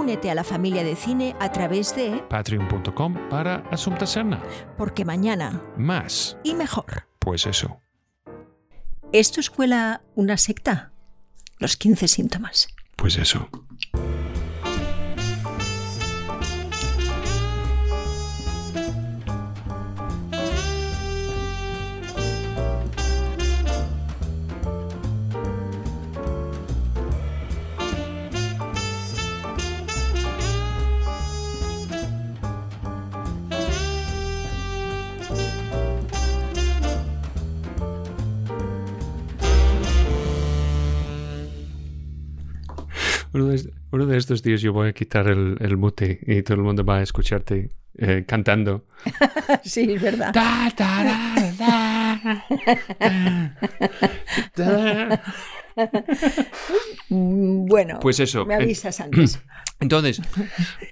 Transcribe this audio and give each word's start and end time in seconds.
Únete 0.00 0.30
a 0.30 0.34
la 0.34 0.44
familia 0.44 0.82
de 0.82 0.96
cine 0.96 1.36
a 1.40 1.52
través 1.52 1.94
de 1.94 2.24
patreon.com 2.30 3.28
para 3.28 3.56
Asunta 3.70 4.06
Serna. 4.06 4.42
Porque 4.78 5.04
mañana 5.04 5.60
Más, 5.76 6.38
y 6.42 6.54
mejor. 6.54 7.06
pues 7.18 7.44
eso. 7.44 7.82
¿Es 9.12 9.30
tu 9.30 9.40
escuela 9.40 10.00
una 10.14 10.38
secta? 10.38 10.94
Los 11.58 11.76
15 11.76 12.08
síntomas. 12.08 12.68
Pues 12.96 13.18
eso. 13.18 13.50
Uno 44.00 44.12
de 44.12 44.18
estos 44.18 44.42
días 44.42 44.62
yo 44.62 44.72
voy 44.72 44.88
a 44.88 44.92
quitar 44.92 45.28
el, 45.28 45.56
el 45.60 45.76
mute 45.76 46.20
y 46.26 46.42
todo 46.42 46.56
el 46.56 46.62
mundo 46.62 46.84
va 46.84 46.98
a 46.98 47.02
escucharte 47.02 47.70
eh, 47.98 48.24
cantando. 48.26 48.86
Sí, 49.64 49.92
es 49.92 50.00
verdad. 50.00 50.32
Da, 50.32 50.72
da, 50.76 51.04
da, 51.04 52.44
da, 52.96 53.56
da. 54.56 55.22
Bueno, 57.08 57.98
Pues 58.00 58.20
eso. 58.20 58.44
me 58.46 58.54
eh, 58.54 58.58
avisas 58.58 59.00
antes. 59.00 59.40
Entonces, 59.80 60.20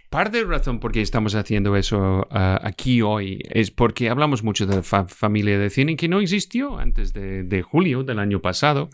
parte 0.09 0.39
de 0.39 0.45
la 0.45 0.51
razón 0.57 0.81
por 0.81 0.93
qué 0.93 1.03
estamos 1.03 1.35
haciendo 1.35 1.77
eso 1.77 2.27
ah, 2.31 2.59
aquí 2.65 3.03
hoy 3.03 3.43
es 3.51 3.71
porque 3.71 4.09
hablamos 4.09 4.43
mucho 4.43 4.67
de 4.67 4.77
la 4.77 4.83
fa- 4.83 5.07
familia 5.07 5.59
de 5.59 5.69
cine 5.69 5.95
que 5.95 6.09
no 6.09 6.21
existió 6.21 6.79
antes 6.79 7.13
de, 7.13 7.43
de 7.45 7.61
julio 7.63 8.03
del 8.03 8.19
año 8.19 8.41
pasado. 8.41 8.89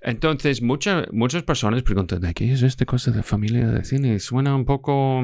Entonces, 0.00 0.62
mucha- 0.62 1.04
muchas 1.12 1.42
personas 1.42 1.82
preguntan, 1.82 2.20
¿de 2.20 2.32
qué 2.32 2.50
es 2.52 2.62
esta 2.62 2.86
cosa 2.86 3.10
de 3.10 3.22
familia 3.22 3.66
de 3.68 3.84
cine? 3.84 4.18
Suena 4.20 4.54
un 4.56 4.64
poco... 4.64 5.22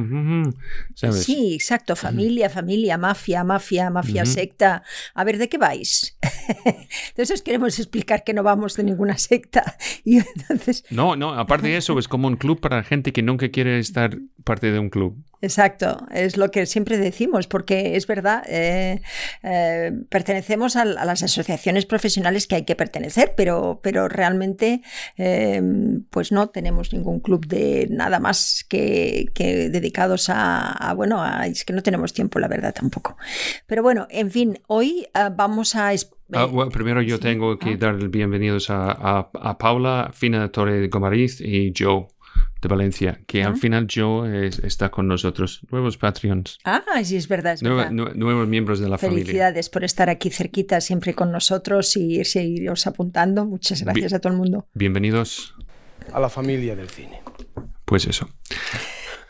¿Sabes? 0.95 1.23
Sí, 1.25 1.55
exacto. 1.55 1.97
Familia, 1.97 2.51
familia, 2.51 2.99
mafia, 2.99 3.45
mafia, 3.45 3.89
mafia, 3.91 4.27
secta. 4.27 4.83
A 5.15 5.25
ver, 5.25 5.39
¿de 5.39 5.49
qué 5.49 5.57
vais? 5.57 6.19
entonces 7.09 7.31
os 7.39 7.43
queremos 7.43 7.79
explicar 7.79 8.25
que 8.25 8.35
no 8.35 8.43
vamos 8.43 8.77
de 8.77 8.85
ninguna 8.85 9.17
secta. 9.17 9.77
Y 10.05 10.19
entonces, 10.19 10.85
No, 10.91 11.15
no, 11.17 11.35
aparte 11.35 11.69
de 11.69 11.77
eso, 11.77 11.99
es 11.99 12.09
como 12.09 12.27
un 12.29 12.37
club 12.37 12.61
para 12.61 12.83
gente 12.83 13.13
que 13.13 13.23
nunca 13.23 13.51
quiere 13.51 13.79
estar 13.79 14.19
parte 14.45 14.73
de 14.73 14.79
un 14.81 14.91
club. 14.91 15.17
exacto, 15.41 16.07
es 16.13 16.37
lo 16.37 16.51
que 16.51 16.67
siempre 16.67 16.99
decimos, 16.99 17.47
porque 17.47 17.95
es 17.97 18.07
verdad, 18.09 18.43
eh, 18.49 19.01
eh, 19.45 19.93
pertenecemos 20.09 20.75
a, 20.77 20.83
a 20.83 21.05
las 21.05 21.23
asociaciones 21.23 21.87
profesionales 21.87 22.47
que 22.49 22.57
hay 22.57 22.65
que 22.65 22.75
pertenecer, 22.77 23.35
pero, 23.37 23.81
pero 23.83 24.09
realmente 24.09 24.83
eh, 25.17 25.63
pues 26.11 26.33
no 26.33 26.49
tenemos 26.51 26.93
ningún 26.93 27.21
club 27.21 27.47
de 27.47 27.87
nada 27.91 28.19
más 28.19 28.65
que, 28.69 29.27
que 29.35 29.69
dedicados 29.69 30.29
a, 30.31 30.73
a, 30.73 30.95
bueno, 30.95 31.23
a- 31.23 31.47
es 31.47 31.65
que 31.65 31.73
no 31.73 31.83
tenemos 31.83 32.13
tiempo, 32.13 32.39
la 32.41 32.49
verdad, 32.49 32.75
tampoco. 32.75 33.17
Pero 33.67 33.83
bueno, 33.85 34.07
en 34.11 34.31
fin, 34.31 34.59
hoy 34.67 35.07
ah, 35.15 35.31
vamos 35.35 35.75
a... 35.77 35.93
Ah, 36.33 36.45
bueno, 36.47 36.71
primero 36.71 37.03
yo 37.03 37.17
sí. 37.17 37.23
tengo 37.23 37.59
que 37.59 37.71
Ah. 37.71 37.77
dar 37.79 37.95
el 37.97 38.09
bienvenidos 38.09 38.71
a, 38.71 38.91
a- 38.91 39.31
a 39.35 39.59
Paula, 39.59 40.11
Fina 40.15 40.51
Torre 40.51 40.81
de 40.81 40.89
Gomariz 40.89 41.41
y 41.41 41.73
Joe 41.77 42.07
de 42.63 42.69
Valencia, 42.69 43.21
que 43.27 43.43
Ah. 43.43 43.49
al 43.49 43.57
final 43.57 43.87
Joe 43.93 44.47
es- 44.47 44.59
está 44.61 44.91
con 44.91 45.09
nosotros, 45.09 45.61
nuevos 45.71 45.99
Patreons, 45.99 46.59
Ah, 46.65 46.83
sí, 47.05 47.17
es 47.17 47.29
verdad, 47.29 47.55
es 47.55 47.63
nueva- 47.63 47.85
verdad. 47.89 47.93
nue- 47.93 48.15
nuevos 48.15 48.49
miembros 48.49 48.79
de 48.81 48.89
la 48.89 48.99
familia. 48.99 49.25
Felicidades 49.25 49.69
por 49.69 49.85
estar 49.85 50.09
aquí 50.09 50.31
cerquita 50.31 50.81
siempre 50.81 51.15
con 51.15 51.33
nosotros 51.33 51.97
y 51.97 52.25
seguiros 52.25 52.87
apuntando. 52.87 53.45
Muchas 53.45 53.83
gracias 53.83 54.13
a 54.13 54.21
todo 54.21 54.33
el 54.33 54.39
mundo. 54.39 54.67
Bienvenidos, 54.75 55.55
a 56.13 56.21
la 56.21 56.29
familia 56.29 56.75
del 56.77 56.89
cine. 56.89 57.21
pues 57.85 58.07
eso. 58.07 58.27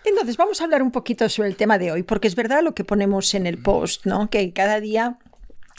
Entonces, 0.05 0.37
vamos 0.37 0.61
a 0.61 0.65
hablar 0.65 0.83
un 0.83 0.93
poquito 0.93 1.29
sobre 1.29 1.49
el 1.49 1.57
tema 1.57 1.79
de 1.79 1.91
hoy, 1.91 2.03
porque 2.05 2.29
es 2.29 2.37
verdad 2.37 2.63
lo 2.63 2.75
que 2.75 2.85
ponemos 2.85 3.35
en 3.35 3.47
el 3.47 3.59
post, 3.59 4.05
¿no? 4.07 4.31
Que 4.31 4.53
cada 4.53 4.81
día 4.81 5.19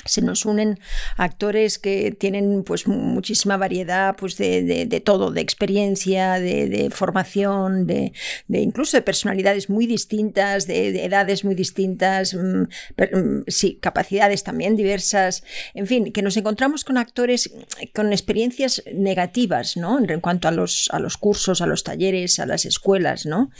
se 0.05 0.21
nos 0.21 0.45
unen 0.45 0.79
actores 1.17 1.79
que 1.79 2.11
tienen 2.11 2.63
pues 2.63 2.87
muchísima 2.87 3.57
variedad 3.57 4.15
pues 4.15 4.37
de, 4.37 4.63
de- 4.63 4.85
de 4.85 4.99
todo, 4.99 5.31
de 5.31 5.41
experiencia, 5.41 6.33
de, 6.39 6.89
formación, 6.91 7.87
de, 7.87 8.11
incluso 8.49 8.97
de 8.97 9.01
personalidades 9.01 9.69
muy 9.69 9.87
distintas, 9.87 10.67
de, 10.67 10.91
de 10.91 11.05
edades 11.05 11.43
muy 11.45 11.55
distintas, 11.55 12.33
mm, 12.33 12.63
mm, 12.63 13.43
sí, 13.47 13.77
capacidades 13.81 14.43
también 14.43 14.75
diversas, 14.75 15.43
en 15.73 15.87
fin, 15.87 16.11
que 16.11 16.21
nos 16.21 16.37
encontramos 16.37 16.83
con 16.83 16.97
actores 16.97 17.51
con 17.93 18.11
experiencias 18.11 18.83
negativas, 18.93 19.77
¿no? 19.77 19.99
En 19.99 20.19
cuanto 20.21 20.47
a 20.47 20.51
los, 20.51 20.89
a 20.91 20.99
los 20.99 21.17
cursos, 21.17 21.61
a 21.61 21.65
los 21.67 21.83
talleres, 21.83 22.39
a 22.39 22.45
las 22.45 22.65
escuelas, 22.65 23.25
¿no? 23.25 23.51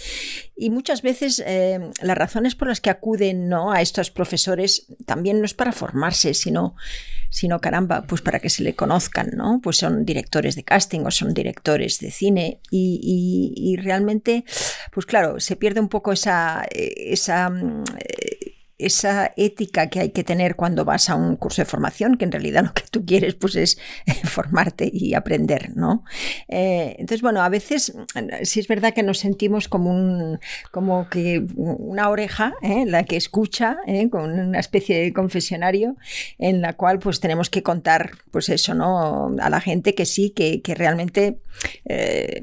Y 0.56 0.70
muchas 0.70 1.02
veces 1.02 1.42
eh, 1.46 1.80
las 2.02 2.18
razones 2.18 2.56
por 2.56 2.68
las 2.68 2.82
que 2.82 2.90
acuden 2.90 3.50
¿no? 3.50 3.72
a 3.72 3.82
estos 3.82 4.12
profesores 4.12 4.88
también 5.06 5.40
no 5.40 5.46
es 5.46 5.54
para 5.54 5.72
formarse, 5.72 6.33
sino, 6.34 6.76
sino 7.30 7.60
caramba, 7.60 8.04
pues 8.04 8.22
para 8.22 8.40
que 8.40 8.50
se 8.50 8.62
le 8.64 8.76
conozcan, 8.76 9.32
¿no? 9.36 9.60
Pues 9.64 9.78
son 9.78 10.06
directores 10.06 10.56
de 10.56 10.64
casting 10.64 11.02
o 11.06 11.12
son 11.12 11.34
directores 11.34 12.00
de 12.00 12.12
cine 12.12 12.60
y, 12.70 13.00
y- 13.04 13.76
realmente, 13.78 14.46
pues 14.92 15.06
claro, 15.06 15.40
se 15.40 15.56
pierde 15.56 15.80
un 15.80 15.90
poco 15.90 16.12
esa, 16.12 16.64
eh, 16.72 17.16
mm, 17.50 17.84
eh, 17.98 18.43
esa 18.78 19.32
ética 19.38 19.90
que 19.90 20.00
hay 20.00 20.10
que 20.10 20.24
tener 20.24 20.56
cuando 20.56 20.84
vas 20.86 21.10
a 21.10 21.16
un 21.16 21.36
curso 21.36 21.62
de 21.62 21.66
formación, 21.66 22.18
que 22.18 22.26
en 22.26 22.32
realidad 22.32 22.64
lo 22.64 22.74
que 22.74 22.84
tú 22.90 23.06
quieres 23.06 23.36
pues 23.36 23.56
es 23.56 23.78
eh, 24.06 24.14
formarte 24.26 24.90
y 24.92 25.14
aprender, 25.14 25.76
¿no? 25.76 26.04
Eh, 26.48 26.96
entonces, 26.98 27.22
bueno, 27.22 27.42
a 27.42 27.50
veces 27.50 27.94
mm, 27.96 28.44
sí 28.44 28.60
es 28.60 28.68
verdad 28.68 28.94
que 28.94 29.04
nos 29.04 29.20
sentimos 29.20 29.68
como 29.68 29.92
un, 29.92 30.40
como 30.72 31.08
que 31.10 31.46
una 31.56 32.10
oreja, 32.10 32.54
¿eh? 32.62 32.86
la 32.88 33.04
que 33.04 33.16
escucha, 33.16 33.78
¿eh? 33.88 34.10
con 34.10 34.40
una 34.40 34.60
especie 34.60 35.00
de 35.00 35.14
confesionario, 35.14 35.96
en 36.38 36.62
la 36.62 36.74
cual 36.74 37.00
pues 37.00 37.20
tenemos 37.20 37.50
que 37.50 37.64
contar, 37.64 38.12
pues 38.32 38.50
eso, 38.50 38.74
¿no? 38.74 39.36
A 39.40 39.50
la 39.50 39.62
gente 39.62 39.96
que 39.96 40.06
sí, 40.06 40.32
que, 40.32 40.62
que 40.62 40.76
realmente, 40.76 41.40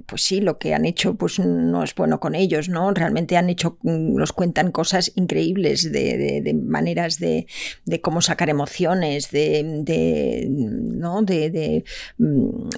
pues 0.06 0.22
sí, 0.22 0.41
lo 0.41 0.58
que 0.58 0.74
han 0.74 0.86
hecho 0.86 1.14
pues 1.14 1.38
no 1.38 1.82
es 1.82 1.94
bueno 1.94 2.20
con 2.20 2.34
ellos, 2.34 2.68
¿no? 2.68 2.92
Realmente 2.92 3.36
han 3.36 3.50
hecho, 3.50 3.78
mm, 3.82 4.16
nos 4.16 4.32
cuentan 4.32 4.70
cosas 4.70 5.12
increíbles 5.16 5.91
de, 5.92 6.16
de- 6.20 6.41
de 6.42 6.54
maneras 6.54 7.19
de, 7.19 7.47
de 7.84 8.00
cómo 8.00 8.20
sacar 8.20 8.48
emociones, 8.50 9.31
de, 9.31 10.47
¿no? 10.48 11.22
de, 11.22 11.84
mm, 12.19 12.69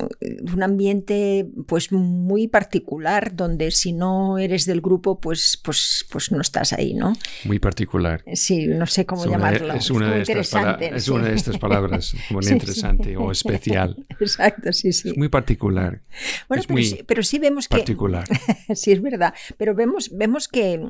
un 0.54 0.62
ambiente 0.62 1.47
pues 1.66 1.92
muy 1.92 2.48
particular 2.48 3.34
donde 3.34 3.70
si 3.70 3.92
no 3.92 4.38
eres 4.38 4.64
del 4.66 4.81
grupo 4.81 5.20
pues, 5.20 5.58
pues, 5.62 6.04
pues 6.10 6.31
no 6.32 6.41
estás 6.41 6.72
ahí, 6.72 6.94
¿no? 6.94 7.12
Muy 7.44 7.58
particular. 7.58 8.22
Sí, 8.34 8.66
no 8.66 8.86
sé 8.86 9.06
cómo 9.06 9.22
Es 9.22 9.28
una, 9.28 9.37
llamarlo. 9.37 9.75
es 9.75 9.90
una 9.90 10.17
estas 10.17 10.50
pala- 10.50 10.72
interesante, 10.72 10.96
es 10.96 11.08
una 11.08 11.28
de 11.28 11.34
estas 11.34 11.58
palabras, 11.58 12.14
Sí, 12.43 12.49
sí. 12.49 12.52
interesante 12.52 13.17
o 13.17 13.31
especial. 13.32 13.96
Exacto, 14.20 14.72
sí, 14.72 14.93
sí. 14.93 15.11
Es 15.11 15.17
muy 15.17 15.28
particular. 15.28 16.00
Bueno, 16.49 16.61
es 16.61 16.67
pero, 16.67 16.75
muy 16.75 16.84
sí, 16.84 17.00
pero 17.06 17.22
sí 17.22 17.38
vemos 17.38 17.69
que 17.69 17.76
particular. 17.78 18.25
sí, 18.75 18.93
es 18.93 19.02
verdad. 19.02 19.34
Pero 19.58 19.75
vemos, 19.75 20.11
vemos 20.17 20.49
que, 20.49 20.81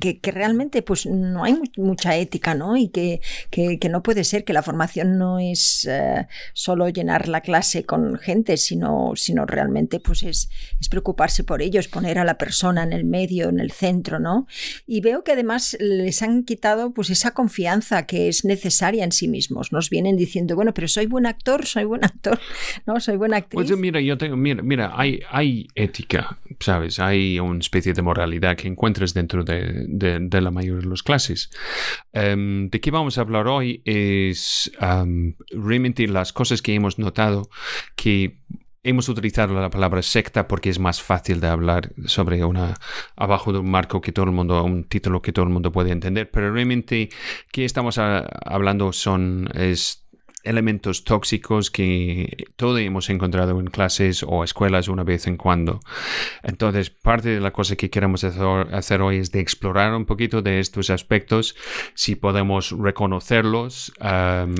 que, 0.00 0.18
que 0.20 0.30
realmente 0.30 0.82
pues, 0.82 1.06
no 1.06 1.44
hay 1.44 1.54
mu- 1.54 1.64
mucha 2.00 2.16
ética, 2.16 2.54
¿no? 2.54 2.78
Y 2.78 2.88
que, 2.88 3.20
que, 3.50 3.78
que 3.78 3.88
no 3.90 4.02
puede 4.02 4.24
ser 4.24 4.44
que 4.44 4.54
la 4.54 4.62
formación 4.62 5.18
no 5.18 5.38
es 5.38 5.84
eh, 5.90 6.26
solo 6.54 6.88
llenar 6.88 7.28
la 7.28 7.42
clase 7.42 7.84
con 7.84 8.16
gente, 8.18 8.56
sino, 8.56 9.12
sino 9.16 9.44
realmente 9.44 10.00
pues, 10.00 10.22
es, 10.22 10.48
es 10.80 10.88
preocuparse 10.88 11.44
por 11.44 11.60
ellos, 11.60 11.88
poner 11.88 12.18
a 12.18 12.24
la 12.24 12.38
persona 12.38 12.84
en 12.84 12.94
el 12.94 13.04
medio, 13.04 13.50
en 13.50 13.60
el 13.60 13.70
centro, 13.70 14.18
¿no? 14.18 14.46
Y 14.86 15.02
veo 15.02 15.22
que 15.24 15.32
además 15.32 15.76
les 15.78 16.22
han 16.22 16.44
quitado 16.44 16.92
pues, 16.94 17.10
esa 17.10 17.32
confianza 17.32 18.06
que 18.06 18.28
es 18.28 18.46
necesaria 18.46 19.04
en 19.04 19.12
sí 19.12 19.28
mismos. 19.28 19.70
Nos 19.70 19.90
vienen 19.90 20.16
diciendo, 20.16 20.54
bueno, 20.56 20.72
pero 20.72 20.88
soy 20.88 21.04
buen 21.04 21.26
actor, 21.26 21.66
soy 21.66 21.84
buen 21.84 22.02
actor, 22.02 22.40
¿no? 22.86 22.98
Soy 22.98 23.18
buena 23.18 23.36
actriz. 23.36 23.66
Pues 23.68 23.78
mira, 23.78 24.00
yo 24.00 24.16
tengo, 24.16 24.36
mira, 24.38 24.62
mira, 24.62 24.92
hay, 24.94 25.20
hay 25.30 25.68
ética, 25.74 26.38
¿sabes? 26.60 26.98
Hay 26.98 27.38
una 27.38 27.58
especie 27.58 27.92
de 27.92 28.00
moralidad 28.00 28.56
que 28.56 28.68
encuentras 28.68 29.12
dentro 29.12 29.44
de, 29.44 29.84
de- 29.86 30.18
de 30.20 30.40
la 30.40 30.50
mayoría 30.50 30.80
de 30.82 30.88
las 30.88 31.02
clases. 31.02 31.50
Em, 32.12 32.68
de 32.70 32.80
qué 32.80 32.90
vamos 32.90 33.18
a 33.18 33.22
hablar 33.22 33.46
hoy 33.46 33.82
es 33.84 34.70
realmente 35.50 36.06
las 36.08 36.32
cosas 36.32 36.62
que 36.62 36.74
hemos 36.74 36.98
notado 36.98 37.48
que 37.96 38.40
hemos 38.82 39.08
utilizado 39.08 39.54
la 39.60 39.70
palabra 39.70 40.02
secta 40.02 40.48
porque 40.48 40.70
es 40.70 40.78
más 40.78 41.02
fácil 41.02 41.40
de 41.40 41.48
hablar 41.48 41.92
sobre 42.06 42.44
una 42.44 42.76
abajo 43.16 43.52
de 43.52 43.58
un 43.58 43.70
marco 43.70 44.00
que 44.00 44.12
todo 44.12 44.24
el 44.24 44.32
mundo, 44.32 44.62
un 44.64 44.84
título 44.84 45.20
que 45.20 45.32
todo 45.32 45.44
el 45.44 45.50
mundo 45.50 45.70
puede 45.70 45.90
entender, 45.90 46.30
pero 46.30 46.52
realmente 46.52 47.10
que 47.52 47.64
estamos 47.64 47.98
hablando 47.98 48.92
son 48.92 49.50
es 49.54 49.99
elementos 50.44 51.04
tóxicos 51.04 51.70
que 51.70 52.46
todos 52.56 52.80
hemos 52.80 53.10
encontrado 53.10 53.58
en 53.60 53.66
clases 53.66 54.24
o 54.26 54.44
escuelas 54.44 54.88
una 54.88 55.04
vez 55.04 55.26
en 55.26 55.36
cuando. 55.36 55.80
Entonces, 56.42 56.90
parte 56.90 57.28
de 57.28 57.40
la 57.40 57.52
cosa 57.52 57.76
que 57.76 57.90
queremos 57.90 58.24
hacer 58.24 59.02
hoy 59.02 59.16
es 59.18 59.32
de 59.32 59.40
explorar 59.40 59.94
un 59.94 60.06
poquito 60.06 60.42
de 60.42 60.60
estos 60.60 60.90
aspectos, 60.90 61.56
si 61.94 62.16
podemos 62.16 62.70
reconocerlos, 62.70 63.92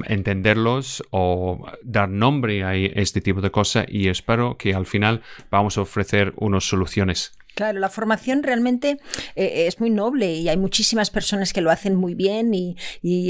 entenderlos 0.07 1.03
o 1.11 1.67
dar 1.83 2.09
nombre 2.09 2.65
a 2.65 2.75
este 2.77 3.21
tipo 3.21 3.41
de 3.41 3.51
cosas 3.51 3.87
y 3.89 4.09
espero 4.09 4.57
que 4.57 4.75
al 4.75 4.87
final 4.87 5.23
vamos 5.51 5.79
a 5.79 5.83
ofrecer 5.83 6.33
unas 6.37 6.65
soluciones. 6.65 7.33
Claro, 7.55 7.79
la 7.79 7.89
formación 7.89 8.43
realmente 8.43 8.99
eh, 9.35 9.67
es 9.67 9.81
muy 9.81 9.91
noble 9.91 10.35
y 10.35 10.49
hay 10.49 10.57
muchísimas 10.57 11.11
personas 11.11 11.53
que 11.53 11.61
lo 11.61 11.71
hacen 11.71 11.95
muy 11.95 12.15
bien 12.15 12.55
y, 12.55 12.77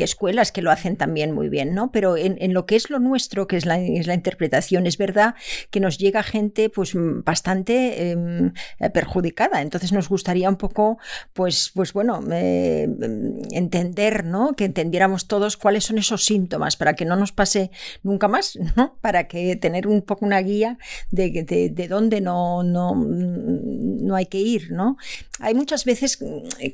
escuelas 0.02 0.52
que 0.52 0.62
lo 0.62 0.70
hacen 0.70 0.96
también 0.96 1.32
muy 1.32 1.48
bien, 1.48 1.74
¿no? 1.74 1.90
Pero 1.92 2.16
en, 2.16 2.54
lo 2.54 2.66
que 2.66 2.76
es 2.76 2.90
lo 2.90 2.98
nuestro, 2.98 3.46
que 3.46 3.56
es 3.56 3.66
la, 3.66 3.78
interpretación, 3.80 4.86
es 4.86 4.98
verdad 4.98 5.34
que 5.70 5.80
nos 5.80 5.98
llega 5.98 6.22
gente 6.22 6.68
pues 6.68 6.92
bastante 6.94 8.10
em, 8.10 8.52
perjudicada. 8.92 9.62
Entonces 9.62 9.92
nos 9.92 10.08
gustaría 10.08 10.48
un 10.48 10.56
poco, 10.56 10.98
pues, 11.32 11.70
pues 11.74 11.92
bueno, 11.92 12.20
eh, 12.32 12.88
entender, 13.50 14.24
¿no? 14.24 14.54
Que 14.54 14.64
entendiéramos 14.64 15.26
todos 15.26 15.56
cuáles 15.56 15.84
son 15.84 15.98
esos 15.98 16.24
síntomas 16.24 16.76
para 16.76 16.94
que 16.94 17.04
no 17.04 17.16
nos 17.16 17.32
pase 17.32 17.70
nunca 18.02 18.28
más, 18.28 18.58
¿no? 18.76 18.98
Para 19.00 19.28
que 19.28 19.56
tener 19.56 19.86
un 19.86 20.02
poco 20.02 20.24
una 20.24 20.40
guía 20.40 20.78
de, 21.10 21.30
de, 21.30 21.70
de 21.70 21.88
dónde 21.88 22.20
no, 22.20 22.62
no 22.62 22.94
no 24.09 24.09
hay 24.16 24.26
que 24.26 24.38
ir, 24.38 24.72
¿no? 24.72 24.96
Hay 25.42 25.54
muchas 25.54 25.86
veces 25.86 26.18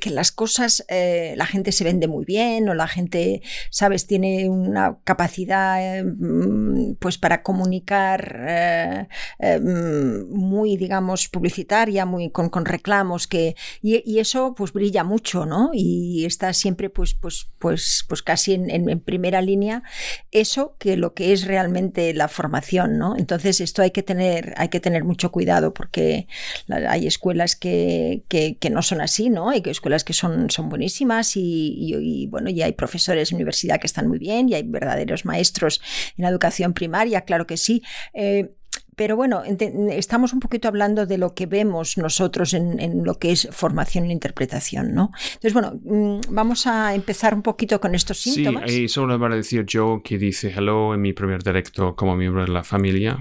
que 0.01 0.09
las 0.09 0.33
cosas, 0.33 0.85
eh, 0.89 1.35
la 1.37 1.45
gente 1.45 1.71
se 1.71 1.85
vende 1.85 2.07
muy 2.07 2.25
bien 2.25 2.67
o 2.67 2.73
la 2.73 2.87
gente, 2.87 3.41
sabes, 3.69 4.07
tiene 4.07 4.49
una 4.49 4.97
capacidad 5.05 6.03
mm, 6.03 6.95
pues 6.99 7.17
para 7.17 7.43
comunicar 7.43 8.45
eh, 8.45 9.07
eh, 9.39 9.59
muy, 9.59 10.75
digamos, 10.75 11.29
publicitaria, 11.29 12.05
muy 12.05 12.29
con, 12.29 12.65
reclamos 12.65 13.27
que 13.27 13.55
y, 13.81 14.17
eso 14.19 14.55
pues 14.55 14.73
brilla 14.73 15.03
mucho, 15.03 15.45
¿no? 15.45 15.69
Y 15.73 16.25
está 16.25 16.51
siempre 16.53 16.89
pues 16.89 17.13
pues 17.13 17.49
pues 17.59 18.03
pues 18.09 18.21
casi 18.21 18.55
en, 18.55 18.99
primera 18.99 19.41
línea 19.41 19.83
eso 20.31 20.75
que 20.79 20.97
lo 20.97 21.13
que 21.13 21.31
es 21.31 21.45
realmente 21.45 22.13
la 22.13 22.27
formación, 22.27 22.97
¿no? 22.97 23.15
Entonces 23.15 23.61
esto 23.61 23.81
hay 23.81 23.91
que 23.91 24.03
tener 24.03 24.53
hay 24.57 24.69
que 24.69 24.79
tener 24.79 25.03
mucho 25.03 25.31
cuidado 25.31 25.73
porque 25.73 26.27
hay 26.67 27.07
escuelas 27.07 27.26
escuelas 27.27 27.55
que, 27.55 28.23
que, 28.29 28.69
no 28.69 28.81
son 28.81 29.01
así, 29.01 29.29
¿no? 29.29 29.49
Hay 29.49 29.61
escuelas 29.65 30.03
que 30.03 30.13
son, 30.13 30.49
son 30.49 30.69
buenísimas 30.69 31.33
y, 31.35 32.27
bueno, 32.29 32.49
y 32.49 32.61
hay 32.61 32.71
profesores 32.71 33.29
de 33.29 33.35
universidad 33.35 33.79
que 33.79 33.87
están 33.87 34.07
muy 34.07 34.17
bien 34.17 34.47
y 34.49 34.53
hay 34.53 34.63
verdaderos 34.63 35.25
maestros 35.25 35.81
en 36.17 36.23
la 36.23 36.29
educación 36.29 36.73
primaria, 36.73 37.21
claro 37.21 37.45
que 37.45 37.57
sí. 37.57 37.83
Eh, 38.13 38.51
pero 38.97 39.15
bueno, 39.15 39.43
estamos 39.91 40.33
un 40.33 40.39
poquito 40.39 40.67
hablando 40.67 41.05
de 41.05 41.19
lo 41.19 41.35
que 41.35 41.45
vemos 41.45 41.99
nosotros 41.99 42.55
en, 42.55 43.03
lo 43.03 43.19
que 43.19 43.31
es 43.31 43.47
formación 43.51 44.05
e 44.05 44.11
interpretación, 44.11 44.95
¿no? 44.95 45.11
Entonces, 45.35 45.53
bueno, 45.53 45.79
mm, 45.83 46.33
vamos 46.33 46.65
a 46.65 46.95
empezar 46.95 47.35
un 47.35 47.43
poquito 47.43 47.79
con 47.79 47.93
estos 47.93 48.17
síntomas. 48.17 48.63
Sí, 48.71 48.85
y 48.85 48.87
solo 48.87 49.19
para 49.19 49.35
decir 49.35 49.67
Joe 49.71 50.01
que 50.03 50.17
dice 50.17 50.51
hello 50.51 50.95
en 50.95 51.01
mi 51.01 51.13
primer 51.13 51.43
directo 51.43 51.95
como 51.95 52.15
miembro 52.15 52.41
de 52.41 52.47
la 52.47 52.63
familia. 52.63 53.19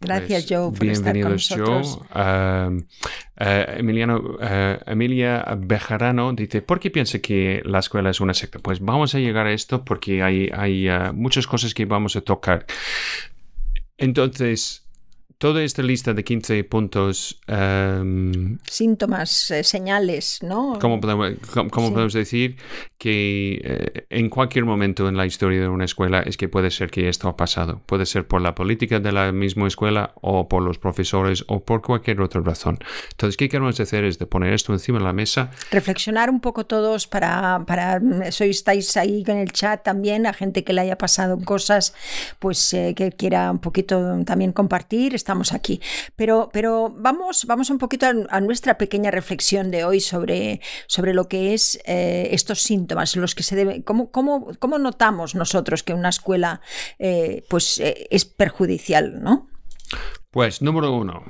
Gracias, 0.00 0.46
pues, 0.46 0.58
Joe, 0.58 0.72
por 0.72 0.86
estar 0.88 1.20
con 1.20 1.32
nosotros. 1.32 2.00
Joe. 2.12 2.78
Uh, 3.38 3.78
Emiliano, 3.78 4.18
uh, 4.18 4.90
Emilia 4.90 5.44
Bejarano 5.56 6.32
dice, 6.32 6.62
¿por 6.62 6.80
qué 6.80 6.90
piensa 6.90 7.20
que 7.20 7.62
la 7.64 7.78
escuela 7.78 8.10
es 8.10 8.20
una 8.20 8.34
secta? 8.34 8.58
Pues 8.58 8.80
vamos 8.80 9.14
a 9.14 9.20
llegar 9.20 9.46
a 9.46 9.52
esto 9.52 9.84
porque 9.84 10.20
hay, 10.20 10.50
hay 10.52 10.88
uh, 10.88 11.12
muchas 11.12 11.46
cosas 11.46 11.74
que 11.74 11.84
vamos 11.84 12.16
a 12.16 12.22
tocar. 12.22 12.66
Entonces, 13.98 14.81
toda 15.42 15.64
esta 15.64 15.82
lista 15.82 16.14
de 16.14 16.22
15 16.22 16.62
puntos... 16.62 17.40
Em, 17.48 18.58
Síntomas, 18.64 19.50
eh, 19.50 19.64
señales, 19.64 20.38
¿no? 20.40 20.78
¿Cómo 20.80 21.00
podemos, 21.00 21.32
podemos 21.72 22.12
decir 22.12 22.54
que 22.96 23.60
eh, 23.64 24.06
en 24.08 24.30
cualquier 24.30 24.64
momento 24.64 25.08
en 25.08 25.16
la 25.16 25.26
historia 25.26 25.60
de 25.62 25.66
una 25.66 25.84
escuela 25.84 26.20
es 26.20 26.36
que 26.36 26.48
puede 26.48 26.70
ser 26.70 26.92
que 26.92 27.08
esto 27.08 27.26
ha 27.26 27.36
pasado? 27.36 27.80
Puede 27.86 28.06
ser 28.06 28.24
por 28.28 28.40
la 28.40 28.54
política 28.54 29.00
de 29.00 29.10
la 29.10 29.32
misma 29.32 29.66
escuela 29.66 30.12
o 30.20 30.48
por 30.48 30.62
los 30.62 30.78
profesores 30.78 31.44
o 31.48 31.64
por 31.64 31.82
cualquier 31.82 32.20
otra 32.20 32.40
razón. 32.40 32.78
Entonces, 33.10 33.36
¿qué 33.36 33.48
queremos 33.48 33.80
hacer? 33.80 34.04
Es 34.04 34.20
de 34.20 34.26
poner 34.26 34.52
esto 34.52 34.72
encima 34.72 34.98
de 34.98 35.04
la 35.06 35.12
mesa. 35.12 35.50
Reflexionar 35.72 36.30
un 36.30 36.38
poco 36.38 36.66
todos 36.66 37.08
para... 37.08 37.64
para 37.66 38.00
sois, 38.30 38.58
estáis 38.58 38.96
ahí 38.96 39.24
en 39.26 39.38
el 39.38 39.50
chat 39.50 39.82
también, 39.82 40.24
a 40.24 40.32
gente 40.32 40.62
que 40.62 40.72
le 40.72 40.82
haya 40.82 40.96
pasado 40.96 41.40
cosas, 41.40 41.94
pues 42.38 42.72
eh, 42.74 42.94
que 42.94 43.10
quiera 43.10 43.50
un 43.50 43.58
poquito 43.58 44.22
también 44.24 44.52
compartir 44.52 45.16
estamos 45.16 45.31
aquí. 45.52 45.80
Pero, 46.16 46.50
pero 46.52 46.94
vamos, 46.94 47.46
vamos 47.46 47.70
un 47.70 47.78
poquito 47.78 48.06
a, 48.06 48.40
nuestra 48.40 48.78
pequeña 48.78 49.10
reflexión 49.10 49.70
de 49.70 49.84
hoy 49.84 50.00
sobre, 50.00 50.60
sobre 50.86 51.14
lo 51.14 51.28
que 51.28 51.54
es 51.54 51.80
eh, 51.86 52.28
estos 52.32 52.60
síntomas, 52.60 53.16
los 53.16 53.34
que 53.34 53.42
se 53.42 53.56
debe, 53.56 53.82
cómo, 53.82 54.10
cómo, 54.10 54.48
cómo 54.58 54.78
notamos 54.78 55.34
nosotros 55.34 55.82
que 55.82 55.94
una 55.94 56.10
escuela 56.10 56.60
eh, 56.98 57.44
pues, 57.48 57.78
eh, 57.78 58.06
es 58.10 58.24
perjudicial, 58.24 59.22
¿no? 59.22 59.48
Pues 60.30 60.62
número 60.62 60.92
uno. 60.92 61.24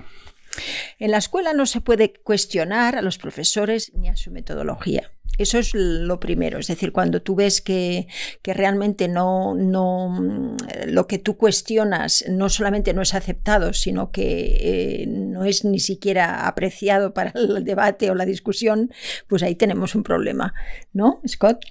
En 0.99 1.10
la 1.10 1.19
escuela 1.19 1.52
no 1.52 1.66
se 1.66 1.81
puede 1.81 2.12
cuestionar 2.12 2.96
a 2.96 3.02
los 3.02 3.19
profesores 3.19 3.93
ni 3.94 4.08
a 4.08 4.16
su 4.16 4.31
metodología. 4.31 5.10
Eso 5.38 5.58
es 5.58 5.72
lo 5.75 6.20
primero, 6.20 6.58
es 6.58 6.66
decir, 6.66 6.93
cuando 6.93 7.22
tú 7.22 7.34
ves 7.34 7.62
que, 7.62 8.06
realmente 8.44 9.08
no, 9.08 9.54
no, 9.54 10.56
lo 10.87 11.06
que 11.06 11.19
tú 11.19 11.38
cuestionas 11.38 12.25
no 12.28 12.50
solamente 12.50 12.93
no 12.93 13.00
es 13.00 13.14
aceptado, 13.14 13.72
sino 13.72 14.10
que 14.10 14.58
eh, 14.60 15.06
no 15.06 15.46
es 15.46 15.64
ni 15.64 15.81
siquiera 15.81 16.46
apreciado 16.46 17.14
para 17.14 17.32
el 17.34 17.64
debate 17.64 18.10
o 18.10 18.14
la 18.14 18.26
discusión, 18.26 18.93
pues 19.26 19.43
ahí 19.43 19.55
tenemos 19.55 19.94
un 19.94 20.02
problema, 20.02 20.52
¿no, 20.93 21.22
Scott? 21.26 21.64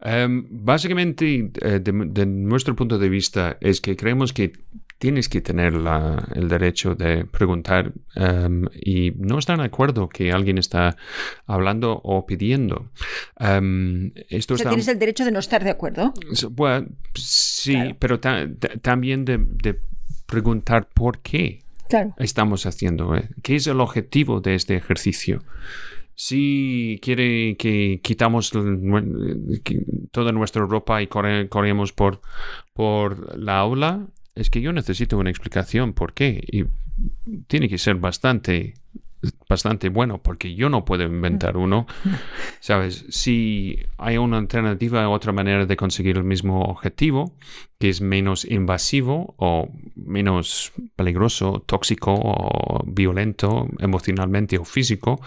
Em, 0.00 0.46
básicamente, 0.48 1.50
eh, 1.62 1.80
de 1.80 2.26
nuestro 2.26 2.76
punto 2.76 2.96
de 2.98 3.08
vista, 3.08 3.58
es 3.60 3.80
que 3.80 3.96
creemos 3.96 4.32
que 4.32 4.52
tienes 5.00 5.30
que 5.30 5.40
tener 5.40 5.72
el 6.34 6.48
derecho 6.48 6.94
de 6.94 7.24
preguntar 7.24 7.94
em, 8.14 8.66
y 8.74 9.12
no 9.12 9.38
estar 9.38 9.58
de 9.58 9.64
acuerdo 9.64 10.10
que 10.10 10.30
alguien 10.30 10.58
está 10.58 10.94
hablando 11.46 12.02
o 12.04 12.26
pidiendo. 12.26 12.90
Um, 13.40 14.10
esto 14.28 14.56
¿Tienes 14.56 14.88
el 14.88 14.98
derecho 14.98 15.24
de 15.24 15.32
no 15.32 15.38
estar 15.38 15.64
de 15.64 15.70
acuerdo? 15.70 16.12
Bueno, 16.50 16.88
sí, 17.14 17.96
pero 17.98 18.20
también 18.20 19.24
de, 19.24 19.80
preguntar 20.26 20.86
por 20.92 21.20
qué 21.20 21.60
estamos 22.18 22.66
haciendo, 22.66 23.16
¿eh? 23.16 23.30
qué 23.42 23.56
es 23.56 23.66
el 23.66 23.80
objetivo 23.80 24.40
de 24.40 24.54
este 24.54 24.76
ejercicio 24.76 25.42
si 26.14 27.00
quiere 27.00 27.56
que 27.56 28.00
quitamos 28.02 28.52
toda 30.12 30.32
nuestra 30.32 30.66
ropa 30.66 31.00
y 31.00 31.06
corremos 31.06 31.94
por, 31.94 32.20
por 32.74 33.38
la 33.38 33.58
aula, 33.58 34.06
es 34.40 34.48
que 34.48 34.62
yo 34.62 34.72
necesito 34.72 35.18
una 35.18 35.28
explicación 35.28 35.92
por 35.92 36.14
qué. 36.14 36.42
Y 36.50 36.64
tiene 37.46 37.68
que 37.68 37.76
ser 37.76 37.96
bastante, 37.96 38.72
bastante 39.50 39.90
bueno, 39.90 40.22
porque 40.22 40.54
yo 40.54 40.70
no 40.70 40.86
puedo 40.86 41.04
inventar 41.04 41.58
uno. 41.58 41.86
¿Sabes? 42.60 43.04
Si 43.10 43.78
hay 43.98 44.16
una 44.16 44.38
alternativa, 44.38 45.06
otra 45.10 45.32
manera 45.32 45.66
de 45.66 45.76
conseguir 45.76 46.16
el 46.16 46.24
mismo 46.24 46.62
objetivo, 46.62 47.34
que 47.78 47.90
es 47.90 48.00
menos 48.00 48.46
invasivo 48.46 49.34
o 49.36 49.68
menos 49.94 50.72
peligroso, 50.96 51.62
tóxico 51.66 52.14
o 52.14 52.82
violento 52.86 53.68
emocionalmente 53.78 54.56
o 54.56 54.64
físico, 54.64 55.20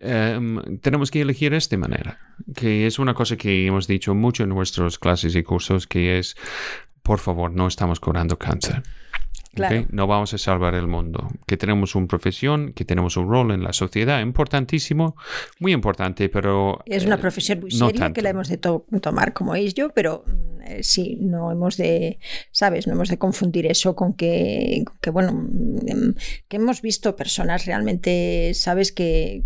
em, 0.00 0.78
tenemos 0.78 1.10
que 1.10 1.20
elegir 1.20 1.52
esta 1.52 1.76
manera, 1.76 2.20
que 2.54 2.86
es 2.86 3.00
una 3.00 3.14
cosa 3.14 3.36
que 3.36 3.66
hemos 3.66 3.88
dicho 3.88 4.14
mucho 4.14 4.44
en 4.44 4.50
nuestras 4.50 5.00
clases 5.00 5.34
y 5.34 5.42
cursos, 5.42 5.88
que 5.88 6.18
es 6.18 6.36
por 7.06 7.20
favor, 7.20 7.52
no 7.52 7.68
estamos 7.68 8.00
curando 8.00 8.36
cáncer. 8.36 8.82
No 9.90 10.06
vamos 10.06 10.34
a 10.34 10.38
salvar 10.38 10.74
el 10.74 10.86
mundo. 10.86 11.28
Que 11.46 11.56
tenemos 11.56 11.94
una 11.94 12.08
profesión, 12.08 12.72
que 12.72 12.84
tenemos 12.84 13.16
un 13.16 13.28
rol 13.30 13.52
en 13.52 13.62
la 13.62 13.72
sociedad 13.72 14.20
importantísimo, 14.20 15.16
muy 15.60 15.72
importante, 15.72 16.28
pero... 16.28 16.80
Es 16.84 17.06
una 17.06 17.14
eh, 17.14 17.18
profesión 17.18 17.60
muy 17.60 17.70
seria 17.70 18.12
que 18.12 18.22
la 18.22 18.30
hemos 18.30 18.48
de 18.48 18.58
tomar 18.58 19.32
como 19.32 19.54
es 19.54 19.72
yo, 19.74 19.90
pero 19.90 20.24
mm, 20.26 20.55
eh, 20.66 20.82
sí, 20.82 21.18
no 21.20 21.52
hemos 21.52 21.76
de, 21.76 22.18
¿sabes? 22.50 22.86
No 22.86 22.94
hemos 22.94 23.08
de 23.08 23.18
confundir 23.18 23.66
eso 23.66 23.94
con 23.94 24.14
que, 24.14 24.84
que, 25.00 25.10
bueno, 25.10 25.32
mm, 25.32 26.14
que 26.48 26.56
hemos 26.56 26.82
visto 26.82 27.16
personas 27.16 27.66
realmente, 27.66 28.52
¿sabes? 28.54 28.92
Que, 28.92 29.44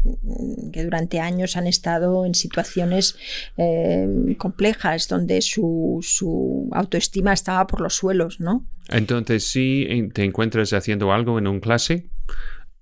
que 0.73 0.85
durante 0.85 1.21
años 1.21 1.57
han 1.57 1.67
estado 1.67 2.25
en 2.25 2.35
situaciones 2.35 3.17
eh, 3.57 4.35
complejas 4.39 5.09
donde 5.09 5.43
su, 5.43 5.99
su 6.03 6.69
autoestima 6.73 7.33
estaba 7.33 7.67
por 7.67 7.81
los 7.81 7.95
suelos, 7.95 8.41
¿no? 8.41 8.65
Entonces, 8.89 9.45
si 9.45 9.87
te 10.15 10.25
encuentras 10.25 10.73
haciendo 10.73 11.13
algo 11.13 11.39
en 11.39 11.47
un 11.47 11.61
clase 11.61 12.09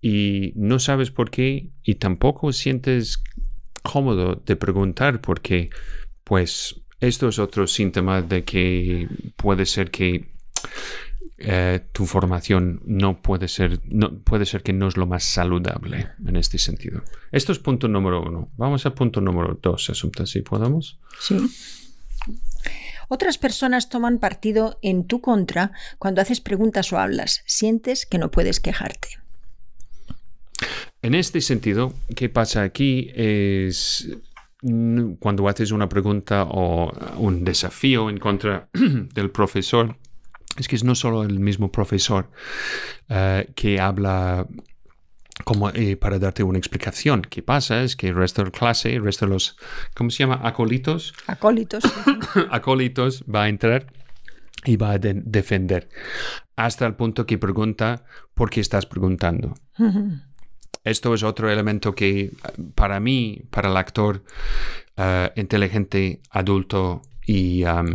y 0.00 0.52
no 0.54 0.78
sabes 0.78 1.11
por 1.11 1.30
qué 1.30 1.71
y 1.83 1.97
tampoco 1.97 2.52
sientes 2.52 3.23
cómodo 3.83 4.37
de 4.47 4.57
preguntar 4.57 5.21
por 5.21 5.40
qué, 5.40 5.71
pues 6.25 6.80
esto 7.00 7.28
es 7.28 7.38
otro 7.38 7.67
síntoma 7.67 8.23
de 8.23 8.45
que 8.45 9.09
puede 9.37 9.67
ser 9.67 9.90
que 9.90 10.28
eh, 11.40 11.81
tu 11.93 12.07
formación 12.07 12.81
no 12.85 13.23
puede 13.23 13.47
ser, 13.47 13.81
no, 13.85 14.19
puede 14.19 14.45
ser 14.45 14.64
que 14.64 14.73
no 14.73 14.88
es 14.88 14.97
lo 14.97 15.07
más 15.07 15.23
saludable 15.23 16.09
en 16.26 16.37
este 16.37 16.59
sentido. 16.59 17.02
Esto 17.31 17.52
es 17.52 17.61
punto 17.61 17.87
número 17.87 18.23
uno. 18.23 18.50
Vamos 18.57 18.85
a 18.87 18.95
punto 18.95 19.21
número 19.21 19.57
dos, 19.62 19.88
Asunta, 19.88 20.26
si 20.26 20.43
podemos. 20.43 20.99
Sí. 21.21 21.37
Otras 23.09 23.38
personas 23.38 23.88
toman 23.88 24.19
partido 24.19 24.78
en 24.83 25.07
tu 25.07 25.21
contra 25.21 25.73
cuando 25.99 26.21
haces 26.21 26.40
preguntas 26.40 26.93
o 26.93 26.99
hablas. 26.99 27.43
Sientes 27.47 28.05
que 28.05 28.19
no 28.19 28.31
puedes 28.31 28.59
quejarte. 28.59 29.09
En 31.00 31.14
este 31.14 31.40
sentido, 31.40 31.95
¿qué 32.17 32.28
pasa 32.28 32.62
aquí? 32.62 33.11
Es 33.14 34.09
cuando 35.21 35.49
haces 35.49 35.71
una 35.71 35.88
pregunta 35.88 36.45
o 36.45 36.93
un 37.19 37.45
desafío 37.45 38.11
en 38.11 38.19
contra 38.19 38.69
del 39.15 39.31
profesor, 39.31 39.97
es 40.57 40.67
que 40.67 40.77
es 40.77 40.85
no 40.85 40.95
solo 40.95 41.23
el 41.23 41.38
mismo 41.38 41.71
profesor 41.71 42.31
eh, 43.09 43.53
que 43.55 43.81
habla 43.81 44.47
como 45.45 45.71
eh, 45.71 45.97
para 45.97 46.19
darte 46.19 46.43
una 46.43 46.59
explicación. 46.59 47.23
¿Qué 47.23 47.43
pasa? 47.43 47.83
Es 47.83 47.95
que 47.95 48.09
el 48.09 48.17
resto 48.17 48.43
de 48.43 48.50
la 48.50 48.59
clase, 48.59 48.95
el 48.95 49.05
resto 49.05 49.27
de 49.27 49.33
los, 49.33 49.57
¿cómo 49.95 50.11
se 50.11 50.19
llama? 50.19 50.41
Acólitos. 50.43 51.15
Acólitos. 51.27 51.85
Acólitos 52.50 53.25
va 53.33 53.45
a 53.45 53.49
entrar 53.49 53.93
y 54.65 54.77
va 54.77 54.93
a 54.93 54.99
defender 54.99 55.88
hasta 56.57 56.87
el 56.87 56.97
punto 56.97 57.25
que 57.25 57.38
pregunta 57.38 58.05
por 58.35 58.50
qué 58.50 58.61
estás 58.61 58.87
preguntando. 58.87 59.55
Esto 60.88 61.14
es 61.14 61.23
otro 61.23 61.50
elemento 61.50 61.95
que 61.95 62.33
para 62.75 63.00
mí, 63.00 63.42
para 63.50 63.68
el 63.68 63.76
actor 63.76 64.23
uh, 64.97 65.38
inteligente, 65.38 66.21
adulto 66.30 67.02
y 67.26 67.62
um, 67.64 67.95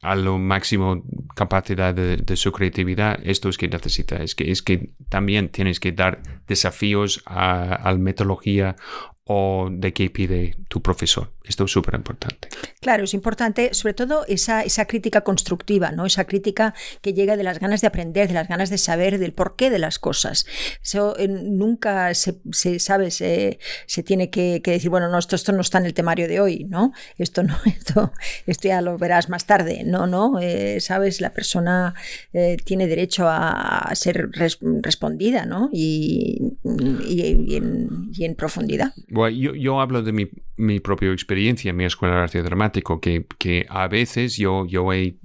a 0.00 0.14
lo 0.14 0.38
máximo 0.38 1.02
capacidad 1.34 1.92
de, 1.92 2.36
su 2.36 2.52
creatividad, 2.52 3.18
esto 3.24 3.48
es 3.48 3.58
que 3.58 3.66
necesita, 3.66 4.16
es 4.22 4.34
que, 4.36 4.50
es 4.50 4.62
que 4.62 4.90
también 5.08 5.48
tienes 5.48 5.80
que 5.80 5.90
dar 5.90 6.22
desafíos 6.46 7.20
a 7.26 7.80
la 7.84 7.98
metodología 7.98 8.76
o 9.24 9.68
de 9.70 9.92
qué 9.92 10.08
pide 10.08 10.56
tu 10.68 10.80
profesor. 10.80 11.32
Esto 11.48 11.64
es 11.64 11.70
súper 11.70 11.94
importante. 11.94 12.48
Claro, 12.80 13.04
es 13.04 13.14
importante, 13.14 13.74
sobre 13.74 13.94
todo 13.94 14.24
esa, 14.26 14.62
esa 14.62 14.86
crítica 14.86 15.22
constructiva, 15.22 15.92
¿no? 15.92 16.06
Esa 16.06 16.24
crítica 16.24 16.74
que 17.00 17.14
llega 17.14 17.36
de 17.36 17.42
las 17.42 17.58
ganas 17.58 17.80
de 17.80 17.86
aprender, 17.86 18.28
de 18.28 18.34
las 18.34 18.48
ganas 18.48 18.70
de 18.70 18.78
saber, 18.78 19.18
del 19.18 19.32
porqué 19.32 19.70
de 19.70 19.78
las 19.78 19.98
cosas. 19.98 20.46
Eso 20.82 21.18
eh, 21.18 21.28
nunca 21.28 22.12
se, 22.14 22.40
se 22.52 22.78
sabe, 22.78 23.10
se, 23.10 23.58
se 23.86 24.02
tiene 24.02 24.30
que, 24.30 24.60
que, 24.62 24.72
decir, 24.72 24.90
bueno, 24.90 25.08
no, 25.08 25.18
esto, 25.18 25.36
esto 25.36 25.52
no 25.52 25.60
está 25.60 25.78
en 25.78 25.86
el 25.86 25.94
temario 25.94 26.28
de 26.28 26.40
hoy, 26.40 26.64
¿no? 26.64 26.92
Esto 27.16 27.42
no, 27.42 27.56
esto, 27.66 28.12
esto 28.46 28.68
ya 28.68 28.80
lo 28.80 28.98
verás 28.98 29.28
más 29.28 29.46
tarde. 29.46 29.82
No, 29.84 30.06
no, 30.06 30.38
eh, 30.40 30.80
sabes, 30.80 31.20
la 31.20 31.32
persona 31.32 31.94
eh, 32.32 32.56
tiene 32.64 32.86
derecho 32.86 33.26
a, 33.28 33.90
ser 33.94 34.30
res, 34.32 34.58
respondida, 34.82 35.46
¿no? 35.46 35.70
Y, 35.72 36.56
y, 36.64 37.46
y, 37.48 37.56
en, 37.56 38.10
y 38.12 38.24
en 38.24 38.34
profundidad. 38.34 38.92
Bueno, 39.08 39.36
yo, 39.36 39.54
yo, 39.54 39.80
hablo 39.80 40.02
de 40.02 40.12
mi, 40.12 40.28
mi, 40.56 40.80
propia 40.80 41.12
experiencia 41.12 41.37
en 41.46 41.76
mi 41.76 41.84
escuela 41.84 42.16
de 42.16 42.22
arte 42.22 42.42
dramático, 42.42 43.00
que, 43.00 43.26
que 43.38 43.66
a 43.68 43.86
veces 43.88 44.36
yo, 44.36 44.66
yo 44.66 44.92
he 44.92 45.16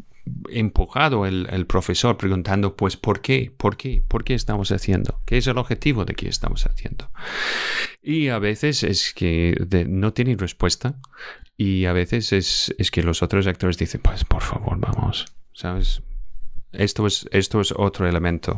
empujado 0.50 1.25
el, 1.25 1.48
el, 1.50 1.65
profesor 1.65 2.17
preguntando, 2.17 2.75
pues, 2.75 2.96
¿por 2.98 3.22
qué? 3.22 3.51
¿Por 3.55 3.75
qué? 3.75 4.01
¿Por 4.08 4.24
qué 4.24 4.36
estamos 4.36 4.72
haciendo? 4.72 5.20
¿Qué 5.25 5.38
es 5.38 5.48
el 5.48 5.58
objetivo 5.58 6.05
de 6.05 6.13
qué 6.13 6.29
estamos 6.29 6.65
haciendo? 6.65 7.10
Y 8.01 8.29
a 8.29 8.39
veces 8.39 8.84
es 8.84 9.13
que 9.13 9.55
de, 9.67 9.86
no 9.86 10.13
tienen 10.13 10.38
respuesta 10.38 10.96
y 11.58 11.86
a 11.86 11.93
veces 11.93 12.32
es, 12.34 12.74
es 12.77 12.91
que 12.91 13.03
los 13.03 13.22
otros 13.22 13.48
actores 13.48 13.77
dicen, 13.77 14.01
pues, 14.01 14.24
por 14.24 14.41
favor, 14.41 14.77
vamos, 14.79 15.25
¿sabes? 15.53 16.01
Esto 16.74 17.05
es, 17.05 17.27
esto 17.32 17.62
es 17.62 17.72
otro 17.75 18.08
elemento. 18.08 18.58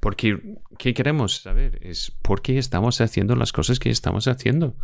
Porque, 0.00 0.38
¿qué 0.78 0.94
queremos 0.94 1.38
saber? 1.38 1.80
Es 1.82 2.12
por 2.22 2.40
qué 2.40 2.58
estamos 2.58 3.00
haciendo 3.00 3.34
las 3.34 3.52
cosas 3.52 3.80
que 3.80 3.90
estamos 3.90 4.28
haciendo. 4.28 4.76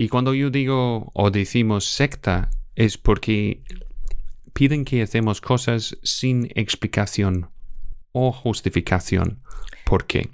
Y 0.00 0.08
cuando 0.08 0.32
yo 0.32 0.48
digo 0.48 1.10
o 1.12 1.30
decimos 1.30 1.84
secta, 1.84 2.48
es 2.74 2.96
porque 2.96 3.60
piden 4.54 4.86
que 4.86 5.02
hacemos 5.02 5.42
cosas 5.42 5.98
sin 6.02 6.50
explicación 6.54 7.50
o 8.12 8.32
justificación. 8.32 9.42
¿Por 9.84 10.06
qué? 10.06 10.30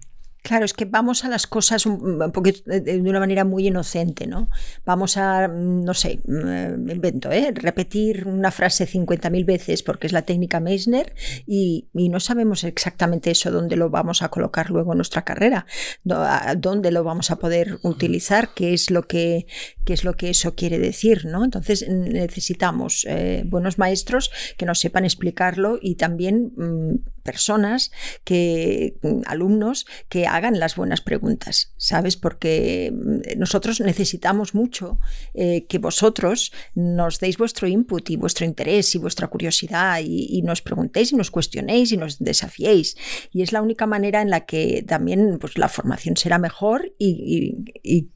Claro, 0.47 0.65
es 0.65 0.75
que 0.75 0.85
vamos 0.85 1.25
a 1.25 1.29
las 1.29 1.49
cosas 1.49 1.89
poquito, 2.33 2.71
de 2.71 3.01
una 3.01 3.19
manera 3.19 3.45
muy 3.45 3.67
inocente, 3.67 4.29
¿no? 4.29 4.49
Vamos 4.85 5.17
a, 5.17 5.49
no 5.49 5.93
sé, 5.93 6.21
me 6.25 6.93
invento, 6.93 7.33
¿eh? 7.33 7.51
repetir 7.53 8.29
una 8.29 8.53
frase 8.53 8.87
50.000 8.87 9.45
veces 9.45 9.83
porque 9.83 10.07
es 10.07 10.13
la 10.13 10.23
técnica 10.23 10.61
Meissner 10.61 11.17
y, 11.49 11.89
no 11.95 12.21
sabemos 12.21 12.63
exactamente 12.63 13.33
eso, 13.33 13.51
dónde 13.51 13.75
lo 13.75 13.91
vamos 13.91 14.23
a 14.23 14.29
colocar 14.29 14.71
luego 14.71 14.93
en 14.93 14.99
nuestra 14.99 15.25
carrera, 15.25 15.67
dónde 16.05 16.93
lo 16.93 17.03
vamos 17.03 17.33
a 17.33 17.41
poder 17.41 17.81
utilizar, 17.83 18.51
qué 18.55 18.73
es 18.73 18.93
lo 18.93 19.09
que, 19.09 19.49
qué 19.85 19.95
es 19.95 20.05
lo 20.05 20.15
que 20.15 20.31
eso 20.31 20.55
quiere 20.55 20.79
decir, 20.79 21.27
¿no? 21.27 21.45
Entonces 21.45 21.89
necesitamos 21.89 23.05
eh, 23.09 23.43
buenos 23.47 23.79
maestros 23.79 24.31
que 24.57 24.65
nos 24.65 24.79
sepan 24.79 25.05
explicarlo 25.05 25.81
y 25.83 25.97
también 25.97 26.53
mmm, 26.57 27.16
personas 27.27 27.93
que, 28.25 28.95
alumnos 29.27 29.87
que 30.09 30.27
hagan 30.27 30.59
las 30.59 30.77
buenas 30.77 31.03
preguntas, 31.03 31.75
¿sabes? 31.87 32.17
Porque 32.17 32.93
mm, 32.93 33.39
nosotros 33.39 33.81
necesitamos 33.81 34.57
mucho 34.57 34.99
eh, 35.35 35.67
que 35.69 35.79
vosotros 35.79 36.53
nos 36.75 37.21
deis 37.21 37.39
vuestro 37.39 37.69
input 37.69 38.11
y 38.11 38.17
vuestro 38.17 38.45
interés 38.45 38.93
y 38.97 38.99
vuestra 38.99 39.29
curiosidad 39.29 40.01
y, 40.03 40.43
nos 40.43 40.63
preguntéis 40.63 41.13
y 41.13 41.17
nos 41.17 41.31
cuestionéis 41.31 41.93
y 41.93 41.97
nos 41.97 42.19
desafiéis. 42.19 42.97
Y 43.33 43.43
es 43.43 43.53
la 43.53 43.63
única 43.63 43.87
manera 43.87 44.21
en 44.21 44.31
la 44.31 44.47
que 44.47 44.85
también 44.87 45.39
pues, 45.41 45.59
la 45.59 45.69
formación 45.69 46.17
será 46.17 46.39
mejor 46.39 46.93
y, 46.99 47.57
y, 47.83 48.09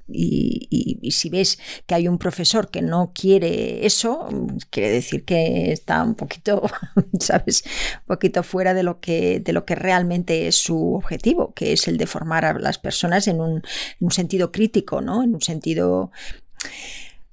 y 1.00 1.10
si 1.12 1.30
ves 1.30 1.58
que 1.86 1.94
hay 1.94 2.08
un 2.08 2.18
profesor 2.18 2.70
que 2.70 2.82
no 2.82 3.12
quiere 3.14 3.86
eso, 3.86 4.28
quiere 4.70 4.90
decir 4.90 5.24
que 5.24 5.72
está 5.72 6.02
un 6.02 6.14
poquito, 6.14 6.62
¿sabes? 7.20 7.64
Un 8.00 8.06
poquito 8.06 8.42
fuera 8.42 8.74
de 8.74 8.82
lo 8.82 9.00
que, 9.00 9.40
de 9.40 9.52
lo 9.52 9.64
que 9.64 9.74
realmente 9.74 10.46
es 10.46 10.56
su 10.56 10.94
objetivo, 10.94 11.52
que 11.54 11.72
es 11.72 11.88
el 11.88 11.96
de 11.96 12.06
formar 12.06 12.44
a 12.44 12.58
las 12.58 12.78
personas 12.78 13.26
en 13.28 13.40
un, 13.40 13.59
en 14.00 14.04
un 14.04 14.10
sentido 14.10 14.50
crítico, 14.52 15.00
¿no? 15.00 15.22
En 15.22 15.34
un 15.34 15.40
sentido... 15.40 16.10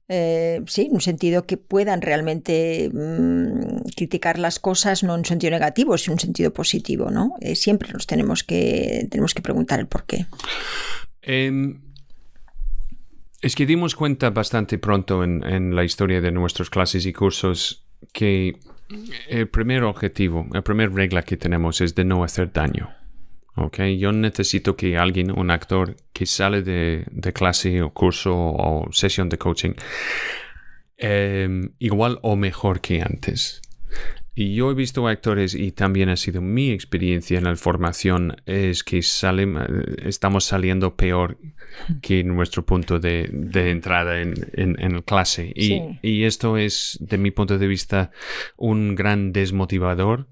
Eh, 0.09 0.61
sí, 0.67 0.83
en 0.83 0.93
un 0.93 1.01
sentido 1.01 1.45
que 1.45 1.57
puedan 1.57 2.01
realmente 2.01 2.89
mmm, 2.93 3.89
criticar 3.93 4.39
las 4.39 4.57
cosas, 4.57 5.03
no 5.03 5.13
en 5.15 5.19
un 5.19 5.25
sentido 5.25 5.51
negativo, 5.51 5.97
sino 5.97 6.13
en 6.13 6.15
un 6.15 6.19
sentido 6.21 6.53
positivo, 6.53 7.11
¿no? 7.11 7.33
Eh, 7.41 7.55
siempre 7.55 7.91
nos 7.91 8.07
tenemos 8.07 8.43
que, 8.43 9.07
tenemos 9.11 9.33
que 9.33 9.41
preguntar 9.41 9.81
el 9.81 9.87
por 9.87 10.05
qué. 10.05 10.25
Eh, 11.23 11.75
es 13.41 13.55
que 13.55 13.65
dimos 13.65 13.95
cuenta 13.95 14.29
bastante 14.29 14.77
pronto 14.77 15.25
en, 15.25 15.43
en 15.43 15.75
la 15.75 15.83
historia 15.83 16.21
de 16.21 16.31
nuestras 16.31 16.69
clases 16.69 17.05
y 17.05 17.11
cursos 17.11 17.83
que 18.13 18.57
el 19.27 19.49
primer 19.49 19.83
objetivo, 19.83 20.47
la 20.53 20.61
primera 20.61 20.89
regla 20.89 21.21
que 21.21 21.35
tenemos 21.35 21.81
es 21.81 21.95
de 21.95 22.05
no 22.05 22.23
hacer 22.23 22.53
daño. 22.53 22.89
Okay, 23.59 23.97
yo 23.97 24.11
necesito 24.11 24.75
que 24.75 24.97
alguien, 24.97 25.31
un 25.31 25.49
actor 25.49 25.95
que 26.13 26.27
sale 26.27 26.61
de, 26.61 27.05
de 27.09 27.33
clase 27.33 27.81
o 27.81 27.89
curso 27.89 28.35
o 28.35 28.87
sesión 28.91 29.29
de 29.29 29.39
coaching, 29.39 29.73
eh, 30.97 31.69
igual 31.79 32.19
o 32.21 32.35
mejor 32.35 32.81
que 32.81 33.01
antes. 33.01 33.61
Y 34.35 34.53
yo 34.53 34.69
he 34.69 34.75
visto 34.75 35.07
actores 35.07 35.55
y 35.55 35.71
también 35.71 36.09
ha 36.09 36.15
sido 36.15 36.39
mi 36.39 36.69
experiencia 36.69 37.39
en 37.39 37.45
la 37.45 37.55
formación 37.55 38.35
es 38.45 38.83
que 38.83 39.01
salen, 39.01 39.57
estamos 40.03 40.45
saliendo 40.45 40.95
peor 40.95 41.39
que 42.03 42.23
nuestro 42.23 42.63
punto 42.63 42.99
de, 42.99 43.27
de 43.31 43.71
entrada 43.71 44.21
en, 44.21 44.35
en, 44.53 44.79
en, 44.79 45.01
clase. 45.01 45.51
Y, 45.55 45.67
sí. 45.67 45.81
y 46.03 46.23
esto 46.25 46.57
es, 46.57 46.99
de 47.01 47.17
mi 47.17 47.31
punto 47.31 47.57
de 47.57 47.65
vista, 47.65 48.11
un 48.57 48.93
gran 48.93 49.33
desmotivador 49.33 50.27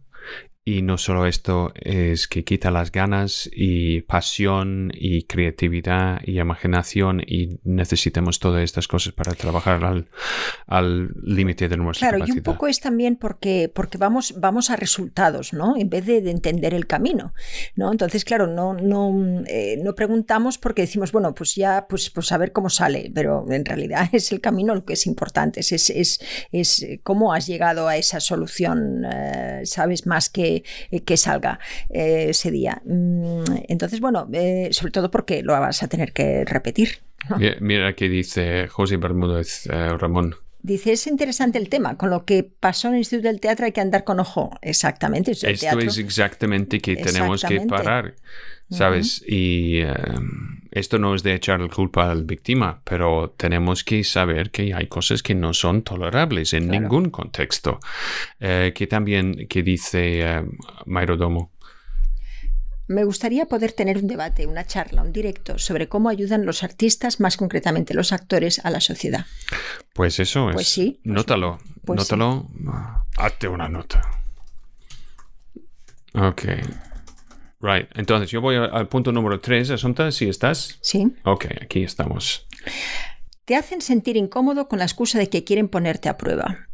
Y 0.68 0.82
no 0.82 0.98
solo 0.98 1.28
esto, 1.28 1.72
es 1.80 2.28
que 2.28 2.44
quita 2.44 2.72
las 2.72 2.92
ganas 2.92 3.48
y 3.54 4.02
pasión 4.02 4.92
y 4.96 5.26
creatividad 5.26 6.22
y 6.26 6.40
imaginación 6.40 7.22
y 7.22 7.60
necesitamos 7.64 8.40
todas 8.40 8.64
estas 8.64 8.88
cosas 8.88 9.14
para 9.14 9.34
trabajar 9.34 10.08
al 10.66 11.10
límite 11.22 11.70
de 11.70 11.78
nuestra 11.78 12.10
claro, 12.10 12.26
y 12.28 12.32
un 12.32 12.42
poco 12.42 12.66
es 12.66 12.80
también 12.80 13.16
porque, 13.16 13.72
porque 13.72 14.00
vamos, 14.00 14.34
vamos 14.40 14.72
a 14.72 14.76
resultados, 14.76 15.54
¿no? 15.54 15.78
En 15.78 15.88
vez 15.88 16.08
de, 16.08 16.18
entender 16.32 16.74
el 16.74 16.88
camino, 16.88 17.36
¿no? 17.76 17.92
Entonces, 17.92 18.26
claro, 18.26 18.48
no, 18.48 18.74
no, 18.74 19.44
eh, 19.46 19.78
no 19.84 19.94
preguntamos 19.94 20.58
porque 20.58 20.82
decimos, 20.82 21.12
bueno, 21.12 21.36
pues 21.36 21.54
ya, 21.54 21.86
pues, 21.88 22.10
pues 22.10 22.32
a 22.32 22.40
ver 22.40 22.52
cómo 22.52 22.72
sale, 22.72 23.12
pero 23.14 23.46
en 23.52 23.66
realidad 23.66 24.10
es 24.14 24.32
el 24.32 24.42
camino 24.42 24.74
lo 24.74 24.84
que 24.84 24.94
es 24.94 25.06
importante, 25.06 25.60
es, 25.60 25.72
es, 25.72 26.20
es, 26.52 26.88
cómo 27.04 27.34
has 27.34 27.46
llegado 27.46 27.88
a 27.88 27.98
esa 27.98 28.20
solución, 28.20 29.06
eh, 29.06 29.62
¿sabes? 29.66 30.08
Más 30.08 30.30
que 30.32 30.55
eh, 30.92 31.02
que, 31.02 31.18
salga 31.18 31.60
eh, 31.90 32.28
ese 32.30 32.52
día. 32.52 32.82
Mm, 32.86 33.44
entonces, 33.68 34.00
bueno, 34.00 34.28
eh, 34.34 34.70
sobre 34.72 34.92
todo 34.92 35.12
porque 35.12 35.44
lo 35.44 35.54
vas 35.54 35.84
a 35.84 35.88
tener 35.88 36.14
que 36.14 36.46
repetir. 36.46 37.00
Mira 37.60 37.94
qué 37.94 38.08
dice 38.08 38.68
José 38.68 38.98
Bermúdez 38.98 39.66
Ramón. 39.66 40.36
Dice, 40.62 40.94
es 40.94 41.06
interesante 41.06 41.60
el 41.60 41.70
tema, 41.70 41.96
con 41.96 42.10
lo 42.10 42.26
que 42.26 42.44
pasó 42.44 42.88
en 42.88 42.96
el 42.96 43.00
Instituto 43.02 43.28
del 43.28 43.40
Teatro 43.40 43.68
hay 43.68 43.72
que 43.72 43.82
andar 43.82 44.04
con 44.04 44.20
ojo. 44.20 44.52
Exactamente. 44.64 45.32
Esto 45.32 45.48
es 45.48 45.98
exactamente 46.00 46.80
que 46.80 46.96
tenemos 46.96 47.44
que 47.44 47.62
parar, 47.62 48.16
¿sabes? 48.70 49.24
Y 49.28 49.80
em, 49.80 50.62
esto 50.72 51.00
no 51.00 51.16
es 51.16 51.24
de 51.24 51.34
echar 51.34 51.60
la 51.60 51.70
culpa 51.70 52.12
al 52.12 52.24
víctima, 52.24 52.82
pero 52.84 53.34
tenemos 53.38 53.84
que 53.84 54.04
saber 54.04 54.52
que 54.52 54.74
hay 54.74 54.88
cosas 54.88 55.24
que 55.24 55.36
no 55.36 55.54
son 55.54 55.84
tolerables 55.84 56.54
en 56.54 56.68
ningún 56.68 57.10
contexto. 57.10 57.80
Eh, 58.40 58.74
que 58.76 58.88
también, 58.88 59.48
que 59.48 59.64
dice 59.64 60.22
eh, 60.22 60.44
Domo. 61.18 61.52
Me 62.88 63.04
gustaría 63.04 63.46
poder 63.46 63.72
tener 63.72 63.98
un 63.98 64.06
debate, 64.06 64.46
una 64.46 64.66
charla, 64.66 65.02
un 65.02 65.12
directo 65.12 65.58
sobre 65.58 65.90
cómo 65.90 66.10
ayudan 66.10 66.46
los 66.46 66.62
artistas, 66.62 67.20
más 67.20 67.36
concretamente 67.36 67.96
los 67.96 68.12
actores, 68.12 68.64
a 68.64 68.70
la 68.70 68.80
sociedad. 68.80 69.26
Pues 69.94 70.20
eso 70.20 70.50
pues 70.54 70.68
es. 70.68 70.74
Sí, 70.74 71.00
pues 71.04 71.16
nótalo, 71.16 71.58
pues 71.84 71.98
nótalo. 71.98 72.48
Hazte 73.18 73.48
una 73.48 73.70
nota. 73.70 74.02
Ok. 76.14 76.44
Right. 77.66 77.88
Entonces, 77.96 78.30
yo 78.30 78.42
voy 78.42 78.56
al 78.58 78.88
punto 78.88 79.12
número 79.12 79.40
3, 79.40 79.72
Asunta, 79.72 80.12
si 80.12 80.30
estás. 80.30 80.78
Sí. 80.82 81.12
Ok, 81.24 81.48
aquí 81.62 81.82
estamos. 81.82 82.46
Te 83.46 83.56
hacen 83.56 83.82
sentir 83.82 84.18
incómodo 84.18 84.68
con 84.68 84.78
la 84.78 84.86
excusa 84.86 85.18
de 85.18 85.30
que 85.30 85.44
quieren 85.44 85.68
ponerte 85.68 86.08
a 86.08 86.16
prueba. 86.16 86.68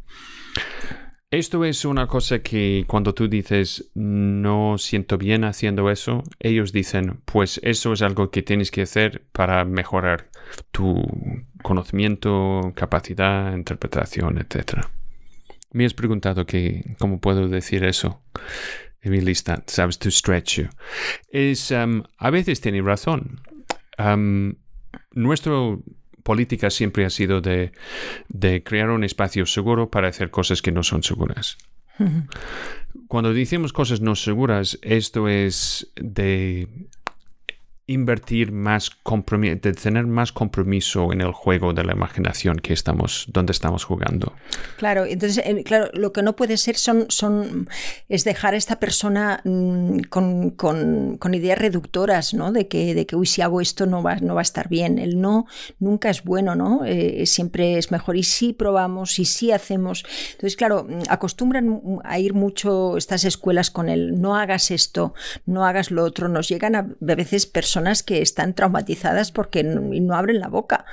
Esto 1.30 1.64
es 1.64 1.86
una 1.86 2.06
cosa 2.08 2.40
que 2.40 2.84
cuando 2.86 3.14
tú 3.14 3.26
dices 3.26 3.90
no 3.94 4.76
siento 4.76 5.16
bien 5.16 5.44
haciendo 5.44 5.88
eso, 5.90 6.24
ellos 6.40 6.72
dicen, 6.72 7.22
pues 7.24 7.58
eso 7.62 7.94
es 7.94 8.02
algo 8.02 8.30
que 8.30 8.42
tienes 8.42 8.70
que 8.70 8.82
hacer 8.82 9.24
para 9.32 9.64
mejorar 9.64 10.28
tu 10.72 11.02
conocimiento, 11.62 12.72
capacidad, 12.74 13.54
interpretación, 13.54 14.36
etc. 14.36 14.80
Me 15.70 15.86
has 15.86 15.94
preguntado 15.94 16.44
que 16.44 16.96
cómo 16.98 17.18
puedo 17.18 17.48
decir 17.48 17.82
eso 17.84 18.20
en 19.02 19.12
mi 19.12 19.20
lista, 19.20 19.62
sabes, 19.66 19.98
to 19.98 20.10
stretch 20.10 20.58
you. 20.58 20.68
Es, 21.30 21.70
um, 21.70 22.02
a 22.18 22.30
veces 22.30 22.60
tiene 22.60 22.80
razón. 22.82 23.40
Um, 23.98 24.54
nuestro 25.12 25.82
política 26.22 26.70
siempre 26.70 27.04
ha 27.04 27.10
sido 27.10 27.40
de, 27.40 27.72
crear 28.64 28.90
un 28.90 29.04
espacio 29.04 29.46
seguro 29.46 29.90
para 29.90 30.08
hacer 30.08 30.30
cosas 30.30 30.62
que 30.62 30.72
no 30.72 30.82
son 30.82 31.02
seguras. 31.02 31.58
Cuando 33.08 33.34
decimos 33.34 33.72
cosas 33.72 34.00
no 34.00 34.14
seguras, 34.14 34.78
esto 34.82 35.28
es 35.28 35.92
de 35.96 36.68
invertir 37.92 38.52
más 38.52 38.90
compromiso, 38.90 39.56
de 39.62 39.72
tener 39.72 40.06
más 40.06 40.32
compromiso 40.32 41.12
en 41.12 41.20
el 41.20 41.32
juego 41.32 41.72
de 41.72 41.84
la 41.84 41.92
imaginación 41.92 42.56
que 42.56 42.72
estamos, 42.72 43.26
donde 43.28 43.52
estamos 43.52 43.84
jugando. 43.84 44.32
Claro, 44.76 45.04
entonces, 45.04 45.44
eh, 45.44 45.62
claro, 45.64 45.90
lo 45.92 46.12
que 46.12 46.22
no 46.22 46.34
puede 46.34 46.56
ser 46.56 46.76
son, 46.76 47.06
son 47.08 47.68
es 48.08 48.24
dejar 48.24 48.54
a 48.54 48.56
esta 48.56 48.80
persona 48.80 49.40
mm, 49.44 50.00
con, 50.08 50.50
con, 50.50 51.16
con, 51.18 51.34
ideas 51.34 51.58
reductoras, 51.58 52.34
¿no? 52.34 52.52
De 52.52 52.68
que, 52.68 52.94
de 52.94 53.06
que, 53.06 53.16
uy, 53.16 53.26
si 53.26 53.42
hago 53.42 53.60
esto 53.60 53.86
no 53.86 54.02
va, 54.02 54.16
no 54.16 54.34
va 54.34 54.40
a 54.40 54.42
estar 54.42 54.68
bien. 54.68 54.98
El 54.98 55.20
no 55.20 55.46
nunca 55.78 56.10
es 56.10 56.24
bueno, 56.24 56.54
¿no? 56.54 56.84
Eh, 56.84 57.24
siempre 57.26 57.78
es 57.78 57.90
mejor. 57.90 58.16
Y 58.16 58.22
si 58.22 58.52
probamos, 58.52 59.18
y 59.18 59.24
si 59.24 59.52
hacemos. 59.52 60.04
Entonces, 60.32 60.56
claro, 60.56 60.86
acostumbran 61.08 61.80
a 62.04 62.18
ir 62.18 62.34
mucho 62.34 62.96
estas 62.96 63.24
escuelas 63.24 63.70
con 63.70 63.88
el 63.88 64.20
no 64.20 64.36
hagas 64.36 64.70
esto, 64.70 65.14
no 65.46 65.64
hagas 65.66 65.90
lo 65.90 66.04
otro. 66.04 66.28
Nos 66.28 66.48
llegan 66.48 66.74
a, 66.74 66.78
a 66.80 67.14
veces 67.14 67.46
personas 67.46 67.81
que 68.02 68.22
están 68.22 68.54
traumatizadas 68.54 69.32
porque 69.32 69.62
no, 69.64 70.14
abren 70.14 70.40
la 70.40 70.48
boca, 70.48 70.84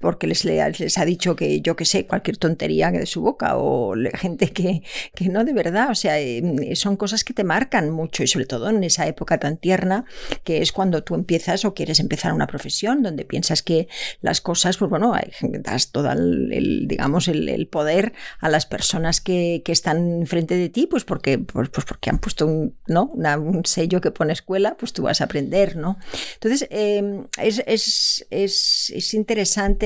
porque 0.00 0.26
les, 0.26 0.44
les 0.44 0.98
ha 0.98 1.04
dicho 1.04 1.36
que 1.36 1.60
yo 1.60 1.76
que 1.76 1.84
sé, 1.84 2.06
cualquier 2.06 2.36
tontería 2.36 2.90
de 2.90 3.06
su 3.06 3.22
boca, 3.22 3.56
o 3.56 3.94
gente 4.14 4.52
que, 4.52 4.82
que 5.14 5.28
no 5.28 5.44
de 5.44 5.52
verdad, 5.52 5.90
o 5.90 5.94
sea, 5.94 6.20
em, 6.20 6.74
son 6.74 6.96
cosas 6.96 7.24
que 7.24 7.34
te 7.34 7.44
marcan 7.44 7.90
mucho 7.90 8.22
y 8.22 8.26
sobre 8.26 8.46
todo 8.46 8.68
en 8.70 8.84
esa 8.84 9.06
época 9.06 9.38
tan 9.38 9.56
tierna 9.56 10.04
que 10.44 10.62
es 10.62 10.72
cuando 10.72 11.02
tú 11.02 11.14
empiezas 11.14 11.64
o 11.64 11.74
quieres 11.74 12.00
empezar 12.00 12.32
una 12.32 12.46
profesión 12.46 13.02
donde 13.02 13.24
piensas 13.24 13.62
que 13.62 13.88
las 14.20 14.40
cosas, 14.40 14.76
pues 14.76 14.90
bueno, 14.90 15.14
das 15.60 15.92
todo 15.92 16.10
el, 16.12 16.86
digamos, 16.86 17.28
el, 17.28 17.66
poder 17.66 18.12
a 18.38 18.48
las 18.48 18.64
personas 18.66 19.20
que, 19.20 19.62
que 19.64 19.72
están 19.72 20.26
frente 20.26 20.56
de 20.56 20.68
ti, 20.68 20.86
pues 20.86 21.04
porque, 21.04 21.38
pues, 21.38 21.68
pues 21.68 21.84
porque 21.84 22.10
han 22.10 22.18
puesto 22.18 22.46
un, 22.46 22.76
¿no? 22.86 23.10
un 23.12 23.64
sello 23.64 24.00
que 24.00 24.10
pone 24.10 24.32
escuela, 24.32 24.76
pues 24.76 24.92
tú 24.92 25.02
vas 25.02 25.20
a 25.20 25.24
aprender, 25.24 25.76
¿no? 25.76 25.98
Entonces, 26.34 26.68
em, 26.70 27.26
es, 27.38 29.14
interesante 29.14 29.85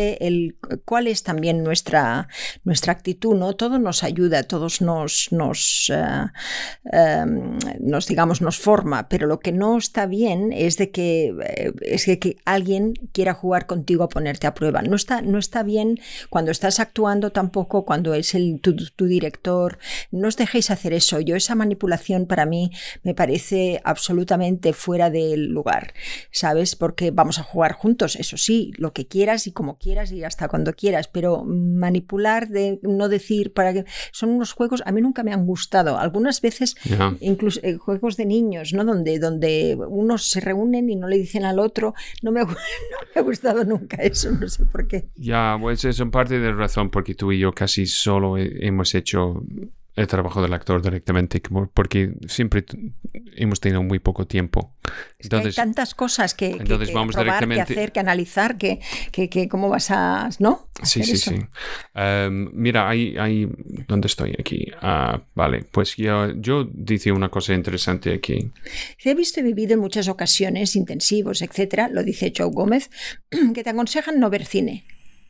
cuál 0.85 1.07
es 1.07 1.23
también 1.23 1.63
nuestra, 1.63 2.29
nuestra 2.65 2.93
actitud, 2.93 3.35
¿no? 3.35 3.55
Todo 3.55 3.79
nos 3.79 4.03
ayuda, 4.03 4.43
todos 4.43 4.81
nos, 4.81 5.29
nos, 5.33 5.91
eh, 5.95 6.27
em, 6.93 7.59
digamos, 8.09 8.41
nos 8.41 8.59
forma, 8.59 9.09
pero 9.09 9.27
lo 9.27 9.41
que 9.41 9.53
no 9.53 9.79
está 9.79 10.07
bien 10.07 10.53
es 10.53 10.77
de 10.77 10.91
que, 10.91 11.35
eh, 11.45 11.73
es 11.83 12.05
que, 12.05 12.37
alguien 12.45 12.95
quiera 13.13 13.35
jugar 13.35 13.67
contigo 13.67 14.05
a 14.05 14.09
ponerte 14.09 14.47
a 14.47 14.55
prueba. 14.55 14.83
No 14.83 14.97
está, 14.97 15.23
no 15.23 15.39
está 15.39 15.63
bien 15.63 15.99
cuando 16.29 16.51
estás 16.51 16.81
actuando 16.81 17.31
tampoco, 17.31 17.85
cuando 17.85 18.15
es 18.15 18.35
el, 18.35 18.61
tu, 18.61 18.75
tu 18.75 19.07
director. 19.07 19.79
No 20.11 20.29
os 20.29 20.37
dejéis 20.37 20.71
hacer 20.71 20.93
eso. 20.93 21.21
Yo 21.21 21.37
esa 21.37 21.55
manipulación 21.55 22.27
para 22.27 22.47
mí 22.47 22.71
me 23.03 23.15
parece 23.15 23.81
absolutamente 23.85 24.73
fuera 24.73 25.11
del 25.11 25.47
lugar. 25.47 25.93
¿sabes? 26.31 26.77
Porque 26.77 27.11
vamos 27.11 27.39
a 27.39 27.43
jugar 27.43 27.73
juntos, 27.73 28.17
eso 28.17 28.37
sí, 28.37 28.73
lo 28.77 28.93
que 28.93 29.07
quieras 29.07 29.47
y 29.47 29.53
como 29.53 29.79
quieras 29.79 29.90
y 29.91 30.25
hasta 30.25 30.49
cuando 30.49 30.73
quieras, 30.73 31.09
pero 31.09 31.45
manipular, 31.45 32.49
de 32.49 32.79
no 32.83 33.09
decir, 33.09 33.53
para 33.53 33.73
que 33.73 33.85
son 34.13 34.31
unos 34.31 34.53
juegos, 34.53 34.83
a 34.87 34.93
mí 34.93 35.01
nunca 35.01 35.23
me 35.23 35.33
han 35.33 35.45
gustado. 35.45 35.99
Algunas 35.99 36.41
veces, 36.41 36.77
incluso 37.21 37.61
eh, 37.63 37.77
juegos 37.77 38.17
de 38.17 38.25
niños, 38.25 38.73
¿no? 38.73 38.85
Donde, 38.85 39.19
donde 39.19 39.77
unos 39.89 40.31
se 40.31 40.41
reúnen 40.41 40.89
y 40.91 40.97
no 40.97 41.09
le 41.09 41.19
dicen 41.19 41.45
al 41.45 41.59
otro, 41.59 41.95
no 42.23 42.31
me, 42.31 42.41
no 42.45 42.47
me 42.49 43.21
ha 43.21 43.23
gustado 43.23 43.65
nunca 43.65 43.97
eso, 43.97 44.31
no 44.31 44.49
sé 44.49 44.65
por 44.67 44.87
qué. 44.87 45.09
Ya, 45.17 45.57
pues 45.61 45.85
es 45.85 45.99
en 45.99 46.11
parte 46.11 46.39
de 46.39 46.53
razón, 46.53 46.91
porque 46.91 47.15
tú 47.15 47.33
y 47.33 47.41
yo 47.41 47.53
casi 47.53 47.87
solo 47.87 48.37
hemos 48.39 48.95
hecho 48.95 49.43
el 49.97 50.07
trabajo 50.07 50.41
del 50.41 50.53
actor 50.53 50.83
directamente, 50.83 51.43
porque 51.75 52.15
siempre 52.29 52.65
hemos 53.37 53.61
tenido 53.61 53.83
muy 53.83 53.99
poco 53.99 54.27
tiempo. 54.27 54.75
Entonces, 55.19 55.59
hay 55.59 55.65
tantas 55.65 55.95
cosas 55.95 56.35
que, 56.35 56.51
entonces 56.51 56.93
vamos 56.93 57.17
probar, 57.17 57.49
que 57.49 57.61
hacer, 57.61 57.93
que 57.93 58.01
analizar, 58.01 58.57
que, 58.57 58.81
que, 59.13 59.49
cómo 59.49 59.69
vas 59.69 59.91
a... 59.91 60.29
¿No? 60.39 60.69
Sí, 60.83 61.03
sí, 61.03 61.17
sí. 61.17 61.37
Em, 61.95 62.51
mira, 62.53 62.89
hay, 62.89 63.17
hay... 63.19 63.49
¿Dónde 63.89 64.07
estoy 64.07 64.35
aquí? 64.39 64.71
Ah, 64.81 65.21
vale, 65.35 65.65
pues 65.71 65.97
yo, 65.97 66.33
yo 66.37 66.69
dice 66.73 67.13
una 67.13 67.29
cosa 67.29 67.53
interesante 67.53 68.15
aquí. 68.15 68.51
He 69.05 69.15
visto 69.15 69.41
y 69.41 69.43
vivido 69.43 69.75
en 69.75 69.81
muchas 69.81 70.09
ocasiones 70.09 70.77
intensivos, 70.77 71.43
etcétera, 71.43 71.89
lo 71.89 72.03
dice 72.05 72.33
Joe 72.37 72.51
Gómez, 72.51 72.91
que 73.55 73.65
te 73.65 73.71
aconsejan 73.71 74.21
no 74.21 74.31
ver 74.31 74.47
cine. 74.47 74.85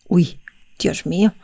Uy, 0.07 0.39
Dios 0.81 1.07
mío. 1.07 1.35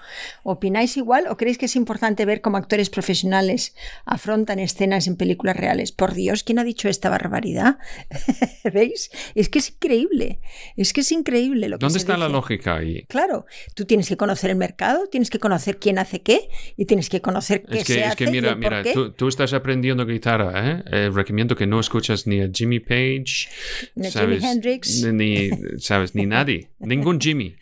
¿Opináis 0.43 0.97
igual 0.97 1.27
o 1.29 1.37
creéis 1.37 1.59
que 1.59 1.67
es 1.67 1.77
importante 1.77 2.25
ver 2.25 2.41
cómo 2.41 2.57
actores 2.57 2.91
profesionales 2.91 3.75
afrontan 4.05 4.59
escenas 4.59 5.07
en 5.07 5.17
películas 5.17 5.57
reales? 5.57 5.93
Por 5.93 6.15
Dios, 6.15 6.43
¿quién 6.43 6.59
ha 6.59 6.65
dicho 6.65 6.89
esta 6.89 7.11
barbaridad? 7.11 7.79
¿Veis? 8.73 9.11
Es 9.35 9.49
que 9.49 9.61
es 9.61 9.71
increíble. 9.71 10.41
Es 10.77 10.93
que 10.93 11.03
es 11.03 11.13
increíble 11.13 11.69
lo 11.69 11.79
que 11.79 11.85
¿Dónde 11.85 11.99
está 11.99 12.17
la 12.17 12.29
lógica 12.29 12.77
ahí? 12.77 13.05
Claro, 13.09 13.47
tú 13.75 13.85
tienes 13.85 14.09
que 14.09 14.17
conocer 14.17 14.51
el 14.51 14.57
mercado, 14.57 15.07
tienes 15.09 15.31
que 15.31 15.39
conocer 15.39 15.79
quién 15.79 15.99
hace 15.99 16.23
qué 16.23 16.49
y 16.77 16.87
tienes 16.87 17.09
que 17.09 17.21
conocer 17.21 17.63
qué 17.63 17.79
es 17.79 17.87
que, 17.87 17.95
se 17.95 18.05
es 18.05 18.17
que 18.17 18.31
mira, 18.31 18.55
mira, 18.55 18.83
tú, 19.17 19.29
estás 19.29 19.53
aprendiendo 19.53 20.07
guitarra, 20.07 20.53
¿eh? 20.71 20.85
¿eh? 20.91 21.11
recomiendo 21.13 21.55
que 21.55 21.67
no 21.67 21.79
escuchas 21.81 22.27
ni 22.27 22.41
a 22.41 22.49
Jimmy 22.53 22.81
Page, 22.81 23.49
ni 23.95 24.07
a 24.07 24.11
Jimi 24.11 24.39
Hendrix, 24.43 25.03
ni, 25.05 25.51
sabes, 25.79 26.15
ni 26.15 26.27
nadie, 26.27 26.71
ningún 26.79 27.21
Jimmy. 27.21 27.57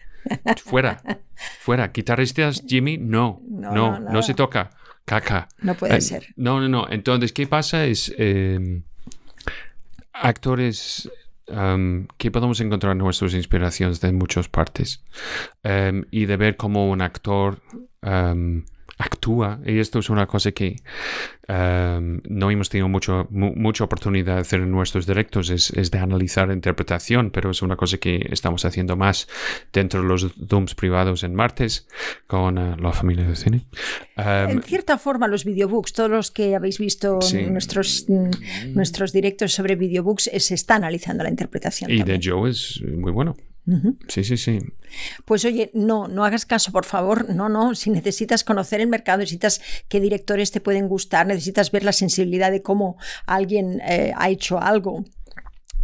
Fuera, 0.64 1.02
fuera. 1.60 1.88
Guitarristas, 1.88 2.62
Jimmy, 2.66 2.98
no, 2.98 3.40
no, 3.48 3.72
no, 3.72 3.98
no, 3.98 4.22
se 4.22 4.34
toca. 4.34 4.70
caca. 5.04 5.48
No 5.60 5.74
puede 5.74 5.96
Eh, 5.96 6.00
ser. 6.00 6.26
No, 6.36 6.60
no, 6.60 6.68
no. 6.68 6.86
Entonces, 6.90 7.32
¿qué 7.32 7.46
pasa? 7.46 7.84
Es 7.84 8.12
eh, 8.18 8.82
actores 10.12 11.10
um, 11.48 12.06
que 12.18 12.30
podemos 12.30 12.60
encontrar 12.60 12.96
nuestras 12.96 13.34
inspiraciones 13.34 14.00
de 14.00 14.12
muchas 14.12 14.48
partes 14.48 15.02
Um, 15.64 16.02
y 16.10 16.26
de 16.26 16.36
ver 16.36 16.56
cómo 16.56 16.90
un 16.90 17.00
actor 17.02 17.60
um, 18.02 18.64
actúa. 18.98 19.60
Y 19.66 19.78
esto 19.78 19.98
es 19.98 20.10
una 20.10 20.26
cosa 20.26 20.52
que 20.52 20.76
um, 21.48 22.20
no 22.28 22.50
hemos 22.50 22.68
tenido 22.68 22.88
mucho, 22.88 23.26
mu- 23.30 23.52
mucha 23.54 23.84
oportunidad 23.84 24.34
de 24.36 24.40
hacer 24.40 24.60
en 24.60 24.70
nuestros 24.70 25.06
directos, 25.06 25.50
es, 25.50 25.70
es 25.70 25.90
de 25.90 25.98
analizar 25.98 26.50
interpretación, 26.50 27.30
pero 27.30 27.50
es 27.50 27.62
una 27.62 27.76
cosa 27.76 27.98
que 27.98 28.26
estamos 28.30 28.64
haciendo 28.64 28.96
más 28.96 29.28
dentro 29.72 30.02
de 30.02 30.08
los 30.08 30.32
Dooms 30.36 30.74
privados 30.74 31.22
en 31.24 31.34
martes 31.34 31.86
con 32.26 32.58
eh, 32.58 32.76
la 32.78 32.92
familia 32.92 33.26
de 33.28 33.36
cine. 33.36 33.66
Um, 34.16 34.24
En 34.50 34.62
cierta 34.62 34.98
forma, 34.98 35.26
los 35.28 35.44
videobooks, 35.44 35.92
todos 35.92 36.10
los 36.10 36.30
que 36.30 36.54
habéis 36.54 36.78
visto 36.78 37.20
Sí. 37.20 37.42
nuestros, 37.42 38.06
nuestros 38.74 39.12
directos 39.12 39.52
sobre 39.52 39.76
videobooks, 39.76 40.30
se 40.36 40.54
está 40.54 40.76
analizando 40.76 41.24
la 41.24 41.30
interpretación. 41.30 41.90
y 41.90 42.02
de. 42.02 42.20
Joe 42.22 42.48
es 42.50 42.80
muy 42.96 43.10
bueno. 43.12 43.34
Sí, 44.08 44.24
sí, 44.24 44.36
sí. 44.36 44.58
Pues 45.24 45.44
oye, 45.44 45.70
no, 45.72 46.06
no 46.06 46.24
hagas 46.24 46.44
caso, 46.44 46.70
por 46.70 46.84
favor. 46.84 47.34
No, 47.34 47.48
no. 47.48 47.74
Si 47.74 47.90
necesitas 47.90 48.44
conocer 48.44 48.80
el 48.80 48.88
mercado, 48.88 49.18
necesitas 49.18 49.60
qué 49.88 50.00
directores 50.00 50.50
te 50.50 50.60
pueden 50.60 50.88
gustar, 50.88 51.26
necesitas 51.26 51.70
ver 51.70 51.84
la 51.84 51.92
sensibilidad 51.92 52.50
de 52.50 52.62
cómo 52.62 52.96
alguien 53.26 53.80
eh, 53.80 54.12
ha 54.16 54.28
hecho 54.28 54.60
algo. 54.60 55.04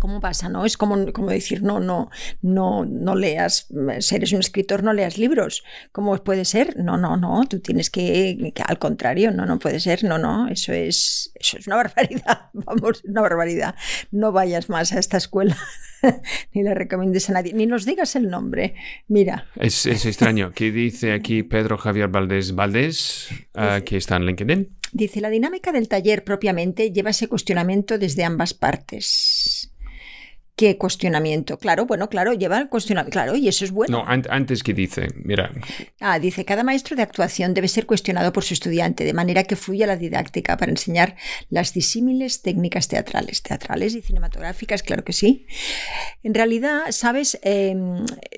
¿Cómo 0.00 0.20
pasa? 0.20 0.48
¿No? 0.48 0.64
Es 0.64 0.78
como, 0.78 1.12
como 1.12 1.28
decir, 1.30 1.62
no, 1.62 1.78
no, 1.78 2.10
no, 2.40 2.86
no 2.86 3.14
leas, 3.14 3.68
si 4.00 4.14
eres 4.16 4.32
un 4.32 4.40
escritor, 4.40 4.82
no 4.82 4.94
leas 4.94 5.18
libros. 5.18 5.62
¿Cómo 5.92 6.16
puede 6.24 6.46
ser? 6.46 6.78
No, 6.78 6.96
no, 6.96 7.18
no, 7.18 7.44
tú 7.48 7.60
tienes 7.60 7.90
que, 7.90 8.52
que 8.54 8.62
al 8.66 8.78
contrario, 8.78 9.30
no, 9.30 9.44
no 9.44 9.58
puede 9.58 9.78
ser, 9.78 10.02
no, 10.04 10.16
no, 10.16 10.48
eso 10.48 10.72
es, 10.72 11.30
eso 11.34 11.58
es 11.58 11.66
una 11.66 11.76
barbaridad, 11.84 12.50
vamos, 12.54 13.02
una 13.04 13.20
barbaridad. 13.20 13.74
No 14.10 14.32
vayas 14.32 14.70
más 14.70 14.92
a 14.92 14.98
esta 14.98 15.18
escuela, 15.18 15.56
ni 16.54 16.62
le 16.62 16.74
recomiendes 16.74 17.28
a 17.28 17.34
nadie, 17.34 17.52
ni 17.52 17.66
nos 17.66 17.84
digas 17.84 18.16
el 18.16 18.30
nombre. 18.30 18.74
Mira, 19.06 19.48
Es, 19.56 19.84
es 19.84 20.06
extraño. 20.06 20.52
que 20.52 20.72
dice 20.72 21.12
aquí 21.12 21.42
Pedro 21.42 21.76
Javier 21.76 22.08
Valdés 22.08 22.54
Valdés, 22.54 23.28
ah, 23.54 23.80
que 23.84 23.98
está 23.98 24.16
en 24.16 24.24
LinkedIn? 24.24 24.76
Dice, 24.92 25.20
la 25.20 25.28
dinámica 25.28 25.72
del 25.72 25.88
taller 25.88 26.24
propiamente 26.24 26.90
lleva 26.90 27.10
ese 27.10 27.28
cuestionamiento 27.28 27.98
desde 27.98 28.24
ambas 28.24 28.54
partes. 28.54 29.72
¿Qué 30.60 30.76
cuestionamiento? 30.76 31.56
Claro, 31.58 31.86
bueno, 31.86 32.10
claro, 32.10 32.34
lleva 32.34 32.58
el 32.58 32.68
cuestionamiento. 32.68 33.12
Claro, 33.12 33.34
y 33.34 33.48
eso 33.48 33.64
es 33.64 33.70
bueno. 33.70 33.96
No, 33.96 34.04
an- 34.06 34.26
antes 34.28 34.62
que 34.62 34.74
dice, 34.74 35.06
mira, 35.24 35.50
Ah, 36.00 36.18
dice, 36.18 36.44
cada 36.44 36.62
maestro 36.62 36.96
de 36.96 37.02
actuación 37.02 37.54
debe 37.54 37.66
ser 37.66 37.86
cuestionado 37.86 38.30
por 38.30 38.44
su 38.44 38.52
estudiante, 38.52 39.04
de 39.04 39.14
manera 39.14 39.44
que 39.44 39.56
fluya 39.56 39.86
la 39.86 39.96
didáctica 39.96 40.58
para 40.58 40.70
enseñar 40.70 41.16
las 41.48 41.72
disímiles 41.72 42.42
técnicas 42.42 42.88
teatrales, 42.88 43.42
teatrales 43.42 43.94
y 43.94 44.02
cinematográficas, 44.02 44.82
claro 44.82 45.02
que 45.02 45.14
sí. 45.14 45.46
En 46.22 46.34
realidad, 46.34 46.80
sabes, 46.90 47.38
Eh, 47.42 47.74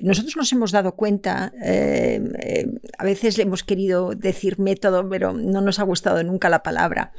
nosotros 0.01 0.37
nos 0.37 0.51
hemos 0.53 0.71
dado 0.71 0.95
cuenta, 0.95 1.51
eh, 1.61 2.21
eh, 2.39 2.67
a 2.97 3.03
veces 3.03 3.37
le 3.37 3.43
hemos 3.43 3.63
querido 3.63 4.11
decir 4.15 4.59
método, 4.59 5.09
pero 5.09 5.33
no 5.33 5.59
nos 5.59 5.79
ha 5.79 5.83
gustado 5.83 6.23
nunca 6.23 6.47
la 6.49 6.63
palabra, 6.63 7.11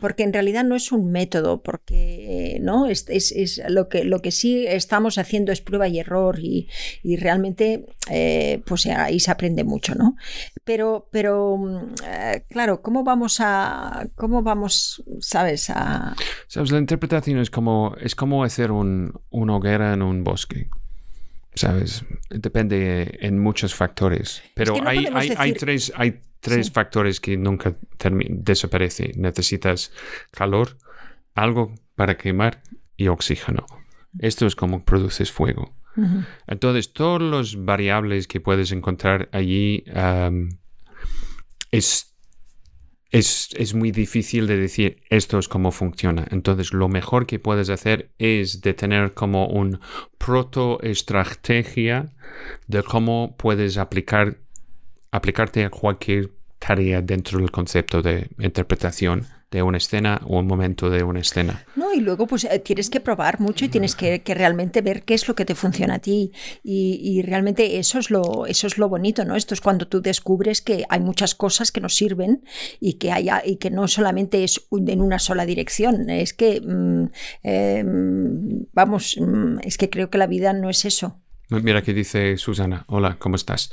porque 0.00 0.22
en 0.22 0.32
realidad 0.32 0.64
no 0.64 0.76
es 0.76 0.92
un 0.92 1.10
método, 1.10 1.62
porque 1.62 2.54
eh, 2.56 2.58
no 2.60 2.86
es, 2.86 3.04
es- 3.08 3.32
es 3.32 3.60
lo 3.68 3.88
que 3.90 4.04
lo 4.04 4.20
que 4.22 4.30
sí 4.30 4.45
estamos 4.66 5.18
haciendo 5.18 5.52
es 5.52 5.60
prueba 5.60 5.88
y 5.88 5.98
error 5.98 6.38
y, 6.38 6.68
y 7.02 7.16
realmente 7.16 7.86
eh, 8.10 8.62
pues 8.66 8.86
ahí 8.86 9.18
se 9.20 9.30
aprende 9.30 9.64
mucho, 9.64 9.94
¿no? 9.94 10.16
Pero, 10.64 11.08
pero 11.10 11.56
mm, 11.56 11.94
eh, 12.04 12.44
claro, 12.48 12.80
¿cómo 12.82 13.04
vamos 13.04 13.38
a, 13.40 14.06
cómo 14.14 14.42
vamos, 14.42 15.02
sabes, 15.20 15.70
a 15.70 16.14
sabes, 16.46 16.70
la 16.70 16.78
interpretación 16.78 17.38
es 17.38 17.50
como, 17.50 17.94
es 18.00 18.14
como 18.14 18.44
hacer 18.44 18.70
un, 18.70 19.12
una 19.30 19.56
hoguera 19.56 19.92
en 19.92 20.02
un 20.02 20.24
bosque. 20.24 20.68
¿Sabes? 21.54 22.04
Depende 22.28 23.16
en 23.22 23.38
muchos 23.38 23.74
factores. 23.74 24.42
Pero 24.54 24.74
que 24.74 24.80
no 24.82 24.88
hay, 24.90 25.06
hay, 25.14 25.32
hay 25.38 25.52
tres, 25.54 25.90
hay 25.96 26.20
tres 26.40 26.66
Sí. 26.66 26.72
factores 26.72 27.18
que 27.18 27.38
nunca 27.38 27.74
desaparecen. 28.28 29.12
Necesitas 29.16 29.90
calor, 30.30 30.76
algo 31.34 31.74
para 31.94 32.18
quemar 32.18 32.62
y 32.98 33.08
oxígeno. 33.08 33.64
Esto 34.18 34.46
es 34.46 34.56
como 34.56 34.84
produces 34.84 35.30
fuego. 35.30 35.74
Entonces, 36.46 36.92
todas 36.92 37.22
las 37.22 37.64
variables 37.64 38.28
que 38.28 38.38
puedes 38.40 38.70
encontrar 38.70 39.30
allí 39.32 39.82
am, 39.94 40.58
es, 41.70 42.14
es, 43.10 43.48
es 43.56 43.72
muy 43.72 43.92
difícil 43.92 44.46
de 44.46 44.58
decir 44.58 45.02
esto 45.08 45.38
es 45.38 45.48
cómo 45.48 45.72
funciona. 45.72 46.26
Entonces, 46.30 46.74
lo 46.74 46.88
mejor 46.88 47.26
que 47.26 47.38
puedes 47.38 47.70
hacer 47.70 48.10
es 48.18 48.60
de 48.60 48.74
tener 48.74 49.14
como 49.14 49.46
un 49.46 49.80
protoestrategia 50.18 52.12
de 52.66 52.82
cómo 52.82 53.34
puedes 53.38 53.78
aplicar, 53.78 54.36
aplicarte 55.12 55.64
a 55.64 55.70
cualquier 55.70 56.30
tarea 56.58 57.00
dentro 57.00 57.38
del 57.38 57.50
concepto 57.50 58.02
de 58.02 58.28
interpretación 58.38 59.26
de 59.50 59.62
una 59.62 59.78
escena 59.78 60.20
o 60.26 60.38
un 60.40 60.46
momento 60.46 60.90
de 60.90 61.04
una 61.04 61.20
escena. 61.20 61.64
No, 61.76 61.92
y 61.92 62.00
luego 62.00 62.26
pues 62.26 62.44
eh, 62.44 62.58
tienes 62.58 62.90
que 62.90 63.00
probar 63.00 63.38
mucho 63.40 63.64
y 63.64 63.68
tienes 63.68 63.94
que, 63.94 64.20
que 64.22 64.34
realmente 64.34 64.82
ver 64.82 65.04
qué 65.04 65.14
es 65.14 65.28
lo 65.28 65.34
que 65.34 65.44
te 65.44 65.54
funciona 65.54 65.94
a 65.94 65.98
ti. 66.00 66.32
Y, 66.64 67.00
y 67.02 67.22
realmente 67.22 67.78
eso 67.78 67.98
es 68.00 68.10
lo, 68.10 68.46
eso 68.46 68.66
es 68.66 68.76
lo 68.76 68.88
bonito, 68.88 69.24
¿no? 69.24 69.36
Esto 69.36 69.54
es 69.54 69.60
cuando 69.60 69.86
tú 69.86 70.02
descubres 70.02 70.60
que 70.62 70.84
hay 70.88 71.00
muchas 71.00 71.34
cosas 71.36 71.70
que 71.70 71.80
nos 71.80 71.94
sirven 71.94 72.42
y 72.80 72.94
que 72.94 73.12
haya, 73.12 73.40
y 73.44 73.56
que 73.56 73.70
no 73.70 73.86
solamente 73.88 74.42
es 74.42 74.66
un- 74.70 74.88
en 74.90 75.00
una 75.00 75.18
sola 75.20 75.46
dirección. 75.46 76.10
Es 76.10 76.32
que 76.34 76.60
mm, 76.60 77.04
eh, 77.44 77.84
vamos, 78.72 79.16
mm, 79.20 79.58
es 79.62 79.78
que 79.78 79.90
creo 79.90 80.10
que 80.10 80.18
la 80.18 80.26
vida 80.26 80.52
no 80.52 80.70
es 80.70 80.84
eso. 80.84 81.20
Mira 81.48 81.82
que 81.82 81.94
dice 81.94 82.36
Susana. 82.36 82.84
Hola, 82.88 83.16
¿cómo 83.20 83.36
estás? 83.36 83.70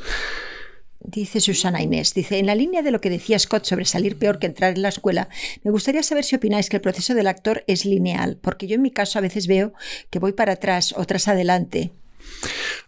Dice 1.05 1.41
Susana 1.41 1.81
Inés, 1.81 2.13
dice, 2.13 2.39
en 2.39 2.45
la 2.45 2.55
línea 2.55 2.81
de 2.81 2.91
lo 2.91 3.01
que 3.01 3.09
decía 3.09 3.37
Scott 3.37 3.65
sobre 3.65 3.85
salir 3.85 4.17
peor 4.17 4.39
que 4.39 4.47
entrar 4.47 4.73
en 4.73 4.81
la 4.81 4.89
escuela, 4.89 5.27
me 5.63 5.71
gustaría 5.71 6.01
saber 6.01 6.23
si 6.23 6.35
opináis 6.35 6.69
que 6.69 6.77
el 6.77 6.81
proceso 6.81 7.13
del 7.13 7.27
actor 7.27 7.63
es 7.67 7.85
lineal, 7.85 8.37
porque 8.41 8.67
yo 8.67 8.75
en 8.75 8.81
mi 8.81 8.91
caso 8.91 9.19
a 9.19 9.21
veces 9.21 9.47
veo 9.47 9.73
que 10.09 10.19
voy 10.19 10.31
para 10.31 10.53
atrás, 10.53 10.93
otras 10.97 11.27
adelante. 11.27 11.91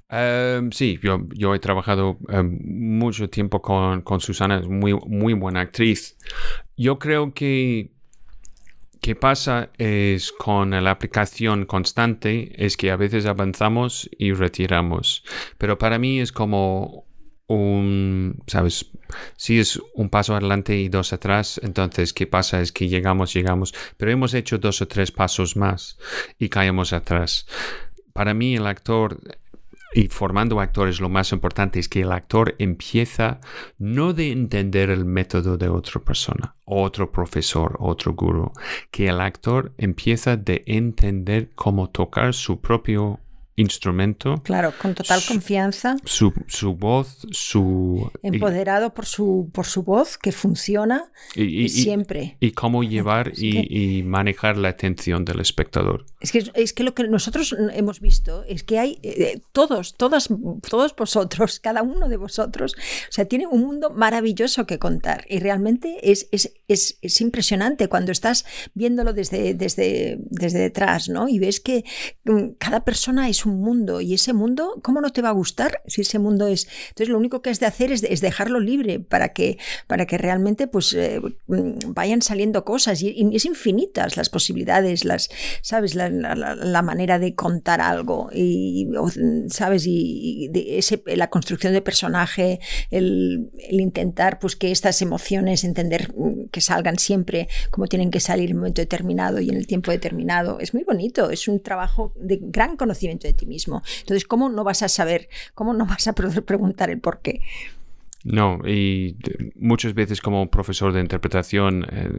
Em, 0.10 0.71
sí, 0.71 0.97
yo, 1.04 1.28
yo 1.34 1.54
he 1.54 1.60
trabajado 1.60 2.17
em, 2.30 2.60
mucho 2.63 3.30
tiempo 3.30 3.62
con, 3.62 4.01
con 4.01 4.21
Susana, 4.21 4.60
es 4.60 4.67
muy, 4.67 4.93
muy 4.93 5.34
buena 5.34 5.62
actriz. 5.62 6.17
Yo 6.78 6.99
creo 6.99 7.34
que 7.34 7.91
que 9.06 9.15
pasa 9.15 9.69
es 9.78 10.32
con 10.32 10.71
la 10.71 10.89
aplicación 10.89 11.65
constante 11.65 12.51
es 12.58 12.75
que 12.75 12.89
a 12.89 12.95
veces 12.95 13.28
avanzamos 13.28 14.10
y 14.17 14.34
retiramos. 14.34 15.23
Pero 15.60 15.78
para 15.78 15.99
mí 15.99 16.19
es 16.19 16.32
como 16.32 17.06
un, 17.48 18.44
¿sabes? 18.48 18.92
Si 19.38 19.60
es 19.60 19.80
un 19.94 20.10
paso 20.10 20.36
adelante 20.36 20.78
y 20.78 20.90
dos 20.90 21.14
atrás, 21.14 21.60
entonces 21.64 22.14
¿qué 22.14 22.28
pasa? 22.28 22.62
Es 22.62 22.72
que 22.72 22.88
llegamos, 22.88 23.34
llegamos, 23.34 23.74
pero 23.98 24.12
hemos 24.12 24.34
hecho 24.34 24.58
dos 24.58 24.82
o 24.82 24.88
tres 24.88 25.12
pasos 25.12 25.56
más 25.56 25.98
y 26.40 26.50
caemos 26.50 26.94
atrás. 26.94 27.46
Para 28.14 28.34
mí 28.34 28.56
el 28.56 28.66
actor 28.66 29.20
y 29.96 30.10
formando 30.10 30.60
actores 30.60 31.00
lo 31.00 31.08
más 31.08 31.32
importante 31.32 31.80
es 31.80 31.88
que 31.88 32.02
el 32.02 32.12
actor 32.12 32.56
empieza 32.60 33.40
no 33.78 34.14
de 34.14 34.32
entender 34.32 34.90
el 34.90 35.06
método 35.06 35.58
de 35.58 35.70
otra 35.70 36.02
persona, 36.02 36.56
otro 36.66 37.12
profesor, 37.12 37.78
otro 37.80 38.14
gurú, 38.14 38.52
que 38.92 39.08
el 39.08 39.22
actor 39.22 39.74
empieza 39.78 40.36
de 40.36 40.64
entender 40.68 41.52
cómo 41.56 41.90
tocar 41.92 42.34
su 42.34 42.60
propio 42.60 43.22
instrumento, 43.58 44.41
Claro, 44.44 44.74
con 44.82 44.94
total 44.96 45.22
confianza, 45.28 45.96
su, 46.04 46.34
su 46.48 46.76
voz, 46.76 47.26
su... 47.32 48.12
y- 48.22 48.28
empoderado 48.28 48.94
por 48.94 49.06
su, 49.06 49.50
por 49.54 49.65
su 49.65 49.84
voz, 49.84 50.18
que 50.18 50.32
funciona 50.32 51.12
y, 51.36 51.44
y- 51.44 51.65
y- 51.65 51.70
siempre. 51.70 52.38
y 52.39 52.52
cómo 52.52 52.84
llevar 52.84 53.30
Es 53.30 53.41
y, 53.41 53.52
que- 53.52 53.68
y 53.70 54.04
manejar 54.04 54.58
la 54.58 54.70
atención 54.70 55.24
del 55.26 55.39
espectador. 55.39 56.06
Es 56.20 56.32
que, 56.32 56.44
es 56.54 56.74
que 56.74 56.84
lo 56.84 56.94
que 56.94 57.08
nosotros 57.08 57.56
hemos 57.74 58.02
visto 58.02 58.44
es 58.46 58.63
que 58.63 58.80
hay 58.80 59.00
eh, 59.04 59.39
todos, 59.54 59.96
todas, 59.96 60.28
todos 60.70 60.96
vosotros, 60.96 61.60
cada 61.63 61.82
uno 61.82 62.10
de 62.10 62.18
vosotros, 62.18 62.76
o 62.76 63.12
sea, 63.12 63.26
tiene 63.26 63.48
un 63.48 63.62
mundo 63.62 63.89
maravilloso 63.89 64.65
que 64.65 64.80
contar 64.80 65.26
y 65.30 65.39
realmente 65.39 66.12
es, 66.12 66.28
es, 66.32 66.54
es, 66.68 66.98
es 67.02 67.22
impresionante 67.22 67.88
cuando 67.88 68.12
estás 68.12 68.46
viéndolo 68.74 69.13
desde, 69.13 69.54
desde, 69.54 70.18
desde 70.30 70.60
detrás, 70.60 71.08
¿no? 71.10 71.30
Y 71.30 71.39
ves 71.39 71.60
que 71.62 71.86
mm, 72.26 72.56
cada 72.58 72.84
persona 72.84 73.30
es 73.30 73.45
un 73.46 73.62
mundo 73.62 74.02
y 74.02 74.14
ese 74.14 74.34
mundo, 74.34 74.80
¿cómo 74.84 75.02
no 75.02 75.12
te 75.12 75.22
va 75.22 75.30
a 75.30 75.34
gustar 75.34 75.82
si 75.88 76.02
ese 76.02 76.20
mundo 76.20 76.48
es? 76.48 76.68
Entonces 76.90 77.10
lo 77.10 77.18
único 77.18 77.42
que 77.42 77.50
has 77.50 77.60
de 77.60 77.66
hacer 77.66 77.92
es, 77.92 78.04
es 78.04 78.22
dejarlo 78.22 78.60
libre 78.60 79.00
para 79.00 79.34
que, 79.34 79.58
para 79.88 80.06
que 80.06 80.18
realmente 80.18 80.68
pues 80.68 80.94
eh, 80.94 81.20
mm, 81.48 81.94
vayan 81.94 82.22
saliendo 82.22 82.66
cosas 82.66 83.02
y, 83.02 83.10
y, 83.10 83.36
es 83.36 83.46
infinitas 83.46 84.18
las 84.18 84.30
posibilidades, 84.30 85.06
las, 85.06 85.30
¿sabes? 85.62 85.96
La, 85.96 86.10
la, 86.10 86.36
la 86.36 86.82
manera 86.82 87.20
de 87.20 87.36
contar 87.36 87.82
algo 87.82 88.30
y, 88.34 88.88
¿sabes? 89.50 89.86
Y, 89.88 90.50
de 90.52 90.78
ese, 90.78 91.02
la 91.06 91.30
construcción 91.30 91.74
de 91.74 91.82
personaje, 91.82 92.60
el, 92.92 93.52
el, 93.58 93.82
intentar 93.82 94.40
pues 94.40 94.56
que 94.56 94.72
estas 94.72 95.02
emociones, 95.02 95.64
entender 95.64 96.14
mm, 96.16 96.50
que 96.52 96.62
salgan 96.62 96.98
siempre 96.98 97.48
como 97.72 97.88
tienen 97.88 98.12
que 98.12 98.20
salir 98.20 98.50
en 98.50 98.58
un 98.58 98.62
momento 98.62 98.82
determinado 98.82 99.40
y 99.40 99.50
en 99.50 99.56
el 99.56 99.68
tiempo 99.68 99.92
determinado, 99.92 100.60
es 100.60 100.74
muy 100.74 100.84
bonito, 100.84 101.30
es 101.30 101.48
un 101.48 101.62
trabajo 101.62 102.14
de 102.16 102.40
gran 102.42 102.78
conocimiento 102.78 103.28
de 103.28 103.34
ti 103.36 103.45
mismo. 103.45 103.84
Entonces, 104.00 104.26
¿cómo 104.26 104.50
no 104.50 104.63
vas 104.63 104.82
a 104.82 104.89
saber, 104.89 105.30
cómo 105.54 105.74
no 105.74 105.86
vas 105.86 106.08
a 106.08 106.13
poder 106.13 106.43
preguntar 106.43 106.89
el 106.89 107.00
por 107.00 107.19
qué? 107.19 107.41
No, 108.24 108.60
y 108.67 109.17
muchas 109.56 109.93
veces 109.93 110.19
como 110.19 110.50
profesor 110.50 110.93
de 110.93 111.02
interpretación, 111.02 111.86
eh, 111.91 112.10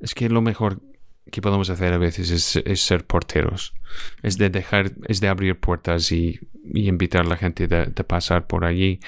es 0.00 0.14
que 0.14 0.28
lo 0.28 0.42
mejor 0.42 0.82
que 1.32 1.40
podemos 1.40 1.70
hacer 1.70 1.94
a 1.94 1.98
veces 1.98 2.30
es, 2.30 2.56
es, 2.56 2.80
ser 2.82 3.06
porteros, 3.06 3.72
es 4.22 4.36
de 4.36 4.50
dejar, 4.50 4.92
es 5.08 5.22
de 5.22 5.28
abrir 5.28 5.58
puertas 5.58 6.12
y, 6.12 6.38
y 6.74 6.88
invitar 6.88 7.22
a 7.22 7.24
la 7.24 7.38
gente 7.38 7.66
de, 7.66 7.86
de, 7.86 8.04
pasar 8.04 8.46
por 8.46 8.66
allí. 8.66 9.00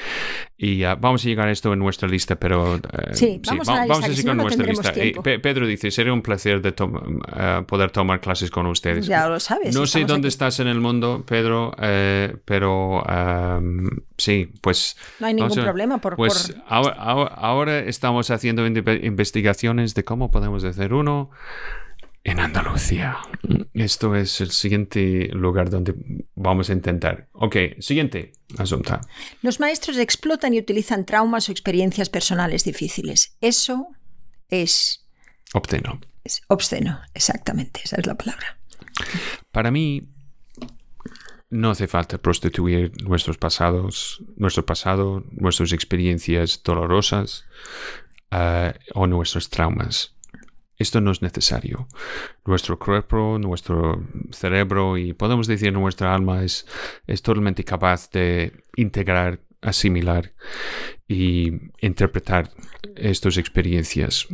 Y 0.57 0.87
uh, 0.87 0.97
vamos 0.99 1.23
a 1.23 1.29
llegar 1.29 1.49
a 1.49 1.53
esto 1.53 1.71
en 1.75 1.81
nuestra 1.81 2.09
lista, 2.09 2.37
pero 2.37 2.77
uh, 2.77 2.81
sí, 3.13 3.43
vamos, 3.47 3.67
sí, 3.67 3.73
a, 3.75 3.87
vamos 3.87 4.05
a 4.05 4.07
seguir 4.07 4.25
con 4.25 4.39
no 4.39 4.45
nuestra 4.45 4.67
lista. 4.67 5.05
Y 5.05 5.13
Pedro 5.13 5.67
dice, 5.67 5.91
sería 5.91 6.15
un 6.15 6.23
placer 6.23 6.63
de 6.63 6.73
to 6.73 6.87
uh, 6.87 7.67
poder 7.67 7.91
tomar 7.91 8.23
clases 8.23 8.51
con 8.51 8.65
ustedes. 8.69 9.07
Ya 9.07 9.29
lo 9.29 9.39
sabes. 9.39 9.75
No 9.75 9.87
sé 9.87 10.07
dónde 10.07 10.29
aquí. 10.29 10.29
estás 10.29 10.61
en 10.61 10.69
el 10.69 10.81
mundo, 10.81 11.25
Pedro, 11.27 11.77
eh, 11.79 12.35
pero 12.47 13.03
um, 13.03 13.87
sí, 14.17 14.51
pues... 14.63 14.97
No 15.21 15.27
hay 15.27 15.35
ningún 15.35 15.59
a, 15.59 15.63
problema 15.63 15.99
por... 15.99 16.17
Pues 16.17 16.53
por... 16.53 16.65
Ahora, 16.69 17.29
ahora, 17.35 17.79
estamos 17.81 18.31
haciendo 18.31 18.67
investigaciones 18.67 19.95
de 19.95 20.05
cómo 20.05 20.31
podemos 20.31 20.65
hacer 20.65 20.95
uno 20.95 21.31
en 22.25 22.41
Andalucía. 22.41 23.19
Esto 23.75 24.17
es 24.17 24.41
el 24.41 24.51
siguiente 24.51 25.29
lugar 25.33 25.69
donde 25.69 25.95
vamos 26.35 26.71
a 26.71 26.73
intentar. 26.73 27.29
Ok, 27.33 27.57
siguiente 27.79 28.33
asunto. 28.59 28.99
Los 29.43 29.61
maestros 29.61 29.99
explotan 29.99 30.55
y 30.55 30.59
utilizan 30.59 31.05
traumas 31.05 31.49
o 31.49 31.53
experiencias 31.53 32.09
personales 32.09 32.65
difíciles. 32.65 33.37
Eso 33.41 33.89
es... 34.49 35.07
Obsceno. 35.53 36.01
Es 36.25 36.43
obsceno, 36.49 37.01
exactamente, 37.13 37.83
esa 37.85 37.97
es 37.97 38.07
la 38.07 38.15
palabra. 38.15 38.59
Para 39.53 39.71
mí, 39.71 40.09
no 41.51 41.71
hace 41.71 41.87
falta 41.87 42.17
prostituir 42.17 42.93
nuestros 43.03 43.37
pasados, 43.37 44.25
nuestro 44.37 44.65
pasado, 44.65 45.23
nuestras 45.31 45.73
experiencias 45.73 46.63
dolorosas 46.65 47.45
uh, 48.33 48.73
o 48.95 49.07
nuestros 49.07 49.51
traumas. 49.51 50.14
Esto 50.79 51.01
no 51.01 51.13
es 51.13 51.23
necesario. 51.23 51.89
Nuestro 52.45 52.79
cuerpo, 52.79 53.39
nuestro 53.39 54.05
cerebro 54.31 54.99
y 54.99 55.13
podemos 55.13 55.47
decir 55.47 55.73
nuestra 55.73 56.15
alma 56.15 56.45
es, 56.45 56.67
es 57.07 57.23
totalmente 57.23 57.65
capaz 57.65 58.11
de 58.11 58.53
integrar, 58.77 59.41
asimilar 59.61 60.33
y 61.07 61.53
interpretar 61.81 62.51
estas 62.97 63.37
experiencias. 63.37 64.27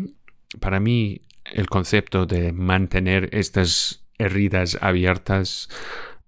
Para 0.60 0.80
mí, 0.80 1.26
el 1.44 1.68
concepto 1.68 2.26
de 2.26 2.52
mantener 2.52 3.28
estas 3.32 4.04
heridas 4.18 4.78
abiertas 4.80 5.68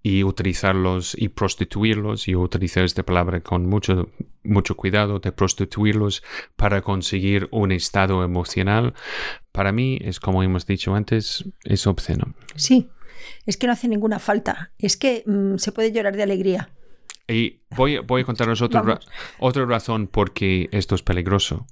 y 0.03 0.25
utilizarlos 0.25 1.17
y 1.17 1.29
prostituirlos, 1.29 2.27
y 2.29 2.35
utilizar 2.35 2.85
esta 2.85 3.05
palabra 3.05 3.41
con 3.41 3.67
mucho, 3.67 4.09
mucho 4.43 4.77
cuidado, 4.77 5.21
de 5.21 5.33
prostituirlos 5.33 6.23
para 6.57 6.83
conseguir 6.83 7.49
un 7.53 7.73
estado 7.73 8.25
emocional, 8.25 8.95
para 9.53 9.71
mí 9.73 9.99
es 10.03 10.19
como 10.19 10.43
hemos 10.43 10.67
dicho 10.67 10.95
antes, 10.95 11.45
es 11.65 11.87
obsceno. 11.87 12.35
Sí, 12.57 12.91
es 13.47 13.57
que 13.57 13.67
no 13.67 13.73
hace 13.73 13.89
ninguna 13.89 14.19
falta, 14.19 14.73
es 14.79 14.97
que 14.97 15.23
mmm, 15.27 15.57
se 15.57 15.73
puede 15.73 15.93
llorar 15.93 16.17
de 16.17 16.25
alegría. 16.25 16.71
Y 17.29 17.63
voy, 17.77 17.99
voy 17.99 18.23
a 18.23 18.25
contaros 18.25 18.61
otra, 18.61 18.83
ra 18.83 19.01
otra 19.39 19.65
razón 19.65 20.09
por 20.09 20.33
qué 20.33 20.69
esto 20.73 20.97
es 20.97 21.03
peligroso. 21.03 21.67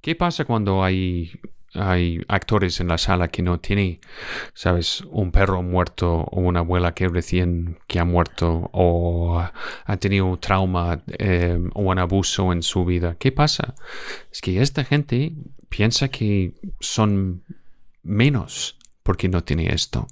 ¿Qué 0.00 0.14
pasa 0.14 0.46
cuando 0.46 0.82
hay 0.82 1.30
hay 1.74 2.22
actores 2.28 2.80
en 2.80 2.88
la 2.88 2.98
sala 2.98 3.28
que 3.28 3.42
no 3.42 3.60
tienen, 3.60 4.00
sabes, 4.54 5.02
un 5.10 5.30
perro 5.32 5.62
muerto 5.62 6.24
o 6.30 6.40
una 6.40 6.60
abuela 6.60 6.94
que 6.94 7.08
recién 7.08 7.78
que 7.86 7.98
ha 7.98 8.04
muerto 8.04 8.70
o 8.72 9.38
ha 9.38 9.96
tenido 9.98 10.26
un 10.26 10.38
trauma 10.38 11.02
eh, 11.06 11.58
o 11.74 11.82
un 11.82 11.98
abuso 11.98 12.52
en 12.52 12.62
su 12.62 12.84
vida. 12.84 13.16
¿Qué 13.18 13.32
pasa? 13.32 13.74
Es 14.32 14.40
que 14.40 14.60
esta 14.60 14.84
gente 14.84 15.34
piensa 15.68 16.08
que 16.08 16.54
son 16.80 17.44
menos 18.02 18.78
porque 19.02 19.28
no 19.28 19.44
tiene 19.44 19.72
esto. 19.72 20.06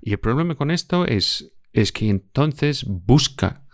Y 0.00 0.12
el 0.12 0.18
problema 0.18 0.54
con 0.54 0.70
esto 0.70 1.06
es, 1.06 1.52
es 1.72 1.92
que 1.92 2.08
entonces 2.08 2.84
busca 2.84 3.64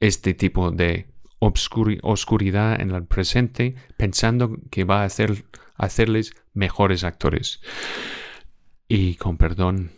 este 0.00 0.34
tipo 0.34 0.70
de 0.70 1.08
oscuridad 1.46 2.80
en 2.80 2.90
el 2.90 3.04
presente 3.04 3.74
pensando 3.96 4.56
que 4.70 4.84
va 4.84 5.02
a 5.02 5.04
hacer, 5.04 5.44
hacerles 5.76 6.34
mejores 6.54 7.04
actores. 7.04 7.60
Y 8.88 9.14
con 9.16 9.36
perdón, 9.36 9.92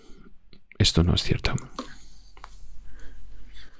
esto 0.78 1.02
no 1.04 1.14
es 1.14 1.22
cierto. 1.22 1.54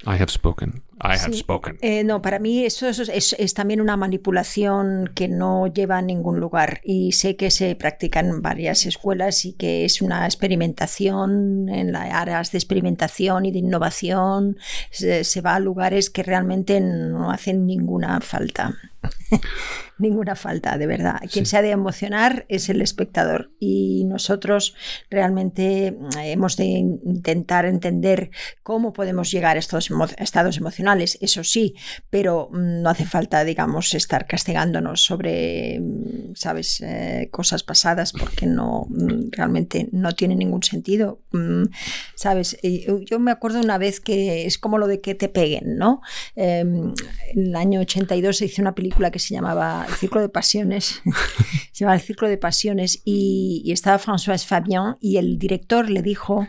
I 0.05 0.21
have 0.21 0.31
spoken. 0.31 0.83
I 1.01 1.17
have 1.19 1.33
sí. 1.33 1.39
spoken. 1.39 1.79
Eh, 1.81 2.05
no, 2.05 2.21
para 2.23 2.39
mí 2.39 2.65
eso 2.65 2.89
es, 2.89 2.99
es, 2.99 3.37
es, 3.39 3.55
también 3.55 3.81
una 3.81 3.97
manipulación 3.97 5.11
que 5.15 5.29
no 5.29 5.67
lleva 5.67 5.99
a 5.99 6.03
ningún 6.03 6.41
lugar 6.41 6.81
y 6.83 7.13
sé 7.13 7.37
que 7.37 7.51
se 7.51 7.75
practica 7.77 8.21
en 8.21 8.43
varias 8.43 8.87
escuelas 8.87 9.45
y 9.45 9.53
que 9.53 9.85
es 9.85 10.03
una 10.03 10.25
experimentación 10.25 11.69
en 11.69 11.93
las 11.93 12.13
áreas 12.13 12.53
de 12.53 12.59
experimentación 12.59 13.47
y 13.47 13.53
de 13.53 13.59
innovación. 13.59 14.59
Se, 14.91 15.25
se 15.25 15.41
va 15.41 15.55
a 15.55 15.61
lugares 15.61 16.11
que 16.11 16.23
realmente 16.23 16.81
no 16.81 17.31
hacen 17.31 17.67
ninguna 17.67 18.21
falta. 18.21 18.77
ninguna 19.99 20.35
falta, 20.35 20.79
de 20.79 20.87
verdad. 20.87 21.21
Quien 21.31 21.45
sí. 21.45 21.51
se 21.51 21.57
ha 21.57 21.63
de 21.63 21.71
emocionar 21.71 22.47
es 22.49 22.69
el 22.69 22.83
espectador 22.83 23.51
y 23.59 24.05
nosotros 24.05 24.75
realmente 25.11 25.97
hemos 26.23 26.57
de 26.57 26.65
intentar 26.65 27.67
entender 27.67 28.31
cómo 28.63 28.93
podemos 28.93 29.31
llegar 29.31 29.57
a 29.57 29.61
estos 29.61 29.91
emo 29.91 30.07
estados 30.19 30.57
emocionales, 30.57 30.79
eso 30.97 31.45
sí, 31.45 31.75
pero 32.11 32.51
no 32.53 32.89
hace 32.89 33.05
falta, 33.05 33.45
digamos, 33.45 33.95
estar 33.95 34.27
castigándonos 34.27 35.03
sobre, 35.03 35.81
sabes, 36.35 36.81
eh, 36.81 37.29
cosas 37.31 37.63
pasadas 37.63 38.13
porque 38.13 38.47
no 38.47 38.87
realmente 39.31 39.89
no 39.93 40.13
tiene 40.13 40.35
ningún 40.35 40.63
sentido, 40.63 41.21
sabes. 42.15 42.59
Yo 43.07 43.19
me 43.19 43.31
acuerdo 43.31 43.61
una 43.61 43.79
vez 43.79 44.01
que 44.01 44.47
es 44.47 44.59
como 44.59 44.79
lo 44.79 44.87
de 44.87 45.01
que 45.01 45.15
te 45.15 45.29
peguen, 45.29 45.77
¿no? 45.77 46.01
Eh, 46.37 46.61
en 46.61 46.95
el 47.35 47.57
año 47.57 47.81
82 47.81 48.37
se 48.37 48.47
hizo 48.47 48.63
una 48.63 48.75
película 48.75 49.11
que 49.11 49.19
se 49.19 49.35
llamaba 49.35 49.85
El 49.89 49.95
Círculo 49.95 50.23
de 50.23 50.29
Pasiones, 50.29 51.03
se 51.73 51.85
llama 51.85 51.95
El 51.95 52.01
Círculo 52.01 52.29
de 52.29 52.39
Pasiones, 52.39 53.01
y, 53.05 53.63
y, 53.65 53.73
estaba 53.73 53.99
François 53.99 54.45
Fabian, 54.45 54.97
y 55.01 55.17
el 55.17 55.39
director 55.39 55.89
le 55.91 56.03
dijo, 56.03 56.47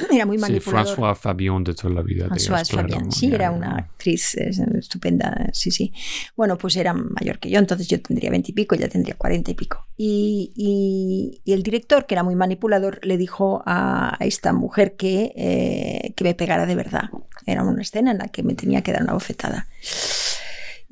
era 0.12 0.26
muy 0.26 0.38
manipulador. 0.38 0.86
Sí, 0.86 0.94
François 0.94 1.16
Fabian 1.16 1.64
de 1.64 1.74
toda 1.74 1.94
la 1.94 2.02
vida. 2.02 2.28
François 2.28 2.68
Fabian, 2.68 2.86
claro, 2.86 3.10
sí, 3.10 3.32
era 3.32 3.50
una 3.50 3.81
actriz 3.82 4.34
estupenda, 4.36 5.50
sí, 5.52 5.70
sí. 5.70 5.92
Bueno, 6.36 6.58
pues 6.58 6.76
era 6.76 6.94
mayor 6.94 7.38
que 7.38 7.50
yo, 7.50 7.58
entonces 7.58 7.88
yo 7.88 8.00
tendría 8.00 8.30
veintipico, 8.30 8.74
ella 8.74 8.88
tendría 8.88 9.14
cuarenta 9.14 9.50
y 9.50 9.54
pico. 9.54 9.86
Y, 9.96 10.52
y, 10.56 11.40
y, 11.44 11.52
el 11.52 11.62
director, 11.62 12.06
que 12.06 12.14
era 12.14 12.22
muy 12.22 12.34
manipulador, 12.34 12.98
le 13.04 13.16
dijo 13.16 13.62
a, 13.66 14.16
a 14.18 14.24
esta 14.24 14.52
mujer 14.52 14.96
que, 14.96 15.32
eh, 15.36 16.12
que 16.16 16.24
me 16.24 16.34
pegara 16.34 16.66
de 16.66 16.74
verdad. 16.74 17.10
Era 17.46 17.62
una 17.62 17.82
escena 17.82 18.12
en 18.12 18.18
la 18.18 18.28
que 18.28 18.42
me 18.42 18.54
tenía 18.54 18.82
que 18.82 18.92
dar 18.92 19.02
una 19.02 19.12
bofetada. 19.12 19.66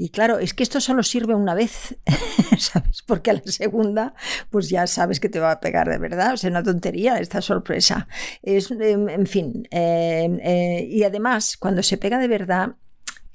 Y 0.02 0.08
claro, 0.08 0.38
es 0.38 0.54
que 0.54 0.62
esto 0.62 0.80
solo 0.80 1.02
sirve 1.02 1.34
una 1.34 1.52
vez, 1.52 1.94
¿sabes? 2.58 3.02
Porque 3.04 3.32
a 3.32 3.34
la 3.34 3.42
segunda, 3.44 4.14
pues 4.48 4.70
ya 4.70 4.86
sabes 4.86 5.20
que 5.20 5.28
te 5.28 5.40
va 5.40 5.52
a 5.52 5.60
pegar 5.60 5.90
de 5.90 5.98
verdad. 5.98 6.32
O 6.32 6.36
sea, 6.38 6.48
una 6.48 6.62
tontería 6.62 7.18
esta 7.18 7.42
sorpresa. 7.42 8.08
Es, 8.40 8.70
en 8.70 9.26
fin, 9.26 9.68
eh, 9.70 10.38
eh, 10.42 10.86
y 10.88 11.02
además, 11.02 11.58
cuando 11.58 11.82
se 11.82 11.98
pega 11.98 12.16
de 12.16 12.28
verdad, 12.28 12.76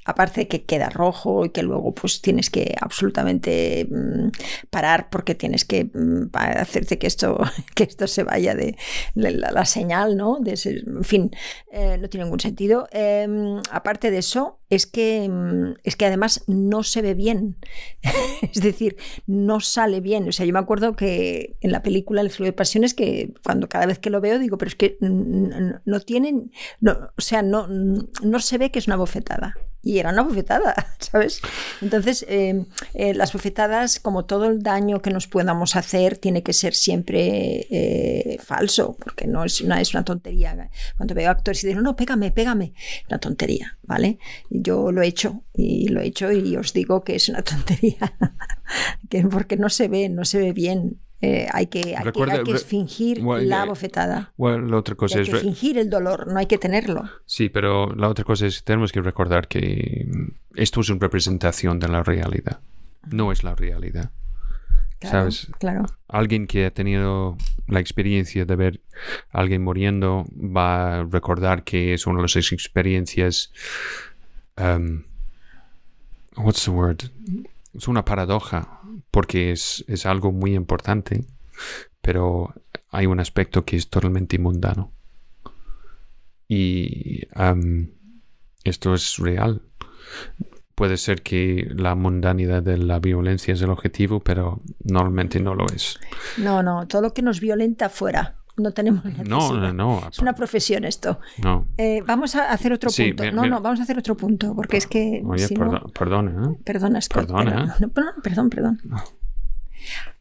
aparte 0.06 0.48
que 0.48 0.64
queda 0.64 0.90
rojo 0.90 1.46
y 1.46 1.50
que 1.50 1.64
luego 1.64 1.94
pues 1.94 2.22
tienes 2.22 2.52
que 2.52 2.76
absolutamente 2.80 3.88
mm, 3.90 4.30
parar 4.70 5.10
porque 5.10 5.34
tienes 5.34 5.66
que 5.66 5.86
mm, 5.86 6.30
hacerte 6.34 7.00
que 7.00 7.08
esto, 7.08 7.40
que 7.76 7.84
esto 7.84 8.08
se 8.08 8.24
vaya 8.24 8.56
de, 8.56 8.78
la, 9.16 9.66
señal, 9.66 10.16
¿no? 10.16 10.38
En 10.46 11.04
fin, 11.04 11.32
eh, 11.72 11.98
no 12.00 12.08
tiene 12.08 12.26
ningún 12.26 12.40
sentido. 12.40 12.88
Em, 12.92 13.60
aparte 13.72 14.12
de 14.12 14.20
eso, 14.20 14.60
es 14.70 14.86
que, 14.86 15.28
mm, 15.28 15.80
es 15.84 15.96
que 15.96 16.06
además 16.06 16.44
no 16.48 16.84
se 16.84 17.02
ve 17.02 17.16
bien. 17.16 17.58
es 18.54 18.62
decir, 18.62 18.98
no 19.26 19.60
sale 19.60 20.02
bien. 20.02 20.30
O 20.30 20.32
sea, 20.32 20.46
yo 20.46 20.54
me 20.54 20.60
acuerdo 20.60 20.96
que 20.96 21.58
en 21.62 21.72
la 21.72 21.82
película 21.82 22.22
El 22.22 22.30
flujo 22.30 22.46
de 22.46 22.54
pasiones, 22.54 22.94
que 22.94 23.34
cuando 23.44 23.68
cada 23.68 23.88
vez 23.88 23.98
que 23.98 24.12
lo 24.12 24.22
veo 24.22 24.38
digo, 24.38 24.58
pero 24.60 24.70
es 24.70 24.76
que 24.76 24.98
no 25.02 26.00
tienen, 26.02 26.52
no, 26.80 27.12
o 27.18 27.22
sea, 27.22 27.42
no, 27.42 27.68
no 27.68 28.40
se 28.40 28.58
ve 28.60 28.70
que 28.70 28.80
es 28.80 28.88
una 28.88 28.98
bofetada 28.98 29.56
y 29.86 30.00
era 30.00 30.10
una 30.10 30.24
bofetada, 30.24 30.74
¿sabes? 31.00 31.42
Entonces, 31.80 32.26
em, 32.28 32.66
eh, 32.96 33.14
las 33.14 33.32
bofetadas, 33.32 34.00
como 34.00 34.26
todo 34.26 34.46
el 34.46 34.64
daño 34.64 35.00
que 35.00 35.12
nos 35.12 35.28
podamos 35.28 35.76
hacer, 35.76 36.18
tiene 36.18 36.42
que 36.42 36.54
ser 36.54 36.74
siempre 36.74 37.68
eh, 37.70 38.38
falso, 38.44 38.98
porque 39.00 39.28
no 39.28 39.46
es 39.46 39.62
una, 39.62 39.80
es 39.80 39.94
una 39.94 40.04
tontería. 40.04 40.72
Cuando 40.98 41.14
veo 41.14 41.30
actores 41.30 41.64
y 41.64 41.68
dicen, 41.68 41.84
no, 41.84 41.92
no, 41.92 41.96
pégame, 41.96 42.32
pégame, 42.32 42.74
una 43.08 43.20
tontería, 43.20 43.78
¿vale? 43.84 44.18
Yo 44.50 44.92
lo 44.92 45.04
he 45.04 45.08
hecho 45.08 45.44
y 45.54 45.88
lo 45.90 46.02
he 46.02 46.08
hecho 46.08 46.32
y 46.32 46.58
os 46.58 46.74
digo 46.74 47.04
que 47.04 47.16
es 47.16 47.30
una 47.30 47.42
tontería, 47.44 48.12
que 49.08 49.24
porque 49.24 49.56
no 49.56 49.70
se 49.70 49.88
ve, 49.88 50.10
no 50.10 50.26
se 50.26 50.40
ve 50.40 50.52
bien. 50.52 51.00
Eh, 51.22 51.48
hay, 51.52 51.68
que, 51.68 51.96
hay, 51.96 52.44
que, 52.44 52.58
fingir 52.58 53.22
la 53.22 53.66
bofetada. 53.66 54.34
la 54.38 54.78
otra 54.78 54.96
cosa 54.96 55.18
hay 55.18 55.24
es 55.24 55.30
que 55.30 55.38
fingir 55.38 55.78
el 55.78 55.90
dolor, 55.90 56.28
no 56.28 56.38
hay 56.38 56.46
que 56.46 56.58
tenerlo. 56.58 57.10
Sí, 57.26 57.50
pero 57.50 57.96
la 57.96 58.10
otra 58.10 58.26
cosa 58.26 58.46
es 58.46 58.64
tenemos 58.64 58.92
que 58.92 59.02
recordar 59.02 59.48
que 59.48 60.08
esto 60.56 60.82
es 60.82 60.90
una 60.90 61.00
representación 61.00 61.80
de 61.80 61.88
la 61.88 62.04
realidad, 62.04 62.60
no 63.10 63.32
es 63.32 63.44
la 63.44 63.56
realidad. 63.56 64.12
¿Sabes? 65.02 65.48
Claro. 65.60 65.86
Alguien 66.08 66.48
que 66.48 66.66
ha 66.66 66.72
tenido 66.72 67.38
la 67.68 67.80
experiencia 67.80 68.46
de 68.46 68.56
ver 68.56 68.82
a 69.32 69.40
alguien 69.40 69.64
muriendo 69.64 70.26
va 70.34 71.00
a 71.00 71.04
recordar 71.04 71.64
que 71.64 71.94
es 71.94 72.08
una 72.08 72.18
de 72.18 72.22
las 72.24 72.36
experiencias. 72.36 73.52
Um, 74.58 75.04
what's 76.38 76.66
the 76.66 76.72
word? 76.72 77.12
Es 77.76 77.88
una 77.88 78.06
paradoja 78.06 78.82
porque 79.12 79.52
es, 79.52 80.06
algo 80.06 80.32
muy 80.32 80.56
importante, 80.56 81.26
pero 82.02 82.54
hay 82.90 83.06
un 83.06 83.20
aspecto 83.20 83.66
que 83.66 83.76
es 83.76 83.90
totalmente 83.90 84.40
mundano. 84.40 84.92
Y 86.48 87.28
esto 88.64 88.94
es 88.94 89.18
real. 89.18 89.62
Puede 90.76 90.98
ser 90.98 91.22
que 91.22 91.68
la 91.76 91.96
mundanidad 91.96 92.62
de 92.62 92.78
la 92.78 93.00
violencia 93.00 93.54
es 93.54 93.62
el 93.62 93.70
objetivo, 93.70 94.20
pero 94.20 94.62
normalmente 94.84 95.40
no 95.40 95.56
lo 95.56 95.66
es. 95.68 96.00
No, 96.38 96.62
no, 96.62 96.88
todo 96.88 97.02
lo 97.02 97.14
que 97.14 97.22
nos 97.22 97.40
violenta 97.40 97.90
fuera 97.90 98.45
no 98.58 98.72
tenemos 98.72 99.04
No, 99.28 99.54
no, 99.54 99.74
no. 99.74 100.10
Es 100.10 100.20
una 100.20 100.34
profesión 100.34 100.86
esto. 100.86 101.20
No. 101.44 101.68
Eh, 101.78 102.02
vamos 102.06 102.36
a 102.36 102.52
hacer 102.52 102.74
otro 102.74 102.90
punto. 102.90 103.32
no, 103.32 103.46
no, 103.46 103.62
vamos 103.62 103.80
a 103.80 103.84
hacer 103.84 103.98
otro 103.98 104.16
punto, 104.16 104.56
porque 104.56 104.78
es 104.78 104.88
que... 104.88 105.22
Oye, 105.26 105.48
perdón, 105.50 105.92
perdona. 105.98 106.52
¿eh? 106.52 106.58
Perdona, 106.64 107.00
perdona. 107.10 107.78
perdón, 108.24 108.50
perdón. 108.50 108.82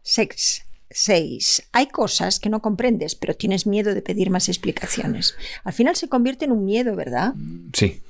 Sex. 0.03 0.65
Seis. 0.91 1.69
Hay 1.73 1.89
cosas 1.89 2.39
que 2.39 2.49
no 2.49 2.61
comprendes, 2.61 3.15
pero 3.17 3.35
tienes 3.35 3.67
miedo 3.67 3.95
de 3.95 4.03
pedir 4.03 4.31
más 4.31 4.49
explicaciones. 4.49 5.37
Al 5.65 5.73
final 5.73 5.97
se 5.97 6.09
convierte 6.09 6.45
en 6.45 6.53
un 6.53 6.65
miedo, 6.65 6.95
¿verdad? 6.95 7.35
Sí. 7.73 8.01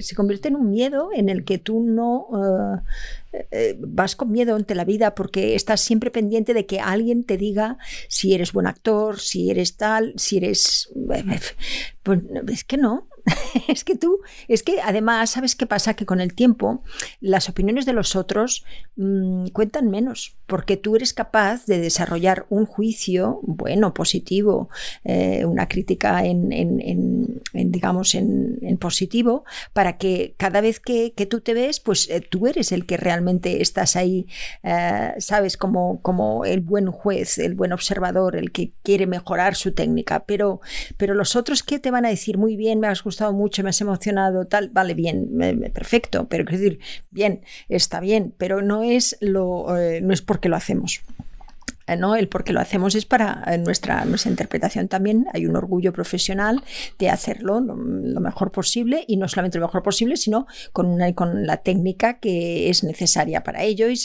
Se 0.00 0.14
convierte 0.14 0.48
en 0.48 0.56
un 0.56 0.70
miedo 0.70 1.10
en 1.14 1.28
el 1.28 1.44
que 1.44 1.58
tú 1.58 1.82
no 1.82 2.28
eh, 3.32 3.46
eh, 3.50 3.76
vas 3.78 4.16
con 4.16 4.32
miedo 4.32 4.56
ante 4.56 4.74
la 4.74 4.84
vida 4.84 5.14
porque 5.14 5.54
estás 5.54 5.80
siempre 5.80 6.10
pendiente 6.10 6.54
de 6.54 6.66
que 6.66 6.80
alguien 6.80 7.24
te 7.24 7.36
diga 7.36 7.76
si 8.08 8.34
eres 8.34 8.52
buen 8.52 8.66
actor, 8.66 9.20
si 9.20 9.50
eres 9.50 9.76
tal, 9.76 10.14
si 10.16 10.38
eres... 10.38 10.90
Pues 12.02 12.20
es 12.48 12.64
que 12.64 12.76
no, 12.76 13.06
es 13.68 13.84
que 13.84 13.96
tú, 13.96 14.20
es 14.48 14.62
que 14.62 14.80
además, 14.82 15.30
¿sabes 15.30 15.56
qué 15.56 15.66
pasa? 15.66 15.94
Que 15.94 16.06
con 16.06 16.20
el 16.20 16.34
tiempo 16.34 16.82
las 17.20 17.48
opiniones 17.48 17.86
de 17.86 17.92
los 17.92 18.16
otros 18.16 18.64
mm, 18.96 19.48
cuentan 19.48 19.90
menos, 19.90 20.36
porque 20.46 20.76
tú 20.76 20.96
eres 20.96 21.14
capaz 21.14 21.66
de 21.66 21.78
desarrollar 21.78 22.46
un 22.50 22.66
juicio 22.66 23.40
bueno, 23.42 23.94
positivo, 23.94 24.68
eh, 25.04 25.44
una 25.44 25.68
crítica 25.68 26.24
en, 26.24 27.40
digamos, 27.52 28.14
en, 28.14 28.78
positivo, 28.78 29.44
para 29.72 29.96
que 29.96 30.34
cada 30.36 30.60
vez 30.60 30.80
que, 30.80 31.12
tú 31.30 31.40
te 31.40 31.54
ves, 31.54 31.80
pues 31.80 32.10
eh, 32.10 32.20
tú 32.20 32.46
eres 32.46 32.72
el 32.72 32.84
que 32.84 32.96
realmente 32.96 33.62
estás 33.62 33.96
ahí, 33.96 34.26
eh, 34.62 35.14
sabes, 35.18 35.56
como, 35.56 36.02
como 36.02 36.44
el 36.44 36.60
buen 36.60 36.90
juez, 36.90 37.38
el 37.38 37.54
buen 37.54 37.72
observador, 37.72 38.36
el 38.36 38.52
que 38.52 38.72
quiere 38.82 39.06
mejorar 39.06 39.54
su 39.54 39.72
técnica, 39.72 40.24
pero, 40.26 40.60
pero 40.98 41.14
los 41.14 41.36
otros 41.36 41.62
que 41.62 41.78
te 41.78 41.90
van 41.90 42.04
a 42.04 42.10
decir, 42.10 42.36
muy 42.36 42.56
bien, 42.56 42.80
me 42.80 42.88
has 42.88 43.02
gustado 43.02 43.13
mucho, 43.32 43.62
me 43.62 43.70
has 43.70 43.80
emocionado, 43.80 44.46
tal, 44.46 44.70
vale, 44.70 44.94
bien, 44.94 45.28
perfecto, 45.72 46.28
pero 46.28 46.44
quiero 46.44 46.62
decir, 46.62 46.78
bien, 47.10 47.42
está 47.68 48.00
bien, 48.00 48.34
pero 48.36 48.62
no 48.62 48.82
es, 48.82 49.16
lo, 49.20 49.76
eh, 49.76 50.00
no 50.00 50.12
es 50.12 50.22
porque 50.22 50.48
lo 50.48 50.56
hacemos. 50.56 51.02
Eh, 51.86 51.96
¿no? 51.96 52.16
El 52.16 52.28
por 52.28 52.44
qué 52.44 52.52
lo 52.52 52.60
hacemos 52.60 52.94
es 52.94 53.04
para 53.04 53.44
eh, 53.46 53.58
nuestra, 53.58 54.04
nuestra 54.06 54.30
interpretación 54.30 54.88
también. 54.88 55.26
Hay 55.34 55.46
un 55.46 55.54
orgullo 55.54 55.92
profesional 55.92 56.62
de 56.98 57.10
hacerlo 57.10 57.60
lo, 57.60 57.76
mejor 57.76 58.52
posible 58.52 59.04
y 59.06 59.18
no 59.18 59.28
solamente 59.28 59.58
lo 59.58 59.66
mejor 59.66 59.82
posible, 59.82 60.16
sino 60.16 60.46
con, 60.72 60.86
una, 60.86 61.12
con 61.14 61.46
la 61.46 61.58
técnica 61.58 62.20
que 62.20 62.70
es 62.70 62.84
necesaria 62.84 63.42
para 63.42 63.62
ello 63.62 63.88
y, 63.88 63.96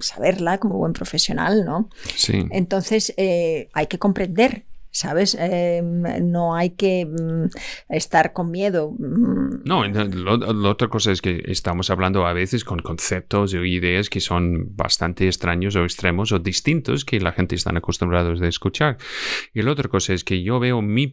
saberla 0.00 0.58
como 0.58 0.78
buen 0.78 0.92
profesional, 0.92 1.64
¿no? 1.64 1.90
Sí. 2.16 2.46
Entonces 2.50 3.12
eh, 3.16 3.68
hay 3.74 3.86
que 3.86 3.98
comprender 3.98 4.64
¿sabes? 4.94 5.36
Em, 5.38 6.02
no 6.30 6.54
hay 6.54 6.70
que 6.70 7.04
mm, 7.04 7.48
estar 7.88 8.32
con 8.32 8.50
miedo. 8.52 8.92
Mm. 8.96 9.64
No, 9.64 9.84
la 9.84 10.68
otra 10.68 10.88
cosa 10.88 11.10
es 11.10 11.20
que 11.20 11.42
estamos 11.46 11.90
hablando 11.90 12.26
a 12.26 12.32
veces 12.32 12.64
con 12.64 12.78
conceptos 12.78 13.54
o 13.54 13.64
ideas 13.64 14.08
que 14.08 14.20
son 14.20 14.76
bastante 14.76 15.26
extraños 15.26 15.74
o 15.74 15.82
extremos 15.82 16.30
o 16.30 16.38
distintos 16.38 17.04
que 17.04 17.20
la 17.20 17.32
gente 17.32 17.56
está 17.56 17.70
acostumbrada 17.76 18.30
a 18.30 18.48
escuchar. 18.48 18.96
Y 19.52 19.62
la 19.62 19.72
otra 19.72 19.88
cosa 19.88 20.14
es 20.14 20.22
que 20.22 20.42
yo 20.42 20.60
veo 20.60 20.80
mi 20.80 21.12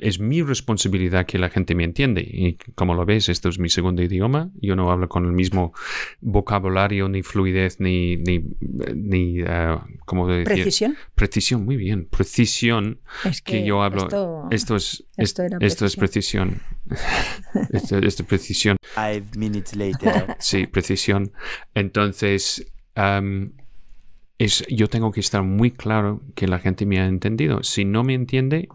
es 0.00 0.18
mi 0.18 0.42
responsabilidad 0.42 1.24
que 1.24 1.38
la 1.38 1.48
gente 1.48 1.76
me 1.76 1.84
entiende. 1.84 2.22
Y 2.22 2.56
como 2.74 2.94
lo 2.94 3.06
ves, 3.06 3.28
esto 3.28 3.48
es 3.48 3.58
mi 3.60 3.68
segundo 3.68 4.02
idioma. 4.02 4.50
Yo 4.60 4.74
no 4.74 4.90
hablo 4.90 5.08
con 5.08 5.26
el 5.26 5.32
mismo 5.32 5.72
vocabulario, 6.20 7.08
ni 7.08 7.22
fluidez, 7.22 7.78
ni, 7.78 8.16
ni, 8.16 8.44
ni 8.94 9.42
uh, 9.42 9.78
¿cómo 10.06 10.26
decir? 10.26 10.44
Precisión. 10.44 10.96
Precisión, 11.14 11.64
muy 11.64 11.76
bien. 11.76 12.06
Precisión 12.06 13.00
es 13.24 13.42
que, 13.42 13.64
yo 13.64 13.82
hablo. 13.82 14.48
Esto, 14.50 14.76
es, 14.76 15.04
esto, 15.16 15.44
es 15.86 15.96
precisión. 15.96 16.60
esto, 17.72 17.98
es 17.98 18.22
precisión. 18.22 18.76
Five 18.94 19.24
minutes 19.36 19.76
later. 19.76 20.36
sí, 20.38 20.66
precisión. 20.66 21.32
Entonces, 21.74 22.72
es, 24.38 24.64
yo 24.68 24.88
tengo 24.88 25.12
que 25.12 25.20
estar 25.20 25.42
muy 25.42 25.70
claro 25.70 26.22
que 26.34 26.48
la 26.48 26.58
gente 26.58 26.86
me 26.86 27.00
ha 27.00 27.06
entendido. 27.06 27.62
Si 27.62 27.84
no 27.84 28.04
me 28.04 28.14
entiende, 28.14 28.68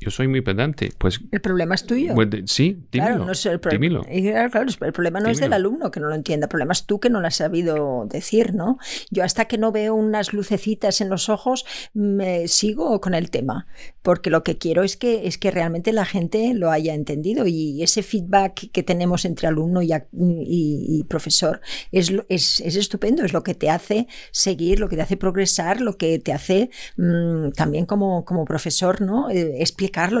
yo 0.00 0.10
soy 0.10 0.28
muy 0.28 0.40
pedante. 0.40 0.92
Pues, 0.96 1.20
el 1.30 1.40
problema 1.40 1.74
es 1.74 1.84
tuyo. 1.84 2.14
Pues, 2.14 2.28
sí, 2.46 2.86
dímelo. 2.90 3.10
Claro, 3.10 3.26
no 3.26 3.32
es 3.32 3.46
el, 3.46 3.60
dímelo. 3.70 4.02
Claro, 4.02 4.66
el 4.80 4.92
problema 4.92 5.20
no 5.20 5.28
es 5.28 5.38
del 5.38 5.52
alumno 5.52 5.90
que 5.90 6.00
no 6.00 6.08
lo 6.08 6.14
entienda, 6.14 6.46
el 6.46 6.48
problema 6.48 6.72
es 6.72 6.86
tú 6.86 7.00
que 7.00 7.10
no 7.10 7.20
lo 7.20 7.26
has 7.26 7.36
sabido 7.36 8.06
decir, 8.06 8.54
¿no? 8.54 8.78
Yo 9.10 9.24
hasta 9.24 9.44
que 9.44 9.58
no 9.58 9.72
veo 9.72 9.94
unas 9.94 10.32
lucecitas 10.32 11.00
en 11.02 11.10
los 11.10 11.28
ojos, 11.28 11.66
me 11.92 12.48
sigo 12.48 13.00
con 13.00 13.14
el 13.14 13.30
tema, 13.30 13.66
porque 14.02 14.30
lo 14.30 14.42
que 14.42 14.56
quiero 14.56 14.82
es 14.82 14.96
que, 14.96 15.26
es 15.26 15.36
que 15.36 15.50
realmente 15.50 15.92
la 15.92 16.06
gente 16.06 16.54
lo 16.54 16.70
haya 16.70 16.94
entendido 16.94 17.46
y 17.46 17.82
ese 17.82 18.02
feedback 18.02 18.70
que 18.72 18.82
tenemos 18.82 19.24
entre 19.24 19.48
alumno 19.48 19.82
y, 19.82 19.90
y, 20.12 21.04
profesor 21.04 21.60
es, 21.92 22.12
es, 22.28 22.60
es, 22.60 22.76
estupendo, 22.76 23.24
es 23.24 23.32
lo 23.32 23.42
que 23.42 23.54
te 23.54 23.68
hace 23.68 24.06
seguir, 24.30 24.80
lo 24.80 24.88
que 24.88 24.96
te 24.96 25.02
hace 25.02 25.16
progresar, 25.16 25.80
lo 25.80 25.96
que 25.96 26.18
te 26.18 26.32
hace 26.32 26.70
mm, 26.96 27.50
también 27.50 27.84
como, 27.84 28.24
como 28.24 28.44
profesor, 28.44 29.00
¿no? 29.00 29.28
Eh, 29.30 29.56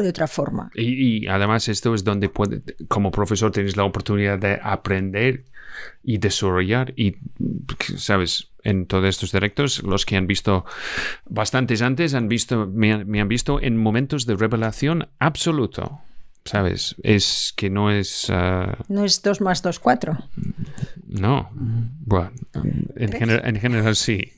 de 0.02 0.08
otra 0.08 0.26
forma. 0.26 0.70
Y, 0.74 1.26
además 1.26 1.68
esto 1.68 1.94
es 1.94 2.04
donde 2.04 2.28
puede, 2.28 2.62
como 2.88 3.10
profesor 3.10 3.50
tienes 3.52 3.76
la 3.76 3.84
oportunidad 3.84 4.38
de 4.38 4.58
aprender 4.62 5.44
y 6.02 6.18
desarrollar 6.18 6.92
y, 6.96 7.16
sabes, 7.96 8.50
en 8.62 8.86
todos 8.86 9.06
estos 9.06 9.32
directos, 9.32 9.82
los 9.82 10.04
que 10.04 10.16
han 10.16 10.26
visto 10.26 10.64
bastantes 11.24 11.82
antes 11.82 12.14
han 12.14 12.28
visto, 12.28 12.66
me, 12.66 12.92
han 12.92 13.28
visto 13.28 13.60
en 13.60 13.76
momentos 13.76 14.26
de 14.26 14.36
revelación 14.36 15.08
absoluto 15.18 16.00
¿sabes? 16.44 16.96
Es 17.02 17.52
que 17.56 17.70
no 17.70 17.90
es... 17.90 18.26
ah, 18.30 18.78
No 18.88 19.04
es 19.04 19.22
2 19.22 19.40
más 19.40 19.62
2, 19.62 19.78
4. 19.80 20.18
no. 21.06 21.50
Bueno, 21.52 22.32
en, 22.54 23.10
gener- 23.12 23.42
en 23.46 23.60
general 23.60 23.94
sí. 23.96 24.32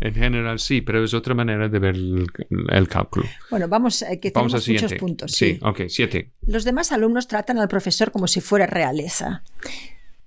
en 0.00 0.14
general 0.14 0.58
sí, 0.60 0.80
pero 0.82 1.02
es 1.04 1.14
otra 1.14 1.34
manera 1.34 1.68
de 1.68 1.78
ver 1.78 1.94
el, 1.96 2.26
el 2.70 2.88
cálculo. 2.88 3.26
Bueno, 3.50 3.66
vamos, 3.68 4.02
eh, 4.02 4.20
que 4.20 4.30
Vamos 4.30 4.52
tenemos 4.64 4.82
muchos 4.84 4.98
puntos. 4.98 5.32
sí, 5.32 5.54
sí. 5.54 5.60
ok, 5.62 5.80
siete. 5.88 6.32
Los 6.46 6.64
demás 6.64 6.92
alumnos 6.92 7.26
tratan 7.28 7.58
al 7.58 7.68
profesor 7.68 8.12
como 8.12 8.26
si 8.28 8.40
fuera 8.40 8.66
realeza. 8.66 9.42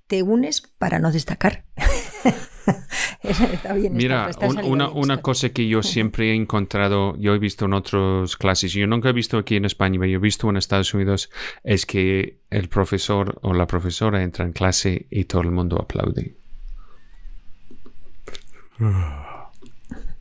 Te 0.06 0.22
unes 0.22 0.60
para 0.78 0.98
no 0.98 1.12
destacar. 1.12 1.64
Está 3.22 3.72
bien, 3.74 3.92
Mira, 3.94 4.30
está 4.30 4.46
un- 4.46 4.58
una, 4.64 4.86
bien 4.88 4.98
una 4.98 5.14
esto. 5.14 5.22
cosa 5.22 5.48
que 5.50 5.68
yo 5.68 5.82
siempre 5.82 6.30
he 6.30 6.34
encontrado, 6.34 7.16
yo 7.18 7.34
he 7.34 7.38
visto 7.38 7.66
en 7.66 7.74
otras 7.74 8.36
clases, 8.36 8.72
yo 8.72 8.86
nunca 8.86 9.10
he 9.10 9.12
visto 9.12 9.36
aquí 9.38 9.56
en 9.56 9.64
España, 9.66 9.98
pero 10.00 10.10
yo 10.12 10.18
he 10.18 10.20
visto 10.20 10.48
en 10.48 10.56
Estados 10.56 10.94
Unidos, 10.94 11.30
es 11.64 11.84
que 11.86 12.38
el 12.50 12.68
profesor 12.68 13.38
o 13.42 13.52
la 13.52 13.66
profesora 13.66 14.22
entra 14.22 14.44
en 14.44 14.52
clase 14.52 15.06
y 15.10 15.24
todo 15.24 15.42
el 15.42 15.50
mundo 15.50 15.78
aplaude. 15.80 16.34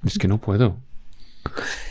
Es 0.05 0.17
que 0.17 0.27
no 0.27 0.37
puedo. 0.39 0.77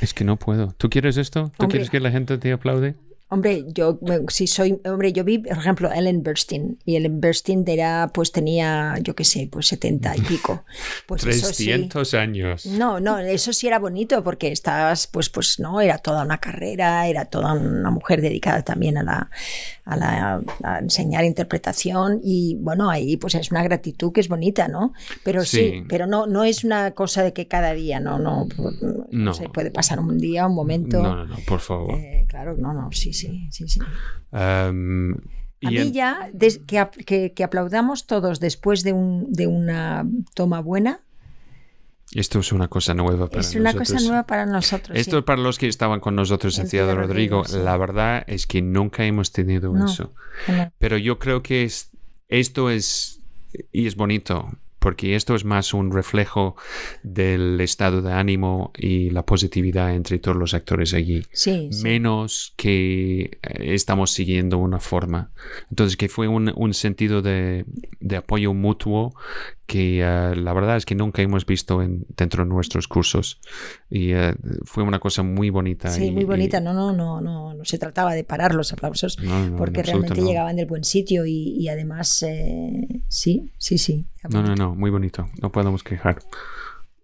Es 0.01 0.15
que 0.15 0.25
no 0.25 0.37
puedo. 0.37 0.73
¿Tú 0.77 0.91
quieres 0.91 1.17
esto? 1.17 1.45
¿Tú 1.57 1.65
Hombre. 1.65 1.69
quieres 1.69 1.91
que 1.91 2.01
la 2.01 2.11
gente 2.11 2.39
te 2.39 2.53
aplaude? 2.53 2.95
Hombre, 3.31 3.65
yo 3.75 3.99
si 4.29 4.47
soy, 4.47 4.81
hombre, 4.87 5.13
yo 5.13 5.23
vi, 5.23 5.39
por 5.39 5.59
ejemplo, 5.59 5.93
Ellen 5.93 6.23
Burstyn 6.23 6.79
y 6.87 6.97
Ellen 6.97 7.21
Burstyn 7.21 7.63
era, 7.67 8.11
pues 8.15 8.33
tenía, 8.33 8.95
yo 9.03 9.15
qué 9.15 9.25
sé, 9.25 9.49
pues 9.53 9.67
70 9.67 10.17
y 10.17 10.21
pico. 10.23 10.65
Pues 11.07 11.25
eso 11.27 11.49
sí. 11.53 11.67
300 11.67 12.15
años. 12.15 12.65
No, 12.67 13.01
no, 13.01 13.19
eso 13.19 13.53
sí 13.53 13.67
era 13.67 13.79
bonito 13.79 14.25
porque 14.25 14.51
estabas, 14.51 15.07
pues, 15.07 15.29
pues 15.29 15.61
no, 15.61 15.81
era 15.83 15.99
toda 15.99 16.23
una 16.25 16.39
carrera, 16.39 17.07
era 17.07 17.27
toda 17.27 17.53
una 17.53 17.91
mujer 17.91 18.23
dedicada 18.23 18.63
también 18.63 18.97
a 18.97 19.03
la, 19.03 19.31
a 19.85 19.97
la 19.97 20.43
a 20.65 20.79
enseñar 20.79 21.25
interpretación 21.25 22.21
y 22.25 22.57
bueno, 22.61 22.89
ahí 22.91 23.17
pues 23.19 23.35
es 23.35 23.51
una 23.51 23.63
gratitud 23.63 24.13
que 24.13 24.21
es 24.21 24.29
bonita, 24.29 24.69
¿no? 24.69 24.93
Pero 25.23 25.45
sí, 25.45 25.59
Sí. 25.59 25.83
pero 25.89 26.07
no, 26.07 26.27
no 26.27 26.45
es 26.45 26.65
una 26.65 26.93
cosa 26.93 27.23
de 27.23 27.33
que 27.33 27.47
cada 27.49 27.75
día, 27.75 28.01
no, 28.01 28.19
no, 28.19 28.47
No. 29.11 29.35
se 29.35 29.49
puede 29.51 29.71
pasar 29.71 30.01
un 30.01 30.19
día, 30.19 30.47
un 30.47 30.55
momento. 30.55 31.03
No, 31.03 31.15
no, 31.17 31.27
no, 31.27 31.37
por 31.47 31.61
favor. 31.61 31.95
Eh, 31.99 32.25
claro, 32.29 32.57
no, 32.57 32.73
no, 32.73 32.91
sí, 32.93 33.13
sí, 33.19 33.49
sí, 33.51 33.69
sí. 33.69 33.81
Um, 34.33 35.13
A 35.65 35.71
mí 35.71 35.91
ya, 35.93 36.31
des- 36.33 36.59
que, 36.67 36.87
que- 37.05 37.33
que 37.35 37.45
aplaudamos 37.45 38.07
todos 38.07 38.39
después 38.41 38.83
de, 38.85 38.93
un, 38.93 39.33
de 39.33 39.47
una 39.47 40.07
toma 40.35 40.61
buena, 40.61 41.01
esto 42.15 42.39
es 42.39 42.53
una 42.53 42.69
cosa 42.69 42.95
nueva 42.95 43.29
para 43.29 43.41
es 43.43 43.55
una 43.55 43.73
nosotros. 43.73 43.89
cosa 43.91 44.07
nueva 44.09 44.27
para 44.27 44.47
nosotros. 44.47 44.95
sí. 44.95 45.01
Esto 45.01 45.25
para 45.27 45.43
los 45.43 45.59
que 45.59 45.69
estaban 45.69 46.01
con 46.01 46.15
nosotros 46.15 46.59
en 46.59 46.67
Ciudad 46.69 46.87
Rodrigo, 46.95 47.43
Rodrigo, 47.43 47.45
sí. 47.45 47.59
la 47.63 47.77
verdad 47.77 48.25
es 48.27 48.47
que 48.47 48.63
nunca 48.63 49.05
hemos 49.05 49.31
tenido 49.33 49.73
No. 49.75 49.85
eso. 49.85 50.15
Pero 50.79 50.97
yo 50.97 51.19
creo 51.19 51.43
que 51.43 51.65
es, 51.65 51.91
esto 52.29 52.71
es, 52.71 53.21
y 53.73 53.87
es 53.87 53.97
bonito, 53.97 54.49
porque 54.79 55.15
esto 55.17 55.35
es 55.35 55.45
más 55.45 55.75
un 55.75 55.91
reflejo 55.93 56.55
del 57.03 57.61
estado 57.61 58.03
de 58.03 58.13
ánimo 58.13 58.73
y 58.77 59.11
la 59.11 59.25
positividad 59.25 59.95
entre 59.95 60.19
todos 60.19 60.37
los 60.37 60.55
actores 60.55 60.95
allí. 60.95 61.23
Sí, 61.33 61.69
sí. 61.73 61.83
Menos 61.83 62.55
que 62.57 63.21
eh, 63.23 63.75
estamos 63.75 64.11
siguiendo 64.13 64.59
una 64.59 64.79
forma. 64.81 65.31
Entonces, 65.71 65.97
que 65.97 66.09
fue 66.09 66.29
un, 66.29 66.53
un 66.57 66.75
sentido 66.75 67.23
de, 67.23 67.65
de 68.01 68.17
apoyo 68.17 68.55
mutuo 68.55 69.15
que 69.67 70.01
eh, 70.03 70.35
la 70.35 70.53
verdad 70.55 70.79
es 70.79 70.87
que 70.87 70.95
nunca 70.95 71.21
hemos 71.21 71.45
visto 71.45 71.83
en, 71.83 72.07
dentro 72.17 72.43
de 72.45 72.49
nuestros 72.49 72.89
cursos. 72.89 73.39
Y 73.91 74.13
eh, 74.13 74.35
fue 74.65 74.83
una 74.83 74.99
cosa 74.99 75.23
muy 75.23 75.51
bonita. 75.51 75.89
Sí, 75.91 76.07
y- 76.07 76.11
muy 76.11 76.25
bonita. 76.25 76.59
y- 76.59 76.63
No, 76.63 76.73
no, 76.73 76.93
no, 76.93 77.21
no, 77.21 77.53
no 77.53 77.65
se 77.65 77.77
trataba 77.79 78.15
de 78.15 78.25
parar 78.25 78.55
los 78.55 78.73
aplausos 78.73 79.19
No, 79.23 79.47
no, 79.51 79.57
porque 79.57 79.83
realmente 79.83 80.21
no. 80.23 80.27
llegaban 80.27 80.57
del 80.57 80.67
buen 80.67 80.85
sitio 80.85 81.27
y, 81.27 81.51
y 81.59 81.69
además, 81.69 82.23
eh, 82.27 83.03
sí, 83.09 83.51
sí, 83.59 83.77
sí. 83.77 84.07
era 84.21 84.31
No, 84.31 84.43
no, 84.43 84.55
muy 84.75 84.91
bonito. 84.91 85.29
No 85.41 85.51
podemos 85.51 85.83
quejar. 85.83 86.19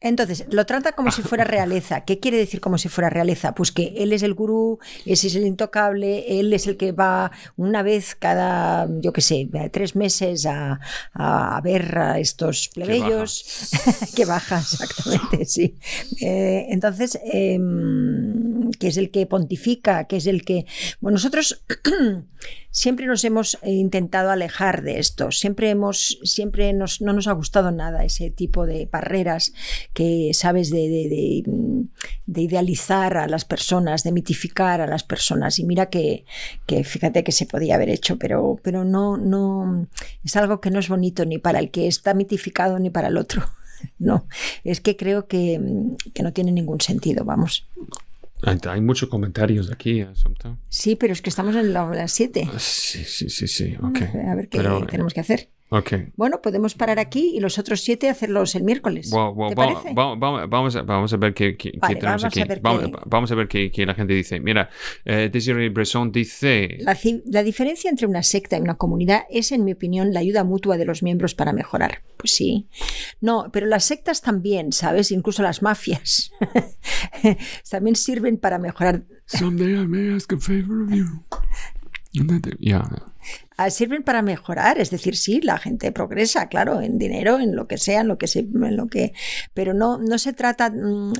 Entonces, 0.04 0.44
lo 0.50 0.66
trata 0.66 0.92
como 0.92 1.10
si 1.10 1.22
fuera 1.22 1.44
realeza. 1.44 2.02
¿Qué 2.02 2.20
quiere 2.20 2.36
decir 2.36 2.60
como 2.60 2.76
si 2.76 2.88
fuera 2.90 3.08
realeza? 3.08 3.54
Pues 3.54 3.72
que 3.72 3.94
él 3.96 4.12
es 4.12 4.22
el 4.22 4.34
gurú, 4.34 4.78
ese 5.06 5.28
es 5.28 5.34
el 5.34 5.46
intocable, 5.46 6.38
él 6.38 6.52
es 6.52 6.66
el 6.66 6.76
que 6.76 6.92
va 6.92 7.32
una 7.56 7.82
vez 7.82 8.14
cada, 8.14 8.86
yo 9.00 9.14
qué 9.14 9.22
sé, 9.22 9.48
tres 9.72 9.96
meses 9.96 10.44
a, 10.44 10.78
a- 11.14 11.60
ver 11.64 11.96
a 11.96 12.18
estos 12.18 12.68
plebeyos. 12.68 13.70
que 14.14 14.26
baja, 14.26 14.58
exactamente, 14.60 15.46
sí. 15.46 15.74
Eh, 16.20 16.66
entonces, 16.68 17.18
em, 17.32 18.70
que 18.72 18.88
es 18.88 18.98
el 18.98 19.10
que 19.10 19.24
pontifica, 19.26 20.04
que 20.04 20.18
es 20.18 20.26
el 20.26 20.44
que... 20.44 20.66
Bueno, 21.00 21.14
nosotros 21.16 21.64
siempre 22.70 23.06
nos 23.06 23.24
hemos 23.24 23.54
eh, 23.62 23.70
intentado 23.70 24.30
alejar 24.30 24.82
de 24.82 24.98
esto, 24.98 25.30
siempre 25.30 25.70
hemos, 25.70 26.18
siempre 26.24 26.72
nos, 26.72 27.00
no 27.00 27.12
nos 27.12 27.26
ha 27.28 27.32
gustado 27.32 27.70
nada 27.70 28.04
ese 28.04 28.30
tipo 28.30 28.66
de 28.66 28.86
barreras 28.90 29.52
que 29.94 30.32
sabes 30.34 30.70
de, 30.70 30.88
de- 30.88 31.08
de, 31.08 31.84
de 32.26 32.40
idealizar 32.42 33.16
a 33.16 33.26
las 33.28 33.44
personas, 33.44 34.02
de 34.02 34.12
mitificar 34.12 34.80
a 34.80 34.86
las 34.86 35.04
personas. 35.04 35.58
Y 35.58 35.64
mira 35.64 35.86
que, 35.86 36.24
que 36.66 36.84
fíjate 36.84 37.24
que 37.24 37.32
se 37.32 37.46
podía 37.46 37.76
haber 37.76 37.88
hecho, 37.88 38.18
pero, 38.18 38.58
pero 38.62 38.84
no, 38.84 39.16
no, 39.16 39.86
es 40.24 40.36
algo 40.36 40.60
que 40.60 40.70
no 40.70 40.80
es 40.80 40.88
bonito 40.88 41.24
ni 41.24 41.38
para 41.38 41.60
el 41.60 41.70
que 41.70 41.86
está 41.86 42.12
mitificado 42.12 42.78
ni 42.78 42.90
para 42.90 43.08
el 43.08 43.16
otro. 43.16 43.42
No, 43.98 44.26
es 44.62 44.80
que 44.80 44.96
creo 44.96 45.26
que, 45.26 45.60
que 46.14 46.22
no 46.22 46.32
tiene 46.32 46.52
ningún 46.52 46.80
sentido, 46.80 47.24
vamos. 47.26 47.66
Hay, 48.42 48.80
muchos 48.80 49.10
comentarios 49.10 49.70
aquí, 49.70 50.00
Asunta. 50.00 50.56
Sí, 50.70 50.96
pero 50.96 51.12
es 51.12 51.20
que 51.20 51.28
estamos 51.28 51.54
en 51.54 51.72
la- 51.74 51.86
las 51.94 52.12
7. 52.12 52.48
Sí, 52.58 53.04
sí, 53.04 53.28
sí, 53.28 53.46
sí. 53.46 53.74
Ok. 53.82 54.00
A 54.26 54.34
ver 54.34 54.48
qué 54.48 54.56
Pero, 54.58 54.86
tenemos 54.86 55.12
que 55.12 55.20
hacer. 55.20 55.48
Ok. 55.78 55.92
Bueno, 56.16 56.40
podemos 56.42 56.74
parar 56.74 56.98
aquí 56.98 57.32
y 57.34 57.40
los 57.40 57.58
otros 57.58 57.80
siete 57.80 58.08
hacerlos 58.08 58.54
el 58.54 58.62
miércoles. 58.64 59.10
Wow, 59.10 59.34
wow, 59.34 59.48
¿Te 59.50 59.56
parece? 59.56 59.92
va- 59.94 60.14
va- 60.14 60.46
vamos, 60.46 60.76
a, 60.76 60.82
vamos 60.82 61.12
a 61.12 61.16
ver 61.16 61.34
qué, 61.34 61.56
qué- 61.56 61.72
qué 61.72 61.78
Vale, 61.78 61.96
tenemos 61.96 62.22
vamos 62.22 62.32
aquí. 62.36 62.40
a 62.40 62.44
ver 62.46 62.60
vamos, 62.60 62.82
qué- 62.84 62.92
vamos 63.06 63.32
a 63.32 63.34
ver 63.34 63.48
qué, 63.48 63.86
la 63.86 63.94
gente 63.94 64.14
dice. 64.14 64.40
Mira, 64.40 64.68
eh, 65.04 65.28
Desiree 65.32 65.68
Bresson 65.68 66.10
dice... 66.12 66.78
La, 66.80 66.96
la 67.26 67.42
diferencia 67.42 67.90
entre 67.90 68.06
una 68.06 68.22
secta 68.22 68.56
y 68.58 68.60
una 68.60 68.74
comunidad 68.76 69.22
es, 69.30 69.52
en 69.52 69.64
mi 69.64 69.72
opinión, 69.72 70.12
la 70.12 70.20
ayuda 70.20 70.44
mutua 70.44 70.76
de 70.76 70.84
los 70.84 71.02
miembros 71.02 71.34
para 71.34 71.52
mejorar. 71.52 72.02
Pues 72.16 72.32
sí. 72.34 72.68
No, 73.20 73.50
pero 73.52 73.66
las 73.66 73.84
sectas 73.84 74.22
también, 74.22 74.72
¿sabes? 74.72 75.10
Incluso 75.12 75.42
las 75.42 75.62
mafias. 75.62 76.30
también 77.70 77.96
sirven 77.96 78.38
para 78.38 78.58
mejorar. 78.58 79.02
Someday 79.26 79.74
I 79.82 79.86
may 79.86 80.14
ask 80.14 80.32
a 80.32 80.38
favor 80.38 80.82
of 80.82 80.90
you. 80.92 81.06
Ya. 82.60 82.82
Ah, 83.56 83.70
Sirven 83.70 84.02
para 84.02 84.22
mejorar, 84.22 84.78
es 84.78 84.90
decir, 84.90 85.16
sí, 85.16 85.40
la 85.40 85.58
gente 85.58 85.92
progresa, 85.92 86.48
claro, 86.48 86.80
en 86.80 86.98
dinero, 86.98 87.38
en 87.38 87.56
lo 87.56 87.66
que 87.66 87.78
sea, 87.78 88.00
en 88.00 88.08
lo 88.08 88.18
que 88.18 88.26
se, 88.26 88.40
en 88.40 88.76
lo 88.76 88.86
que, 88.86 89.12
pero 89.52 89.74
no, 89.74 89.98
no 89.98 90.18
se 90.18 90.32
trata 90.32 90.70
mm, 90.70 91.12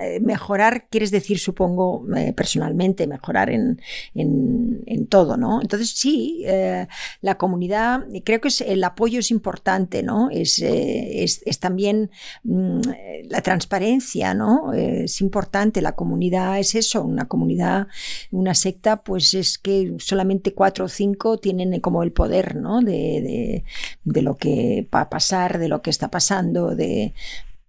eh, 0.00 0.20
mejorar, 0.20 0.88
quieres 0.88 1.10
decir, 1.10 1.38
supongo, 1.38 2.04
eh, 2.16 2.32
personalmente, 2.32 3.06
mejorar 3.06 3.50
en, 3.50 3.80
en, 4.14 4.82
en 4.86 5.06
todo, 5.06 5.36
¿no? 5.36 5.60
Entonces 5.60 5.90
sí, 5.90 6.42
eh, 6.46 6.86
la 7.20 7.36
comunidad, 7.36 8.06
creo 8.24 8.40
que 8.40 8.50
el 8.66 8.84
apoyo 8.84 9.20
es 9.20 9.30
importante, 9.30 10.02
¿no? 10.02 10.30
Es, 10.30 10.60
es, 10.60 11.42
es 11.44 11.58
también 11.58 12.10
mm, 12.44 12.80
la 13.28 13.40
transparencia, 13.42 14.34
¿no? 14.34 14.72
Es 14.72 15.20
importante, 15.20 15.82
la 15.82 15.92
comunidad 15.92 16.58
es 16.58 16.74
eso, 16.74 17.02
una 17.02 17.26
comunidad, 17.26 17.88
una 18.30 18.54
secta, 18.54 19.02
pues 19.02 19.34
es 19.34 19.58
que 19.58 19.94
solamente 19.98 20.54
cuatro 20.54 20.86
o 20.86 20.88
cinco 20.88 21.38
tienen 21.38 21.72
como 21.82 22.02
el 22.02 22.12
poder, 22.12 22.56
¿no? 22.56 22.80
De, 22.80 23.64
de, 24.04 24.22
lo 24.22 24.36
que 24.38 24.88
va 24.94 25.02
a 25.02 25.10
pasar, 25.10 25.58
de 25.58 25.68
lo 25.68 25.82
que 25.82 25.90
está 25.90 26.10
pasando, 26.10 26.74
de, 26.74 27.12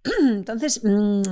entonces, 0.22 0.80
mm, 0.84 1.22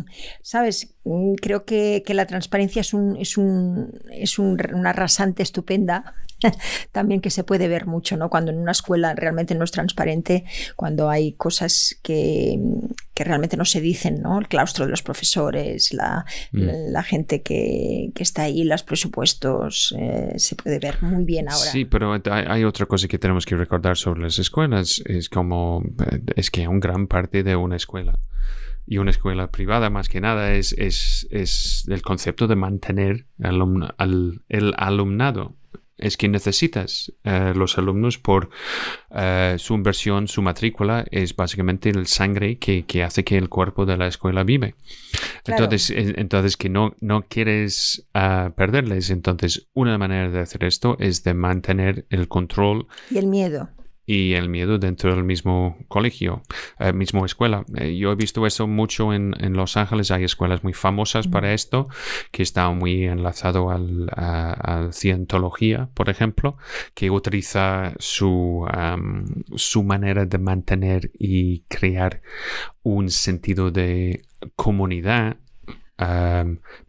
sabes, 0.43 0.95
Mm, 1.05 1.35
creo 1.35 1.65
que, 1.65 2.05
que 2.07 2.15
la 2.15 2.27
transparencia 2.27 2.81
es, 2.81 2.95
un, 2.95 3.17
es, 3.17 3.37
un, 3.37 3.93
es 4.13 4.39
un- 4.39 4.57
una 4.73 4.93
rasante 4.93 5.43
estupenda, 5.43 6.15
también 6.93 7.21
que 7.21 7.31
se 7.31 7.45
puede 7.45 7.69
ver 7.69 7.87
mucho, 7.87 8.17
¿no? 8.17 8.31
Cuando 8.31 8.51
en 8.51 8.59
una 8.59 8.73
escuela 8.73 9.15
realmente 9.15 9.55
no 9.55 9.65
es 9.65 9.71
transparente, 9.71 10.45
cuando 10.77 11.09
hay 11.11 11.33
cosas 11.33 11.99
que, 12.03 12.59
que 13.15 13.25
realmente 13.25 13.57
no 13.57 13.65
se 13.65 13.81
dicen, 13.81 14.21
¿no? 14.23 14.39
El 14.39 14.49
claustro 14.49 14.85
de 14.85 14.91
los 14.91 15.03
profesores, 15.03 15.93
la, 15.93 16.25
Mm. 16.53 16.93
la, 16.93 17.03
gente 17.03 17.43
que, 17.43 18.11
que 18.15 18.23
está 18.23 18.43
ahí, 18.43 18.65
los 18.65 18.83
presupuestos, 18.83 19.95
eh, 19.99 20.35
se 20.37 20.55
puede 20.57 20.79
ver 20.79 21.03
muy 21.03 21.25
bien 21.25 21.49
ahora. 21.49 21.71
Sí, 21.71 21.85
pero 21.85 22.13
hay, 22.13 22.21
hay 22.27 22.65
otra 22.65 22.87
cosa 22.87 23.09
que 23.09 23.19
tenemos 23.19 23.47
que 23.47 23.57
recordar 23.57 23.97
sobre 23.97 24.23
las 24.23 24.39
escuelas. 24.39 25.03
Es 25.07 25.29
como, 25.29 25.83
eh, 26.11 26.21
es 26.37 26.51
que 26.51 26.69
un 26.69 26.81
gran 26.81 27.07
parte 27.07 27.43
de 27.43 27.57
una 27.57 27.77
escuela 27.77 28.19
y 28.87 28.99
una 28.99 29.11
escuela 29.11 29.51
privada 29.51 29.91
más 29.91 30.09
que 30.09 30.21
nada 30.21 30.53
es, 30.55 30.75
es, 30.79 31.27
es 31.31 31.85
el 31.89 32.03
concepto 32.03 32.49
de 32.49 32.57
mantener 32.57 33.27
alumna- 33.41 33.95
al, 33.99 34.43
el 34.49 34.75
alumnado. 34.77 35.57
Es 36.03 36.17
que 36.17 36.29
necesitas 36.29 37.13
eh, 37.25 37.53
los 37.55 37.79
alumnos 37.79 38.19
por 38.19 38.51
eh, 39.11 39.57
su 39.59 39.75
inversión, 39.75 40.29
su 40.29 40.43
matrícula, 40.43 41.05
es 41.11 41.35
básicamente 41.37 41.89
el 41.91 42.07
sangre 42.07 42.59
que, 42.59 42.85
que 42.85 43.03
hace 43.03 43.25
que 43.25 43.39
el 43.39 43.49
cuerpo 43.49 43.87
de 43.87 43.97
la 43.97 44.07
escuela 44.09 44.43
vive. 44.45 44.75
Claro. 45.45 45.65
Entonces, 45.65 45.91
en- 45.91 46.19
entonces 46.19 46.57
que 46.57 46.69
no, 46.69 46.95
no 47.01 47.23
quieres 47.29 48.07
ah, 48.15 48.53
perderles. 48.57 49.11
Entonces, 49.11 49.69
una 49.75 49.97
manera 49.99 50.29
de 50.31 50.41
hacer 50.41 50.65
esto 50.65 50.97
es 50.99 51.23
de 51.25 51.35
mantener 51.35 52.07
el 52.11 52.29
control 52.29 52.87
Y 53.11 53.19
el 53.19 53.27
miedo. 53.27 53.69
Y 54.05 54.35
el 54.35 54.49
miedo 54.49 54.79
dentro 54.79 55.15
del 55.15 55.25
mismo 55.25 55.79
colegio, 55.89 56.43
eh, 56.79 56.93
mismo 56.93 57.25
escuela. 57.25 57.65
Eh, 57.77 57.97
yo 57.97 58.13
he 58.13 58.17
visto 58.17 58.47
eso 58.47 58.67
mucho 58.67 59.13
en, 59.13 59.35
en 59.39 59.55
Los 59.55 59.77
Ángeles. 59.77 60.11
Hay 60.11 60.25
escuelas 60.25 60.65
muy 60.65 60.73
famosas 60.73 61.29
para 61.29 61.53
esto, 61.53 61.89
que 62.31 62.43
está 62.43 62.69
muy 62.71 63.05
enlazado 63.05 63.71
al, 63.71 64.09
a, 64.15 64.87
a 64.87 64.93
cientología, 64.93 65.89
por 65.95 66.09
ejemplo, 66.11 66.57
que 66.95 67.11
utiliza 67.11 67.95
su, 67.99 68.67
am, 68.71 69.27
su 69.55 69.85
manera 69.85 70.27
de 70.27 70.39
mantener 70.39 71.11
y 71.19 71.61
crear 71.69 72.23
un 72.83 73.11
sentido 73.11 73.71
de 73.71 74.23
comunidad, 74.57 75.37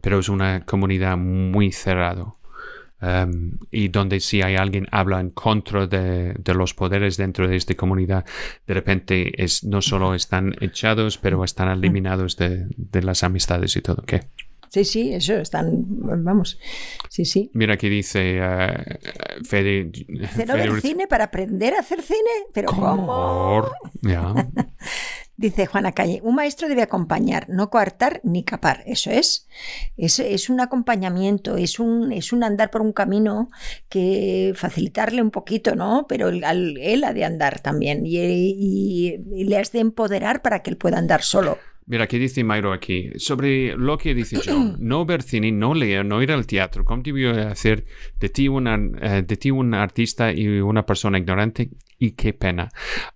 pero 0.00 0.18
es 0.18 0.28
una 0.28 0.64
comunidad 0.64 1.16
muy 1.16 1.70
cerrado. 1.70 2.38
Um, 3.04 3.58
y 3.70 3.88
donde 3.88 4.18
si 4.20 4.40
hay 4.40 4.56
alguien 4.56 4.86
habla 4.90 5.20
en 5.20 5.28
contra 5.30 5.86
de, 5.86 6.32
de 6.38 6.54
los 6.54 6.72
poderes 6.72 7.16
dentro 7.18 7.46
de 7.46 7.56
esta 7.56 7.74
comunidad, 7.74 8.24
de 8.66 8.72
repente 8.74 9.42
es, 9.42 9.62
no 9.64 9.82
solo 9.82 10.14
están 10.14 10.54
echados, 10.60 11.18
pero 11.18 11.44
están 11.44 11.68
eliminados 11.68 12.36
de, 12.36 12.66
de 12.76 13.02
las 13.02 13.22
amistades 13.24 13.76
y 13.76 13.82
todo. 13.82 14.02
¿Qué? 14.06 14.22
Sí, 14.70 14.84
sí, 14.84 15.12
eso 15.14 15.34
están, 15.34 15.84
vamos, 16.24 16.58
sí, 17.08 17.24
sí. 17.24 17.50
Mira 17.54 17.74
aquí 17.74 17.88
dice 17.88 18.38
eh, 18.40 18.98
Fede. 19.44 19.84
Dice, 19.84 20.46
¿no 20.46 20.54
Fede- 20.54 20.70
ver 20.70 20.80
cine 20.80 21.06
para 21.06 21.24
aprender 21.24 21.74
a 21.74 21.80
hacer 21.80 22.02
cine? 22.02 22.18
Pero 22.52 22.68
¿cómo? 22.70 23.06
Por- 23.06 23.72
Ya. 24.02 24.34
Dice 25.36 25.66
Juana 25.66 25.92
Calle, 25.92 26.20
un 26.22 26.36
maestro 26.36 26.68
debe 26.68 26.82
acompañar, 26.82 27.46
no 27.48 27.68
coartar 27.68 28.20
ni 28.22 28.44
capar. 28.44 28.82
Eso 28.86 29.10
es. 29.10 29.48
Es, 29.96 30.20
es 30.20 30.48
un 30.48 30.60
acompañamiento, 30.60 31.56
es 31.56 31.80
un, 31.80 32.12
es 32.12 32.32
un 32.32 32.44
andar 32.44 32.70
por 32.70 32.82
un 32.82 32.92
camino 32.92 33.50
que 33.88 34.52
facilitarle 34.54 35.22
un 35.22 35.30
poquito, 35.30 35.74
¿no? 35.74 36.06
Pero 36.08 36.28
él, 36.28 36.44
al- 36.44 36.78
él 36.78 37.02
ha 37.04 37.12
de 37.12 37.24
andar 37.24 37.60
también 37.60 38.06
y, 38.06 38.16
y- 38.18 39.16
y 39.34 39.44
le 39.44 39.56
has 39.58 39.72
de 39.72 39.80
empoderar 39.80 40.40
para 40.42 40.62
que 40.62 40.70
él 40.70 40.76
pueda 40.76 40.98
andar 40.98 41.22
solo. 41.22 41.58
Mira, 41.86 42.06
¿qué 42.06 42.18
dice 42.18 42.42
Mayro 42.44 42.72
aquí? 42.72 43.10
Sobre 43.16 43.76
lo 43.76 43.98
que 43.98 44.14
dice 44.14 44.38
John, 44.42 44.76
no 44.80 45.04
ver 45.04 45.22
cine, 45.22 45.52
no 45.52 45.74
leer, 45.74 46.04
no 46.06 46.22
ir 46.22 46.32
al 46.32 46.46
teatro, 46.46 46.84
contribuyó 46.84 47.30
a 47.32 47.48
hacer 47.50 47.84
de 48.20 48.28
ti, 48.30 48.48
una, 48.48 48.78
eh, 49.02 49.22
de 49.22 49.36
ti 49.36 49.50
un 49.50 49.74
artista 49.74 50.32
y 50.32 50.46
una 50.60 50.86
persona 50.86 51.18
ignorante 51.18 51.68
y 52.04 52.12
qué 52.12 52.32
pena. 52.32 52.70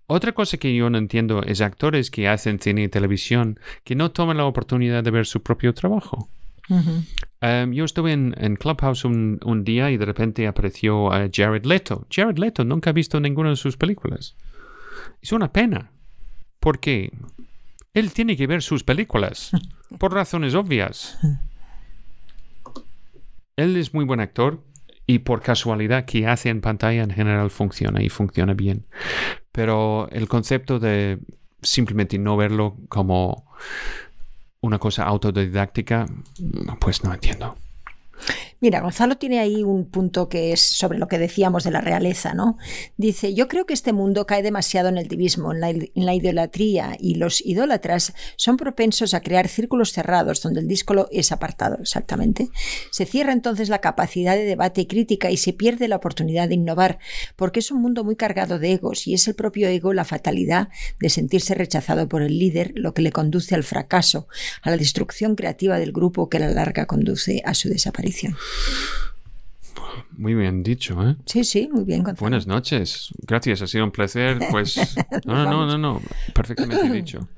Otra 0.06 0.32
cosa 0.32 0.56
que 0.56 0.74
yo 0.74 0.88
no 0.88 0.98
entiendo 0.98 1.42
es 1.42 1.60
actores 1.60 2.10
que 2.10 2.28
hacen 2.28 2.58
cine 2.58 2.84
y 2.84 2.88
televisión 2.88 3.60
que 3.84 3.94
no 3.94 4.10
toman 4.10 4.38
la 4.38 4.46
oportunidad 4.46 5.04
de 5.04 5.10
ver 5.10 5.26
su 5.26 5.42
propio 5.42 5.74
trabajo. 5.74 6.30
Um, 6.70 7.72
yo 7.72 7.84
estuve 7.84 8.12
en, 8.12 8.34
en 8.36 8.56
Clubhouse 8.56 9.04
un, 9.04 9.40
un 9.44 9.64
día 9.64 9.90
y 9.90 9.96
de 9.96 10.04
repente 10.04 10.46
apareció 10.46 11.14
eh, 11.14 11.30
Jared 11.32 11.64
Leto. 11.64 12.06
Jared 12.10 12.38
Leto 12.38 12.64
nunca 12.64 12.90
ha 12.90 12.92
visto 12.92 13.20
ninguna 13.20 13.50
de 13.50 13.56
sus 13.56 13.76
películas. 13.76 14.36
Es 15.22 15.32
una 15.32 15.52
pena. 15.52 15.90
¿Por 16.60 16.78
qué? 16.78 17.12
Él 17.94 18.12
tiene 18.12 18.36
que 18.36 18.46
ver 18.46 18.62
sus 18.62 18.84
películas. 18.84 19.50
Por 19.98 20.12
razones 20.12 20.54
obvias. 20.54 21.18
Él 23.56 23.76
es 23.76 23.92
muy 23.92 24.04
buen 24.04 24.20
actor 24.20 24.62
y 25.08 25.20
por 25.20 25.40
casualidad 25.40 26.04
que 26.04 26.26
hace 26.26 26.50
en 26.50 26.60
pantalla 26.60 27.02
en 27.02 27.10
general 27.10 27.48
funciona 27.48 28.02
y 28.02 28.10
funciona 28.10 28.52
bien. 28.52 28.84
Pero 29.52 30.06
el 30.12 30.28
concepto 30.28 30.78
de 30.78 31.18
simplemente 31.62 32.18
no 32.18 32.36
verlo 32.36 32.76
como 32.90 33.46
una 34.60 34.78
cosa 34.78 35.04
autodidáctica, 35.04 36.06
pues 36.78 37.02
no 37.04 37.14
entiendo. 37.14 37.56
Mira, 38.60 38.80
Gonzalo 38.80 39.18
tiene 39.18 39.38
ahí 39.38 39.62
un 39.62 39.88
punto 39.88 40.28
que 40.28 40.52
es 40.52 40.60
sobre 40.60 40.98
lo 40.98 41.06
que 41.06 41.18
decíamos 41.18 41.62
de 41.62 41.70
la 41.70 41.80
realeza, 41.80 42.34
¿no? 42.34 42.58
Dice, 42.96 43.32
yo 43.32 43.46
creo 43.46 43.66
que 43.66 43.74
este 43.74 43.92
mundo 43.92 44.26
cae 44.26 44.42
demasiado 44.42 44.88
en 44.88 44.98
el 44.98 45.06
divismo, 45.06 45.52
en 45.52 45.60
la, 45.94 46.14
idolatría, 46.14 46.96
y 46.98 47.14
los 47.14 47.40
idólatras 47.46 48.14
son 48.34 48.56
propensos 48.56 49.14
a 49.14 49.20
crear 49.20 49.46
círculos 49.46 49.92
cerrados 49.92 50.42
donde 50.42 50.58
el 50.58 50.66
díscolo 50.66 51.08
es 51.12 51.30
apartado, 51.30 51.78
exactamente. 51.80 52.48
Se 52.90 53.06
cierra 53.06 53.32
entonces 53.32 53.68
la 53.68 53.80
capacidad 53.80 54.34
de 54.34 54.44
debate 54.44 54.80
y 54.80 54.86
crítica 54.86 55.30
y 55.30 55.36
se 55.36 55.52
pierde 55.52 55.86
la 55.86 55.96
oportunidad 55.96 56.48
de 56.48 56.54
innovar, 56.54 56.98
porque 57.36 57.60
es 57.60 57.70
un 57.70 57.80
mundo 57.80 58.02
muy 58.02 58.16
cargado 58.16 58.58
de 58.58 58.72
egos 58.72 59.06
y 59.06 59.14
es 59.14 59.28
el 59.28 59.36
propio 59.36 59.68
ego 59.68 59.92
la 59.92 60.04
fatalidad 60.04 60.68
de 60.98 61.10
sentirse 61.10 61.54
rechazado 61.54 62.08
por 62.08 62.22
el 62.22 62.40
líder, 62.40 62.72
lo 62.74 62.92
que 62.92 63.02
le 63.02 63.12
conduce 63.12 63.54
al 63.54 63.62
fracaso, 63.62 64.26
a 64.62 64.70
la 64.70 64.76
destrucción 64.76 65.36
creativa 65.36 65.78
del 65.78 65.92
grupo 65.92 66.28
que 66.28 66.38
a 66.38 66.40
la 66.40 66.50
larga 66.50 66.86
conduce 66.86 67.40
a 67.44 67.54
su 67.54 67.68
desaparición. 67.68 68.36
Muy 70.16 70.34
bien 70.34 70.64
dicho, 70.64 71.00
¿eh? 71.08 71.16
Sí, 71.26 71.44
sí, 71.44 71.68
muy 71.72 71.84
bien, 71.84 72.02
Gonzalo. 72.02 72.20
Buenas 72.20 72.46
noches. 72.46 73.10
Gracias, 73.18 73.62
ha 73.62 73.66
sido 73.68 73.84
un 73.84 73.92
placer. 73.92 74.38
Pues. 74.50 74.76
No, 75.24 75.44
no, 75.44 75.50
no, 75.50 75.66
no, 75.66 75.78
no. 75.78 76.02
Perfectamente 76.34 76.90
dicho. 76.90 77.28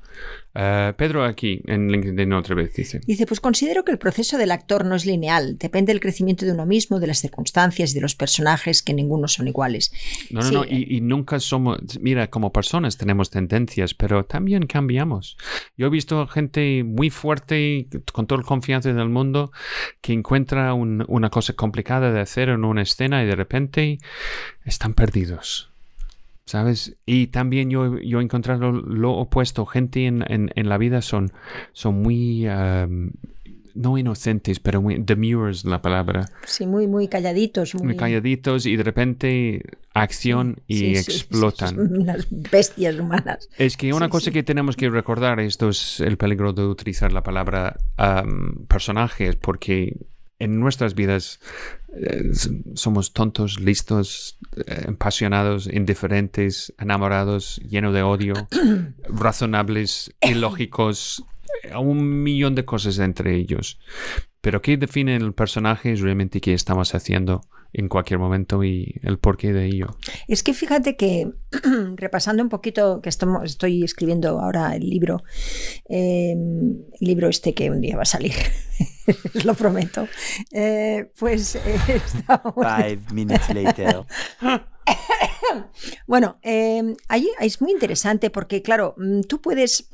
Eh, 0.53 0.93
Pedro 0.97 1.23
aquí 1.23 1.61
en 1.65 1.89
LinkedIn 1.89 2.33
otra 2.33 2.55
vez 2.55 2.73
dice. 2.73 2.99
Dice, 3.07 3.25
pues 3.25 3.39
considero 3.39 3.85
que 3.85 3.91
el 3.91 3.97
proceso 3.97 4.37
del 4.37 4.51
actor 4.51 4.83
no 4.85 4.95
es 4.95 5.05
lineal, 5.05 5.57
depende 5.57 5.93
del 5.93 6.01
crecimiento 6.01 6.45
de 6.45 6.51
uno 6.51 6.65
mismo, 6.65 6.99
de 6.99 7.07
las 7.07 7.19
circunstancias 7.19 7.91
y 7.91 7.95
de 7.95 8.01
los 8.01 8.15
personajes, 8.15 8.83
que 8.83 8.93
ninguno 8.93 9.27
son 9.29 9.47
iguales. 9.47 9.91
No, 10.29 10.41
no, 10.41 10.45
Sí. 10.47 10.53
no. 10.53 10.65
Y, 10.65 10.97
y 10.97 11.01
nunca 11.01 11.39
somos. 11.39 11.79
Mira, 12.01 12.29
como 12.29 12.51
personas 12.51 12.97
tenemos 12.97 13.29
tendencias, 13.29 13.93
pero 13.93 14.25
también 14.25 14.65
cambiamos. 14.67 15.37
Yo 15.77 15.87
he 15.87 15.89
visto 15.89 16.27
gente 16.27 16.83
muy 16.83 17.09
fuerte, 17.09 17.87
con 18.11 18.27
toda 18.27 18.41
la 18.41 18.47
confianza 18.47 18.91
del 18.91 19.09
mundo, 19.09 19.51
que 20.01 20.11
encuentra 20.13 20.73
un- 20.73 21.05
una 21.07 21.29
cosa 21.29 21.53
complicada 21.53 22.11
de 22.11 22.19
hacer 22.19 22.49
en 22.49 22.65
una 22.65 22.81
escena 22.81 23.23
y 23.23 23.27
de 23.27 23.35
repente 23.35 23.99
están 24.65 24.93
perdidos. 24.93 25.70
¿Sabes? 26.45 26.97
Y 27.05 27.27
también 27.27 27.69
yo, 27.69 27.97
yo 27.99 28.19
he 28.19 28.23
encontrado 28.23 28.71
lo 28.71 29.13
opuesto. 29.13 29.65
Gente 29.65 30.05
en, 30.05 30.23
en, 30.27 30.49
en 30.55 30.69
la 30.69 30.77
vida 30.77 31.01
son, 31.01 31.31
son 31.73 32.01
muy. 32.01 32.47
um, 32.47 33.11
no 33.73 33.97
inocentes, 33.97 34.59
pero 34.59 34.81
muy. 34.81 34.97
demure 34.99 35.51
es 35.51 35.63
la 35.63 35.81
palabra. 35.81 36.25
Sí, 36.45 36.65
muy, 36.67 36.87
muy 36.87 37.07
calladitos. 37.07 37.73
Muy, 37.75 37.85
Muy 37.85 37.95
calladitos 37.95 38.65
y 38.65 38.75
de 38.75 38.83
repente 38.83 39.61
acción 39.93 40.57
y 40.67 40.77
Sí, 40.77 40.95
sí, 41.03 41.11
explotan. 41.11 41.75
son 41.75 42.01
Unas 42.01 42.27
bestias 42.29 42.99
humanas. 42.99 43.47
Es 43.57 43.77
que 43.77 43.93
una 43.93 44.07
Sí, 44.07 44.11
cosa 44.11 44.25
sí. 44.25 44.31
que 44.31 44.43
tenemos 44.43 44.75
que 44.75 44.89
recordar, 44.89 45.39
esto 45.39 45.69
es 45.69 46.01
el 46.01 46.17
peligro 46.17 46.51
de 46.51 46.65
utilizar 46.65 47.13
la 47.13 47.23
palabra 47.23 47.77
am, 47.95 48.65
personajes, 48.67 49.37
porque 49.37 49.95
en 50.39 50.59
nuestras 50.59 50.93
vidas 50.95 51.39
eh, 51.93 52.31
somos 52.75 53.13
tontos, 53.13 53.59
listos, 53.59 54.37
eh, 54.65 54.85
apasionados, 54.89 55.67
indiferentes, 55.67 56.73
enamorados, 56.79 57.61
llenos 57.67 57.93
de 57.93 58.01
odio, 58.01 58.33
razonables, 59.09 60.13
ilógicos, 60.21 61.25
eh, 61.63 61.75
un 61.75 62.23
millón 62.23 62.55
de 62.55 62.65
cosas 62.65 62.99
entre 62.99 63.35
ellos. 63.35 63.79
Pero 64.39 64.61
¿qué 64.61 64.77
define 64.77 65.15
el 65.15 65.33
personaje? 65.33 65.91
Es 65.91 65.99
realmente 65.99 66.39
qué 66.39 66.53
estamos 66.53 66.95
haciendo 66.95 67.41
en 67.73 67.87
cualquier 67.87 68.19
momento 68.19 68.63
y 68.63 68.95
el 69.03 69.17
porqué 69.17 69.53
de 69.53 69.65
ello. 69.65 69.87
Es 70.27 70.43
que 70.43 70.53
fíjate 70.53 70.95
que, 70.97 71.31
repasando 71.95 72.43
un 72.43 72.49
poquito, 72.49 73.01
que 73.01 73.09
estamos- 73.09 73.43
estoy 73.45 73.83
escribiendo 73.83 74.39
ahora 74.39 74.75
el 74.75 74.89
libro, 74.89 75.23
eh, 75.89 76.31
el 76.33 76.85
libro 76.99 77.29
este 77.29 77.53
que 77.53 77.69
un 77.69 77.81
día 77.81 77.95
va 77.95 78.01
a 78.03 78.05
salir, 78.05 78.33
lo 79.45 79.53
prometo, 79.53 80.07
eh, 80.51 81.11
pues 81.17 81.55
eh, 81.55 81.61
Five 82.55 83.01
minutes 83.13 83.49
later. 83.53 84.03
Bueno, 86.07 86.37
eh, 86.43 86.95
ahí 87.07 87.29
es 87.39 87.61
muy 87.61 87.71
interesante 87.71 88.29
porque, 88.29 88.61
claro, 88.61 88.95
mm, 88.97 89.21
tú 89.21 89.41
puedes 89.41 89.89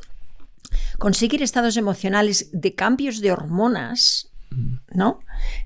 conseguir 0.97 1.41
estados 1.43 1.77
emocionales 1.77 2.49
de 2.53 2.75
cambios 2.75 3.21
de 3.21 3.31
hormonas. 3.31 4.31
¿No? 4.93 5.19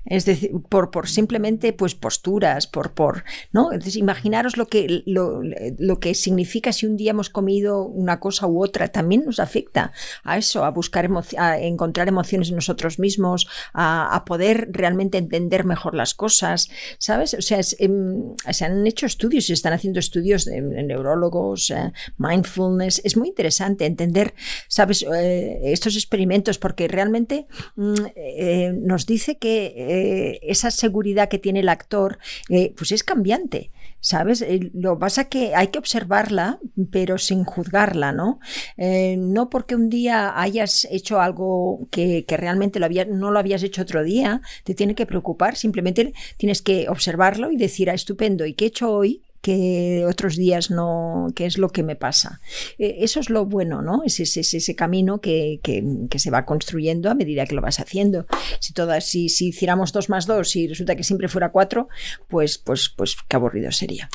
Es 0.04 0.24
decir, 0.24 0.50
por, 0.68 0.90
por 0.90 1.08
simplemente 1.08 1.72
pues 1.72 1.94
posturas, 1.94 2.66
por, 2.66 2.92
por, 2.92 3.24
¿no? 3.52 3.72
Entonces, 3.72 3.96
imaginaros 3.96 4.56
lo 4.56 4.66
que, 4.66 5.02
lo, 5.06 5.40
lo 5.78 6.00
que 6.00 6.14
significa 6.14 6.72
si 6.72 6.86
un 6.86 6.96
día 6.96 7.12
hemos 7.12 7.30
comido 7.30 7.84
una 7.84 8.20
cosa 8.20 8.46
u 8.46 8.62
otra, 8.62 8.88
también 8.88 9.24
nos 9.24 9.38
afecta 9.38 9.92
a 10.24 10.36
eso, 10.36 10.64
a 10.64 10.70
buscar, 10.70 11.08
emo- 11.08 11.24
a 11.38 11.58
encontrar 11.60 12.08
emociones 12.08 12.48
en 12.50 12.56
nosotros 12.56 12.98
mismos, 12.98 13.46
a, 13.72 14.14
a 14.14 14.24
poder 14.24 14.68
realmente 14.72 15.18
entender 15.18 15.64
mejor 15.64 15.94
las 15.94 16.14
cosas, 16.14 16.68
¿sabes? 16.98 17.34
O 17.34 17.42
sea, 17.42 17.60
em, 17.78 18.34
se 18.50 18.64
han 18.64 18.86
hecho 18.86 19.06
estudios 19.06 19.46
se 19.46 19.52
están 19.54 19.72
haciendo 19.72 20.00
estudios 20.00 20.44
de, 20.44 20.60
de 20.60 20.82
neurólogos, 20.82 21.70
eh, 21.70 21.92
mindfulness. 22.18 23.00
Es 23.04 23.16
muy 23.16 23.28
interesante 23.28 23.86
entender, 23.86 24.34
¿sabes? 24.68 25.04
Eh, 25.14 25.60
estos 25.64 25.96
experimentos 25.96 26.58
porque 26.58 26.88
realmente 26.88 27.46
mm, 27.76 27.94
eh, 28.16 28.71
nos 28.72 29.06
dice 29.06 29.36
que 29.36 29.74
eh, 29.76 30.40
esa 30.42 30.70
seguridad 30.70 31.28
que 31.28 31.38
tiene 31.38 31.60
el 31.60 31.68
actor 31.68 32.18
eh, 32.48 32.72
pues 32.76 32.92
es 32.92 33.04
cambiante. 33.04 33.70
¿sabes? 34.00 34.42
Eh, 34.42 34.70
Lo 34.74 34.94
que 34.94 35.00
pasa 35.00 35.28
que 35.28 35.54
hay 35.54 35.68
que 35.68 35.78
observarla, 35.78 36.58
pero 36.90 37.18
sin 37.18 37.44
juzgarla, 37.44 38.10
¿no? 38.10 38.40
No 38.76 39.48
porque 39.48 39.76
un 39.76 39.90
día 39.90 40.40
hayas 40.40 40.88
hecho 40.90 41.20
algo 41.20 41.86
que, 41.92 42.24
que 42.26 42.36
realmente 42.36 42.80
lo 42.80 42.86
había, 42.86 43.04
no 43.04 43.30
lo 43.30 43.38
habías 43.38 43.62
hecho 43.62 43.82
otro 43.82 44.02
día, 44.02 44.40
te 44.64 44.74
tiene 44.74 44.96
que 44.96 45.06
preocupar, 45.06 45.54
simplemente 45.54 46.14
tienes 46.36 46.62
que 46.62 46.88
observarlo 46.88 47.52
y 47.52 47.56
decir, 47.56 47.90
ah, 47.90 47.94
estupendo, 47.94 48.44
¿y 48.44 48.54
qué 48.54 48.64
he 48.64 48.68
hecho 48.68 48.92
hoy? 48.92 49.22
Que 49.42 50.06
otros 50.08 50.36
días 50.36 50.70
no, 50.70 51.26
que 51.34 51.46
es 51.46 51.58
lo 51.58 51.70
que 51.70 51.82
me 51.82 51.96
pasa. 51.96 52.40
Eh, 52.78 52.98
eso 53.00 53.20
es 53.20 53.28
lo 53.28 53.44
bueno, 53.44 53.82
¿no? 53.82 54.02
Es 54.04 54.20
ese, 54.20 54.40
ese, 54.40 54.58
ese 54.58 54.76
camino 54.76 55.20
que, 55.20 55.58
que, 55.62 55.84
que, 56.08 56.18
se 56.20 56.30
va 56.30 56.46
construyendo 56.46 57.10
a 57.10 57.14
medida 57.14 57.44
que 57.44 57.56
lo 57.56 57.60
vas 57.60 57.80
haciendo. 57.80 58.26
Si 58.60 58.72
todas, 58.72 59.04
si, 59.04 59.28
si 59.28 59.48
hiciéramos 59.48 59.92
dos 59.92 60.08
más 60.08 60.26
dos 60.26 60.54
y 60.54 60.68
resulta 60.68 60.94
que 60.94 61.02
siempre 61.02 61.28
fuera 61.28 61.50
cuatro, 61.50 61.88
pues, 62.28 62.56
pues, 62.56 62.88
pues 62.96 63.16
qué 63.28 63.36
aburrido 63.36 63.72
sería. 63.72 64.08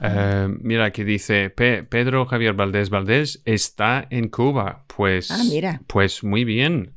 Uh, 0.00 0.48
mira, 0.60 0.86
aquí 0.86 1.04
dice 1.04 1.50
Pe 1.50 1.84
Pedro 1.84 2.26
Javier 2.26 2.54
Valdés 2.54 2.90
Valdés 2.90 3.42
está 3.44 4.06
en 4.10 4.28
Cuba. 4.28 4.84
Pues, 4.88 5.30
ah, 5.30 5.42
mira. 5.48 5.80
pues 5.86 6.22
muy 6.22 6.44
bien. 6.44 6.94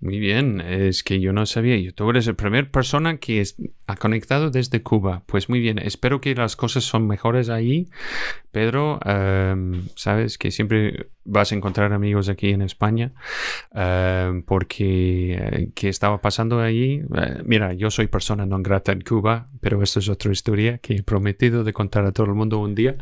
Muy 0.00 0.18
bien, 0.18 0.60
es 0.60 1.02
que 1.02 1.20
yo 1.20 1.32
no 1.32 1.46
sabía. 1.46 1.76
Tú 1.92 2.08
eres 2.10 2.26
la 2.26 2.34
primera 2.34 2.68
persona 2.70 3.18
que 3.18 3.40
es, 3.40 3.56
ha 3.86 3.96
conectado 3.96 4.50
desde 4.50 4.82
Cuba. 4.82 5.22
Pues 5.26 5.48
muy 5.48 5.60
bien, 5.60 5.78
espero 5.78 6.20
que 6.20 6.34
las 6.34 6.56
cosas 6.56 6.84
son 6.84 7.06
mejores 7.06 7.48
ahí. 7.48 7.88
Pedro, 8.50 9.00
um, 9.04 9.88
sabes 9.96 10.38
que 10.38 10.50
siempre 10.50 11.08
vas 11.24 11.52
a 11.52 11.56
encontrar 11.56 11.92
amigos 11.92 12.28
aquí 12.28 12.50
en 12.50 12.62
España 12.62 13.12
uh, 13.72 14.42
porque 14.46 15.40
uh, 15.40 15.72
¿qué 15.74 15.88
estaba 15.88 16.20
pasando 16.20 16.60
allí? 16.60 17.02
Uh, 17.08 17.42
mira, 17.44 17.72
yo 17.72 17.90
soy 17.90 18.06
persona 18.06 18.46
non 18.46 18.62
grata 18.62 18.92
en 18.92 19.00
Cuba, 19.00 19.48
pero 19.60 19.82
esto 19.82 19.98
es 19.98 20.08
otra 20.08 20.30
historia 20.30 20.78
que 20.78 20.94
he 20.94 21.02
prometido 21.02 21.64
de 21.64 21.72
contar 21.72 22.04
a 22.04 22.12
todo 22.24 22.32
el 22.32 22.38
mundo 22.38 22.58
un 22.58 22.74
día, 22.74 22.96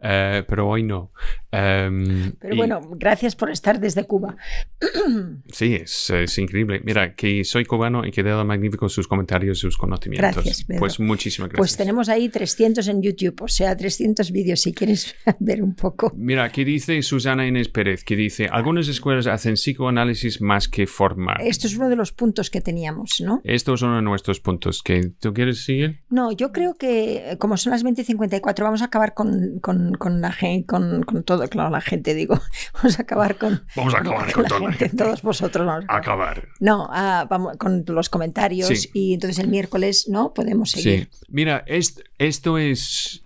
eh, 0.00 0.44
pero 0.46 0.68
hoy 0.68 0.82
no. 0.82 1.12
Um, 1.50 2.32
pero 2.38 2.56
bueno, 2.56 2.80
y... 2.82 2.98
gracias 2.98 3.34
por 3.34 3.50
estar 3.50 3.80
desde 3.80 4.04
Cuba. 4.04 4.36
sí, 5.52 5.74
es, 5.76 6.10
es, 6.10 6.38
increíble. 6.38 6.80
Mira, 6.84 7.14
que 7.14 7.42
soy 7.44 7.64
cubano 7.64 8.06
y 8.06 8.10
que 8.10 8.22
dado 8.22 8.44
magníficos 8.44 8.92
sus 8.92 9.08
comentarios, 9.08 9.58
sus 9.58 9.76
conocimientos. 9.78 10.34
Gracias, 10.34 10.64
Pedro. 10.64 10.80
Pues 10.80 11.00
muchísimas 11.00 11.48
gracias. 11.48 11.58
Pues 11.58 11.76
tenemos 11.76 12.08
ahí 12.08 12.28
300 12.28 12.86
en 12.88 13.02
YouTube, 13.02 13.42
o 13.42 13.48
sea, 13.48 13.76
300 13.76 14.30
vídeos 14.30 14.60
si 14.60 14.72
quieres 14.74 15.14
ver 15.38 15.62
un 15.62 15.74
poco. 15.74 16.12
Mira, 16.16 16.44
aquí 16.44 16.64
dice 16.64 17.00
Susana 17.02 17.46
Inés 17.46 17.68
Pérez, 17.68 18.04
que 18.04 18.16
dice, 18.16 18.48
algunas 18.50 18.88
escuelas 18.88 19.26
hacen 19.26 19.54
psicoanálisis 19.54 20.40
más 20.40 20.68
que 20.68 20.86
formar. 20.86 21.40
Esto 21.42 21.66
es 21.66 21.76
uno 21.76 21.88
de 21.88 21.96
los 21.96 22.12
puntos 22.12 22.50
que 22.50 22.60
teníamos, 22.60 23.20
¿no? 23.22 23.40
Esto 23.44 23.74
es 23.74 23.82
uno 23.82 23.96
de 23.96 24.02
nuestros 24.02 24.40
puntos. 24.40 24.82
que 24.82 25.12
¿Tú 25.18 25.32
quieres 25.32 25.64
seguir? 25.64 26.02
No, 26.10 26.32
yo 26.32 26.52
creo 26.52 26.74
que 26.74 27.36
como 27.38 27.56
son 27.56 27.72
las 27.72 27.82
20 27.82 28.02
y 28.02 28.04
54, 28.04 28.64
vamos 28.64 28.82
a 28.82 28.86
acabar 28.86 29.14
con, 29.14 29.58
con, 29.60 29.92
con 29.94 30.20
la 30.20 30.32
gente, 30.32 30.66
con, 30.66 31.02
con, 31.02 31.22
todo, 31.24 31.37
claro, 31.48 31.70
la 31.70 31.80
gente, 31.80 32.14
digo, 32.14 32.40
vamos 32.74 32.98
a 32.98 33.02
acabar 33.02 33.36
con... 33.38 33.62
Vamos 33.76 33.94
a 33.94 33.98
acabar 33.98 34.32
con, 34.32 34.42
la 34.44 34.48
toda 34.48 34.60
gente, 34.60 34.72
la 34.84 34.88
gente. 34.88 34.96
todos 35.04 35.22
vosotros. 35.22 35.66
Vamos 35.66 35.84
a 35.88 35.96
acabar. 35.96 36.48
No, 36.60 36.88
vamos 37.28 37.56
con 37.58 37.84
los 37.86 38.08
comentarios 38.08 38.68
Sí. 38.68 38.90
y 38.94 39.14
entonces 39.14 39.38
el 39.38 39.48
miércoles, 39.48 40.06
¿no? 40.08 40.32
Podemos 40.34 40.70
seguir. 40.70 41.08
Sí. 41.12 41.24
Mira, 41.28 41.62
es- 41.66 42.02
esto 42.18 42.58
es... 42.58 43.22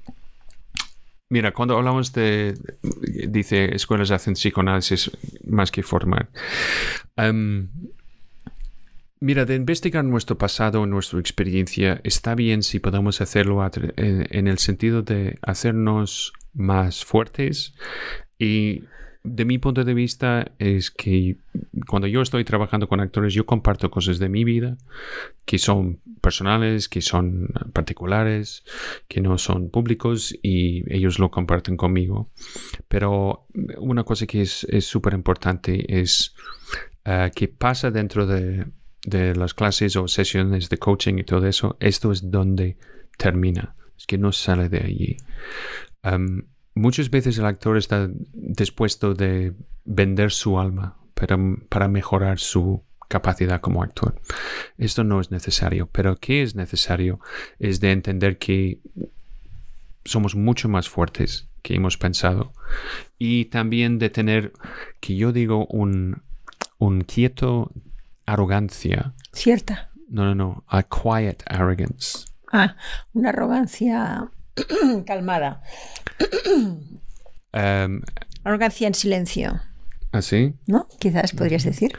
Mira, 1.30 1.52
cuando 1.52 1.76
hablamos 1.78 2.12
de... 2.12 2.54
Dice, 3.28 3.74
escuelas 3.74 4.10
hacen 4.10 4.34
psicoanálisis 4.34 5.10
más 5.46 5.70
que 5.70 5.82
formar. 5.82 6.28
Em, 7.16 7.70
mira, 9.18 9.46
de 9.46 9.54
investigar 9.54 10.04
nuestro 10.04 10.36
pasado, 10.36 10.84
nuestra 10.84 11.18
experiencia, 11.20 12.00
está 12.04 12.34
bien 12.34 12.62
si 12.62 12.80
podemos 12.80 13.20
hacerlo 13.22 13.66
en 13.96 14.46
el 14.46 14.58
sentido 14.58 15.00
de 15.02 15.38
hacernos 15.40 16.32
más 16.52 17.04
fuertes 17.04 17.74
y 18.38 18.82
de 19.24 19.44
mi 19.44 19.58
punto 19.58 19.84
de 19.84 19.94
vista 19.94 20.50
es 20.58 20.90
que 20.90 21.36
cuando 21.86 22.08
yo 22.08 22.22
estoy 22.22 22.44
trabajando 22.44 22.88
con 22.88 23.00
actores 23.00 23.34
yo 23.34 23.46
comparto 23.46 23.90
cosas 23.90 24.18
de 24.18 24.28
mi 24.28 24.42
vida 24.42 24.76
que 25.44 25.58
son 25.58 26.00
personales, 26.20 26.88
que 26.88 27.00
son 27.00 27.48
particulares, 27.72 28.64
que 29.06 29.20
no 29.20 29.38
son 29.38 29.70
públicos 29.70 30.36
y 30.42 30.82
ellos 30.92 31.18
lo 31.18 31.30
comparten 31.30 31.76
conmigo. 31.76 32.30
Pero 32.88 33.46
una 33.78 34.04
cosa 34.04 34.26
que 34.26 34.42
es 34.42 34.66
súper 34.80 35.14
importante 35.14 36.00
es 36.00 36.34
uh, 37.06 37.30
que 37.34 37.48
pasa 37.48 37.90
dentro 37.90 38.26
de, 38.26 38.66
de, 39.04 39.34
las 39.34 39.54
clases 39.54 39.96
o 39.96 40.08
sesiones 40.08 40.68
de 40.68 40.78
coaching 40.78 41.18
y 41.18 41.24
todo 41.24 41.46
eso, 41.46 41.76
esto 41.80 42.12
es 42.12 42.30
donde 42.30 42.76
termina, 43.18 43.74
es 43.96 44.06
que 44.06 44.18
no 44.18 44.32
sale 44.32 44.68
de 44.68 44.78
allí. 44.78 45.16
Um, 46.04 46.42
muchas 46.74 47.10
veces 47.10 47.38
el 47.38 47.46
actor 47.46 47.76
está 47.76 48.10
dispuesto 48.32 49.14
de 49.14 49.54
vender 49.84 50.30
su 50.30 50.58
alma 50.58 50.96
para, 51.14 51.38
para 51.68 51.88
mejorar 51.88 52.38
su 52.38 52.82
capacidad 53.08 53.60
como 53.60 53.82
actor. 53.82 54.20
Esto 54.78 55.04
no 55.04 55.20
es 55.20 55.30
necesario, 55.30 55.88
pero 55.92 56.16
¿qué 56.16 56.42
es 56.42 56.54
necesario? 56.54 57.20
Es 57.58 57.80
de 57.80 57.92
entender 57.92 58.38
que 58.38 58.80
somos 60.04 60.34
mucho 60.34 60.68
más 60.68 60.88
fuertes 60.88 61.48
que 61.62 61.74
hemos 61.74 61.96
pensado 61.96 62.52
y 63.18 63.44
también 63.46 63.98
de 63.98 64.10
tener, 64.10 64.52
que 65.00 65.14
yo 65.14 65.32
digo, 65.32 65.66
un, 65.66 66.22
un 66.78 67.02
quieto 67.02 67.70
arrogancia. 68.26 69.14
Cierta. 69.32 69.90
No, 70.08 70.24
no, 70.24 70.34
no, 70.34 70.64
a 70.66 70.82
quiet 70.82 71.42
arrogance. 71.46 72.26
Ah, 72.52 72.76
una 73.12 73.28
arrogancia 73.28 74.30
calmada. 75.06 75.62
um, 77.52 78.00
arrogancia 78.44 78.86
en 78.86 78.94
silencio. 78.94 79.60
¿Así? 80.12 80.52
¿No? 80.66 80.88
Quizás 80.98 81.32
podrías 81.32 81.64
decir. 81.64 81.90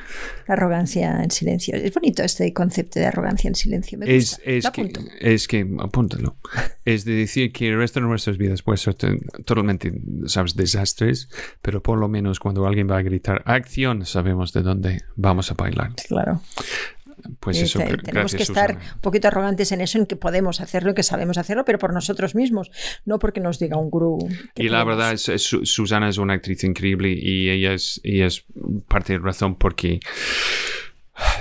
La 0.47 0.53
arrogancia 0.53 1.23
en 1.23 1.31
silencio. 1.31 1.75
Es 1.75 1.91
bonito 1.95 2.21
este 2.21 2.53
concepto 2.53 2.99
de 2.99 3.07
arrogancia 3.07 3.47
en 3.47 3.55
silencio. 3.55 3.97
Me 3.97 4.15
es, 4.15 4.37
gusta. 4.37 4.51
es, 4.51 4.69
que, 4.69 4.93
es 5.19 5.47
que, 5.47 5.67
apúntalo. 5.79 6.37
es 6.85 7.05
de 7.05 7.13
decir 7.13 7.51
que 7.51 7.69
el 7.69 7.77
resto 7.77 7.99
de 7.99 8.05
nuestras 8.05 8.37
vidas 8.37 8.61
puede 8.61 8.77
ser 8.77 8.93
totalmente, 8.93 9.91
sabes, 10.27 10.55
desastres, 10.55 11.27
pero 11.63 11.81
por 11.81 11.97
lo 11.97 12.07
menos 12.07 12.39
cuando 12.39 12.67
alguien 12.67 12.87
va 12.87 12.99
a 12.99 13.01
gritar 13.01 13.41
acción, 13.45 14.05
sabemos 14.05 14.53
de 14.53 14.61
dónde 14.61 15.01
vamos 15.15 15.49
a 15.49 15.55
bailar. 15.55 15.93
Claro. 16.07 16.39
Pues 17.39 17.61
eso, 17.61 17.79
Te, 17.79 17.85
gracias, 17.85 18.03
tenemos 18.03 18.35
que 18.35 18.43
estar 18.43 18.73
Susana. 18.73 18.93
un 18.95 19.01
poquito 19.01 19.27
arrogantes 19.27 19.71
en 19.71 19.81
eso, 19.81 19.97
en 19.97 20.05
que 20.05 20.15
podemos 20.15 20.61
hacerlo 20.61 20.91
y 20.91 20.93
que 20.93 21.03
sabemos 21.03 21.37
hacerlo, 21.37 21.65
pero 21.65 21.79
por 21.79 21.93
nosotros 21.93 22.35
mismos, 22.35 22.71
no 23.05 23.19
porque 23.19 23.39
nos 23.39 23.59
diga 23.59 23.77
un 23.77 23.89
gurú. 23.89 24.27
Y 24.55 24.69
la 24.69 24.83
verdad 24.83 25.13
es, 25.13 25.29
es, 25.29 25.43
Susana 25.43 26.09
es 26.09 26.17
una 26.17 26.33
actriz 26.33 26.63
increíble 26.63 27.11
y 27.11 27.49
ella 27.49 27.73
es, 27.73 28.01
ella 28.03 28.27
es 28.27 28.45
parte 28.87 29.13
de 29.13 29.19
razón 29.19 29.55
porque 29.55 29.99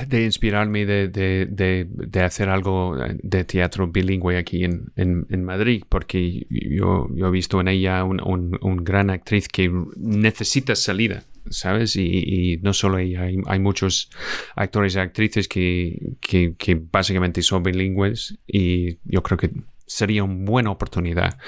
de 0.07 0.25
inspirarme 0.25 0.85
de, 0.85 1.09
de, 1.09 1.47
de, 1.47 1.87
de, 1.89 2.21
hacer 2.23 2.49
algo 2.49 2.97
de 3.23 3.45
teatro 3.45 3.89
bilingüe 3.89 4.37
aquí 4.37 4.65
en, 4.65 4.93
en, 4.97 5.27
en 5.31 5.45
Madrid, 5.45 5.83
porque 5.89 6.47
yo, 6.51 7.09
yo, 7.15 7.27
he 7.27 7.31
visto 7.31 7.61
en 7.61 7.69
ella 7.69 8.05
un, 8.05 8.21
un, 8.23 8.59
un 8.61 8.85
gran 8.85 9.11
actriz 9.11 9.49
que 9.49 9.71
necesita 9.97 10.77
salida. 10.77 11.25
¿Sabes? 11.51 11.97
Y, 11.97 12.03
y, 12.05 12.57
no 12.59 12.73
solo 12.73 12.99
ella, 12.99 13.23
hay, 13.23 13.39
hay 13.47 13.59
muchos 13.59 14.11
actores 14.57 14.95
y 14.95 14.99
actrices 14.99 15.49
que, 15.49 16.17
que, 16.21 16.55
que, 16.57 16.75
básicamente 16.75 17.43
son 17.43 17.63
bilingües 17.63 18.39
y 18.47 18.99
yo 19.05 19.23
creo 19.23 19.39
que 19.39 19.51
sería 19.93 20.25
una 20.25 20.45
buena 20.45 20.71
oportunidad 20.71 21.39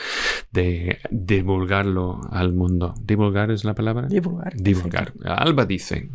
de 0.51 0.99
divulgarlo 1.11 2.21
al 2.31 2.53
mundo. 2.53 2.95
¿Divulgar 3.01 3.51
es 3.51 3.65
la 3.65 3.75
palabra? 3.75 4.07
Divulgar. 4.09 4.55
Divulgar. 4.57 5.13
Perfecto. 5.13 5.33
Alba 5.33 5.65
dice. 5.65 6.11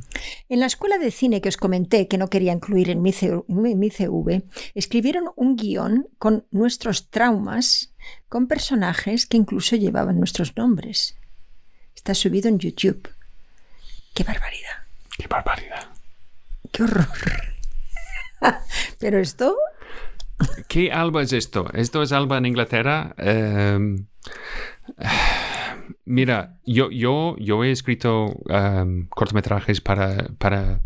En 0.48 0.60
la 0.60 0.68
escuela 0.68 0.98
de 0.98 1.12
cine 1.12 1.42
que 1.42 1.50
os 1.50 1.58
comenté 1.58 2.08
que 2.08 2.18
no 2.18 2.30
quería 2.30 2.54
incluir 2.54 2.90
en 2.90 3.02
mi, 3.02 3.12
CV, 3.12 3.44
en 3.48 3.80
mi 3.80 3.90
CV 3.90 4.44
escribieron 4.76 5.30
un 5.36 5.56
guion 5.56 6.08
con 6.18 6.46
nuestros 6.52 7.10
traumas, 7.10 7.94
con 8.28 8.48
personajes 8.48 9.26
que 9.26 9.38
incluso 9.38 9.76
llevaban 9.76 10.18
nuestros 10.18 10.56
nombres. 10.56 11.18
Está 11.96 12.14
subido 12.14 12.48
en 12.48 12.60
YouTube. 12.60 13.10
¡Qué 14.14 14.24
barbaridad! 14.24 14.84
¡Qué 15.18 15.28
barbaridad! 15.28 15.88
¡Qué 16.72 16.84
horror! 16.84 17.08
Pero 19.00 19.20
esto... 19.20 19.56
¿Qué 20.68 20.92
Alba 20.92 21.22
es 21.22 21.34
esto? 21.34 21.68
¿Esto 21.74 22.02
es 22.02 22.12
Alba 22.12 22.38
en 22.38 22.46
Inglaterra? 22.46 23.14
Uh, 23.18 24.06
mira, 26.06 26.58
yo, 26.66 26.90
yo, 26.92 27.36
yo 27.38 27.64
he 27.64 27.72
escrito 27.72 28.28
um, 28.28 29.08
cortometrajes 29.08 29.82
para, 29.82 30.30
para, 30.38 30.82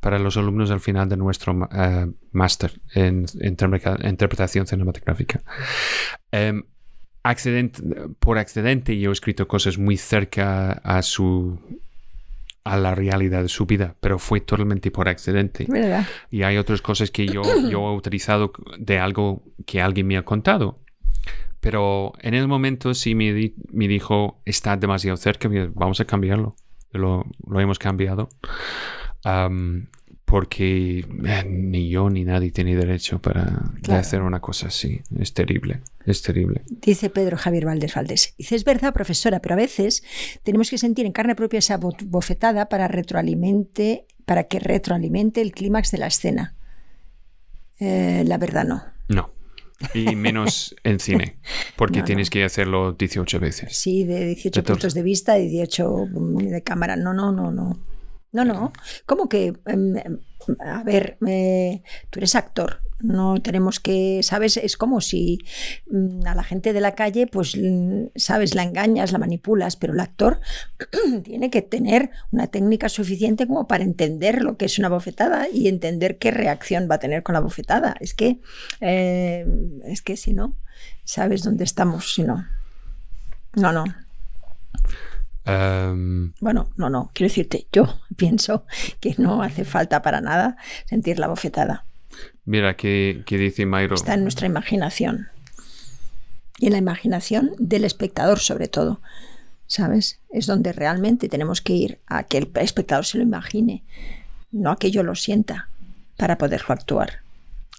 para 0.00 0.18
los 0.18 0.36
alumnos 0.36 0.70
al 0.70 0.80
final 0.80 1.08
de 1.08 1.16
nuestro 1.16 1.52
uh, 1.52 2.12
máster 2.32 2.80
en, 2.94 3.26
en, 3.40 3.56
interpretación 4.04 4.66
cinematográfica. 4.66 5.42
Um, 6.32 6.64
accident, 7.22 7.78
por 8.18 8.38
accidente 8.38 8.98
yo 8.98 9.10
he 9.10 9.12
escrito 9.12 9.48
cosas 9.48 9.78
muy 9.78 9.96
cerca 9.96 10.72
a 10.72 11.02
su 11.02 11.60
a 12.66 12.76
la 12.76 12.94
realidad 12.94 13.42
de 13.42 13.48
su 13.48 13.64
vida, 13.66 13.94
pero 14.00 14.18
fue 14.18 14.40
totalmente 14.40 14.90
por 14.90 15.08
accidente. 15.08 15.66
¿verdad? 15.68 16.06
Y 16.30 16.42
hay 16.42 16.56
otras 16.56 16.82
cosas 16.82 17.10
que 17.10 17.26
yo, 17.26 17.42
yo 17.70 17.90
he 17.92 17.96
utilizado 17.96 18.52
de 18.78 18.98
algo 18.98 19.42
que 19.66 19.80
alguien 19.80 20.06
me 20.06 20.16
ha 20.16 20.22
contado. 20.24 20.78
Pero 21.60 22.12
en 22.20 22.34
el 22.34 22.46
momento 22.48 22.92
sí 22.94 23.14
me, 23.14 23.32
di- 23.32 23.54
me 23.72 23.88
dijo, 23.88 24.40
está 24.44 24.76
demasiado 24.76 25.16
cerca, 25.16 25.48
vamos 25.74 26.00
a 26.00 26.04
cambiarlo. 26.04 26.54
Lo, 26.92 27.24
lo 27.48 27.60
hemos 27.60 27.78
cambiado. 27.78 28.28
Am, 29.24 29.88
porque 30.24 30.98
eh, 31.24 31.44
ni 31.48 31.88
yo 31.88 32.10
ni 32.10 32.24
nadie 32.24 32.50
tiene 32.50 32.74
derecho 32.76 33.20
para 33.20 33.44
de 33.80 33.94
hacer 33.94 34.22
una 34.22 34.40
cosa 34.40 34.68
así. 34.68 35.00
Es 35.18 35.32
terrible, 35.34 35.80
es 36.06 36.22
terrible. 36.22 36.62
Dice 36.68 37.10
Pedro 37.10 37.36
Javier 37.36 37.64
Valdés 37.66 37.94
Valdés. 37.94 38.34
Dice, 38.38 38.54
es 38.56 38.64
verdad, 38.64 38.94
profesora, 38.94 39.40
pero 39.40 39.54
a 39.54 39.56
veces 39.56 40.02
tenemos 40.42 40.70
que 40.70 40.78
sentir 40.78 41.04
en 41.06 41.12
carne 41.12 41.34
propia 41.34 41.58
esa 41.58 41.76
bo- 41.76 41.96
bofetada 42.04 42.68
para 42.68 42.88
retroalimente, 42.88 44.06
para 44.24 44.44
que 44.44 44.58
retroalimente 44.60 45.40
el 45.40 45.52
clímax 45.52 45.90
de 45.90 45.98
la 45.98 46.06
escena. 46.06 46.54
Eh, 47.78 48.24
la 48.26 48.38
verdad 48.38 48.64
no. 48.64 48.82
No. 49.08 49.30
Y 49.92 50.16
menos 50.16 50.74
en 50.84 50.98
cine, 51.00 51.38
porque 51.76 51.98
No, 51.98 52.02
no. 52.02 52.06
tienes 52.06 52.30
que 52.30 52.44
hacerlo 52.44 52.92
18 52.92 53.38
veces. 53.40 53.76
Sí, 53.76 54.04
de 54.04 54.24
18 54.26 54.60
De 54.60 54.64
todo. 54.64 54.74
puntos 54.76 54.94
de 54.94 55.02
vista, 55.02 55.34
de 55.34 55.48
18 55.48 56.06
de 56.38 56.62
cámara. 56.62 56.96
No, 56.96 57.12
no, 57.12 57.32
no, 57.32 57.50
no. 57.52 57.78
No, 58.32 58.44
no. 58.44 58.72
¿Cómo 59.06 59.28
que? 59.28 59.52
em, 59.66 59.94
a 60.60 60.82
ver, 60.82 61.16
eh, 61.26 61.82
tú 62.10 62.18
eres 62.20 62.34
actor. 62.34 62.80
No 63.00 63.40
tenemos 63.42 63.78
que, 63.78 64.20
¿sabes? 64.22 64.56
Es 64.56 64.76
como 64.76 65.00
si 65.00 65.38
mm, 65.90 66.26
a 66.26 66.34
la 66.34 66.42
gente 66.42 66.72
de 66.72 66.80
la 66.80 66.94
calle, 66.94 67.26
pues, 67.26 67.56
mm, 67.56 68.06
¿sabes? 68.16 68.54
La 68.54 68.62
engañas, 68.62 69.12
la 69.12 69.18
manipulas, 69.18 69.76
pero 69.76 69.92
el 69.92 70.00
actor 70.00 70.40
tiene 71.24 71.50
que 71.50 71.62
tener 71.62 72.10
una 72.32 72.46
técnica 72.46 72.88
suficiente 72.88 73.46
como 73.46 73.66
para 73.68 73.84
entender 73.84 74.42
lo 74.42 74.56
que 74.56 74.64
es 74.64 74.78
una 74.78 74.88
bofetada 74.88 75.48
y 75.52 75.68
entender 75.68 76.18
qué 76.18 76.30
reacción 76.30 76.88
va 76.90 76.96
a 76.96 77.00
tener 77.00 77.22
con 77.22 77.34
la 77.34 77.40
bofetada. 77.40 77.96
Es 78.00 78.14
que, 78.14 78.40
eh, 78.80 79.46
es 79.84 80.02
que 80.02 80.16
si 80.16 80.32
no, 80.32 80.54
¿sabes 81.04 81.42
dónde 81.42 81.64
estamos? 81.64 82.14
Si 82.14 82.22
no. 82.22 82.46
No, 83.54 83.72
no. 83.72 83.84
Am, 85.46 86.34
Bueno, 86.40 86.70
no, 86.76 86.90
no, 86.90 87.10
quiero 87.14 87.30
decirte, 87.30 87.66
yo 87.72 87.84
pienso 88.16 88.66
que 89.00 89.14
no 89.18 89.42
hace 89.42 89.64
falta 89.64 90.02
para 90.02 90.20
nada 90.20 90.56
sentir 90.86 91.18
la 91.18 91.28
bofetada. 91.28 91.84
Mira, 92.44 92.76
que, 92.76 93.22
que 93.26 93.38
dice 93.38 93.66
Mayro. 93.66 93.94
Está 93.94 94.14
en 94.14 94.22
nuestra 94.22 94.46
imaginación. 94.46 95.28
Y 96.58 96.66
en 96.66 96.72
la 96.72 96.78
imaginación 96.78 97.52
del 97.58 97.84
espectador, 97.84 98.38
sobre 98.38 98.68
todo. 98.68 99.00
¿Sabes? 99.66 100.20
Es 100.30 100.46
donde 100.46 100.72
realmente 100.72 101.28
tenemos 101.28 101.60
que 101.60 101.72
ir 101.72 101.98
a 102.06 102.22
que 102.22 102.38
el 102.38 102.50
espectador 102.54 103.04
se 103.04 103.18
lo 103.18 103.24
imagine, 103.24 103.82
no 104.52 104.70
a 104.70 104.78
que 104.78 104.92
yo 104.92 105.02
lo 105.02 105.16
sienta 105.16 105.68
para 106.16 106.38
poderlo 106.38 106.72
actuar. 106.72 107.20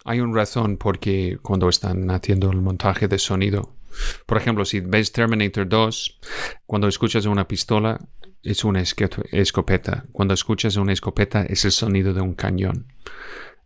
Hay 0.04 0.20
una 0.20 0.36
razón 0.36 0.78
porque 0.78 1.38
cuando 1.42 1.70
están 1.70 2.12
haciendo 2.12 2.52
el 2.52 2.62
montaje 2.62 3.08
de 3.08 3.20
sonido, 3.20 3.74
por 4.26 4.38
ejemplo, 4.38 4.66
si 4.66 4.80
ves 4.80 5.12
Terminator 5.12 5.68
2, 5.68 6.20
cuando 6.66 6.88
escuchas 6.88 7.26
una 7.26 7.48
pistola 7.48 8.00
es 8.44 8.64
una 8.64 8.82
escopeta. 8.82 10.06
Cuando 10.12 10.34
escuchas 10.34 10.76
una 10.78 10.94
escopeta 10.94 11.44
es 11.44 11.66
el 11.66 11.72
sonido 11.72 12.14
de 12.14 12.22
un 12.22 12.34
cañón. 12.34 12.86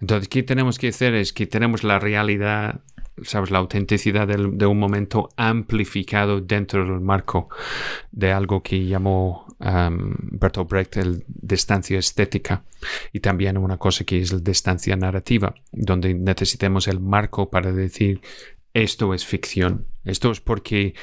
Entonces, 0.01 0.27
¿qué 0.27 0.43
tenemos 0.43 0.77
que 0.79 0.89
hacer? 0.89 1.13
Es 1.13 1.31
que 1.31 1.45
tenemos 1.47 1.83
la 1.83 1.99
realidad, 1.99 2.81
¿sabes? 3.21 3.51
La 3.51 3.59
autenticidad 3.59 4.27
del- 4.27 4.57
de 4.57 4.65
un 4.65 4.79
momento 4.79 5.29
amplificado 5.37 6.41
dentro 6.41 6.83
del 6.83 7.01
marco 7.01 7.49
de 8.11 8.31
algo 8.31 8.63
que 8.63 8.85
llamó 8.85 9.45
um, 9.59 10.15
Bertolt 10.31 10.69
Brecht 10.69 10.97
el 10.97 11.23
distancia 11.27 11.99
estética 11.99 12.63
y 13.13 13.19
también 13.19 13.57
una 13.57 13.77
cosa 13.77 14.03
que 14.03 14.19
es 14.19 14.33
la 14.33 14.39
distancia 14.39 14.95
narrativa, 14.95 15.53
donde 15.71 16.15
necesitamos 16.15 16.87
el 16.87 16.99
marco 16.99 17.49
para 17.51 17.71
decir 17.71 18.21
esto 18.73 19.13
es 19.13 19.25
ficción. 19.25 19.85
Esto 20.03 20.31
es 20.31 20.39
porque 20.39 20.95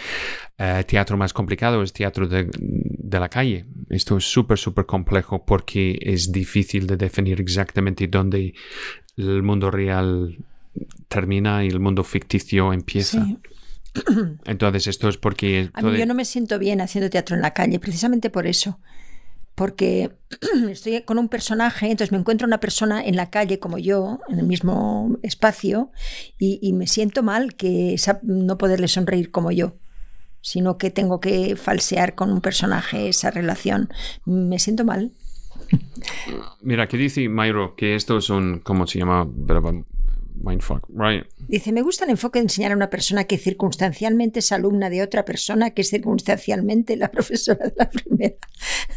eh, 0.58 0.84
teatro 0.86 1.16
más 1.16 1.32
complicado 1.32 1.82
es 1.82 1.92
teatro 1.92 2.26
de, 2.26 2.48
de 2.58 3.20
la 3.20 3.28
calle. 3.28 3.64
Esto 3.90 4.16
es 4.16 4.24
súper, 4.24 4.58
súper 4.58 4.86
complejo 4.86 5.44
porque 5.44 5.98
es 6.00 6.32
difícil 6.32 6.86
de 6.86 6.96
definir 6.96 7.40
exactamente 7.40 8.08
dónde 8.08 8.54
el 9.16 9.42
mundo 9.42 9.70
real 9.70 10.38
termina 11.08 11.64
y 11.64 11.68
el 11.68 11.80
mundo 11.80 12.04
ficticio 12.04 12.72
empieza. 12.72 13.24
Sí. 13.24 13.38
Entonces 14.44 14.86
esto 14.86 15.08
es 15.08 15.16
porque... 15.16 15.70
A 15.72 15.82
mí 15.82 15.96
yo 15.96 16.06
no 16.06 16.14
me 16.14 16.24
siento 16.24 16.58
bien 16.58 16.80
haciendo 16.80 17.10
teatro 17.10 17.36
en 17.36 17.42
la 17.42 17.52
calle, 17.52 17.78
precisamente 17.78 18.30
por 18.30 18.46
eso. 18.46 18.78
Porque 19.58 20.12
estoy 20.70 21.02
con 21.02 21.18
un 21.18 21.28
personaje, 21.28 21.90
entonces 21.90 22.12
me 22.12 22.18
encuentro 22.18 22.46
una 22.46 22.60
persona 22.60 23.04
en 23.04 23.16
la 23.16 23.28
calle 23.28 23.58
como 23.58 23.76
yo, 23.76 24.20
en 24.28 24.38
el 24.38 24.46
mismo 24.46 25.18
espacio, 25.24 25.90
y, 26.38 26.72
me 26.72 26.86
siento 26.86 27.24
mal 27.24 27.56
que 27.56 27.96
no 28.22 28.56
poderle 28.56 28.86
sonreír 28.86 29.32
como 29.32 29.50
yo, 29.50 29.74
sino 30.40 30.78
que 30.78 30.90
tengo 30.90 31.18
que 31.18 31.56
falsear 31.56 32.14
con 32.14 32.30
un 32.30 32.40
personaje 32.40 33.08
esa 33.08 33.32
relación. 33.32 33.88
Me 34.24 34.60
siento 34.60 34.84
mal. 34.84 35.10
Mira, 36.62 36.86
que 36.86 36.96
dice 36.96 37.28
Mayro 37.28 37.74
que 37.74 37.96
esto 37.96 38.18
es 38.18 38.30
un... 38.30 38.60
¿Cómo 38.60 38.86
se 38.86 39.00
llama? 39.00 39.26
Mindfuck, 40.42 40.88
right? 40.88 41.24
Dice, 41.48 41.72
me 41.72 41.82
gusta 41.82 42.04
el 42.04 42.10
enfoque 42.10 42.38
de 42.38 42.44
enseñar 42.44 42.72
a 42.72 42.76
una 42.76 42.90
persona 42.90 43.24
que 43.24 43.38
circunstancialmente 43.38 44.40
es 44.40 44.52
alumna 44.52 44.90
de 44.90 45.02
otra 45.02 45.24
persona 45.24 45.70
que 45.70 45.82
es 45.82 45.90
circunstancialmente 45.90 46.96
la 46.96 47.10
profesora 47.10 47.66
de 47.66 47.74
la 47.76 47.90
primera. 47.90 48.36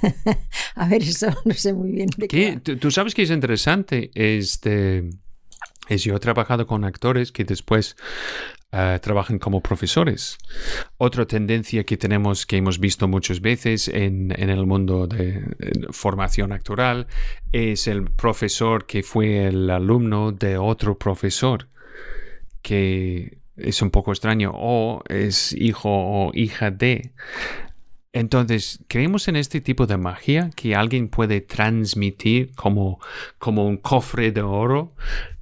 a 0.76 0.88
ver, 0.88 1.02
eso 1.04 1.28
no 1.46 1.54
sé 1.54 1.74
muy 1.74 1.92
bien. 1.92 2.10
de 2.18 2.28
qué 2.28 2.60
tú 2.60 2.92
sabes 2.92 3.14
que 3.14 3.24
es 3.24 3.32
interesante, 3.32 4.12
este, 4.14 5.10
es 5.92 6.04
yo 6.04 6.16
he 6.16 6.20
trabajado 6.20 6.66
con 6.66 6.86
actores 6.86 7.32
que 7.32 7.44
después 7.44 7.98
eh, 8.72 9.00
trabajan 9.02 9.40
como 9.40 9.62
profesores. 9.62 10.38
Otra 10.98 11.26
tendencia 11.26 11.84
que 11.84 11.98
tenemos, 11.98 12.46
que 12.46 12.56
hemos 12.56 12.80
visto 12.80 13.10
muchas 13.10 13.42
veces 13.42 13.90
en, 13.90 14.34
en 14.42 14.50
el 14.50 14.66
mundo 14.66 15.08
de 15.08 15.30
eh, 15.30 15.72
formación 15.92 16.54
actoral, 16.54 17.08
es 17.52 17.88
el 17.88 18.06
profesor 18.06 18.86
que 18.86 19.04
fue 19.04 19.48
el 19.48 19.70
alumno 19.70 20.32
de 20.32 20.58
otro 20.58 20.98
profesor, 20.98 21.68
que 22.62 23.40
es 23.58 23.82
un 23.82 23.92
poco 23.92 24.12
extraño, 24.12 24.52
o 24.56 25.04
es 25.10 25.52
hijo 25.52 25.90
o 25.90 26.32
hija 26.34 26.72
de. 26.72 27.12
Entonces, 28.14 28.80
¿creemos 28.88 29.28
en 29.28 29.36
este 29.36 29.60
tipo 29.60 29.88
de 29.88 29.98
magia 29.98 30.50
que 30.56 30.76
alguien 30.76 31.10
puede 31.10 31.42
transmitir 31.42 32.54
como, 32.56 33.00
como 33.38 33.66
un 33.66 33.78
cofre 33.78 34.32
de 34.32 34.42
oro, 34.42 34.94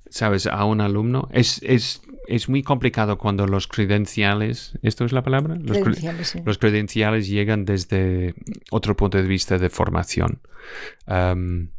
sabes, 0.10 0.47
a 0.47 0.66
un 0.66 0.82
alumno? 0.82 1.28
Es, 1.32 1.62
es, 1.64 2.01
es 2.28 2.49
muy 2.49 2.64
complicado 2.64 3.18
cuando 3.18 3.47
los 3.47 3.68
credenciales, 3.68 4.78
¿esto 4.82 5.05
es 5.05 5.12
la 5.12 5.24
palabra? 5.24 5.55
Los, 5.55 5.78
cre- 5.78 5.84
Credenciales, 5.84 6.28
sí. 6.28 6.39
los 6.45 6.57
credenciales 6.57 7.28
llegan 7.28 7.66
desde 7.66 8.34
otro 8.72 8.95
punto 8.95 9.18
de 9.18 9.28
vista 9.28 9.57
de 9.57 9.70
formación. 9.70 10.39
Um, 11.07 11.70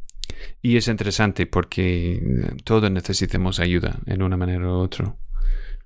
y 0.61 0.77
es 0.77 0.87
interesante 0.87 1.45
porque 1.45 2.53
todos 2.63 2.89
necesitamos 2.91 3.59
ayuda 3.59 3.99
en 4.05 4.21
una 4.23 4.37
manera 4.37 4.65
u 4.67 4.71
otra. 4.71 5.15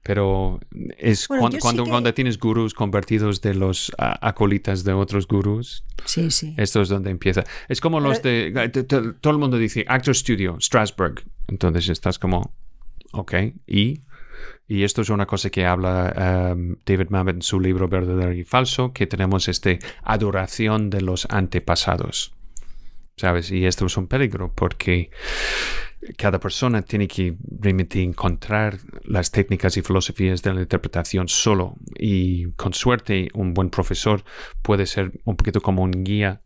Pero 0.08 0.60
es 1.00 1.28
Bueno, 1.28 1.50
sí 1.52 1.58
cuando, 1.58 1.84
que- 1.84 1.90
cuando 1.90 2.14
tienes 2.14 2.38
gurús 2.38 2.76
convertidos 2.76 3.42
de 3.42 3.56
los 3.56 3.92
acolitas 3.98 4.84
de 4.84 4.94
otros 4.94 5.28
gurús, 5.28 5.84
Sí, 6.06 6.30
sí. 6.30 6.54
esto 6.58 6.82
es 6.84 6.90
donde 6.90 7.10
empieza. 7.10 7.44
Es 7.68 7.82
como 7.82 8.00
los 8.00 8.22
de... 8.22 8.52
Todo 9.20 9.32
el 9.34 9.40
mundo 9.40 9.58
dice 9.58 9.84
Actor 9.88 10.16
Studio, 10.16 10.58
Strasbourg. 10.62 11.24
Entonces 11.48 11.90
estás 11.90 12.20
como, 12.20 12.54
ok, 13.14 13.34
¿y? 13.66 14.02
Y 14.68 14.84
esto 14.84 15.02
es 15.02 15.10
una 15.10 15.26
cosa 15.26 15.50
que 15.50 15.66
habla 15.66 16.52
um, 16.56 16.76
David 16.86 17.10
Mamet 17.10 17.38
en 17.38 17.42
su 17.42 17.60
libro 17.60 17.88
Verdadero 17.88 18.32
y 18.32 18.44
Falso, 18.44 18.94
que 18.94 19.08
tenemos 19.08 19.48
este 19.48 19.80
adoración 20.04 20.92
de 20.92 21.02
los 21.02 21.26
antepasados. 21.32 22.32
¿Sabes? 23.18 23.50
Y 23.50 23.66
esto 23.66 23.86
es 23.88 23.98
un 23.98 24.06
peligro 24.08 24.52
porque 24.54 25.10
cada 26.18 26.40
persona 26.40 26.82
tiene 26.82 27.08
que 27.08 27.36
realmente 27.60 28.02
encontrar 28.02 28.78
las 29.04 29.32
técnicas 29.32 29.78
y 29.78 29.82
filosofías 29.82 30.42
de 30.42 30.54
la 30.54 30.62
interpretación 30.62 31.28
solo. 31.28 31.76
Y 31.98 32.52
con 32.54 32.74
suerte, 32.74 33.30
un 33.34 33.54
buen 33.54 33.70
profesor 33.70 34.24
puede 34.62 34.86
ser 34.86 35.12
un 35.24 35.36
poquito 35.36 35.62
como 35.62 35.84
un 35.84 36.04
guía 36.04 36.42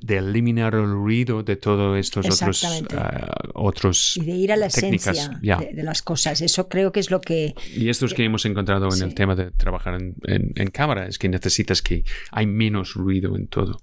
de 0.00 0.16
eliminar 0.18 0.74
el 0.74 0.86
ruido 0.90 1.42
de 1.42 1.56
todos 1.56 1.98
estos 1.98 2.26
otros, 2.26 2.64
ah, 2.94 3.30
otros 3.54 4.16
Y 4.16 4.24
de 4.24 4.32
ir 4.32 4.52
a 4.52 4.56
la 4.56 4.68
técnicas. 4.68 5.16
esencia 5.18 5.58
de, 5.58 5.72
de 5.74 5.82
las 5.82 6.02
cosas. 6.02 6.40
Eso 6.40 6.68
creo 6.68 6.92
que 6.92 7.00
es 7.00 7.10
lo 7.10 7.20
que... 7.20 7.54
Y 7.74 7.88
esto 7.88 8.06
es 8.06 8.14
que 8.14 8.24
hemos 8.24 8.44
encontrado 8.46 8.88
en 8.94 9.02
el 9.02 9.14
tema 9.14 9.34
de 9.34 9.50
trabajar 9.50 9.94
en, 9.94 10.14
en- 10.24 10.52
en 10.54 10.68
cámara, 10.70 11.06
es 11.06 11.18
que 11.18 11.28
necesitas 11.28 11.82
que 11.82 12.04
hay 12.30 12.46
menos 12.46 12.94
ruido 12.94 13.36
en 13.36 13.46
todo, 13.48 13.80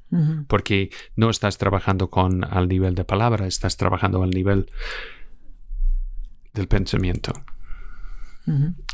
porque 0.47 0.89
no 1.15 1.29
estás 1.29 1.57
trabajando 1.57 2.09
con 2.09 2.43
al 2.43 2.67
nivel 2.67 2.95
de 2.95 3.03
palabra, 3.05 3.45
estás 3.47 3.77
trabajando 3.77 4.23
al 4.23 4.29
nivel 4.31 4.69
del 6.53 6.67
pensamiento. 6.67 7.33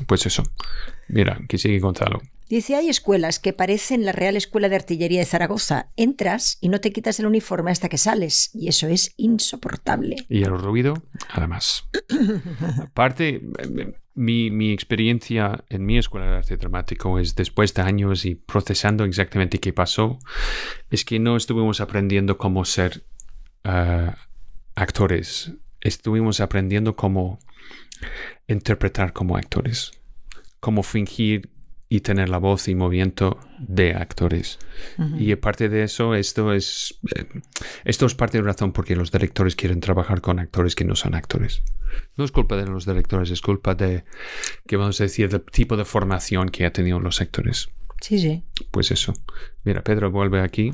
Pues 0.07 0.25
eso. 0.25 0.43
Mira, 1.09 1.39
que 1.47 1.57
sigue 1.57 1.79
Gonzalo. 1.79 2.21
Dice, 2.49 2.75
hay 2.75 2.89
escuelas 2.89 3.37
que 3.37 3.53
parecen 3.53 4.05
la 4.05 4.11
Real 4.11 4.35
Escuela 4.35 4.69
de 4.69 4.75
Artillería 4.75 5.19
de 5.19 5.25
Zaragoza. 5.25 5.91
Entras 5.97 6.57
y 6.61 6.69
no 6.69 6.81
te 6.81 6.91
quitas 6.91 7.19
el 7.19 7.27
uniforme 7.27 7.69
hasta 7.69 7.89
que 7.89 7.99
sales. 7.99 8.49
Y 8.55 8.69
eso 8.69 8.87
es 8.87 9.13
insoportable. 9.17 10.15
Y 10.29 10.41
el 10.41 10.57
ruido, 10.57 10.95
además. 11.31 11.87
Aparte, 12.81 13.43
mi, 14.15 14.49
mi, 14.49 14.71
experiencia 14.71 15.63
en 15.69 15.85
mi 15.85 15.99
escuela 15.99 16.25
de 16.25 16.37
arte 16.37 16.57
dramático 16.57 17.19
es 17.19 17.35
después 17.35 17.75
de 17.75 17.83
años 17.83 18.25
y 18.25 18.33
procesando 18.33 19.03
exactamente 19.03 19.59
qué 19.59 19.71
pasó, 19.71 20.17
es 20.89 21.05
que 21.05 21.19
no 21.19 21.37
estuvimos 21.37 21.81
aprendiendo 21.81 22.39
cómo 22.39 22.65
ser 22.65 23.03
uh, 23.63 24.11
actores. 24.73 25.53
Estuvimos 25.81 26.39
aprendiendo 26.39 26.95
cómo 26.95 27.37
interpretar 28.47 29.13
como 29.13 29.37
actores, 29.37 29.91
cómo 30.59 30.83
fingir 30.83 31.49
y 31.91 32.01
tener 32.01 32.29
la 32.29 32.37
voz 32.37 32.67
y 32.67 32.75
movimiento 32.75 33.39
de 33.57 33.95
actores. 33.95 34.59
Uh 34.97 35.03
-huh. 35.03 35.21
Y 35.21 35.31
aparte 35.31 35.69
de 35.69 35.83
eso, 35.83 36.13
esto 36.13 36.53
es, 36.53 36.99
eh, 37.15 37.25
esto 37.83 38.05
es 38.05 38.13
parte 38.13 38.37
de 38.37 38.43
la 38.43 38.51
razón 38.51 38.71
porque 38.73 38.95
los 38.95 39.11
directores 39.11 39.55
quieren 39.55 39.79
trabajar 39.79 40.21
con 40.21 40.37
actores 40.37 40.75
que 40.75 40.85
no 40.85 40.95
son 40.95 41.15
actores. 41.15 41.63
No 42.15 42.23
es 42.23 42.31
culpa 42.31 42.57
de 42.57 42.67
los 42.67 42.85
directores, 42.85 43.31
es 43.31 43.41
culpa 43.41 43.73
de, 43.73 44.03
que 44.67 44.77
vamos 44.77 45.01
a 45.01 45.05
decir, 45.05 45.29
del 45.29 45.41
tipo 45.41 45.77
de 45.77 45.85
formación 45.85 46.49
que 46.49 46.67
ha 46.67 46.71
tenido 46.71 46.99
los 46.99 47.21
actores. 47.21 47.69
Sí, 48.01 48.19
sí. 48.19 48.43
Pues 48.71 48.91
eso. 48.91 49.13
Mira, 49.63 49.83
Pedro 49.83 50.09
vuelve 50.11 50.41
aquí. 50.41 50.73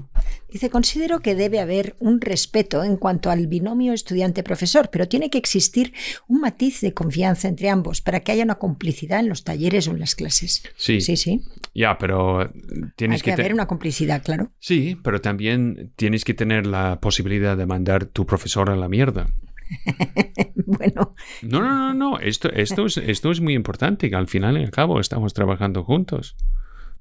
Dice, 0.50 0.70
considero 0.70 1.20
que 1.20 1.36
debe 1.36 1.60
haber 1.60 1.96
un 2.00 2.22
respeto 2.22 2.84
en 2.84 2.98
cuanto 2.98 3.30
al 3.30 3.48
binomio 3.48 3.94
estudiante-profesor, 3.94 4.90
pero 4.92 5.08
tiene 5.08 5.30
que 5.30 5.38
existir 5.38 5.94
un 6.28 6.42
matiz 6.42 6.82
de 6.82 6.94
confianza 6.94 7.48
entre 7.48 7.70
ambos 7.70 8.02
para 8.02 8.20
que 8.20 8.32
haya 8.32 8.44
una 8.44 8.56
complicidad 8.56 9.20
en 9.20 9.30
los 9.30 9.44
talleres 9.44 9.88
o 9.88 9.92
en 9.92 10.00
las 10.00 10.16
clases. 10.16 10.64
Sí. 10.76 11.02
Sí, 11.02 11.18
sí. 11.18 11.42
Ya, 11.74 11.98
pero 11.98 12.52
tienes 12.96 13.22
Hay 13.22 13.26
que, 13.26 13.36
que... 13.36 13.42
haber 13.42 13.54
una 13.54 13.68
complicidad, 13.68 14.24
claro. 14.24 14.52
Sí, 14.60 14.98
pero 15.04 15.20
también 15.20 15.92
tienes 15.96 16.24
que 16.24 16.34
tener 16.34 16.68
la 16.68 17.00
posibilidad 17.02 17.58
de 17.58 17.66
mandar 17.66 18.06
tu 18.06 18.26
profesor 18.26 18.70
a 18.70 18.76
la 18.76 18.88
mierda. 18.88 19.28
bueno. 20.66 21.16
No, 21.42 21.60
no, 21.60 21.74
no, 21.74 21.94
no. 21.94 22.20
Esto, 22.20 22.52
esto, 22.52 22.86
es, 22.86 22.98
esto 22.98 23.32
es 23.32 23.42
muy 23.42 23.56
importante, 23.56 24.10
que 24.10 24.16
al 24.16 24.28
final 24.28 24.58
y 24.58 24.64
al 24.64 24.72
cabo 24.72 25.00
estamos 25.00 25.34
trabajando 25.34 25.84
juntos. 25.84 26.36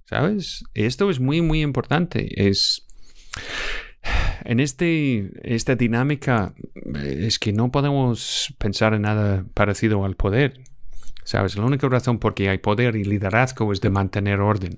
¿Sabes? 0.05 0.64
Esto 0.74 1.11
es 1.11 1.20
muy, 1.20 1.40
muy 1.40 1.62
importante. 1.62 2.48
Es. 2.48 2.86
En 4.44 4.61
este, 4.61 5.32
esta 5.42 5.76
dinámica 5.76 6.55
es 6.94 7.38
que 7.38 7.52
no 7.52 7.72
podemos 7.72 8.55
pensar 8.59 8.92
en 8.92 9.02
nada 9.02 9.44
parecido 9.55 10.05
al 10.05 10.16
poder. 10.16 10.61
¿Sabes? 11.24 11.57
La 11.57 11.64
única 11.64 11.88
razón 11.88 12.18
por 12.18 12.34
qué 12.34 12.50
hay 12.50 12.59
poder 12.59 12.96
y 12.96 13.05
liderazgo 13.05 13.72
es 13.72 13.80
de 13.80 13.88
mantener 13.88 14.40
orden. 14.40 14.76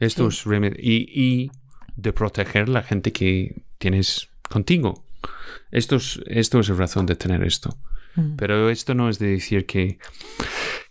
Esto 0.00 0.30
sí. 0.30 0.48
es. 0.50 0.72
Y, 0.78 1.10
y 1.12 1.50
de 1.96 2.12
proteger 2.14 2.70
la 2.70 2.82
gente 2.82 3.12
que 3.12 3.62
tienes 3.76 4.30
contigo. 4.48 5.04
Esto 5.70 5.96
es, 5.96 6.20
esto 6.26 6.60
es 6.60 6.68
la 6.70 6.76
razón 6.76 7.04
de 7.04 7.16
tener 7.16 7.44
esto. 7.44 7.76
Mm. 8.14 8.36
Pero 8.36 8.70
esto 8.70 8.94
no 8.94 9.08
es 9.10 9.18
de 9.18 9.28
decir 9.28 9.66
que, 9.66 9.98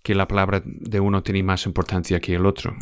que 0.04 0.14
la 0.14 0.28
palabra 0.28 0.62
de 0.64 1.00
uno 1.00 1.24
tiene 1.24 1.42
más 1.44 1.66
importancia 1.66 2.20
que 2.20 2.36
el 2.36 2.46
otro. 2.46 2.76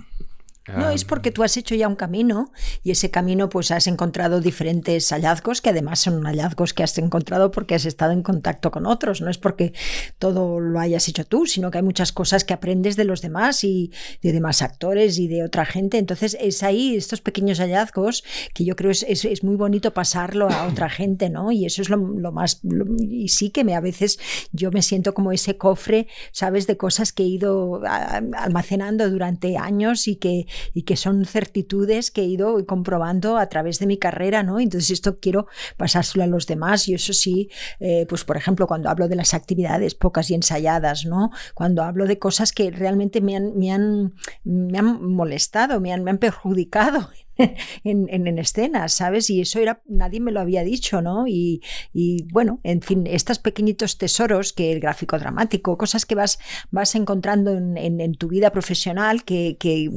No, 0.67 0.89
es 0.89 1.05
porque 1.05 1.31
tú 1.31 1.43
has 1.43 1.57
hecho 1.57 1.75
ya 1.75 1.87
un 1.87 1.95
camino 1.95 2.51
y 2.83 2.89
ese 2.89 3.11
camino 3.11 3.49
pues 3.49 3.69
has 3.69 3.85
encontrado 3.85 4.41
diferentes 4.41 5.09
hallazgos 5.09 5.61
que 5.61 5.69
además 5.69 5.99
son 5.99 6.23
hallazgos 6.23 6.73
que 6.73 6.81
has 6.81 6.97
encontrado 6.97 7.51
porque 7.51 7.75
has 7.75 7.85
estado 7.85 8.13
en 8.13 8.23
contacto 8.23 8.71
con 8.71 8.87
otros. 8.87 9.21
No 9.21 9.29
es 9.29 9.37
porque 9.37 9.73
todo 10.17 10.59
lo 10.59 10.79
hayas 10.79 11.07
hecho 11.07 11.23
tú, 11.23 11.45
sino 11.45 11.69
que 11.69 11.77
hay 11.77 11.83
muchas 11.83 12.11
cosas 12.11 12.43
que 12.43 12.53
aprendes 12.53 12.95
de 12.95 13.03
los 13.03 13.21
demás 13.21 13.63
y 13.63 13.91
de 14.23 14.31
demás 14.31 14.63
actores 14.63 15.19
y 15.19 15.27
de 15.27 15.43
otra 15.43 15.65
gente. 15.65 15.99
Entonces 15.99 16.35
es 16.41 16.63
ahí 16.63 16.95
estos 16.95 17.21
pequeños 17.21 17.59
hallazgos 17.59 18.23
que 18.55 18.65
yo 18.65 18.75
creo 18.75 18.89
es, 18.89 19.03
es, 19.07 19.23
es 19.23 19.43
muy 19.43 19.57
bonito 19.57 19.93
pasarlo 19.93 20.49
a 20.49 20.67
otra 20.67 20.89
gente, 20.89 21.29
¿no? 21.29 21.51
Y 21.51 21.65
eso 21.65 21.83
es 21.83 21.89
lo, 21.89 21.97
lo 21.97 22.31
más... 22.31 22.59
Lo, 22.63 22.85
y 23.07 23.29
sí 23.29 23.51
que 23.51 23.63
me, 23.63 23.75
a 23.75 23.81
veces 23.81 24.17
yo 24.51 24.71
me 24.71 24.81
siento 24.81 25.13
como 25.13 25.31
ese 25.31 25.57
cofre, 25.57 26.07
¿sabes? 26.31 26.65
De 26.65 26.75
cosas 26.75 27.13
que 27.13 27.21
he 27.21 27.27
ido 27.27 27.81
almacenando 27.85 29.09
durante 29.11 29.57
años 29.57 30.07
y 30.07 30.15
que 30.15 30.47
y 30.73 30.83
que 30.83 30.97
son 30.97 31.25
certitudes 31.25 32.11
que 32.11 32.21
he 32.21 32.25
ido 32.25 32.65
comprobando 32.65 33.37
a 33.37 33.47
través 33.47 33.79
de 33.79 33.87
mi 33.87 33.97
carrera, 33.97 34.43
¿no? 34.43 34.59
Entonces 34.59 34.91
esto 34.91 35.19
quiero 35.19 35.47
pasárselo 35.77 36.23
a 36.23 36.27
los 36.27 36.47
demás 36.47 36.87
y 36.87 36.93
eso 36.93 37.13
sí, 37.13 37.49
eh, 37.79 38.05
pues 38.07 38.23
por 38.23 38.37
ejemplo 38.37 38.67
cuando 38.67 38.89
hablo 38.89 39.07
de 39.07 39.15
las 39.15 39.33
actividades 39.33 39.95
pocas 39.95 40.29
y 40.29 40.35
ensayadas, 40.35 41.05
¿no? 41.05 41.31
Cuando 41.53 41.83
hablo 41.83 42.05
de 42.05 42.19
cosas 42.19 42.51
que 42.51 42.71
realmente 42.71 43.21
me 43.21 43.35
han, 43.35 43.57
me 43.57 43.71
han, 43.71 44.13
me 44.43 44.77
han 44.77 45.03
molestado, 45.03 45.79
me 45.79 45.93
han, 45.93 46.03
me 46.03 46.11
han 46.11 46.17
perjudicado 46.17 47.09
en, 47.83 48.07
en, 48.09 48.27
en, 48.27 48.39
escenas, 48.39 48.93
¿sabes? 48.93 49.29
Y 49.29 49.41
eso 49.41 49.59
era, 49.59 49.81
nadie 49.87 50.19
me 50.19 50.31
lo 50.31 50.39
había 50.39 50.63
dicho, 50.63 51.01
¿no? 51.01 51.27
Y, 51.27 51.61
y, 51.93 52.23
bueno, 52.31 52.59
en 52.63 52.81
fin, 52.81 53.07
estos 53.07 53.39
pequeñitos 53.39 53.97
tesoros 53.97 54.53
que 54.53 54.71
el 54.71 54.79
gráfico 54.79 55.19
dramático, 55.19 55.77
cosas 55.77 56.05
que 56.05 56.15
vas, 56.15 56.39
vas 56.71 56.95
encontrando 56.95 57.51
en, 57.51 57.77
en 57.77 58.15
tu 58.15 58.27
vida 58.27 58.51
profesional 58.51 59.23
que, 59.23 59.57
que, 59.59 59.89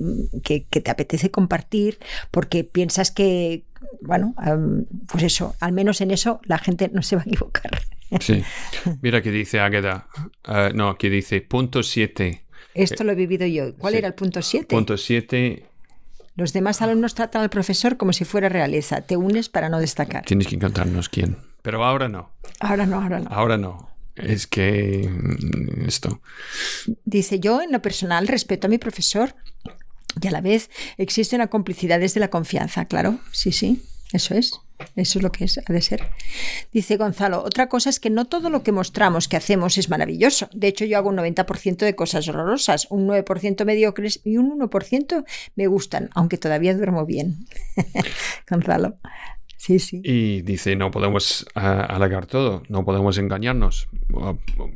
que, 0.43 0.65
que, 0.65 0.81
te 0.81 0.91
apetece 0.91 1.31
compartir 1.31 1.99
porque 2.31 2.65
piensas 2.65 3.11
que, 3.11 3.65
bueno, 4.01 4.35
pues 5.11 5.25
eso, 5.25 5.55
al 5.61 5.73
menos 5.73 6.01
en 6.01 6.11
eso 6.11 6.41
la 6.45 6.59
gente 6.59 6.91
no 6.93 7.03
se 7.03 7.17
va 7.17 7.23
a 7.23 7.25
equivocar. 7.25 7.71
Sí. 8.21 8.43
Mira 9.03 9.23
que 9.23 9.31
dice 9.31 9.61
Águeda, 9.61 10.09
uh, 10.49 10.75
no, 10.75 10.97
que 10.97 11.11
dice 11.11 11.41
punto 11.41 11.83
7. 11.83 12.45
Esto 12.75 13.05
lo 13.05 13.13
he 13.13 13.15
vivido 13.15 13.47
yo. 13.47 13.75
¿Cuál 13.77 13.93
sí. 13.93 13.99
era 13.99 14.09
el 14.09 14.15
punto 14.15 14.41
7? 14.41 14.67
Punto 14.69 14.97
7 14.97 15.65
los 16.39 16.53
demás 16.53 16.81
alumnos 16.83 17.17
tratan 17.17 17.43
al 17.43 17.51
profesor 17.51 17.97
como 17.97 18.13
si 18.13 18.25
fuera 18.25 18.49
realeza. 18.49 19.01
Te 19.01 19.17
unes 19.17 19.49
para 19.49 19.69
no 19.69 19.81
destacar. 19.81 20.25
Tienes 20.25 20.47
que 20.47 20.57
contarnos 20.57 21.09
quién. 21.09 21.37
Pero 21.63 21.85
ahora 21.85 22.09
no. 22.09 22.31
Ahora 22.61 22.87
no, 22.87 23.03
ahora 23.03 23.19
no. 23.19 23.29
Ahora 23.29 23.59
no. 23.59 23.91
Es 24.15 24.47
que 24.47 25.11
esto. 25.85 26.23
Dice 27.05 27.41
yo, 27.41 27.61
en 27.61 27.73
lo 27.73 27.83
personal, 27.83 28.29
respeto 28.29 28.69
a 28.69 28.71
mi 28.71 28.79
profesor 28.79 29.35
y 30.21 30.29
a 30.29 30.31
la 30.31 30.41
vez 30.41 30.71
existe 30.97 31.35
una 31.35 31.49
complicidad 31.49 31.99
desde 31.99 32.21
la 32.21 32.29
confianza, 32.29 32.85
claro. 32.85 33.19
Sí, 33.33 33.51
sí, 33.51 33.83
eso 34.13 34.35
es. 34.35 34.61
Eso 34.95 35.19
es 35.19 35.23
lo 35.23 35.33
que 35.33 35.45
es, 35.45 35.59
ha 35.59 35.73
de 35.73 35.83
ser. 35.83 36.09
Dice 36.73 36.97
Gonzalo, 36.97 37.43
otra 37.43 37.69
cosa 37.69 37.91
es 37.91 37.99
que 37.99 38.11
no 38.11 38.27
todo 38.27 38.49
lo 38.49 38.63
que 38.63 38.71
mostramos 38.71 39.27
que 39.27 39.37
hacemos 39.37 39.77
es 39.77 39.91
maravilloso. 39.91 40.49
De 40.53 40.69
hecho, 40.69 40.85
yo 40.85 40.97
hago 40.99 41.09
un 41.09 41.17
90% 41.17 41.79
de 41.79 41.97
cosas 41.97 42.29
horrorosas, 42.29 42.87
un 42.91 43.09
9% 43.09 43.65
mediocres 43.65 44.21
y 44.25 44.37
un 44.37 44.59
1% 44.59 45.25
me 45.57 45.67
gustan, 45.67 46.11
aunque 46.15 46.39
todavía 46.39 46.77
duermo 46.77 47.05
bien. 47.07 47.47
Gonzalo. 48.49 48.99
Sí, 49.57 49.81
sí. 49.81 50.01
Y 50.05 50.43
dice, 50.43 50.77
no 50.77 50.93
podemos 50.93 51.45
uh, 51.57 51.59
halagar 51.59 52.27
todo, 52.27 52.63
no 52.69 52.85
podemos 52.85 53.19
engañarnos. 53.19 53.89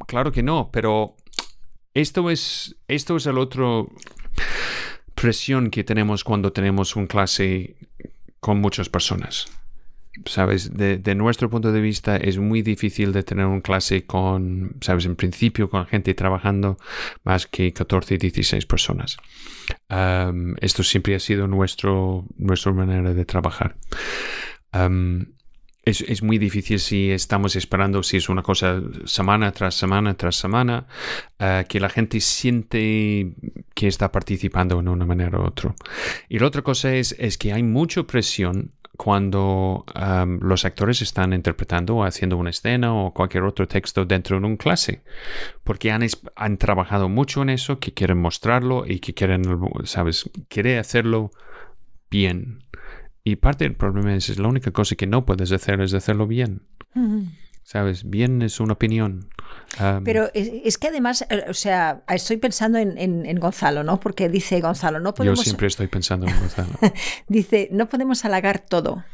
Claro 0.09 0.33
que 0.33 0.43
no, 0.43 0.71
pero 0.73 1.17
esto 1.95 2.29
es, 2.31 2.75
esto 2.89 3.17
es 3.17 3.27
el 3.27 3.39
otro 3.39 3.89
presión 5.15 5.71
que 5.71 5.85
tenemos 5.85 6.25
cuando 6.25 6.53
tenemos 6.53 6.97
un 6.97 7.07
clase 7.07 7.77
con 8.43 8.61
muchas 8.61 8.89
personas. 8.89 9.47
¿sabes? 10.27 10.73
De, 10.75 11.15
nuestro 11.15 11.49
punto 11.49 11.73
de 11.73 11.81
vista 11.81 12.17
es 12.17 12.39
muy 12.39 12.63
difícil 12.63 13.13
de 13.13 13.23
tener 13.23 13.47
una 13.47 13.63
clase 13.63 14.05
con, 14.05 14.77
¿sabes? 14.81 15.07
En 15.07 15.17
principio 15.17 15.71
con 15.71 15.87
gente 15.87 16.13
trabajando 16.15 16.77
más 17.25 17.47
que 17.47 17.73
14, 17.73 18.19
16 18.19 18.67
personas. 18.67 19.17
Esto 20.61 20.83
siempre 20.83 21.15
ha 21.15 21.21
sido 21.21 21.47
nuestro, 21.47 22.27
nuestra 22.37 22.73
manera 22.73 23.15
de 23.15 23.25
trabajar. 23.25 23.77
Es, 25.85 26.01
es, 26.03 26.23
muy 26.23 26.39
difícil 26.39 26.79
si 26.79 27.11
estamos 27.11 27.57
esperando, 27.57 28.03
si 28.03 28.17
es 28.17 28.29
una 28.29 28.43
cosa 28.43 28.81
semana 29.05 29.51
tras 29.53 29.75
semana 29.75 30.15
tras 30.15 30.37
semana, 30.37 30.87
uh, 31.41 31.67
que 31.69 31.81
la 31.81 31.89
gente 31.89 32.21
siente 32.21 33.35
que 33.75 33.89
está 33.89 34.13
participando 34.13 34.79
en 34.79 34.89
una 34.89 35.05
manera 35.05 35.39
u 35.39 35.43
otra. 35.43 35.75
Y 36.29 36.39
la 36.39 36.47
otra 36.47 36.63
cosa 36.63 36.95
es, 36.95 37.17
es 37.19 37.37
que 37.37 37.53
hay 37.53 37.63
mucha 37.63 38.05
presión 38.05 38.73
cuando 38.97 39.85
um, 39.97 40.39
los 40.41 40.65
actores 40.65 41.03
están 41.03 41.33
interpretando 41.33 41.97
o 41.97 42.05
haciendo 42.05 42.37
una 42.37 42.51
escena 42.51 42.95
o 42.95 43.13
cualquier 43.13 43.43
otro 43.45 43.67
texto 43.67 44.05
dentro 44.05 44.39
de 44.39 44.47
una 44.47 44.57
clase, 44.57 45.03
porque 45.65 45.91
han, 45.91 46.07
han 46.37 46.59
trabajado 46.59 47.09
mucho 47.09 47.43
en 47.43 47.51
eso, 47.51 47.81
que 47.81 47.95
quieren 47.95 48.19
mostrarlo 48.19 48.85
y 48.87 49.01
que 49.01 49.15
quieren, 49.15 49.43
sabes, 49.85 50.31
quiere 50.49 50.79
hacerlo 50.79 51.33
bien. 52.11 52.63
Y 53.25 53.37
parte 53.37 53.65
del 53.65 53.77
problema 53.77 54.15
es, 54.15 54.29
es 54.29 54.39
la 54.39 54.49
única 54.49 54.71
cosa 54.73 54.97
que 54.97 55.07
no 55.07 55.25
puedes 55.25 55.53
hacer 55.53 55.81
es 55.81 55.95
hacerlo 55.95 56.27
bien. 56.27 56.63
¿Sabes? 57.63 58.09
Bien 58.09 58.43
es 58.43 58.59
una 58.59 58.73
opinión. 58.73 59.29
Um, 59.81 60.03
Pero 60.05 60.31
es, 60.35 60.51
es, 60.65 60.79
que 60.79 60.89
además, 60.89 61.25
o 61.49 61.55
sea, 61.55 62.03
estoy 62.09 62.37
pensando 62.39 62.79
en, 62.79 62.99
en, 62.99 63.25
en, 63.25 63.39
Gonzalo, 63.39 63.85
¿no? 63.85 64.01
Porque 64.01 64.29
dice 64.29 64.61
Gonzalo, 64.61 64.99
no 64.99 65.15
podemos... 65.15 65.39
Yo 65.39 65.45
siempre 65.45 65.69
estoy 65.69 65.87
pensando 65.87 66.27
en 66.27 66.39
Gonzalo. 66.39 66.73
dice, 67.29 67.69
no 67.71 67.89
podemos 67.89 68.25
halagar 68.25 68.59
todo. 68.59 69.05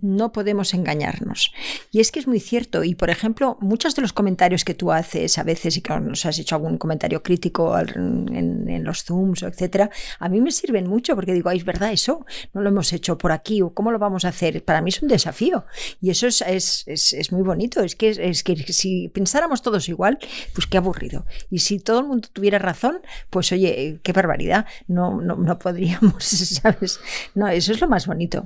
No 0.00 0.32
podemos 0.32 0.74
engañarnos. 0.74 1.52
Y 1.90 2.00
es 2.00 2.10
que 2.12 2.20
es 2.20 2.26
muy 2.26 2.40
cierto. 2.40 2.84
Y 2.84 2.94
por 2.94 3.10
ejemplo, 3.10 3.56
muchos 3.60 3.94
de 3.94 4.02
los 4.02 4.12
comentarios 4.12 4.64
que 4.64 4.74
tú 4.74 4.92
haces 4.92 5.38
a 5.38 5.42
veces, 5.42 5.76
y 5.76 5.80
que 5.80 5.98
nos 6.00 6.26
has 6.26 6.38
hecho 6.38 6.56
algún 6.56 6.78
comentario 6.78 7.22
crítico 7.22 7.78
en, 7.78 8.84
los 8.84 9.04
Zooms, 9.04 9.42
etcétera, 9.42 9.90
a 10.18 10.28
mí 10.28 10.40
me 10.40 10.50
sirven 10.50 10.86
mucho 10.86 11.14
porque 11.14 11.32
digo, 11.32 11.50
es 11.50 11.64
verdad, 11.64 11.92
eso 11.92 12.26
no 12.52 12.60
lo 12.60 12.68
hemos 12.68 12.92
hecho 12.92 13.16
por 13.16 13.32
aquí 13.32 13.62
o 13.62 13.72
cómo 13.72 13.92
lo 13.92 13.98
vamos 13.98 14.24
a 14.24 14.28
hacer. 14.28 14.64
Para 14.64 14.82
mí 14.82 14.90
es 14.90 15.02
un 15.02 15.08
desafío. 15.08 15.64
Y 16.00 16.10
eso 16.10 16.26
es, 16.26 16.42
es, 16.86 17.32
muy 17.32 17.42
bonito. 17.42 17.82
Es 17.82 17.96
que, 17.96 18.10
es 18.10 18.42
que 18.42 18.56
si 18.72 19.08
pensáramos 19.08 19.62
todos 19.62 19.88
igual, 19.88 20.18
pues 20.54 20.66
qué 20.66 20.76
aburrido. 20.76 21.24
Y 21.50 21.60
si 21.60 21.78
todo 21.78 22.00
el 22.00 22.06
mundo 22.06 22.28
tuviera 22.32 22.58
razón, 22.58 23.00
pues 23.30 23.52
oye, 23.52 24.00
qué 24.02 24.12
barbaridad. 24.12 24.66
No, 24.86 25.20
no, 25.20 25.36
no 25.36 25.58
podríamos, 25.58 26.24
¿sabes? 26.62 27.00
No, 27.34 27.48
eso 27.48 27.72
es 27.72 27.80
lo 27.80 27.88
más 27.88 28.06
bonito. 28.06 28.44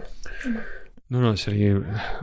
No, 1.11 1.23
no, 1.23 1.37
sería 1.39 1.71
eh, 1.71 1.81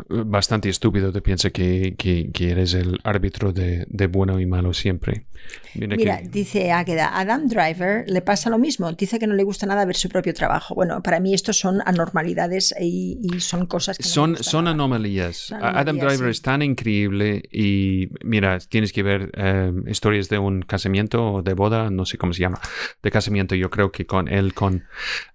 bastante 0.10 0.70
estúpido 0.70 1.12
de 1.12 1.22
pensar 1.22 1.52
que, 1.52 1.96
que, 1.98 2.52
eres 2.52 2.76
el 2.76 3.00
árbitro 3.04 3.52
de, 3.52 3.86
de, 3.90 4.06
bueno 4.06 4.40
y 4.40 4.46
malo 4.46 4.74
siempre. 4.74 5.26
Mira, 5.74 6.22
dice 6.24 6.72
Águeda, 6.72 7.20
Adam 7.20 7.48
Driver 7.48 8.06
le 8.08 8.22
pasa 8.22 8.50
lo 8.50 8.58
mismo. 8.58 8.92
Dice 8.94 9.20
que 9.20 9.28
no 9.28 9.34
le 9.34 9.44
gusta 9.44 9.66
nada 9.66 9.86
ver 9.86 9.96
su 9.96 10.08
propio 10.08 10.34
trabajo. 10.34 10.76
Bueno, 10.76 11.02
para 11.02 11.20
mí 11.20 11.34
esto 11.34 11.52
son 11.52 11.82
anormalidades 11.86 12.74
y, 12.80 13.18
son 13.40 13.66
cosas 13.66 13.98
que 13.98 14.04
son, 14.04 14.38
son 14.38 14.68
anomalías. 14.68 15.52
Adam 15.52 15.98
Driver 15.98 16.30
es 16.30 16.42
tan 16.42 16.62
increíble 16.62 17.44
y 17.52 18.10
mira, 18.24 18.60
tienes 18.60 18.94
que 18.94 19.04
ver 19.04 19.32
eh, 19.36 19.74
historias 19.88 20.30
de 20.30 20.38
un 20.38 20.62
casamiento 20.62 21.34
o 21.34 21.42
de 21.42 21.54
boda, 21.54 21.90
no 21.90 22.06
sé 22.06 22.18
cómo 22.18 22.34
se 22.34 22.42
llama, 22.42 22.60
de 23.04 23.12
casamiento. 23.12 23.56
Yo 23.56 23.70
creo 23.70 23.92
que 23.92 24.06
con 24.06 24.28
él, 24.28 24.54
con 24.54 24.86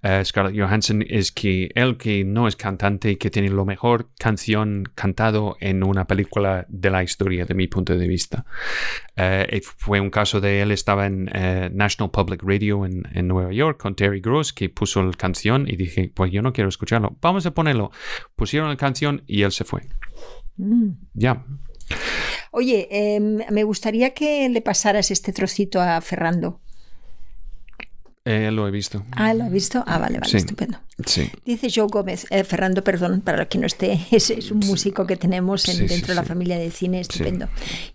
eh, 0.03 0.23
Scarlett 0.25 0.59
Johansson, 0.59 1.05
es 1.09 1.33
que 1.33 1.71
él 1.75 1.99
que 1.99 2.25
no 2.25 2.49
es 2.49 2.57
cantante, 2.57 3.19
que 3.19 3.31
tiene 3.31 3.40
lo 3.49 3.65
mejor 3.65 4.11
canción 4.19 4.85
cantado 4.95 5.57
en 5.61 5.83
una 5.83 6.07
película 6.07 6.67
de 6.69 6.91
la 6.91 7.03
historia, 7.03 7.45
de 7.45 7.55
mi 7.55 7.69
punto 7.69 7.97
de 7.97 8.07
vista. 8.07 8.45
Eh, 9.17 9.61
fue 9.63 10.01
un 10.01 10.11
caso 10.11 10.41
de 10.41 10.63
él, 10.63 10.71
estaba 10.73 11.07
en 11.07 11.31
eh, 11.33 11.71
National 11.73 12.11
Public 12.11 12.43
Radio 12.43 12.85
en, 12.85 13.29
Nueva 13.29 13.53
York 13.53 13.81
con 13.81 13.95
Terry 13.95 14.21
Gross, 14.21 14.53
que 14.53 14.69
puso 14.69 15.03
la 15.03 15.13
canción 15.13 15.69
y 15.69 15.77
dije, 15.77 16.11
pues 16.15 16.33
yo 16.33 16.43
no 16.43 16.53
quiero 16.53 16.69
escucharlo, 16.69 17.17
vamos 17.21 17.47
a 17.47 17.53
ponerlo. 17.53 17.91
Pusieron 18.37 18.69
la 18.69 18.77
canción 18.77 19.23
y 19.27 19.43
él 19.43 19.53
se 19.53 19.65
fue. 19.65 19.83
Mm. 20.57 20.91
Ya. 21.15 21.45
Oye, 22.51 22.89
em, 22.91 23.39
me 23.51 23.65
gustaría 23.65 24.13
que 24.13 24.49
le 24.49 24.61
pasaras 24.61 25.11
este 25.11 25.33
trocito 25.33 25.81
a 25.81 26.01
Ferrando. 26.01 26.61
Eh, 28.25 28.51
lo 28.51 28.67
he 28.69 28.71
visto. 28.71 29.05
Ah, 29.13 29.33
lo 29.35 29.45
he 29.45 29.51
visto. 29.51 29.83
Ah, 29.87 29.99
vale, 29.99 30.19
vale, 30.19 30.37
estupendo. 30.37 30.79
Dice 31.45 31.69
Joe 31.75 31.89
Gómez, 31.91 32.27
eh, 32.31 32.45
Fernando, 32.45 32.83
perdón, 32.83 33.21
para 33.21 33.47
que 33.47 33.59
no 33.59 33.67
esté, 33.67 34.01
es, 34.11 34.51
un 34.51 34.61
músico 34.61 35.07
que 35.07 35.17
tenemos 35.17 35.65
dentro 35.65 36.09
de 36.09 36.15
la 36.15 36.23
familia 36.23 36.59
de 36.59 36.71
cine, 36.71 37.01
estupendo, 37.01 37.49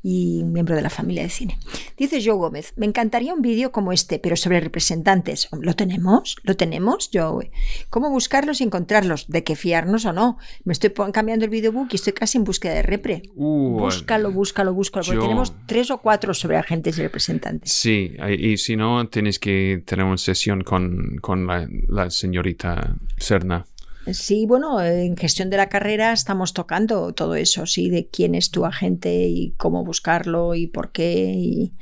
y 0.03 0.43
miembro 0.43 0.76
de 0.76 0.82
la 0.82 0.89
familia 0.89 1.24
de 1.24 1.30
cine. 1.30 1.58
Dice 1.97 2.22
Joe 2.24 2.36
Gómez, 2.36 2.74
me 2.76 2.86
encantaría 2.86 3.34
un 3.34 3.41
vídeo 3.41 3.72
como 3.72 3.91
este, 3.91 4.20
pero 4.20 4.36
sobre 4.36 4.60
representantes. 4.60 5.47
¿Lo 5.60 5.76
tenemos? 5.76 6.38
¿Lo 6.43 6.56
tenemos, 6.56 7.10
Joe? 7.14 7.51
¿Cómo 7.89 8.10
buscarlos 8.10 8.62
y 8.62 8.64
encontrarlos? 8.64 9.28
¿De 9.28 9.43
qué 9.43 9.56
fiarnos 9.56 10.06
o 10.06 10.14
no? 10.14 10.38
Me 10.64 10.74
estoy 10.74 10.91
cambiando 11.12 11.45
el 11.45 11.51
videobook 11.51 11.89
y 11.91 11.95
estoy 11.95 12.14
casi 12.14 12.38
en 12.38 12.43
búsqueda 12.43 12.74
de 12.74 12.84
repre. 12.84 13.24
Uh, 13.36 13.80
búscalo, 13.80 14.32
búscalo, 14.32 14.74
búscalo, 14.74 15.06
porque 15.06 15.22
tenemos 15.22 15.53
tres 15.66 15.91
o 15.91 15.99
cuatro 15.99 16.34
sobre 16.34 16.58
agentes 16.58 16.97
y 16.97 17.01
representantes. 17.01 17.72
Sí, 17.72 18.16
y 18.38 18.58
si 18.58 18.76
no, 18.76 19.08
tienes 19.08 19.39
que 19.39 19.84
tener 19.86 20.06
una 20.06 20.18
sesión 20.18 20.64
con, 20.64 21.18
con 21.22 21.47
la, 21.47 21.68
la 21.88 22.10
señorita 22.10 22.95
Serna. 23.18 23.66
Sí, 24.12 24.46
bueno, 24.46 24.82
en 24.84 25.18
gestión 25.18 25.50
de 25.50 25.58
la 25.58 25.68
carrera 25.68 26.14
estamos 26.14 26.54
tocando 26.54 27.14
todo 27.14 27.36
eso, 27.36 27.66
sí, 27.66 27.89
de 27.89 28.08
quién 28.08 28.36
es 28.36 28.52
tu 28.52 28.66
agente 28.66 29.28
y 29.28 29.54
cómo 29.58 29.84
buscarlo 29.84 30.54
y 30.54 30.68
por 30.68 30.91
qué. 30.91 31.34
Y... 31.36 31.74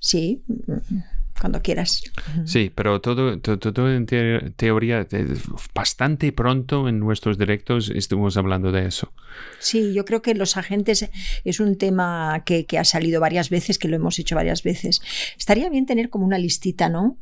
Sí, 0.00 0.42
cuando 1.38 1.60
quieras. 1.60 2.02
Sí, 2.44 2.72
pero 2.74 3.00
todo, 3.00 3.38
todo, 3.38 3.92
en 3.92 4.06
teoría, 4.56 5.06
bastante 5.74 6.32
pronto 6.32 6.88
en 6.88 6.98
nuestros 6.98 7.38
directos 7.38 7.90
estuvimos 7.94 8.36
hablando 8.36 8.72
de 8.72 8.86
eso. 8.86 9.12
Sí, 9.58 9.92
yo 9.92 10.04
creo 10.04 10.22
que 10.22 10.34
los 10.34 10.56
agentes 10.56 11.08
es 11.44 11.60
un 11.60 11.76
tema 11.76 12.42
que, 12.46 12.64
que 12.64 12.78
ha 12.78 12.84
salido 12.84 13.20
varias 13.20 13.50
veces, 13.50 13.78
que 13.78 13.88
lo 13.88 13.96
hemos 13.96 14.18
hecho 14.18 14.36
varias 14.36 14.62
veces. 14.62 15.02
Estaría 15.36 15.68
bien 15.68 15.86
tener 15.86 16.10
como 16.10 16.24
una 16.24 16.38
listita, 16.38 16.88
¿no? 16.88 17.18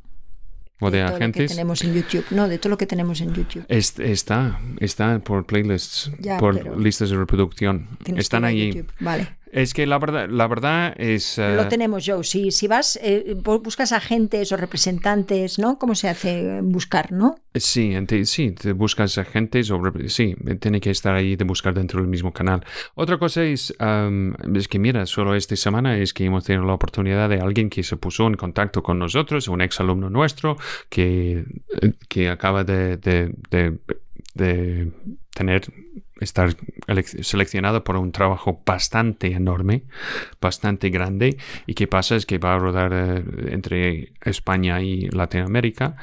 O 0.80 0.90
de, 0.90 1.02
agentes. 1.02 1.50
que 1.50 1.56
tenemos 1.56 1.82
en 1.82 1.94
YouTube. 1.94 2.24
No, 2.30 2.48
de 2.48 2.58
todo 2.58 2.70
lo 2.70 2.78
que 2.78 2.86
tenemos 2.86 3.20
en 3.20 3.32
YouTube. 3.32 3.64
está, 3.68 4.60
está 4.80 5.18
por 5.20 5.46
playlists, 5.46 6.10
por 6.38 6.78
listas 6.78 7.10
de 7.10 7.16
reproducción. 7.16 7.88
Están 8.16 8.44
ahí. 8.44 8.84
Vale. 9.00 9.36
Es 9.52 9.74
que 9.74 9.86
la 9.86 9.98
verdad, 9.98 10.28
la 10.28 10.46
verdad 10.48 10.94
es... 10.98 11.38
Lo 11.38 11.62
eh, 11.62 11.66
tenemos, 11.66 12.04
Joe. 12.06 12.24
Si, 12.24 12.50
si 12.50 12.66
vas, 12.66 12.98
eh, 13.02 13.34
buscas 13.36 13.92
agentes 13.92 14.50
o 14.52 14.56
representantes, 14.56 15.58
¿no? 15.58 15.78
¿Cómo 15.78 15.94
se 15.94 16.08
hace 16.08 16.60
buscar, 16.62 17.12
no? 17.12 17.36
Sí, 17.54 17.94
sí, 18.24 18.50
te 18.50 18.72
buscas 18.72 19.16
agentes 19.18 19.70
o... 19.70 19.80
Sí, 20.08 20.34
tiene 20.60 20.80
que 20.80 20.90
estar 20.90 21.14
ahí 21.14 21.36
de 21.36 21.44
buscar 21.44 21.74
dentro 21.74 22.00
del 22.00 22.08
mismo 22.08 22.32
canal. 22.32 22.64
Otra 22.94 23.18
cosa 23.18 23.44
es, 23.44 23.74
es 24.54 24.68
que 24.68 24.78
mira, 24.78 25.06
solo 25.06 25.34
esta 25.34 25.56
semana 25.56 25.96
es 25.98 26.12
que 26.12 26.24
hemos 26.24 26.44
tenido 26.44 26.64
la 26.64 26.74
oportunidad 26.74 27.28
de 27.28 27.38
alguien 27.38 27.70
que 27.70 27.82
se 27.82 27.96
puso 27.96 28.26
en 28.26 28.34
contacto 28.34 28.82
con 28.82 28.98
nosotros, 28.98 29.48
un 29.48 29.60
ex 29.60 29.80
alumno 29.80 30.10
nuestro, 30.10 30.56
que, 30.88 31.44
que 32.08 32.28
acaba 32.28 32.64
de, 32.64 32.96
de, 32.96 33.32
de, 33.50 33.78
de 34.34 34.92
tener 35.34 35.62
estar 36.20 36.56
seleccionado 37.22 37.84
por 37.84 37.96
un 37.96 38.12
trabajo 38.12 38.62
bastante 38.64 39.32
enorme, 39.32 39.82
bastante 40.40 40.90
grande, 40.90 41.36
y 41.66 41.74
qué 41.74 41.86
pasa 41.86 42.16
es 42.16 42.26
que 42.26 42.38
va 42.38 42.54
a 42.54 42.58
rodar 42.58 42.92
eh, 42.92 43.24
entre 43.52 44.12
España 44.22 44.80
y 44.82 45.08
Latinoamérica, 45.08 45.96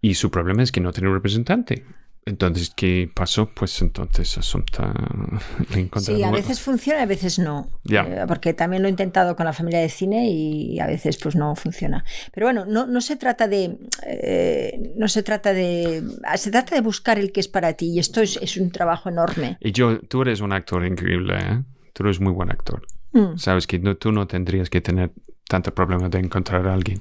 y 0.00 0.14
su 0.14 0.30
problema 0.30 0.62
es 0.62 0.72
que 0.72 0.80
no 0.80 0.92
tiene 0.92 1.10
representante. 1.10 1.84
Entonces, 2.28 2.72
¿qué 2.76 3.10
pasó? 3.12 3.46
Pues 3.46 3.80
entonces 3.80 4.36
Asunta 4.36 4.92
le 5.74 5.88
Sí, 6.00 6.22
a 6.22 6.30
veces 6.30 6.60
funciona, 6.60 7.02
a 7.02 7.06
veces 7.06 7.38
no. 7.38 7.70
Eh, 7.88 8.24
porque 8.28 8.52
también 8.52 8.82
lo 8.82 8.88
he 8.88 8.90
intentado 8.90 9.34
con 9.34 9.46
la 9.46 9.54
familia 9.54 9.80
de 9.80 9.88
cine 9.88 10.28
y 10.28 10.78
a 10.78 10.86
veces 10.86 11.16
pues 11.16 11.36
no 11.36 11.56
funciona. 11.56 12.04
Pero 12.32 12.46
bueno, 12.46 12.66
no, 12.66 12.86
no 12.86 13.00
se 13.00 13.16
trata 13.16 13.48
de. 13.48 13.78
Eh, 14.06 14.92
no 14.96 15.08
se 15.08 15.22
trata 15.22 15.54
de. 15.54 16.02
Se 16.36 16.50
trata 16.50 16.74
de 16.74 16.82
buscar 16.82 17.18
el 17.18 17.32
que 17.32 17.40
es 17.40 17.48
para 17.48 17.72
ti. 17.72 17.92
Y 17.92 17.98
esto 17.98 18.20
es, 18.20 18.38
es 18.42 18.58
un 18.58 18.70
trabajo 18.70 19.08
enorme. 19.08 19.56
Y 19.60 19.72
yo, 19.72 19.98
tú 20.00 20.22
eres 20.22 20.40
un 20.40 20.52
actor 20.52 20.84
increíble, 20.84 21.34
¿eh? 21.38 21.62
Tú 21.94 22.04
eres 22.04 22.20
muy 22.20 22.32
buen 22.32 22.50
actor. 22.50 22.86
Mm. 23.12 23.38
Sabes 23.38 23.66
que 23.66 23.78
tú 23.78 24.12
no 24.12 24.26
tendrías 24.26 24.68
que 24.68 24.82
tener 24.82 25.12
tanto 25.48 25.74
problema 25.74 26.08
de 26.08 26.18
encontrar 26.18 26.66
a 26.68 26.74
alguien. 26.74 27.00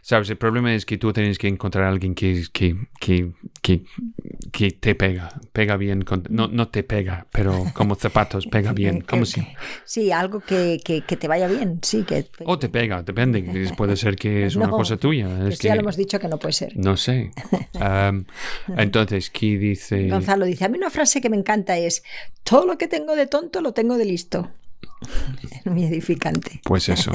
Sabes, 0.00 0.30
el 0.30 0.36
problema 0.36 0.72
es 0.74 0.86
que 0.86 0.96
tú 0.96 1.12
tienes 1.12 1.38
que 1.38 1.48
encontrar 1.48 1.84
a 1.84 1.88
alguien 1.88 2.14
que, 2.14 2.44
que, 2.52 2.76
que, 3.00 3.32
que, 4.52 4.70
te 4.70 4.94
pega, 4.94 5.28
pega 5.52 5.76
bien, 5.76 6.02
con, 6.02 6.22
no, 6.30 6.46
no 6.46 6.68
te 6.68 6.84
pega, 6.84 7.26
pero 7.32 7.64
como 7.74 7.96
zapatos, 7.96 8.46
pega 8.46 8.72
bien, 8.74 9.00
como 9.00 9.26
si... 9.26 9.46
Sí, 9.84 10.12
algo 10.12 10.40
que, 10.40 10.80
que, 10.84 11.16
te 11.16 11.28
vaya 11.28 11.48
bien, 11.48 11.80
sí. 11.82 12.04
que 12.04 12.26
O 12.44 12.58
te 12.58 12.68
pega, 12.68 13.02
depende, 13.02 13.42
puede 13.76 13.96
ser 13.96 14.14
que 14.14 14.46
es 14.46 14.54
una 14.54 14.70
cosa 14.70 14.96
tuya. 14.96 15.48
Es 15.48 15.58
que, 15.58 15.68
ya 15.68 15.74
lo 15.74 15.80
hemos 15.80 15.96
dicho 15.96 16.20
que 16.20 16.28
no 16.28 16.38
puede 16.38 16.52
ser. 16.52 16.76
No 16.76 16.96
sé. 16.96 17.32
entonces, 18.76 19.30
¿qué 19.30 19.58
dice? 19.58 20.08
Gonzalo 20.08 20.46
dice, 20.46 20.64
a 20.64 20.68
mí 20.68 20.78
una 20.78 20.90
frase 20.90 21.20
que 21.20 21.28
me 21.28 21.36
encanta 21.36 21.76
es, 21.76 22.04
todo 22.44 22.66
lo 22.66 22.78
que 22.78 22.86
tengo 22.86 23.16
de 23.16 23.26
tonto 23.26 23.60
lo 23.60 23.72
tengo 23.72 23.98
de 23.98 24.04
listo. 24.04 24.50
muy 25.64 25.84
edificante. 25.84 26.60
Pues 26.64 26.88
eso. 26.88 27.12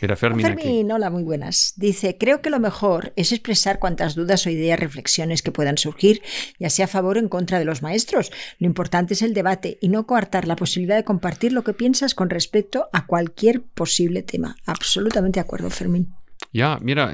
Mira, 0.00 0.16
Fermín, 0.16 0.46
Fermín 0.46 0.92
hola, 0.92 1.10
muy 1.10 1.22
buenas. 1.22 1.74
Dice, 1.76 2.16
creo 2.18 2.40
que 2.40 2.50
lo 2.50 2.60
mejor 2.60 3.12
es 3.16 3.32
expresar 3.32 3.78
cuantas 3.78 4.14
dudas 4.14 4.46
o 4.46 4.50
ideas, 4.50 4.78
reflexiones 4.78 5.42
que 5.42 5.52
puedan 5.52 5.78
surgir, 5.78 6.22
ya 6.58 6.70
sea 6.70 6.86
a 6.86 6.88
favor 6.88 7.16
o 7.16 7.20
en 7.20 7.28
contra 7.28 7.58
de 7.58 7.64
los 7.64 7.82
maestros. 7.82 8.30
Lo 8.58 8.66
importante 8.66 9.14
es 9.14 9.22
el 9.22 9.34
debate 9.34 9.78
y 9.80 9.88
no 9.88 10.06
coartar 10.06 10.46
la 10.46 10.56
posibilidad 10.56 10.96
de 10.96 11.04
compartir 11.04 11.52
lo 11.52 11.64
que 11.64 11.74
piensas 11.74 12.14
con 12.14 12.30
respecto 12.30 12.88
a 12.92 13.06
cualquier 13.06 13.62
posible 13.62 14.22
tema. 14.22 14.56
Absolutamente 14.66 15.38
de 15.38 15.42
acuerdo, 15.42 15.70
Fermín. 15.70 16.19
Ya, 16.52 16.78
mira, 16.82 17.12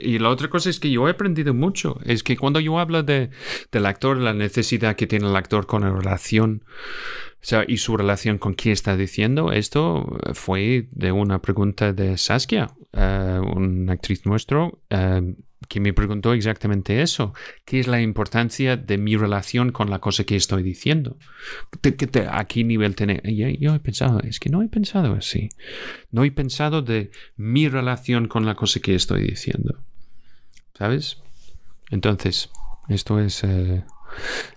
y 0.00 0.18
la 0.18 0.28
otra 0.28 0.48
cosa 0.48 0.68
es 0.68 0.78
que 0.78 0.90
yo 0.90 1.08
he 1.08 1.12
aprendido 1.12 1.54
mucho. 1.54 1.98
Es 2.04 2.22
que 2.22 2.36
cuando 2.36 2.60
yo 2.60 2.78
hablo 2.78 3.02
de, 3.02 3.30
del 3.72 3.86
actor, 3.86 4.18
la 4.18 4.34
necesidad 4.34 4.96
que 4.96 5.06
tiene 5.06 5.26
el 5.26 5.36
actor 5.36 5.66
con 5.66 5.82
la 5.82 5.90
relación 5.90 6.64
y 7.66 7.76
su 7.78 7.96
relación 7.96 8.38
con 8.38 8.54
quién 8.54 8.72
está 8.72 8.96
diciendo, 8.96 9.52
esto 9.52 10.18
fue 10.34 10.88
de 10.90 11.12
una 11.12 11.40
pregunta 11.40 11.92
de 11.92 12.18
Saskia, 12.18 12.74
uh, 12.92 13.56
una 13.56 13.92
actriz 13.94 14.26
nuestra, 14.26 14.64
uh, 14.66 15.34
que 15.66 15.80
me 15.80 15.92
preguntó 15.92 16.32
exactamente 16.34 17.02
eso. 17.02 17.34
¿Qué 17.64 17.80
es 17.80 17.86
la 17.88 18.00
importancia 18.00 18.76
de 18.76 18.96
mi 18.98 19.16
relación 19.16 19.72
con 19.72 19.90
la 19.90 19.98
cosa 19.98 20.24
que 20.24 20.36
estoy 20.36 20.62
diciendo? 20.62 21.16
¿A 22.30 22.44
qué 22.44 22.64
nivel 22.64 22.94
tiene? 22.94 23.20
Yo, 23.24 23.48
yo 23.48 23.74
he 23.74 23.80
pensado, 23.80 24.20
es 24.20 24.38
que 24.38 24.50
no 24.50 24.62
he 24.62 24.68
pensado 24.68 25.14
así. 25.14 25.48
No 26.10 26.24
he 26.24 26.30
pensado 26.30 26.82
de 26.82 27.10
mi 27.36 27.68
relación 27.68 28.28
con 28.28 28.46
la 28.46 28.54
cosa 28.54 28.80
que 28.80 28.94
estoy 28.94 29.22
diciendo. 29.22 29.78
¿Sabes? 30.74 31.18
Entonces, 31.90 32.50
esto 32.88 33.18
es... 33.18 33.42
Uh, 33.42 33.82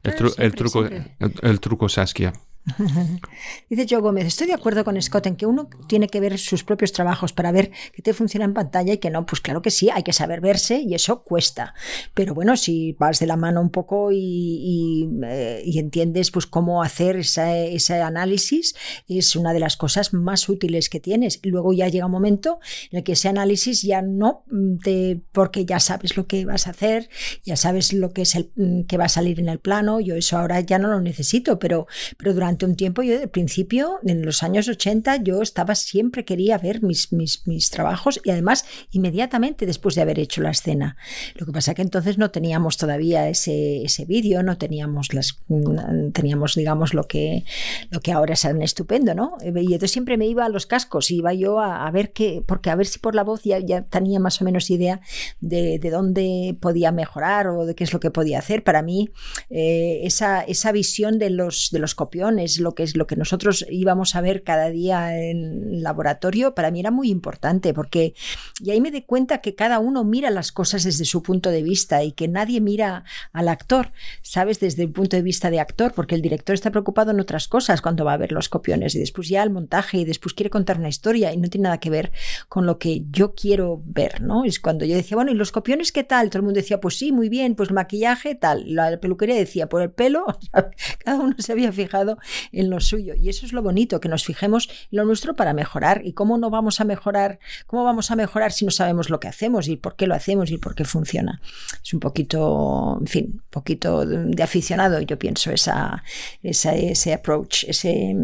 El, 0.04 0.14
tru- 0.16 0.34
el 0.38 0.56
truco, 0.56 0.86
el, 0.86 1.34
el 1.41 1.60
truco 1.60 1.89
Saskia. 1.89 2.32
Dice 3.70 3.88
Joe 3.89 4.01
Gómez, 4.01 4.28
estoy 4.28 4.45
de 4.47 4.53
acuerdo 4.53 4.84
con 4.84 5.01
Scott 5.01 5.26
en 5.26 5.36
que 5.36 5.45
uno 5.47 5.68
tiene 5.88 6.07
que 6.07 6.20
ver 6.20 6.38
sus 6.38 6.64
propios 6.64 6.91
trabajos 6.91 7.34
para 7.34 7.51
ver 7.51 7.72
que 7.93 8.01
te 8.03 8.14
funciona 8.14 8.45
en 8.45 8.53
pantalla 8.53 8.93
y 8.93 8.97
que 8.99 9.09
no. 9.09 9.26
Pues 9.26 9.41
claro 9.41 9.62
que 9.62 9.72
sí, 9.72 9.89
hay 9.89 10.03
que 10.03 10.14
saber 10.14 10.41
verse 10.41 10.80
y 10.80 10.93
eso 10.93 11.24
cuesta. 11.24 11.74
Pero 12.14 12.36
bueno, 12.36 12.55
si 12.57 12.93
vas 12.99 13.20
de 13.20 13.26
la 13.26 13.36
mano 13.36 13.62
un 13.62 13.72
poco 13.72 14.12
y, 14.12 14.18
y, 14.20 15.09
eh, 15.24 15.64
entiendes 15.82 16.30
pues 16.30 16.45
cómo 16.45 16.84
hacer 16.84 17.16
esa- 17.18 17.57
ese 17.57 17.95
análisis, 18.01 18.76
es 19.07 19.36
una 19.36 19.53
de 19.53 19.59
las 19.59 19.76
cosas 19.76 20.14
más 20.14 20.47
útiles 20.47 20.89
que 20.89 20.99
tienes. 20.99 21.39
Luego 21.43 21.74
ya 21.74 21.88
llega 21.88 22.05
un 22.05 22.12
momento 22.12 22.59
en 22.91 22.99
el 22.99 23.03
que 23.03 23.14
ese 23.14 23.28
análisis 23.30 23.82
ya 23.82 24.01
no 24.03 24.43
mm, 24.51 24.78
te... 24.84 25.22
porque 25.32 25.66
ya 25.66 25.80
sabes 25.80 26.16
lo 26.16 26.28
que 26.28 26.45
vas 26.45 26.68
a 26.68 26.72
hacer, 26.72 27.09
ya 27.43 27.55
sabes 27.55 27.91
lo 27.93 28.14
que 28.14 28.22
es 28.22 28.36
el 28.36 28.51
mm, 28.55 28.82
que 28.84 28.97
va 28.97 29.05
a 29.05 29.09
salir 29.09 29.39
en 29.39 29.49
el 29.49 29.59
plano. 29.59 29.99
Yo 29.99 30.16
eso 30.16 30.38
ahora 30.38 30.59
ya 30.59 30.78
no 30.78 30.88
lo 30.89 31.01
necesito, 31.01 31.57
pero, 31.57 31.88
pero 32.18 32.34
durante 32.34 32.51
un 32.66 32.76
tiempo, 32.76 33.02
yo 33.02 33.20
al 33.22 33.30
principio, 33.30 33.99
en 34.04 34.26
los 34.26 34.43
años 34.43 34.68
80, 34.68 35.18
yo 35.18 35.41
estaba 35.41 35.76
siempre 35.76 36.26
quería 36.26 36.58
ver 36.58 36.82
mis, 36.84 37.12
mis, 37.14 37.47
mis 37.47 37.70
trabajos 37.70 38.20
y 38.24 38.32
además 38.32 38.66
inmediatamente 38.91 39.66
después 39.66 39.95
de 39.95 40.02
haber 40.02 40.20
hecho 40.20 40.41
la 40.41 40.52
escena. 40.52 40.97
Lo 41.36 41.45
que 41.45 41.52
pasa 41.52 41.74
que 41.74 41.82
entonces 41.82 42.18
no 42.18 42.32
teníamos 42.32 42.78
todavía 42.78 43.30
ese, 43.30 43.84
ese 43.84 44.06
vídeo, 44.06 44.43
no 44.43 44.58
teníamos 44.58 45.14
las 45.14 45.39
mm, 45.47 46.12
teníamos, 46.12 46.56
digamos, 46.56 46.93
lo 46.93 47.04
que, 47.04 47.43
lo 47.89 47.99
que 47.99 48.12
ahora 48.12 48.34
es 48.34 48.41
tan 48.41 48.62
estupendo, 48.62 49.14
¿no? 49.14 49.38
Y 49.41 49.47
entonces 49.47 49.91
siempre 49.91 50.18
me 50.18 50.28
iba 50.28 50.45
a 50.45 50.49
los 50.49 50.66
cascos, 50.66 51.12
iba 51.12 51.34
yo 51.34 51.60
a, 51.60 51.88
a 51.88 51.91
ver 51.91 52.12
qué, 52.12 52.43
porque 52.45 52.70
a 52.70 52.76
ver 52.76 52.88
si 52.88 52.99
por 52.99 53.16
la 53.16 53.24
voz 53.24 53.43
ya, 53.43 53.60
ya 53.60 53.84
tenía 53.84 54.20
más 54.20 54.41
o 54.41 54.45
menos 54.45 54.70
idea 54.70 55.02
de, 55.39 55.80
de 55.80 55.89
dónde 55.89 56.58
podía 56.60 56.91
mejorar 56.91 57.47
o 57.47 57.66
de 57.66 57.76
qué 57.76 57.84
es 57.84 57.93
lo 57.93 57.99
que 57.99 58.12
podía 58.12 58.39
hacer. 58.39 58.64
Para 58.64 58.82
mí, 58.82 59.10
eh, 59.49 60.02
esa, 60.04 60.41
esa 60.41 60.72
visión 60.72 61.20
de 61.20 61.30
los, 61.30 61.70
de 61.72 61.80
los 61.80 61.95
copiones, 61.95 62.41
lo 62.60 62.74
que 62.74 62.84
es 62.84 62.96
lo 62.96 63.08
que 63.08 63.16
nosotros 63.16 63.66
íbamos 63.70 64.16
a 64.16 64.22
ver 64.22 64.44
cada 64.44 64.70
día 64.70 65.18
en 65.18 65.84
laboratorio, 65.84 66.56
para 66.56 66.72
mí 66.72 66.80
era 66.80 66.92
muy 66.92 67.10
importante 67.10 67.74
porque 67.74 68.14
y 68.62 68.72
ahí 68.72 68.82
me 68.82 68.92
di 68.92 69.02
cuenta 69.02 69.39
que 69.39 69.56
cada 69.56 69.80
uno 69.80 70.04
mira 70.04 70.30
las 70.30 70.52
cosas 70.52 70.84
desde 70.84 71.06
su 71.06 71.24
punto 71.24 71.50
de 71.50 71.64
vista 71.64 72.04
y 72.04 72.12
que 72.12 72.28
nadie 72.28 72.62
mira 72.62 73.04
al 73.34 73.48
actor, 73.48 73.92
¿sabes? 74.22 74.60
Desde 74.60 74.84
el 74.84 74.92
punto 74.92 75.16
de 75.16 75.24
vista 75.24 75.50
de 75.50 75.60
actor, 75.60 75.94
porque 75.94 76.16
el 76.16 76.22
director 76.22 76.54
está 76.54 76.72
preocupado 76.72 77.12
en 77.12 77.20
otras 77.20 77.48
cosas 77.48 77.82
cuando 77.82 78.06
va 78.06 78.14
a 78.14 78.18
ver 78.18 78.32
los 78.32 78.50
copiones 78.50 78.96
y 78.96 79.00
después 79.00 79.28
ya 79.30 79.44
el 79.44 79.50
montaje 79.50 79.98
y 79.98 80.06
después 80.06 80.34
quiere 80.34 80.50
contar 80.50 80.78
una 80.78 80.89
historia 80.89 81.34
y 81.34 81.38
no 81.38 81.50
tiene 81.50 81.64
nada 81.64 81.80
que 81.80 81.89
ver 81.89 82.12
con 82.50 82.66
lo 82.66 82.78
que 82.78 83.04
yo 83.12 83.34
quiero 83.34 83.82
ver, 83.86 84.22
¿no? 84.22 84.46
Es 84.46 84.60
cuando 84.60 84.86
yo 84.86 84.96
decía, 84.96 85.16
bueno, 85.16 85.32
¿y 85.32 85.36
los 85.36 85.52
copiones 85.52 85.92
qué 85.92 86.04
tal? 86.04 86.30
Todo 86.30 86.39
el 86.39 86.46
mundo 86.46 86.60
decía, 86.60 86.80
pues 86.80 86.98
sí, 86.98 87.12
muy 87.12 87.30
bien, 87.30 87.56
pues 87.56 87.72
maquillaje 87.72 88.36
tal. 88.36 88.64
La 88.74 89.00
peluquería 89.00 89.36
decía, 89.36 89.68
por 89.68 89.82
el 89.82 89.92
pelo, 89.92 90.26
cada 91.04 91.20
uno 91.20 91.36
se 91.38 91.52
había 91.52 91.72
fijado 91.72 92.18
en 92.52 92.70
lo 92.70 92.80
suyo. 92.80 93.14
Y 93.16 93.30
eso 93.30 93.46
es 93.46 93.54
lo 93.54 93.62
bonito, 93.62 94.00
que 94.00 94.10
nos 94.10 94.24
fijemos 94.26 94.68
en 94.92 94.98
lo 94.98 95.06
nuestro 95.06 95.36
para 95.36 95.54
mejorar. 95.54 96.02
¿Y 96.06 96.14
cómo 96.14 96.38
no 96.38 96.50
vamos 96.50 96.82
a 96.82 96.84
mejorar? 96.84 97.40
¿Cómo 97.68 97.84
vamos 97.84 98.12
a 98.12 98.16
mejorar 98.16 98.52
si 98.52 98.66
no 98.66 98.72
sabemos 98.72 99.10
lo 99.10 99.20
que 99.20 99.28
hacemos 99.28 99.68
y 99.68 99.78
por 99.78 99.96
qué 99.96 100.08
lo 100.08 100.16
hacemos 100.16 100.52
y 100.52 100.58
por 100.58 100.76
qué 100.76 100.86
funciona? 100.86 101.42
Es 101.84 101.94
un 101.94 102.00
poquito, 102.00 102.98
en 103.00 103.08
fin, 103.08 103.26
un 103.36 103.50
poquito 103.50 104.06
de 104.06 104.44
aficionado, 104.44 105.00
yo 105.02 105.18
pienso, 105.18 105.52
esa, 105.52 106.04
esa 106.42 106.72
ese 106.76 107.14
approach, 107.14 107.64
ese, 107.66 108.16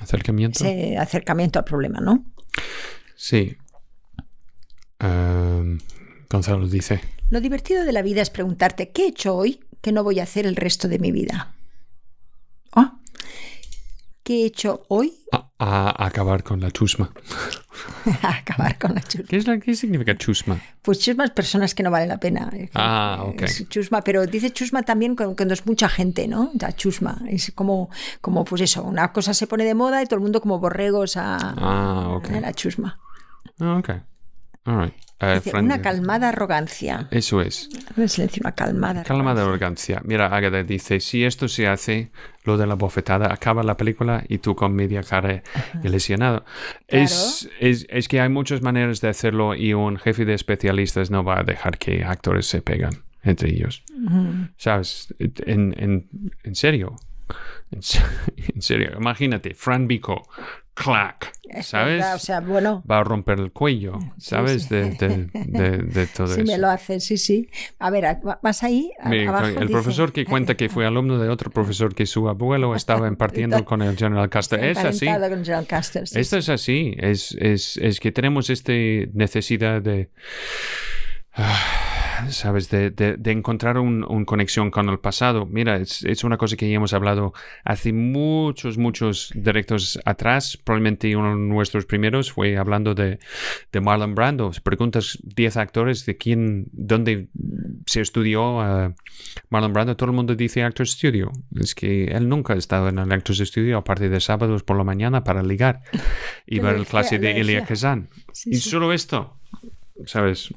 Acercamiento. 0.00 0.64
ese 0.64 0.96
acercamiento 0.96 1.58
al 1.58 1.64
problema, 1.64 2.00
¿no? 2.00 2.24
Sí. 3.16 3.56
Em, 4.98 5.78
Gonzalo 6.30 6.68
dice. 6.68 7.00
Lo 7.30 7.40
divertido 7.40 7.84
de 7.84 7.92
la 7.92 8.02
vida 8.02 8.22
es 8.22 8.30
preguntarte, 8.30 8.90
¿qué 8.90 9.04
he 9.04 9.08
hecho 9.08 9.34
hoy 9.34 9.60
que 9.80 9.92
no 9.92 10.02
voy 10.04 10.20
a 10.20 10.24
hacer 10.24 10.46
el 10.46 10.56
resto 10.56 10.88
de 10.88 10.98
mi 10.98 11.12
vida? 11.12 11.54
¿Qué 14.22 14.42
he 14.42 14.46
hecho 14.46 14.82
hoy? 14.88 15.14
A, 15.32 15.48
a 15.58 16.06
acabar 16.06 16.42
con 16.42 16.60
la 16.60 16.70
chusma. 16.70 17.10
Acabar 18.22 18.78
con 18.78 18.94
la 18.94 19.00
chusma. 19.00 19.26
¿Qué, 19.26 19.36
es 19.38 19.46
la, 19.46 19.58
¿Qué 19.58 19.74
significa 19.74 20.18
chusma? 20.18 20.60
Pues 20.82 20.98
chusma 20.98 21.24
es 21.24 21.30
personas 21.30 21.74
que 21.74 21.82
no 21.82 21.90
vale 21.90 22.06
la 22.06 22.18
pena. 22.18 22.50
Ah, 22.74 23.24
ok. 23.26 23.42
Es 23.42 23.66
chusma, 23.70 24.02
pero 24.02 24.26
dice 24.26 24.50
chusma 24.50 24.82
también 24.82 25.16
cuando, 25.16 25.54
es 25.54 25.64
mucha 25.64 25.88
gente, 25.88 26.28
¿no? 26.28 26.50
Ya 26.52 26.72
chusma. 26.72 27.22
Es 27.26 27.52
como, 27.54 27.88
como, 28.20 28.44
pues 28.44 28.60
eso, 28.60 28.82
una 28.82 29.12
cosa 29.14 29.32
se 29.32 29.46
pone 29.46 29.64
de 29.64 29.74
moda 29.74 30.02
y 30.02 30.04
todo 30.04 30.16
el 30.16 30.22
mundo 30.22 30.42
como 30.42 30.58
borregos 30.58 31.16
a, 31.16 31.38
Ah, 31.56 32.20
a 32.22 32.40
la 32.40 32.52
chusma. 32.52 32.98
Ah, 33.60 33.78
ok. 33.78 33.90
All 34.66 34.84
right. 34.84 34.94
Eh, 35.20 35.40
una 35.54 35.82
calmada 35.82 36.28
arrogancia. 36.28 37.08
Eso 37.10 37.40
es. 37.40 37.68
En 37.96 38.08
silencio, 38.08 38.40
una 38.42 38.52
calmada. 38.52 39.02
Calma 39.02 39.34
de 39.34 39.40
arrogancia. 39.42 39.96
arrogancia. 39.96 40.02
Mira, 40.04 40.26
Agatha 40.34 40.62
dice, 40.62 41.00
si 41.00 41.24
esto 41.24 41.48
se 41.48 41.66
hace, 41.66 42.10
lo 42.44 42.56
de 42.56 42.66
la 42.68 42.74
bofetada, 42.74 43.32
acaba 43.32 43.62
la 43.64 43.76
película 43.76 44.24
y 44.28 44.38
tú 44.38 44.54
con 44.54 44.74
media 44.74 45.02
cara 45.02 45.42
y 45.82 45.88
lesionado. 45.88 46.44
Es, 46.86 47.48
es, 47.58 47.86
es 47.90 48.06
que 48.06 48.20
hay 48.20 48.28
muchas 48.28 48.62
maneras 48.62 49.00
de 49.00 49.08
hacerlo 49.08 49.54
y 49.56 49.74
un 49.74 49.96
jefe 49.98 50.24
de 50.24 50.34
especialistas 50.34 51.10
no 51.10 51.24
va 51.24 51.40
a 51.40 51.42
dejar 51.42 51.78
que 51.78 52.04
actores 52.04 52.46
se 52.46 52.62
pegan 52.62 52.92
entre 53.24 53.50
ellos. 53.50 53.82
¿Sabes? 54.56 55.12
En, 55.18 55.74
en, 55.78 56.08
en 56.44 56.54
serio. 56.54 56.94
En, 57.70 57.82
se- 57.82 58.00
en 58.54 58.62
serio. 58.62 58.92
Imagínate, 58.96 59.54
Fran 59.54 59.88
Bico, 59.88 60.28
clack. 60.84 61.32
Es 61.50 61.68
¿Sabes? 61.68 61.94
verdad, 61.96 62.14
o 62.14 62.18
sea, 62.18 62.40
bueno, 62.40 62.82
Va 62.90 62.98
a 62.98 63.04
romper 63.04 63.40
el 63.40 63.52
cuello, 63.52 63.98
¿sabes? 64.18 64.64
sí. 64.64 64.68
De, 64.74 64.90
de, 64.90 65.28
de, 65.32 65.78
de 65.78 66.06
todo 66.14 66.26
sí 66.26 66.42
eso. 66.42 66.52
me 66.52 66.58
lo 66.58 66.68
hace, 66.68 67.00
sí, 67.00 67.16
sí. 67.16 67.48
A 67.78 67.88
ver, 67.90 68.18
vas 68.42 68.62
ahí, 68.62 68.90
a- 69.00 69.08
abajo 69.28 69.46
el 69.46 69.54
dice- 69.60 69.66
profesor 69.72 70.12
que 70.12 70.26
cuenta 70.26 70.56
que 70.56 70.68
fue 70.68 70.84
alumno 70.86 71.18
de 71.18 71.30
otro 71.30 71.50
profesor 71.50 71.94
que 71.94 72.04
su 72.04 72.28
abuelo 72.28 72.74
estaba 72.76 73.08
impartiendo 73.08 73.64
con 73.64 73.80
el 73.82 73.96
General 73.96 74.28
Custer. 74.28 74.62
Es 74.62 74.76
así. 74.78 75.06
Con 75.06 75.14
General 75.44 75.66
Custer, 75.66 76.06
sí, 76.06 76.18
Esto 76.20 76.36
es 76.36 76.48
así. 76.50 76.94
Es, 76.98 77.32
es, 77.40 77.78
es 77.78 77.98
que 77.98 78.12
tenemos 78.12 78.50
esta 78.50 78.72
necesidad 79.14 79.80
de. 79.80 80.10
¿Sabes? 82.30 82.70
De, 82.70 82.90
de, 82.90 83.16
de 83.16 83.32
encontrar 83.32 83.78
una 83.78 84.06
un 84.08 84.24
conexión 84.24 84.70
con 84.70 84.88
el 84.88 84.98
pasado. 84.98 85.46
Mira, 85.46 85.76
es, 85.76 86.04
es 86.04 86.24
una 86.24 86.36
cosa 86.36 86.56
que 86.56 86.68
ya 86.68 86.76
hemos 86.76 86.92
hablado 86.92 87.32
hace 87.64 87.92
muchos, 87.92 88.78
muchos 88.78 89.30
directos 89.34 89.98
atrás. 90.04 90.56
Probablemente 90.56 91.14
uno 91.16 91.30
de 91.30 91.36
nuestros 91.36 91.86
primeros 91.86 92.32
fue 92.32 92.56
hablando 92.56 92.94
de, 92.94 93.18
de 93.72 93.80
Marlon 93.80 94.14
Brando. 94.14 94.52
Si 94.52 94.60
Preguntas 94.60 95.18
10 95.22 95.56
actores 95.56 96.06
de 96.06 96.16
quién, 96.16 96.66
dónde 96.72 97.28
se 97.86 98.00
estudió 98.00 98.60
ah, 98.60 98.94
Marlon 99.50 99.72
Brando. 99.72 99.96
Todo 99.96 100.10
el 100.10 100.16
mundo 100.16 100.34
dice 100.34 100.62
Actors 100.62 100.92
Studio. 100.92 101.32
Es 101.58 101.74
que 101.74 102.06
él 102.06 102.28
nunca 102.28 102.54
ha 102.54 102.56
estado 102.56 102.88
en 102.88 102.98
el 102.98 103.12
Actors 103.12 103.38
Studio 103.38 103.78
aparte 103.78 104.08
de 104.08 104.20
sábados 104.20 104.62
por 104.62 104.76
la 104.76 104.84
mañana 104.84 105.24
para 105.24 105.42
ligar 105.42 105.82
y 106.46 106.58
ver 106.60 106.76
el 106.76 106.86
clase 106.86 107.18
de 107.18 107.40
Elia. 107.40 107.64
Kazan. 107.64 108.08
Sí, 108.32 108.50
y 108.50 108.56
sí. 108.56 108.70
solo 108.70 108.92
esto, 108.92 109.36
¿sabes? 110.06 110.52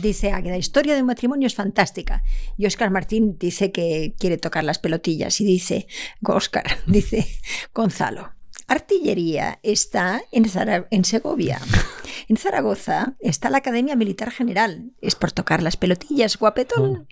Dice 0.00 0.32
Águeda, 0.32 0.52
la 0.52 0.58
historia 0.58 0.94
de 0.94 1.00
un 1.00 1.06
matrimonio 1.06 1.46
es 1.46 1.54
fantástica. 1.54 2.22
Y 2.56 2.66
Oscar 2.66 2.90
Martín 2.90 3.36
dice 3.38 3.72
que 3.72 4.14
quiere 4.18 4.36
tocar 4.38 4.64
las 4.64 4.78
pelotillas. 4.78 5.40
Y 5.40 5.44
dice, 5.44 5.86
Oscar, 6.22 6.64
dice 6.86 7.26
Gonzalo, 7.74 8.32
artillería 8.66 9.58
está 9.62 10.22
en, 10.32 10.44
Zara- 10.48 10.86
en 10.90 11.04
Segovia. 11.04 11.60
En 12.28 12.36
Zaragoza 12.36 13.14
está 13.20 13.48
la 13.50 13.58
Academia 13.58 13.96
Militar 13.96 14.30
General. 14.30 14.90
Es 15.00 15.14
por 15.14 15.32
tocar 15.32 15.62
las 15.62 15.76
pelotillas, 15.76 16.36
guapetón. 16.36 17.08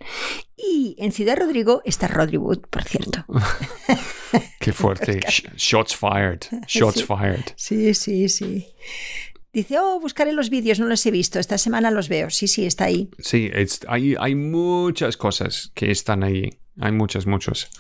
Y 0.57 0.97
en 0.99 1.13
Ciudad 1.13 1.37
Rodrigo 1.39 1.81
está 1.85 2.09
Rodriwood, 2.09 2.61
por 2.69 2.83
cierto. 2.85 3.25
Qué 4.61 4.73
fuerte. 4.73 5.21
Sh- 5.27 5.55
Shots 5.57 5.97
fired. 5.97 6.41
Shots 6.67 7.01
Sí. 7.01 7.05
fired. 7.07 7.45
Sí, 7.57 7.95
sí, 7.95 8.29
sí. 8.29 8.67
Dice, 9.57 9.79
oh, 9.79 9.99
buscaré 10.01 10.35
los 10.35 10.51
vídeos, 10.51 10.79
no 10.79 10.85
los 10.87 11.07
he 11.07 11.11
visto. 11.11 11.39
Esta 11.39 11.57
semana 11.57 11.91
los 11.91 12.11
veo. 12.11 12.29
Sí, 12.29 12.47
sí, 12.47 12.67
está 12.67 12.85
ahí. 12.85 13.09
Sí, 13.19 13.49
es- 13.55 13.81
hay, 13.89 14.15
hay 14.21 14.35
muchas 14.35 15.17
cosas 15.17 15.73
que 15.73 15.91
están 15.91 16.23
ahí. 16.25 16.59
Hay 16.79 16.93
muchas, 16.93 17.25
muchos. 17.27 17.71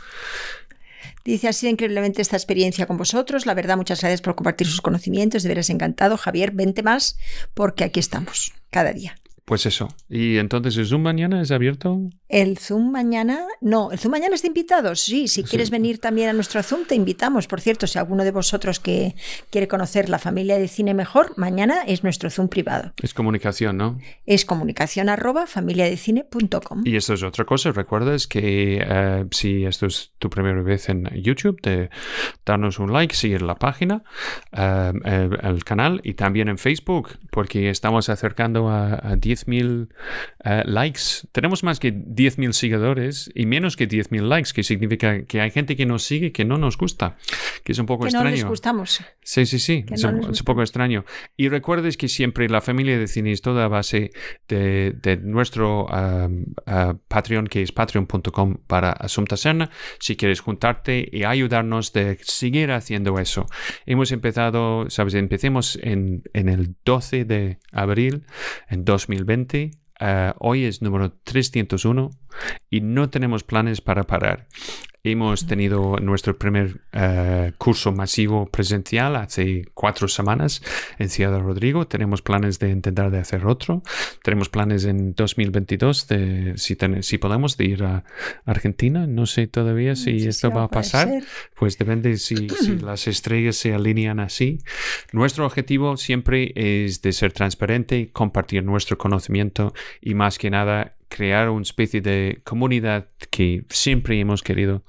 Dice, 1.22 1.48
ha 1.48 1.52
sido 1.52 1.70
increíblemente 1.72 2.22
esta 2.22 2.36
experiencia 2.36 2.86
con 2.86 2.96
vosotros. 2.96 3.44
La 3.44 3.52
verdad, 3.52 3.76
muchas 3.76 4.00
gracias 4.00 4.22
por 4.22 4.34
compartir 4.36 4.66
sus 4.66 4.80
conocimientos. 4.80 5.42
De 5.42 5.50
veras 5.50 5.68
encantado. 5.68 6.16
Javier, 6.16 6.52
vente 6.52 6.82
más 6.82 7.18
porque 7.52 7.84
aquí 7.84 8.00
estamos, 8.00 8.54
cada 8.70 8.94
día. 8.94 9.18
Pues 9.44 9.66
eso. 9.66 9.88
¿Y 10.08 10.38
entonces 10.38 10.88
Zoom 10.88 11.02
mañana 11.02 11.42
es 11.42 11.50
abierto? 11.50 12.00
El 12.28 12.58
Zoom 12.58 12.90
mañana, 12.90 13.46
no, 13.60 13.92
el 13.92 13.98
Zoom 13.98 14.10
mañana 14.12 14.34
es 14.34 14.42
de 14.42 14.48
invitados. 14.48 15.00
Sí, 15.00 15.28
si 15.28 15.44
quieres 15.44 15.70
venir 15.70 15.98
también 15.98 16.28
a 16.28 16.32
nuestro 16.32 16.62
Zoom, 16.62 16.84
te 16.84 16.94
invitamos. 16.94 17.46
Por 17.46 17.60
cierto, 17.60 17.86
si 17.86 17.98
alguno 17.98 18.24
de 18.24 18.32
vosotros 18.32 18.80
que 18.80 19.14
quiere 19.50 19.68
conocer 19.68 20.08
la 20.08 20.18
familia 20.18 20.58
de 20.58 20.66
cine 20.66 20.92
mejor, 20.92 21.34
mañana 21.36 21.82
es 21.86 22.02
nuestro 22.02 22.28
Zoom 22.30 22.48
privado. 22.48 22.92
Es 23.02 23.14
comunicación, 23.14 23.76
¿no? 23.76 23.98
Es 24.26 24.44
comunicación 24.44 25.08
arroba 25.08 25.46
familiadecine.com. 25.46 26.82
Y 26.84 26.96
esto 26.96 27.14
es 27.14 27.22
otra 27.22 27.44
cosa. 27.44 27.70
Recuerdas 27.70 28.26
que 28.26 28.84
eh, 28.84 29.26
si 29.30 29.64
esto 29.64 29.86
es 29.86 30.12
tu 30.18 30.28
primera 30.28 30.62
vez 30.62 30.88
en 30.88 31.08
YouTube, 31.22 31.60
de 31.62 31.90
darnos 32.44 32.78
un 32.78 32.92
like, 32.92 33.14
seguir 33.14 33.42
la 33.42 33.54
página, 33.54 34.02
eh, 34.52 34.92
el, 35.04 35.38
el 35.42 35.64
canal 35.64 36.00
y 36.02 36.14
también 36.14 36.48
en 36.48 36.58
Facebook, 36.58 37.18
porque 37.30 37.70
estamos 37.70 38.08
acercando 38.08 38.68
a, 38.68 38.94
a 38.94 39.16
10.000 39.16 39.88
eh, 40.44 40.62
likes. 40.66 41.28
Tenemos 41.32 41.62
más 41.62 41.78
que 41.78 41.92
10.000 42.16 42.52
seguidores 42.52 43.30
y 43.34 43.46
menos 43.46 43.76
que 43.76 43.88
10.000 43.88 44.22
likes, 44.22 44.50
que 44.54 44.62
significa 44.62 45.24
que 45.24 45.40
hay 45.40 45.50
gente 45.50 45.76
que 45.76 45.86
nos 45.86 46.02
sigue 46.02 46.32
que 46.32 46.44
no 46.44 46.58
nos 46.58 46.76
gusta, 46.76 47.16
que 47.62 47.72
es 47.72 47.78
un 47.78 47.86
poco 47.86 48.04
que 48.04 48.08
extraño. 48.08 48.30
no 48.30 48.30
les 48.30 48.44
gustamos. 48.44 49.02
Sí, 49.22 49.46
sí, 49.46 49.58
sí, 49.58 49.84
es, 49.90 50.02
no 50.02 50.10
un, 50.10 50.30
es 50.30 50.40
un 50.40 50.44
poco 50.44 50.62
extraño. 50.62 51.04
Y 51.36 51.48
recuerdes 51.48 51.96
que 51.96 52.08
siempre 52.08 52.48
la 52.48 52.60
familia 52.60 52.98
de 52.98 53.06
cine 53.06 53.32
es 53.32 53.42
toda 53.42 53.64
a 53.64 53.68
base 53.68 54.10
de, 54.48 54.96
de 55.02 55.16
nuestro 55.18 55.86
um, 55.86 56.44
uh, 56.66 56.98
Patreon, 57.08 57.46
que 57.46 57.62
es 57.62 57.72
patreon.com 57.72 58.56
para 58.66 58.92
Asunta 58.92 59.36
Serna, 59.36 59.70
si 59.98 60.16
quieres 60.16 60.40
juntarte 60.40 61.08
y 61.10 61.24
ayudarnos 61.24 61.92
de 61.92 62.18
seguir 62.22 62.70
haciendo 62.72 63.18
eso. 63.18 63.46
Hemos 63.84 64.12
empezado, 64.12 64.88
sabes, 64.90 65.14
empecemos 65.14 65.78
en, 65.82 66.22
en 66.32 66.48
el 66.48 66.74
12 66.84 67.24
de 67.24 67.58
abril 67.72 68.24
en 68.68 68.84
2020. 68.84 69.70
Uh, 70.00 70.32
hoy 70.38 70.64
es 70.64 70.82
número 70.82 71.12
301 71.24 72.10
y 72.68 72.80
no 72.82 73.08
tenemos 73.08 73.44
planes 73.44 73.80
para 73.80 74.04
parar. 74.04 74.46
Hemos 75.04 75.46
tenido 75.46 75.96
nuestro 76.00 76.36
primer 76.36 76.80
uh, 76.92 77.52
curso 77.58 77.92
masivo 77.92 78.46
presencial 78.46 79.14
hace 79.16 79.64
cuatro 79.72 80.08
semanas 80.08 80.62
en 80.98 81.08
Ciudad 81.08 81.38
Rodrigo. 81.40 81.86
Tenemos 81.86 82.22
planes 82.22 82.58
de 82.58 82.70
intentar 82.70 83.10
de 83.10 83.18
hacer 83.18 83.46
otro. 83.46 83.82
Tenemos 84.22 84.48
planes 84.48 84.84
en 84.84 85.14
2022 85.14 86.08
de 86.08 86.52
si, 86.56 86.74
ten, 86.74 87.02
si 87.02 87.18
podemos 87.18 87.56
de 87.56 87.64
ir 87.66 87.84
a 87.84 88.04
Argentina. 88.44 89.06
No 89.06 89.26
sé 89.26 89.46
todavía 89.46 89.94
si 89.94 90.20
Sí, 90.20 90.28
esto 90.28 90.50
va 90.50 90.64
a 90.64 90.68
pasar. 90.68 91.08
ser. 91.08 91.24
Pues 91.54 91.78
depende 91.78 92.16
si, 92.16 92.48
si 92.60 92.78
las 92.78 93.06
estrellas 93.06 93.56
se 93.56 93.74
alinean 93.74 94.18
así. 94.20 94.58
Nuestro 95.12 95.46
objetivo 95.46 95.96
siempre 95.96 96.52
es 96.54 97.02
de 97.02 97.12
ser 97.12 97.32
transparente, 97.32 98.10
compartir 98.12 98.64
nuestro 98.64 98.98
conocimiento 98.98 99.72
y 100.00 100.14
más 100.14 100.38
que 100.38 100.50
nada 100.50 100.94
crear 101.08 101.50
una 101.50 101.62
especie 101.62 102.00
de 102.00 102.40
comunidad 102.44 103.08
que 103.30 103.64
siempre 103.68 104.18
hemos 104.18 104.42
querido 104.42 104.84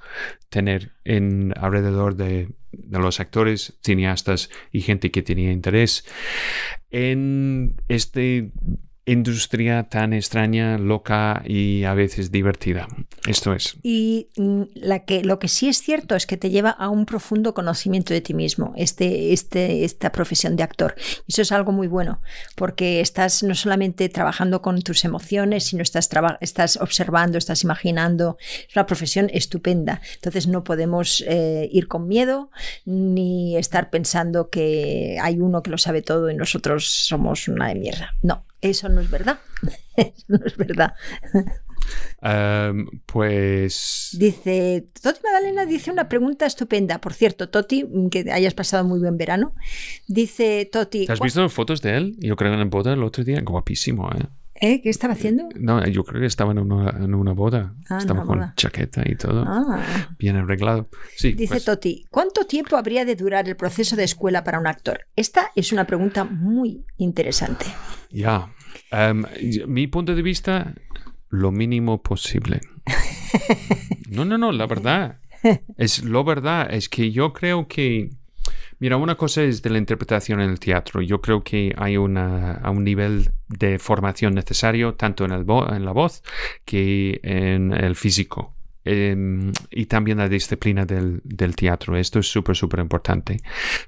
tener 0.49 0.93
en 1.03 1.53
alrededor 1.57 2.15
de, 2.15 2.49
de 2.71 2.99
los 2.99 3.19
actores, 3.19 3.77
cineastas 3.83 4.49
y 4.71 4.81
gente 4.81 5.11
que 5.11 5.21
tenía 5.21 5.51
interés. 5.51 6.05
En 6.89 7.81
esta 7.87 8.21
industria 9.07 9.83
tan 9.83 10.13
extraña, 10.13 10.77
loca 10.77 11.41
y 11.45 11.85
a 11.85 11.93
veces 11.93 12.29
divertida. 12.29 12.87
Esto 13.25 13.53
es. 13.53 13.77
Y 13.81 14.27
mm, 14.35 14.63
lo 15.23 15.39
que 15.39 15.47
sí 15.47 15.69
es 15.69 15.81
cierto 15.81 16.15
es 16.15 16.27
que 16.27 16.37
te 16.37 16.49
lleva 16.49 16.69
a 16.71 16.89
un 16.89 17.05
profundo 17.05 17.53
conocimiento 17.53 18.13
de 18.13 18.21
ti 18.21 18.33
mismo, 18.33 18.73
este, 18.75 19.33
este, 19.33 19.85
esta 19.85 20.11
profesión 20.11 20.55
de 20.55 20.63
actor. 20.63 20.95
Eso 21.27 21.41
es 21.41 21.51
algo 21.51 21.71
muy 21.71 21.87
bueno, 21.87 22.21
porque 22.55 22.99
estás 22.99 23.43
no 23.43 23.55
solamente 23.55 24.09
trabajando 24.09 24.61
con 24.61 24.81
tus 24.81 25.05
emociones, 25.05 25.63
sino 25.65 25.83
estás, 25.83 26.09
estás 26.41 26.77
observando, 26.77 27.37
estás 27.37 27.63
imaginando. 27.63 28.37
Es 28.67 28.75
una 28.75 28.85
profesión 28.85 29.29
estupenda. 29.33 30.01
Entonces 30.15 30.47
no 30.47 30.63
podemos 30.63 31.23
eh, 31.27 31.69
ir 31.71 31.87
con 31.87 32.07
miedo 32.07 32.51
ni 32.85 33.55
estar 33.55 33.89
pensando 33.89 34.49
que 34.49 35.17
hay 35.21 35.39
uno 35.39 35.63
que 35.63 35.71
lo 35.71 35.77
sabe 35.77 36.01
todo 36.01 36.29
y 36.29 36.35
nosotros 36.35 36.85
somos 36.87 37.47
una 37.47 37.69
de 37.69 37.75
mierda. 37.75 38.13
No, 38.21 38.46
eso 38.61 38.89
no 38.89 39.01
es 39.01 39.09
verdad. 39.09 39.39
Eso 39.97 40.25
no 40.27 40.45
es 40.45 40.55
verdad. 40.55 40.93
Um, 42.21 42.87
pues. 43.05 44.09
Dice, 44.19 44.85
Toti 45.01 45.19
Magdalena 45.23 45.65
dice 45.65 45.89
una 45.91 46.07
pregunta 46.07 46.45
estupenda. 46.45 46.99
Por 46.99 47.13
cierto, 47.13 47.49
Toti, 47.49 47.85
que 48.11 48.31
hayas 48.31 48.53
pasado 48.53 48.83
muy 48.83 48.99
buen 48.99 49.17
verano. 49.17 49.53
Dice 50.07 50.69
Toti, 50.71 51.07
¿Has 51.09 51.19
¿cuá- 51.19 51.25
visto 51.25 51.49
fotos 51.49 51.81
de 51.81 51.97
él? 51.97 52.15
Yo 52.19 52.35
creo 52.35 52.53
en 52.53 52.59
la 52.59 52.65
boda 52.65 52.93
el 52.93 53.03
otro 53.03 53.23
día. 53.23 53.41
Guapísimo, 53.43 54.09
¿eh? 54.11 54.25
¿Eh? 54.59 54.81
¿qué 54.81 54.89
estaba 54.89 55.13
haciendo? 55.13 55.47
No, 55.55 55.85
yo 55.87 56.03
creo 56.03 56.21
que 56.21 56.27
estaba 56.27 56.51
en 56.51 56.59
una, 56.59 56.89
en 56.91 57.13
una 57.15 57.33
boda. 57.33 57.73
Ah, 57.89 57.97
estaba 57.99 58.19
una 58.21 58.27
con 58.27 58.37
boda. 58.39 58.53
chaqueta 58.57 59.03
y 59.05 59.15
todo. 59.15 59.43
Ah. 59.47 60.09
Bien 60.19 60.35
arreglado. 60.35 60.89
Sí, 61.15 61.33
Dice 61.33 61.53
pues, 61.55 61.65
Toti, 61.65 62.05
¿cuánto 62.09 62.45
tiempo 62.45 62.75
habría 62.77 63.05
de 63.05 63.15
durar 63.15 63.47
el 63.47 63.55
proceso 63.55 63.95
de 63.95 64.03
escuela 64.03 64.43
para 64.43 64.59
un 64.59 64.67
actor? 64.67 65.01
Esta 65.15 65.51
es 65.55 65.71
una 65.71 65.85
pregunta 65.85 66.23
muy 66.23 66.85
interesante. 66.97 67.65
ya. 68.11 68.51
Um, 68.91 69.23
y- 69.39 69.65
mi 69.65 69.87
punto 69.87 70.15
de 70.15 70.21
vista, 70.21 70.73
lo 71.29 71.51
mínimo 71.51 72.01
posible. 72.01 72.61
No, 74.09 74.23
no, 74.25 74.37
no, 74.37 74.51
la 74.51 74.65
verdad. 74.67 75.19
Es 75.77 76.03
lo 76.03 76.23
verdad. 76.23 76.73
Es 76.73 76.89
que 76.89 77.11
yo 77.11 77.33
creo 77.33 77.67
que. 77.67 78.09
Mira, 78.79 78.97
una 78.97 79.15
cosa 79.15 79.43
es 79.43 79.61
de 79.61 79.69
la 79.71 79.79
interpretación 79.79 80.39
en 80.39 80.51
el 80.51 80.59
teatro. 80.59 81.01
Yo 81.01 81.19
creo 81.19 81.43
que 81.43 81.73
hay 81.77 81.97
una, 81.97 82.53
a 82.53 82.69
un 82.69 82.83
nivel 82.83 83.31
de 83.47 83.79
formación 83.79 84.35
necesario 84.35 84.93
tanto 84.93 85.25
en, 85.25 85.31
el 85.31 85.45
en 85.71 85.85
la 85.85 85.91
voz 85.91 86.21
que 86.63 87.19
en 87.23 87.73
el 87.73 87.95
físico. 87.95 88.53
Em, 88.89 89.51
y 89.69 89.87
también 89.87 90.19
la 90.19 90.29
disciplina 90.29 90.85
del, 90.85 91.19
del 91.25 91.55
teatro. 91.55 91.97
Esto 91.97 92.19
es 92.19 92.27
súper, 92.27 92.55
súper 92.55 92.79
importante. 92.79 93.41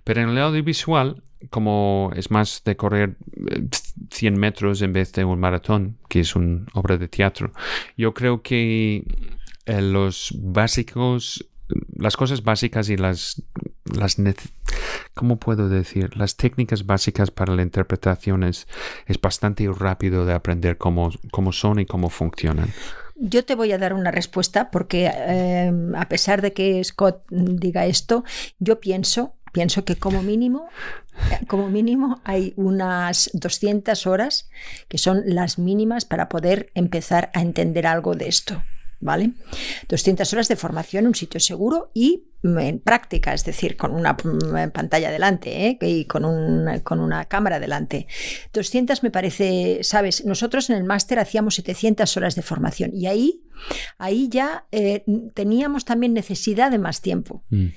Pero 0.04 0.22
en 0.22 0.30
el 0.30 0.38
audiovisual, 0.40 1.24
como 1.50 2.12
es 2.16 2.32
más 2.32 2.64
de 2.66 2.76
correr 2.76 3.16
eh, 3.50 3.68
100 4.12 4.38
metros 4.38 4.82
en 4.82 4.92
vez 4.92 5.14
de 5.14 5.24
un 5.24 5.40
maratón, 5.40 5.98
que 6.10 6.20
es 6.20 6.36
una 6.36 6.66
obra 6.74 6.98
de 6.98 7.08
teatro, 7.08 7.54
yo 7.96 8.14
creo 8.14 8.42
que 8.42 9.06
eh, 9.66 9.82
los 9.82 10.34
básicos, 10.38 11.49
las 11.96 12.18
cosas 12.18 12.44
básicas 12.44 12.90
y 12.90 12.98
las, 12.98 13.44
las 13.86 14.18
¿cómo 15.14 15.38
puedo 15.38 15.70
decir? 15.70 16.16
Las 16.18 16.36
técnicas 16.36 16.86
básicas 16.86 17.32
para 17.32 17.56
la 17.56 17.62
interpretación 17.62 18.44
es, 18.44 18.68
es 19.06 19.20
bastante 19.20 19.70
rápido 19.72 20.26
de 20.26 20.34
aprender 20.34 20.78
cómo, 20.78 21.12
cómo 21.32 21.52
son 21.52 21.80
y 21.80 21.86
cómo 21.86 22.10
funcionan. 22.10 22.70
Yo 23.16 23.44
te 23.44 23.56
voy 23.56 23.72
a 23.74 23.78
dar 23.78 23.94
una 23.94 24.12
respuesta 24.12 24.72
porque 24.72 25.12
eh, 25.14 25.74
a 25.96 26.08
pesar 26.08 26.42
de 26.42 26.54
que 26.54 26.82
Scott 26.84 27.26
diga 27.30 27.86
esto, 27.86 28.24
yo 28.60 28.80
pienso, 28.80 29.36
pienso 29.52 29.84
que 29.84 29.98
como 29.98 30.24
mínimo, 30.24 30.70
como 31.48 31.70
mínimo 31.70 32.22
hay 32.24 32.54
unas 32.56 33.30
200 33.34 34.08
horas 34.08 34.50
que 34.88 34.98
son 34.98 35.24
las 35.26 35.60
mínimas 35.60 36.06
para 36.06 36.30
poder 36.30 36.72
empezar 36.76 37.30
a 37.34 37.42
entender 37.42 37.88
algo 37.88 38.16
de 38.16 38.30
esto. 38.30 38.64
¿Vale? 39.02 39.32
200 39.88 40.34
horas 40.34 40.50
de 40.50 40.58
formación 40.58 41.04
en 41.06 41.08
un 41.08 41.16
sitio 41.16 41.40
seguro 41.40 41.90
y 41.94 42.26
mm, 42.44 42.58
en 42.60 42.80
práctica, 42.80 43.34
es 43.34 43.46
decir, 43.46 43.78
con 43.78 43.92
una 43.92 44.14
mm, 44.22 44.72
pantalla 44.74 45.10
delante 45.10 45.68
¿eh? 45.68 45.78
y 45.82 46.04
con, 46.04 46.26
un- 46.26 46.80
con 46.84 47.00
una 47.00 47.24
cámara 47.26 47.62
delante. 47.62 48.08
200 48.52 49.02
me 49.04 49.10
parece, 49.10 49.80
sabes, 49.84 50.26
nosotros 50.26 50.70
en 50.70 50.76
el 50.76 50.84
máster 50.84 51.18
hacíamos 51.20 51.56
700 51.56 52.18
horas 52.18 52.36
de 52.36 52.42
formación 52.42 52.92
y 52.94 53.08
ahí, 53.08 53.42
ahí 53.98 54.28
ya 54.30 54.66
eh, 54.74 55.06
teníamos 55.34 55.86
también 55.86 56.14
necesidad 56.14 56.70
de 56.70 56.80
más 56.80 57.00
tiempo. 57.02 57.44
Mm. 57.52 57.68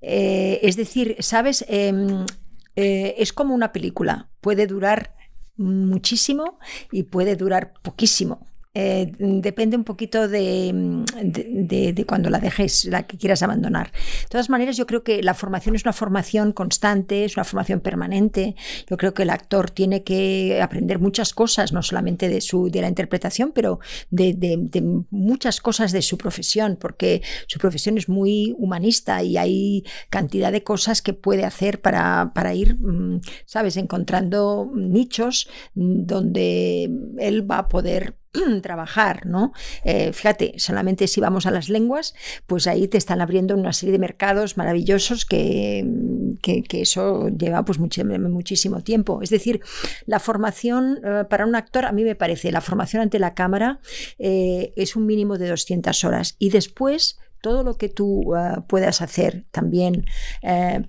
Eh, 0.00 0.58
es 0.62 0.74
decir, 0.76 1.14
sabes, 1.20 1.64
Em, 1.68 2.26
es 2.74 3.32
como 3.32 3.54
una 3.54 3.70
película, 3.70 4.30
puede 4.40 4.66
durar 4.66 5.14
muchísimo 5.56 6.58
y 6.90 7.04
puede 7.04 7.36
durar 7.36 7.74
poquísimo. 7.82 8.46
Eh, 8.74 9.12
depende 9.18 9.76
un 9.76 9.84
poquito 9.84 10.28
de, 10.28 11.04
de, 11.22 11.92
de- 11.92 12.06
cuando 12.06 12.30
la 12.30 12.38
dejes, 12.38 12.86
la 12.86 13.02
que 13.06 13.18
quieras 13.18 13.42
abandonar. 13.42 13.92
De 13.92 14.28
todas 14.30 14.48
maneras, 14.48 14.78
yo 14.78 14.86
creo 14.86 15.02
que 15.02 15.22
la 15.22 15.34
formación 15.34 15.76
es 15.76 15.84
una 15.84 15.92
formación 15.92 16.52
constante, 16.52 17.26
es 17.26 17.36
una 17.36 17.44
formación 17.44 17.80
permanente. 17.80 18.56
Yo 18.88 18.96
creo 18.96 19.12
que 19.12 19.24
el 19.24 19.30
actor 19.30 19.70
tiene 19.70 20.04
que 20.04 20.60
aprender 20.62 20.98
muchas 21.00 21.34
cosas, 21.34 21.72
no 21.72 21.82
solamente 21.82 22.30
de, 22.30 22.40
su, 22.40 22.70
de 22.70 22.80
la 22.80 22.88
interpretación, 22.88 23.52
pero 23.52 23.78
de 24.10 25.04
muchas 25.10 25.60
cosas 25.60 25.92
de 25.92 26.00
su 26.00 26.16
profesión, 26.16 26.76
porque 26.80 27.20
su 27.48 27.58
profesión 27.58 27.98
es 27.98 28.08
muy 28.08 28.54
humanista 28.58 29.22
y 29.22 29.36
hay 29.36 29.84
cantidad 30.08 30.50
de 30.50 30.62
cosas 30.62 31.02
que 31.02 31.12
puede 31.12 31.44
hacer 31.44 31.82
para, 31.82 32.32
para 32.34 32.54
ir, 32.54 32.76
mm, 32.80 33.20
¿sabes?, 33.44 33.76
encontrando 33.76 34.70
nichos 34.74 35.48
mm, 35.74 36.06
donde 36.06 36.84
él 37.18 37.50
va 37.50 37.58
a 37.58 37.68
poder 37.68 38.16
trabajar, 38.62 39.26
¿no? 39.26 39.52
Eh, 39.84 40.12
fíjate, 40.12 40.54
solamente 40.56 41.06
si 41.06 41.20
vamos 41.20 41.46
a 41.46 41.50
las 41.50 41.68
lenguas, 41.68 42.14
pues 42.46 42.66
ahí 42.66 42.88
te 42.88 42.96
están 42.96 43.20
abriendo 43.20 43.54
una 43.54 43.72
serie 43.72 43.92
de 43.92 43.98
mercados 43.98 44.56
maravillosos 44.56 45.26
que, 45.26 45.86
que, 46.40 46.64
eso 46.80 47.28
lleva 47.28 47.64
pues 47.64 47.78
muchísimo 47.78 48.82
tiempo. 48.82 49.20
Es 49.22 49.30
decir, 49.30 49.60
la 50.06 50.18
formación 50.18 51.00
eh, 51.04 51.24
para 51.28 51.46
un 51.46 51.54
actor, 51.54 51.84
a 51.84 51.92
mí 51.92 52.04
me 52.04 52.14
parece, 52.14 52.50
la 52.52 52.60
formación 52.60 53.02
ante 53.02 53.18
la 53.18 53.34
cámara 53.34 53.80
eh, 54.18 54.72
es 54.76 54.96
un 54.96 55.06
mínimo 55.06 55.36
de 55.36 55.48
200 55.48 56.04
horas 56.04 56.36
y 56.38 56.50
después 56.50 57.18
todo 57.42 57.64
lo 57.64 57.76
que 57.76 57.88
tú 57.88 58.32
puedas 58.68 59.02
hacer 59.02 59.46
también 59.50 60.06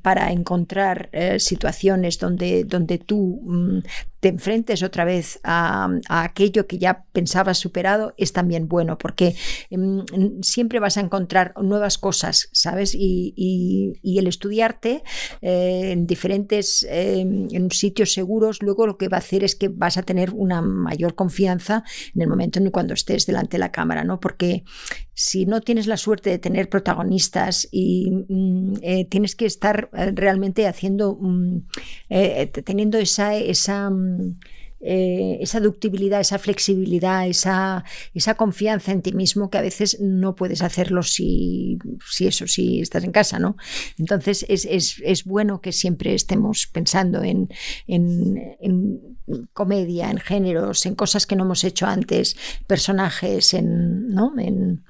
para 0.03 0.31
encontrar 0.31 1.09
situaciones 1.39 2.19
donde, 2.19 2.63
donde 2.63 2.99
tú 2.99 3.41
mm, 3.43 3.79
te 4.23 4.29
enfrentes 4.29 4.83
otra 4.83 5.03
vez 5.03 5.41
a, 5.43 5.89
aquello 6.07 6.65
que 6.65 6.77
ya 6.77 7.03
pensabas 7.11 7.57
superado, 7.57 8.13
es 8.17 8.31
también 8.31 8.69
bueno, 8.69 8.97
porque 8.97 9.35
em, 9.69 10.05
siempre 10.41 10.79
vas 10.79 10.95
a 10.95 11.01
encontrar 11.01 11.53
nuevas 11.61 11.97
cosas, 11.97 12.47
¿sabes? 12.53 12.95
Y, 12.95 13.33
y- 13.35 14.17
el 14.17 14.27
estudiarte 14.27 15.03
eh, 15.41 15.89
en 15.91 16.07
diferentes 16.07 16.87
em, 16.89 17.47
en 17.51 17.69
sitios 17.71 18.13
seguros, 18.13 18.61
luego 18.61 18.87
lo 18.87 18.97
que 18.97 19.09
va 19.09 19.17
a 19.17 19.19
hacer 19.19 19.43
es 19.43 19.55
que 19.55 19.67
vas 19.67 19.97
a 19.97 20.03
tener 20.03 20.31
una 20.31 20.61
mayor 20.61 21.15
confianza 21.15 21.83
en 22.15 22.21
el 22.21 22.29
momento 22.29 22.59
en 22.59 22.71
cuando 22.71 22.93
estés 22.93 23.25
delante 23.25 23.57
de 23.57 23.59
la 23.59 23.73
cámara, 23.73 24.05
¿no? 24.05 24.21
Porque 24.21 24.63
si 25.13 25.45
no 25.45 25.59
tienes 25.59 25.87
la 25.87 25.97
suerte 25.97 26.29
de 26.29 26.39
tener 26.39 26.69
protagonistas 26.69 27.67
y 27.71 28.09
mm, 28.29 28.73
eh, 28.81 29.05
tienes 29.09 29.35
que 29.35 29.45
estar 29.45 29.89
eh, 29.93 30.11
realmente 30.15 30.65
haciendo, 30.67 31.17
mm, 31.19 31.57
teniendo 32.63 32.97
esa, 32.97 33.35
esa, 33.35 33.89
mm, 33.89 34.12
eh, 34.85 35.37
esa 35.39 35.61
ductibilidad, 35.61 36.19
esa 36.19 36.37
flexibilidad, 36.39 37.25
esa, 37.25 37.85
esa 38.13 38.35
confianza 38.35 38.91
en 38.91 39.01
ti 39.01 39.13
mismo 39.13 39.49
que 39.49 39.57
a 39.57 39.61
veces 39.61 39.97
no 40.01 40.35
puedes 40.35 40.61
hacerlo 40.61 41.03
si, 41.03 41.79
si 42.11 42.27
eso, 42.27 42.47
si 42.47 42.81
estás 42.81 43.05
en 43.05 43.13
casa, 43.13 43.39
¿no? 43.39 43.55
Entonces 43.97 44.45
es, 44.49 44.65
es- 44.65 45.01
es 45.05 45.23
bueno 45.23 45.61
que 45.61 45.71
siempre 45.71 46.13
estemos 46.13 46.67
pensando 46.67 47.23
en, 47.23 47.47
en- 47.87 48.37
en 48.59 48.99
comedia, 49.53 50.11
en 50.11 50.17
géneros, 50.17 50.85
en 50.85 50.95
cosas 50.95 51.25
que 51.25 51.37
no 51.37 51.45
hemos 51.45 51.63
hecho 51.63 51.85
antes, 51.85 52.35
personajes, 52.67 53.53
en, 53.53 54.09
¿no? 54.09 54.33
en, 54.37 54.83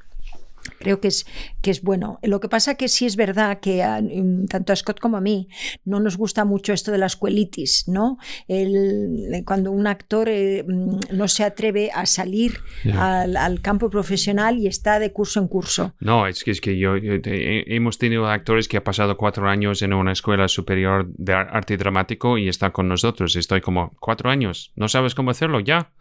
Creo 0.80 0.99
que 0.99 1.07
es, 1.10 1.26
que 1.61 1.72
es 1.72 1.81
bueno. 1.81 2.19
Lo 2.23 2.40
que 2.40 2.49
pasa 2.49 2.76
que 2.76 2.88
sí 2.88 3.06
es 3.06 3.15
verdad 3.15 3.60
que 3.60 3.84
a- 3.84 4.02
mm, 4.02 4.45
tanto 4.48 4.73
a 4.73 4.76
Scott 4.76 4.99
como 4.99 5.18
a 5.18 5.22
mí 5.22 5.48
no 5.85 5.99
nos 5.99 6.18
gusta 6.18 6.45
mucho 6.45 6.73
esto 6.73 6.91
de 6.91 6.98
la 6.98 7.06
escuelitis, 7.06 7.88
¿no? 7.88 8.18
El- 8.48 9.44
cuando 9.45 9.72
un 9.72 9.88
actor 9.88 10.27
eh, 10.30 10.64
mm, 10.68 10.99
no 11.18 11.27
se 11.27 11.44
atreve 11.44 11.90
a 11.94 12.06
salir 12.06 12.60
Ya. 12.84 13.22
al, 13.23 13.38
al 13.38 13.61
campo 13.61 13.90
profesional 13.90 14.57
y 14.57 14.68
está 14.68 14.99
de 14.99 15.11
curso 15.11 15.40
en 15.40 15.48
curso. 15.48 15.94
No, 15.99 16.27
es 16.27 16.44
que, 16.44 16.52
es 16.52 16.61
que 16.61 16.77
yo, 16.77 16.98
yo- 16.98 17.14
he- 17.14 17.76
hemos 17.76 17.98
tenido 17.98 18.27
actores 18.27 18.68
que 18.68 18.77
han 18.77 18.84
pasado 18.84 19.18
cuatro 19.18 19.48
años 19.49 19.81
en 19.81 19.94
una 19.94 20.11
escuela 20.11 20.48
superior 20.48 21.07
de 21.18 21.34
ar- 21.34 21.49
arte 21.52 21.77
dramático 21.77 22.38
y 22.38 22.48
está 22.48 22.72
con 22.72 22.88
nosotros. 22.88 23.35
Estoy 23.35 23.61
como, 23.61 23.91
cuatro 23.99 24.30
años, 24.30 24.72
¿no 24.76 24.88
sabes 24.88 25.15
cómo 25.15 25.31
hacerlo? 25.31 25.60
Ya, 25.60 25.91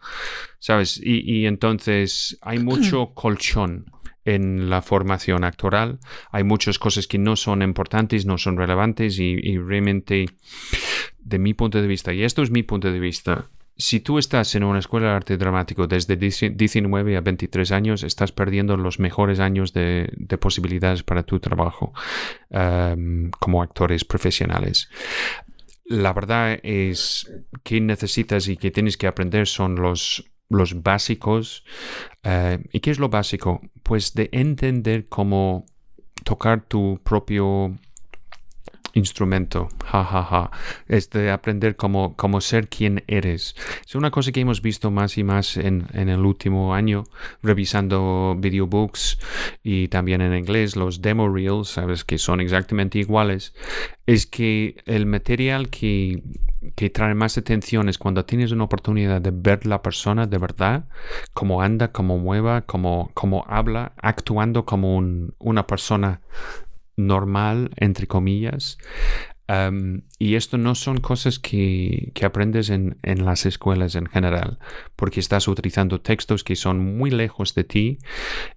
¿sabes? 0.59 0.99
Y, 1.03 1.19
y 1.41 1.45
entonces 1.45 2.37
hay 2.41 2.59
mucho 2.59 3.07
colchón 3.13 3.85
en 4.25 4.69
la 4.69 4.81
formación 4.81 5.43
actoral. 5.43 5.99
Hay 6.31 6.43
muchas 6.43 6.79
cosas 6.79 7.07
que 7.07 7.17
no 7.17 7.35
son 7.35 7.61
importantes, 7.61 8.25
no 8.25 8.37
son 8.37 8.57
relevantes 8.57 9.19
y, 9.19 9.33
y 9.41 9.57
realmente, 9.57 10.25
de 11.19 11.39
mi 11.39 11.53
punto 11.53 11.81
de 11.81 11.87
vista, 11.87 12.13
y 12.13 12.23
esto 12.23 12.41
es 12.41 12.51
mi 12.51 12.63
punto 12.63 12.91
de 12.91 12.99
vista, 12.99 13.49
si 13.75 13.99
tú 13.99 14.19
estás 14.19 14.53
en 14.55 14.63
una 14.63 14.79
escuela 14.79 15.09
de 15.09 15.13
arte 15.13 15.37
dramático 15.37 15.87
desde 15.87 16.15
19 16.15 17.17
a 17.17 17.21
23 17.21 17.71
años, 17.71 18.03
estás 18.03 18.31
perdiendo 18.31 18.77
los 18.77 18.99
mejores 18.99 19.39
años 19.39 19.73
de, 19.73 20.09
de 20.15 20.37
posibilidades 20.37 21.03
para 21.03 21.23
tu 21.23 21.39
trabajo 21.39 21.93
um, 22.49 23.31
como 23.31 23.63
actores 23.63 24.05
profesionales. 24.05 24.89
La 25.85 26.13
verdad 26.13 26.59
es 26.63 27.31
que 27.63 27.81
necesitas 27.81 28.47
y 28.47 28.57
que 28.57 28.71
tienes 28.71 28.95
que 28.95 29.07
aprender 29.07 29.47
son 29.47 29.75
los, 29.75 30.31
los 30.53 30.81
básicos. 30.83 31.63
Uh, 32.23 32.63
¿Y 32.71 32.79
qué 32.79 32.91
es 32.91 32.99
lo 32.99 33.09
básico? 33.09 33.61
Pues 33.83 34.13
de 34.13 34.29
entender 34.31 35.07
cómo 35.07 35.65
tocar 36.23 36.61
tu 36.61 36.99
propio 37.03 37.77
instrumento, 38.93 39.69
ja, 39.83 40.03
ja, 40.03 40.23
ja. 40.23 40.51
Es 40.87 41.09
de 41.09 41.31
aprender 41.31 41.75
cómo, 41.75 42.15
cómo 42.15 42.41
ser 42.41 42.69
quien 42.69 43.03
eres. 43.07 43.55
Es 43.85 43.95
una 43.95 44.11
cosa 44.11 44.31
que 44.31 44.41
hemos 44.41 44.61
visto 44.61 44.91
más 44.91 45.17
y 45.17 45.23
más 45.23 45.57
en, 45.57 45.87
en 45.93 46.09
el 46.09 46.19
último 46.19 46.73
año, 46.73 47.03
revisando 47.41 48.35
videobooks 48.37 49.19
y 49.63 49.87
también 49.87 50.21
en 50.21 50.35
inglés 50.35 50.75
los 50.75 51.01
demo 51.01 51.27
reels, 51.27 51.69
sabes 51.69 52.03
que 52.03 52.17
son 52.17 52.39
exactamente 52.39 52.99
iguales. 52.99 53.53
Es 54.05 54.27
que 54.27 54.75
el 54.85 55.05
material 55.05 55.69
que, 55.69 56.21
que 56.75 56.89
trae 56.89 57.13
más 57.15 57.37
atención 57.37 57.89
es 57.89 57.97
cuando 57.97 58.25
tienes 58.25 58.51
una 58.51 58.63
oportunidad 58.65 59.21
de 59.21 59.31
ver 59.31 59.65
la 59.65 59.81
persona 59.81 60.27
de 60.27 60.37
verdad, 60.37 60.85
cómo 61.33 61.61
anda, 61.61 61.91
cómo 61.91 62.17
mueva, 62.17 62.61
cómo, 62.61 63.11
cómo 63.13 63.45
habla, 63.47 63.93
actuando 64.01 64.65
como 64.65 64.95
un- 64.95 65.33
una 65.39 65.67
persona 65.67 66.21
normal, 66.95 67.71
entre 67.77 68.07
comillas. 68.07 68.77
Y 70.17 70.35
esto 70.35 70.57
no 70.57 70.73
son 70.73 70.97
cosas 70.99 71.37
que, 71.37 72.11
que 72.15 72.25
aprendes 72.25 72.69
en, 72.69 72.97
en 73.03 73.23
las 73.25 73.45
escuelas 73.45 73.93
en 73.95 74.07
general, 74.07 74.57
porque 74.95 75.19
estás 75.19 75.47
utilizando 75.47 76.01
textos 76.01 76.43
que 76.43 76.55
son 76.55 76.79
muy 76.97 77.11
lejos 77.11 77.53
de 77.53 77.63
ti 77.63 77.97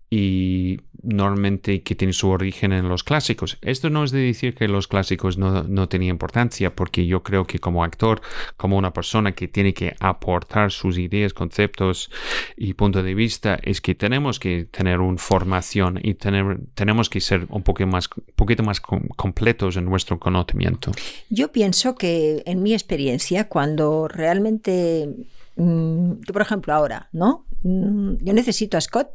y 0.08 0.80
normalmente 1.02 1.82
que 1.82 1.94
tienen 1.94 2.12
su 2.14 2.28
origen 2.28 2.72
en 2.72 2.88
los 2.88 3.04
clásicos. 3.04 3.58
Esto 3.62 3.90
no 3.90 4.04
es 4.04 4.10
de 4.10 4.20
decir 4.20 4.54
que 4.54 4.68
los 4.68 4.88
clásicos 4.88 5.38
no, 5.38 5.62
no 5.64 5.88
tenían 5.88 6.14
importancia, 6.14 6.74
porque 6.74 7.06
yo 7.06 7.22
creo 7.22 7.46
que 7.46 7.58
como 7.58 7.84
actor, 7.84 8.20
como 8.56 8.76
una 8.76 8.92
persona 8.92 9.32
que 9.32 9.48
tiene 9.48 9.74
que 9.74 9.94
aportar 10.00 10.70
sus 10.72 10.98
ideas, 10.98 11.32
conceptos 11.34 12.10
y 12.56 12.74
punto 12.74 13.02
de 13.02 13.14
vista, 13.14 13.58
es 13.62 13.80
que 13.80 13.94
tenemos 13.94 14.38
que 14.38 14.64
tener 14.64 15.00
una 15.00 15.18
formación 15.18 15.98
y 16.02 16.14
tener, 16.14 16.58
tenemos 16.74 17.08
que 17.10 17.20
ser 17.20 17.46
un 17.50 17.62
poquito 17.62 17.86
más, 17.88 18.08
poquito 18.34 18.62
más 18.62 18.80
com- 18.80 19.06
completos 19.16 19.76
en 19.76 19.84
nuestro 19.84 20.18
conocimiento. 20.18 20.92
Yo 21.30 21.52
pienso 21.52 21.94
que 21.96 22.42
en 22.46 22.62
mi 22.62 22.72
experiencia, 22.72 23.48
cuando 23.48 24.08
realmente, 24.08 25.08
mm, 25.56 26.12
yo 26.26 26.32
por 26.32 26.42
ejemplo 26.42 26.72
ahora, 26.74 27.08
¿no? 27.12 27.44
Mm, 27.62 28.16
Yo 28.22 28.32
necesito 28.32 28.76
a 28.76 28.80
Scott, 28.80 29.08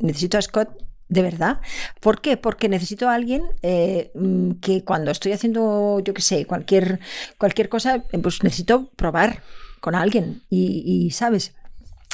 necesito 0.00 0.38
a 0.38 0.42
Scott 0.42 0.70
de 1.08 1.22
verdad. 1.22 1.60
¿Por 2.00 2.20
qué? 2.20 2.36
Porque 2.36 2.68
necesito 2.68 3.08
a 3.08 3.14
alguien 3.14 3.42
eh, 3.62 4.10
mm, 4.14 4.52
que 4.60 4.84
cuando 4.84 5.10
estoy 5.10 5.32
haciendo, 5.32 6.00
yo 6.00 6.14
qué 6.14 6.22
sé, 6.22 6.46
cualquier, 6.46 7.00
cualquier 7.36 7.68
cosa, 7.68 8.04
eh, 8.12 8.18
pues 8.18 8.42
necesito 8.42 8.90
probar 8.96 9.42
con 9.80 9.94
alguien 9.94 10.42
y, 10.48 10.82
y, 10.86 11.10
¿sabes? 11.10 11.54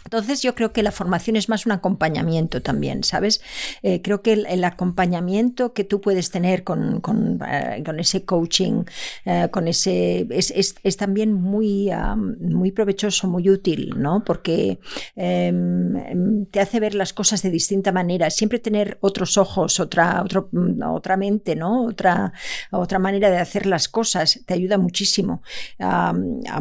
Entonces 0.07 0.41
yo 0.43 0.55
creo 0.55 0.73
que 0.73 0.85
la 0.85 0.93
formación 0.93 1.35
es 1.35 1.49
más 1.49 1.67
un 1.67 1.73
acompañamiento 1.73 2.63
también, 2.63 3.03
¿sabes? 3.03 3.41
Eh, 3.83 4.03
creo 4.03 4.23
que 4.23 4.33
el, 4.33 4.65
acompañamiento 4.65 5.73
que 5.73 5.83
tú 5.83 6.01
puedes 6.01 6.31
tener 6.31 6.63
con, 6.63 7.01
con, 7.01 7.41
con 7.85 8.01
ese 8.01 8.25
coaching, 8.25 8.85
uh, 9.27 9.49
con 9.51 9.67
ese 9.69 10.27
es, 10.31 10.53
es, 10.53 10.77
es 10.83 10.97
también 10.97 11.33
muy, 11.33 11.91
um, 11.91 12.37
muy 12.41 12.71
provechoso, 12.71 13.27
muy 13.27 13.51
útil, 13.51 13.95
¿no? 13.97 14.25
Porque 14.25 14.79
um, 15.17 16.47
te 16.47 16.61
hace 16.61 16.79
ver 16.79 16.95
las 16.95 17.13
cosas 17.13 17.43
de 17.43 17.51
distinta 17.51 17.91
manera. 17.91 18.31
Siempre 18.31 18.61
tener 18.61 18.99
otros 19.01 19.37
ojos, 19.37 19.81
otra, 19.81 20.23
otro, 20.23 20.49
otra 20.89 21.17
mente, 21.17 21.57
¿no? 21.57 21.85
Otra, 21.85 22.33
otra 22.71 22.99
manera 22.99 23.29
de 23.31 23.39
hacer 23.39 23.67
las 23.67 23.89
cosas 23.89 24.41
te 24.47 24.55
ayuda 24.55 24.79
muchísimo 24.79 25.43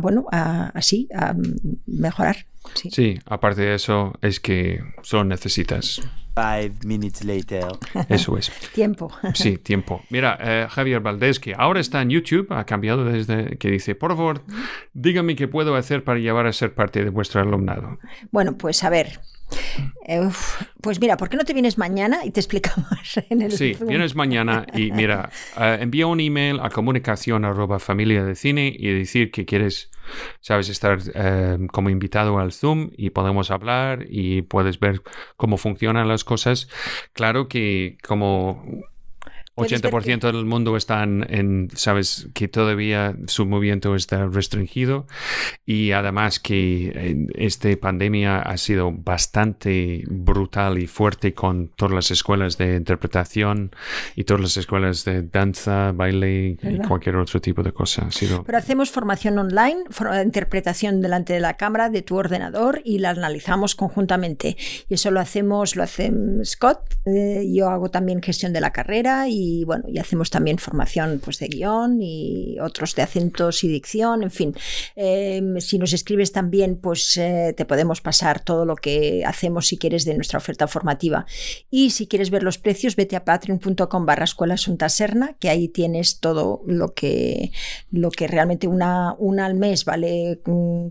bueno, 0.01 0.25
a, 0.31 0.69
así, 0.69 1.07
a 1.13 1.35
mejorar. 1.85 2.45
Sí. 2.73 2.89
sí. 2.91 3.19
aparte 3.25 3.61
de 3.61 3.75
eso, 3.75 4.13
es 4.21 4.39
que 4.39 4.83
solo 5.01 5.23
necesitas. 5.23 6.01
Five 6.35 6.79
minutes 6.83 7.23
later. 7.23 7.67
Eso 8.09 8.37
es. 8.37 8.51
tiempo. 8.73 9.09
Sí, 9.33 9.57
tiempo. 9.57 10.01
Mira, 10.09 10.37
eh, 10.41 10.67
Javier 10.69 10.99
Valdés, 10.99 11.39
que 11.39 11.53
ahora 11.57 11.79
está 11.79 12.01
en 12.01 12.09
YouTube, 12.09 12.51
ha 12.51 12.65
cambiado 12.65 13.05
desde 13.05 13.57
que 13.57 13.71
dice, 13.71 13.95
por 13.95 14.11
favor, 14.11 14.43
dígame 14.93 15.37
qué 15.37 15.47
puedo 15.47 15.75
hacer 15.75 16.03
para 16.03 16.19
llevar 16.19 16.45
a 16.45 16.51
ser 16.51 16.73
parte 16.73 17.03
de 17.03 17.09
vuestro 17.09 17.39
alumnado. 17.39 17.99
Bueno, 18.31 18.57
pues 18.57 18.83
a 18.83 18.89
ver. 18.89 19.21
Eh, 20.07 20.19
uf, 20.19 20.61
pues 20.81 20.99
mira, 20.99 21.17
¿por 21.17 21.29
qué 21.29 21.37
no 21.37 21.43
te 21.43 21.53
vienes 21.53 21.77
mañana 21.77 22.25
y 22.25 22.31
te 22.31 22.39
explicamos 22.39 22.87
en 23.29 23.41
el 23.41 23.51
Sí, 23.51 23.73
Zoom? 23.73 23.89
vienes 23.89 24.15
mañana 24.15 24.65
y 24.73 24.91
mira, 24.91 25.29
uh, 25.57 25.81
envía 25.81 26.07
un 26.07 26.19
email 26.19 26.59
a 26.61 26.69
comunicación 26.69 27.43
arroba 27.45 27.79
familia 27.79 28.23
de 28.23 28.35
cine 28.35 28.73
y 28.77 28.91
decir 28.93 29.31
que 29.31 29.45
quieres, 29.45 29.89
sabes, 30.41 30.69
estar 30.69 30.99
uh, 30.99 31.67
como 31.67 31.89
invitado 31.89 32.37
al 32.39 32.51
Zoom 32.51 32.91
y 32.97 33.09
podemos 33.09 33.49
hablar 33.51 34.05
y 34.07 34.43
puedes 34.43 34.79
ver 34.79 35.01
cómo 35.37 35.57
funcionan 35.57 36.07
las 36.07 36.23
cosas. 36.23 36.67
Claro 37.13 37.47
que 37.47 37.97
como 38.07 38.63
80% 39.55 40.31
del 40.31 40.45
mundo 40.45 40.75
están 40.75 41.25
en, 41.29 41.69
sabes, 41.75 42.27
que 42.33 42.47
todavía 42.47 43.15
su 43.27 43.45
movimiento 43.45 43.95
está 43.95 44.27
restringido 44.27 45.07
y 45.65 45.91
además 45.91 46.39
que 46.39 47.27
esta 47.35 47.69
pandemia 47.77 48.39
ha 48.39 48.57
sido 48.57 48.91
bastante 48.91 50.03
brutal 50.07 50.77
y 50.77 50.87
fuerte 50.87 51.33
con 51.33 51.69
todas 51.69 51.93
las 51.93 52.11
escuelas 52.11 52.57
de 52.57 52.75
interpretación 52.75 53.71
y 54.15 54.25
todas 54.25 54.41
las 54.41 54.57
escuelas 54.57 55.05
de 55.05 55.23
danza, 55.23 55.93
baile 55.93 56.57
¿verdad? 56.61 56.83
y 56.83 56.87
cualquier 56.87 57.15
otro 57.15 57.39
tipo 57.39 57.63
de 57.63 57.71
cosa. 57.71 58.07
Ha 58.07 58.11
sido... 58.11 58.43
Pero 58.43 58.57
hacemos 58.57 58.91
formación 58.91 59.39
online, 59.39 59.83
for 59.89 60.09
interpretación 60.21 61.01
delante 61.01 61.33
de 61.33 61.39
la 61.39 61.55
cámara 61.55 61.89
de 61.89 62.01
tu 62.01 62.17
ordenador 62.17 62.81
y 62.83 62.99
la 62.99 63.11
analizamos 63.11 63.75
conjuntamente. 63.75 64.57
Y 64.89 64.95
eso 64.95 65.11
lo 65.11 65.21
hacemos, 65.21 65.75
lo 65.77 65.83
hace 65.83 66.11
Scott, 66.43 66.95
eh, 67.05 67.45
yo 67.53 67.69
hago 67.69 67.89
también 67.89 68.21
gestión 68.21 68.51
de 68.51 68.61
la 68.61 68.71
carrera 68.71 69.29
y 69.29 69.44
y 69.45 69.63
bueno, 69.63 69.85
y 69.87 69.99
hacemos 69.99 70.29
también 70.29 70.57
formación 70.57 71.21
pues, 71.23 71.39
de 71.39 71.47
guion 71.47 72.01
y 72.01 72.57
otros 72.59 72.95
de 72.95 73.03
acentos 73.03 73.63
y 73.63 73.67
dicción, 73.67 74.23
en 74.23 74.31
fin. 74.31 74.55
Eh, 74.95 75.41
si 75.59 75.77
nos 75.77 75.93
escribes 75.93 76.31
también, 76.31 76.77
pues 76.77 77.17
eh, 77.17 77.53
te 77.55 77.65
podemos 77.65 78.01
pasar 78.01 78.43
todo 78.43 78.65
lo 78.65 78.75
que 78.75 79.23
hacemos 79.25 79.67
si 79.67 79.77
quieres 79.77 80.05
de 80.05 80.15
nuestra 80.15 80.37
oferta 80.37 80.67
formativa. 80.67 81.25
Y 81.69 81.91
si 81.91 82.07
quieres 82.07 82.29
ver 82.29 82.43
los 82.43 82.57
precios, 82.57 82.95
vete 82.95 83.15
a 83.15 83.23
patreon.com 83.25 84.05
barra 84.05 84.23
escuela 84.23 84.55
Serna, 84.57 85.35
que 85.39 85.49
ahí 85.49 85.67
tienes 85.67 86.19
todo 86.19 86.61
lo 86.65 86.93
que, 86.93 87.51
lo 87.91 88.09
que 88.09 88.27
realmente 88.27 88.67
una, 88.67 89.15
una 89.19 89.45
al 89.45 89.55
mes 89.55 89.85
vale 89.85 90.41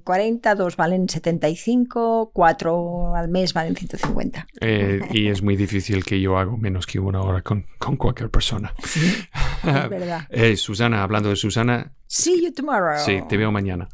40, 0.05 0.55
dos 0.55 0.77
valen 0.77 1.09
75, 1.09 2.31
cuatro 2.33 3.15
al 3.15 3.29
mes 3.29 3.53
valen 3.53 3.75
150. 3.75 4.47
Eh, 4.61 5.01
y 5.13 5.29
es 5.29 5.43
muy 5.43 5.57
difícil 5.57 6.05
que 6.05 6.21
yo 6.21 6.39
haga 6.39 6.57
menos 6.57 6.87
que 6.87 6.99
una 6.99 7.21
hora 7.21 7.43
con, 7.43 7.67
con 7.79 7.97
cualquier 7.97 8.31
persona. 8.31 8.44
Es 8.53 9.91
verdad. 9.91 10.27
Eh, 10.31 10.57
Susana, 10.57 11.03
hablando 11.03 11.31
de 11.31 11.37
Susana. 11.37 11.93
See 12.07 12.45
you 12.45 12.53
tomorrow. 12.53 12.99
Sí, 13.05 13.21
te 13.29 13.37
veo 13.37 13.51
mañana. 13.51 13.89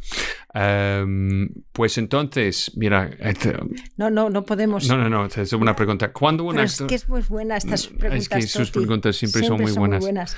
Um, 0.55 1.49
pues 1.73 1.97
entonces, 1.97 2.73
mira. 2.77 3.11
este- 3.21 3.57
No, 3.97 4.11
no, 4.11 4.29
no 4.31 4.45
podemos. 4.45 4.89
no, 4.89 4.97
no, 4.97 5.09
no, 5.09 5.27
es 5.27 5.53
una 5.53 5.77
pregunta. 5.77 6.13
¿Cuándo 6.13 6.45
un 6.45 6.55
Pero 6.55 6.67
es 6.67 6.83
que 6.83 6.95
es 6.95 7.09
muy 7.09 7.23
buena 7.23 7.57
estas 7.57 7.87
preguntas. 7.87 8.23
Es 8.23 8.29
que 8.29 8.43
sus 8.43 8.71
preguntas 8.71 9.17
siempre 9.17 9.45
son 9.45 9.61
muy 9.61 9.73
buenas. 9.73 10.37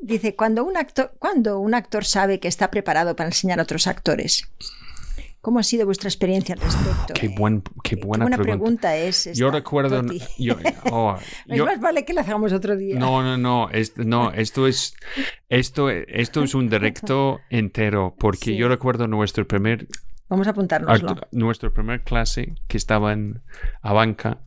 Dice, 0.00 0.34
cuando 0.34 0.64
un, 0.64 0.76
actor, 0.76 1.12
cuando 1.18 1.60
un 1.60 1.74
actor 1.74 2.04
sabe 2.04 2.40
que 2.40 2.48
está 2.48 2.70
preparado 2.70 3.14
para 3.14 3.28
enseñar 3.28 3.60
a 3.60 3.62
otros 3.62 3.86
actores, 3.86 4.48
¿cómo 5.42 5.58
ha 5.58 5.62
sido 5.62 5.84
vuestra 5.84 6.08
experiencia 6.08 6.54
al 6.54 6.60
respecto? 6.62 7.12
Qué, 7.12 7.28
buen, 7.28 7.62
qué 7.82 7.96
buena, 7.96 8.24
pregunta. 8.38 8.96
es. 8.96 9.24
Yo 9.34 9.48
esta, 9.48 9.58
recuerdo. 9.58 10.00
Toti. 10.02 10.22
yo- 10.38 10.56
oh, 10.90 11.18
yo- 11.48 11.66
más 11.66 11.78
vale 11.80 12.06
que 12.06 12.14
la 12.14 12.22
hagamos 12.22 12.52
otro 12.54 12.76
día. 12.76 12.98
no, 12.98 13.22
no, 13.22 13.36
no, 13.36 13.68
es- 13.70 13.96
no, 13.98 14.30
esto 14.32 14.66
es, 14.66 14.94
esto, 15.50 15.90
esto 15.90 16.42
es 16.42 16.54
un 16.54 16.70
directo 16.70 17.40
entero, 17.50 18.14
porque 18.18 18.52
Sí. 18.52 18.56
yo 18.56 18.68
recuerdo 18.68 19.06
nuestro 19.08 19.46
primer, 19.46 19.86
Vamos 20.28 20.46
a 20.46 20.50
apuntárnoslo. 20.50 21.16
nuestro 21.32 21.74
primer 21.74 22.02
clase 22.04 22.54
que 22.68 22.78
estaba 22.78 23.12
en 23.12 23.42
Abanca, 23.82 24.38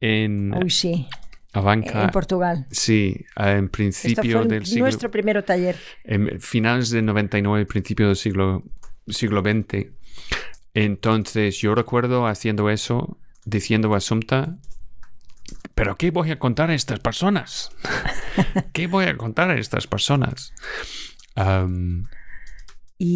en 0.00 0.54
Uy, 0.62 0.70
sí, 0.70 1.08
Abanca, 1.52 2.04
en 2.04 2.10
Portugal. 2.10 2.66
sí, 2.70 3.24
en 3.36 3.46
Esto 3.64 3.70
principio 3.72 4.38
fue 4.40 4.48
del 4.48 4.66
siglo, 4.66 4.84
nuestro 4.84 5.10
primero 5.10 5.42
taller. 5.44 5.76
en 6.04 6.40
finales 6.40 6.90
del 6.90 7.06
99, 7.06 7.64
principio 7.66 8.06
del 8.08 8.16
siglo, 8.16 8.62
siglo 9.08 9.42
XX. 9.42 9.88
Entonces 10.74 11.58
yo 11.58 11.74
recuerdo 11.74 12.26
haciendo 12.26 12.70
eso, 12.70 13.18
diciendo 13.44 13.94
a 13.94 14.00
¿pero 15.74 15.96
qué 15.96 16.10
voy 16.10 16.30
a 16.30 16.38
contar 16.38 16.70
a 16.70 16.74
estas 16.74 17.00
personas? 17.00 17.70
¿Qué 18.72 18.86
voy 18.86 19.06
a 19.06 19.16
contar 19.16 19.50
a 19.50 19.58
estas 19.58 19.86
personas? 19.86 20.52
Y, 22.96 23.06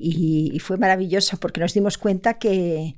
y- 0.00 0.52
y- 0.52 0.56
y 0.56 0.58
fue 0.60 0.78
maravilloso 0.78 1.36
porque 1.38 1.58
nos 1.60 1.74
dimos 1.74 1.98
cuenta 1.98 2.34
que, 2.38 2.94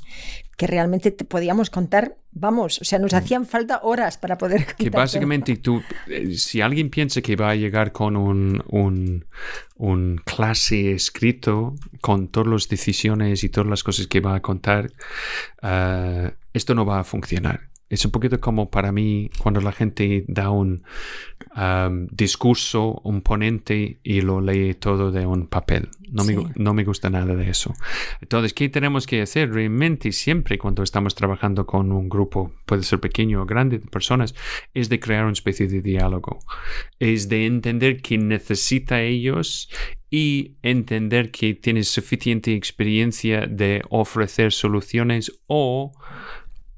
que 0.58 0.66
realmente 0.66 1.10
te 1.10 1.24
podíamos 1.24 1.70
contar, 1.70 2.18
vamos, 2.32 2.80
o 2.82 2.84
sea, 2.84 2.98
nos 2.98 3.14
hacían 3.14 3.46
falta 3.46 3.80
horas 3.82 4.18
para 4.18 4.36
poder 4.36 4.66
contar. 4.66 4.74
Mm. 4.74 4.84
que 4.84 4.90
todo. 4.90 5.00
básicamente 5.00 5.56
tú, 5.56 5.80
eh, 6.06 6.34
si 6.36 6.60
alguien 6.60 6.90
piensa 6.90 7.22
que 7.22 7.34
va 7.34 7.50
a 7.50 7.54
llegar 7.54 7.92
con 7.92 8.14
un, 8.16 8.62
un, 8.68 9.24
un 9.76 10.20
clase 10.22 10.92
escrito, 10.92 11.74
con 12.02 12.28
todas 12.28 12.48
las 12.52 12.68
decisiones 12.68 13.42
y 13.42 13.48
todas 13.48 13.70
las 13.70 13.82
cosas 13.82 14.06
que 14.06 14.20
va 14.20 14.34
a 14.34 14.42
contar, 14.42 14.92
eh, 15.62 16.30
esto 16.52 16.74
no 16.74 16.84
va 16.84 17.00
a 17.00 17.04
funcionar. 17.04 17.68
Es 17.88 18.04
un 18.04 18.10
poquito 18.10 18.38
como 18.38 18.68
para 18.70 18.92
mí 18.92 19.30
cuando 19.38 19.62
la 19.62 19.72
gente 19.72 20.26
da 20.28 20.50
un 20.50 20.82
um, 21.56 22.06
discurso, 22.10 23.00
un 23.04 23.22
ponente 23.22 24.00
y 24.02 24.20
lo 24.20 24.40
lee 24.40 24.74
todo 24.74 25.10
de 25.10 25.26
un 25.26 25.46
papel. 25.46 25.88
No, 26.10 26.24
me, 26.24 26.34
Sí. 26.34 26.46
no 26.56 26.72
me 26.72 26.84
gusta 26.84 27.10
nada 27.10 27.34
de 27.34 27.50
eso. 27.50 27.74
Entonces, 28.20 28.54
¿qué 28.54 28.68
tenemos 28.68 29.06
que 29.06 29.20
hacer 29.20 29.52
realmente 29.52 30.10
siempre 30.12 30.56
cuando 30.56 30.82
estamos 30.82 31.14
trabajando 31.14 31.66
con 31.66 31.92
un 31.92 32.08
grupo, 32.08 32.52
puede 32.64 32.82
ser 32.82 33.00
pequeño 33.00 33.42
o 33.42 33.46
grande, 33.46 33.78
de 33.78 33.86
personas, 33.86 34.34
es 34.72 34.88
de 34.88 35.00
crear 35.00 35.24
una 35.24 35.32
especie 35.32 35.66
de 35.66 35.82
diálogo. 35.82 36.38
Es 36.98 37.28
de 37.28 37.46
entender 37.46 38.00
qué 38.00 38.16
necesita 38.16 39.02
ellos 39.02 39.68
y 40.10 40.56
entender 40.62 41.30
que 41.30 41.54
tienes 41.54 41.88
suficiente 41.88 42.54
experiencia 42.54 43.46
de 43.46 43.82
ofrecer 43.90 44.52
soluciones 44.52 45.40
o 45.46 45.92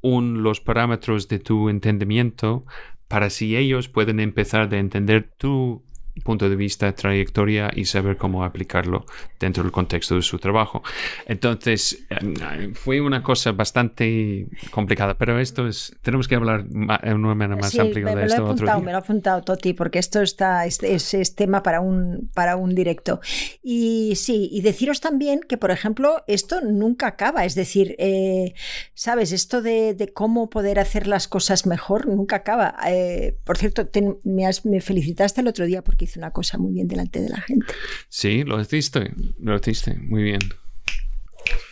un, 0.00 0.42
los 0.42 0.60
parámetros 0.60 1.28
de 1.28 1.38
tu 1.38 1.68
entendimiento 1.68 2.64
para 3.10 3.28
si 3.28 3.56
ellos 3.56 3.88
pueden 3.88 4.20
empezar 4.20 4.68
de 4.68 4.78
entender 4.78 5.28
tu 5.36 5.82
punto 6.24 6.48
de 6.50 6.56
vista, 6.56 6.92
trayectoria 6.94 7.70
y 7.74 7.84
saber 7.86 8.16
cómo 8.16 8.44
aplicarlo 8.44 9.06
dentro 9.38 9.62
del 9.62 9.72
contexto 9.72 10.16
de 10.16 10.22
su 10.22 10.38
trabajo. 10.38 10.82
Entonces, 11.26 12.04
eh, 12.10 12.70
fue 12.74 13.00
una 13.00 13.22
cosa 13.22 13.52
bastante 13.52 14.46
complicada, 14.70 15.14
pero 15.16 15.38
esto 15.38 15.66
es, 15.66 15.96
tenemos 16.02 16.28
que 16.28 16.34
hablar 16.34 16.66
ma- 16.70 17.00
de 17.02 17.14
una 17.14 17.34
manera 17.34 17.56
más 17.60 17.70
Sí, 17.70 17.78
amplia 17.80 18.04
me, 18.04 18.10
de 18.10 18.16
me 18.16 18.22
lo 18.22 18.26
he 18.26 18.26
esto 18.28 18.42
otro 18.42 18.52
apuntado, 18.54 18.78
día. 18.78 18.84
me 18.86 18.92
lo 18.92 18.98
he 18.98 19.00
apuntado, 19.00 19.42
Toti, 19.42 19.72
porque 19.72 19.98
esto 19.98 20.20
está, 20.20 20.66
es, 20.66 20.82
es- 20.82 21.14
es 21.14 21.34
tema 21.34 21.62
para 21.62 21.80
un, 21.80 22.30
para 22.34 22.56
un 22.56 22.74
directo. 22.74 23.20
Y 23.62 24.14
sí, 24.16 24.48
y 24.52 24.60
deciros 24.62 25.00
también 25.00 25.40
que, 25.48 25.56
por 25.56 25.70
ejemplo, 25.70 26.24
esto 26.26 26.60
nunca 26.60 27.06
acaba. 27.06 27.44
Es 27.44 27.54
decir, 27.54 27.94
eh, 27.98 28.54
¿sabes? 28.94 29.32
Esto 29.32 29.62
de, 29.62 29.94
de 29.94 30.12
cómo 30.12 30.50
poder 30.50 30.78
hacer 30.78 31.06
las 31.06 31.28
cosas 31.28 31.66
mejor 31.66 32.06
nunca 32.06 32.36
acaba. 32.36 32.74
Eh, 32.88 33.36
por 33.44 33.56
cierto, 33.56 33.86
te- 33.86 34.16
me, 34.24 34.46
has- 34.46 34.64
me 34.66 34.80
felicitaste 34.80 35.40
el 35.40 35.48
otro 35.48 35.64
día 35.66 35.82
porque 35.82 35.99
hice 36.04 36.18
una 36.18 36.30
cosa 36.30 36.58
muy 36.58 36.72
bien 36.72 36.88
delante 36.88 37.20
de 37.20 37.28
la 37.28 37.40
gente. 37.40 37.72
Sí, 38.08 38.44
lo 38.44 38.60
hiciste, 38.60 39.12
lo 39.38 39.56
hiciste, 39.56 39.94
muy 39.94 40.22
bien. 40.22 40.40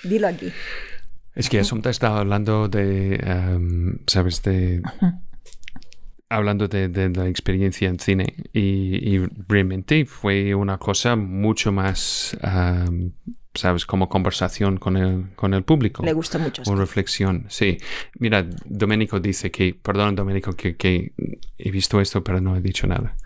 Dilo 0.04 0.28
aquí. 0.28 0.52
Es 1.34 1.48
que 1.48 1.60
Asunta 1.60 1.90
estaba 1.90 2.18
hablando 2.18 2.68
de, 2.68 3.14
em, 3.14 3.98
¿sabes? 4.06 4.42
De, 4.42 4.82
hablando 6.28 6.68
de, 6.68 6.88
de 6.88 7.10
la 7.10 7.28
experiencia 7.28 7.88
en 7.88 7.98
cine 7.98 8.34
y, 8.52 9.16
y 9.16 9.26
realmente 9.46 10.04
fue 10.04 10.54
una 10.54 10.78
cosa 10.78 11.16
mucho 11.16 11.72
más, 11.72 12.36
em, 12.42 13.12
¿sabes? 13.58 13.86
Como 13.86 14.08
conversación 14.08 14.78
con 14.78 14.96
el, 14.96 15.34
con 15.34 15.54
el 15.54 15.64
público. 15.64 16.04
Le 16.04 16.12
gustó 16.12 16.38
mucho. 16.38 16.62
O 16.66 16.74
reflexión, 16.74 17.46
sí. 17.48 17.78
Mira, 18.18 18.46
Domenico 18.64 19.20
dice 19.20 19.50
que, 19.50 19.74
perdón 19.74 20.14
Domenico, 20.14 20.52
que, 20.54 20.76
que 20.76 21.12
he 21.58 21.70
visto 21.70 22.00
esto 22.00 22.22
pero 22.22 22.40
no 22.40 22.56
he 22.56 22.60
dicho 22.60 22.86
nada. 22.86 23.16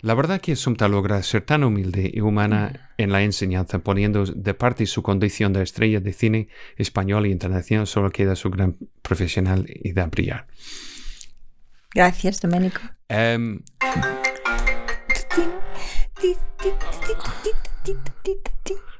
La 0.00 0.14
verdad 0.14 0.40
que 0.40 0.56
Sumta 0.56 0.88
logra 0.88 1.22
ser 1.22 1.42
tan 1.42 1.64
humilde 1.64 2.10
y 2.12 2.20
humana 2.20 2.90
en 2.98 3.12
la 3.12 3.22
enseñanza, 3.22 3.78
poniendo 3.78 4.24
de 4.24 4.54
parte 4.54 4.86
su 4.86 5.02
condición 5.02 5.52
de 5.52 5.62
estrella 5.62 6.00
de 6.00 6.12
cine 6.12 6.48
español 6.76 7.26
e 7.26 7.30
internacional, 7.30 7.86
solo 7.86 8.10
queda 8.10 8.36
su 8.36 8.50
gran 8.50 8.76
profesional 9.02 9.66
y 9.68 9.92
da 9.92 10.06
brillar. 10.06 10.46
Gracias, 11.94 12.40
Domenico. 12.40 12.80
Em, 13.08 13.62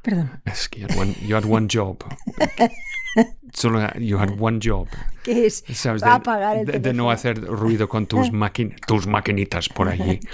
Perdón. 0.03 0.41
es 0.47 0.69
que 0.69 0.81
you 0.81 0.87
had 0.89 0.97
one, 0.99 1.15
you 1.21 1.37
had 1.37 1.45
one 1.45 1.69
job. 1.69 2.03
Solo 3.53 3.81
you 3.99 4.19
had 4.19 4.31
one 4.39 4.61
job. 4.63 4.87
¿Qué 5.25 5.47
es? 5.47 5.65
¿Sabes? 5.75 6.03
A 6.03 6.15
apagar 6.15 6.57
el 6.59 6.67
de, 6.67 6.79
de 6.79 6.95
no 6.95 7.11
hacer 7.11 7.39
ruido 7.45 7.89
con 7.89 8.07
tus, 8.07 8.29
maquin- 8.33 8.75
tus 8.87 9.07
maquinitas 9.07 9.69
por 9.69 9.89
allí. 9.89 10.21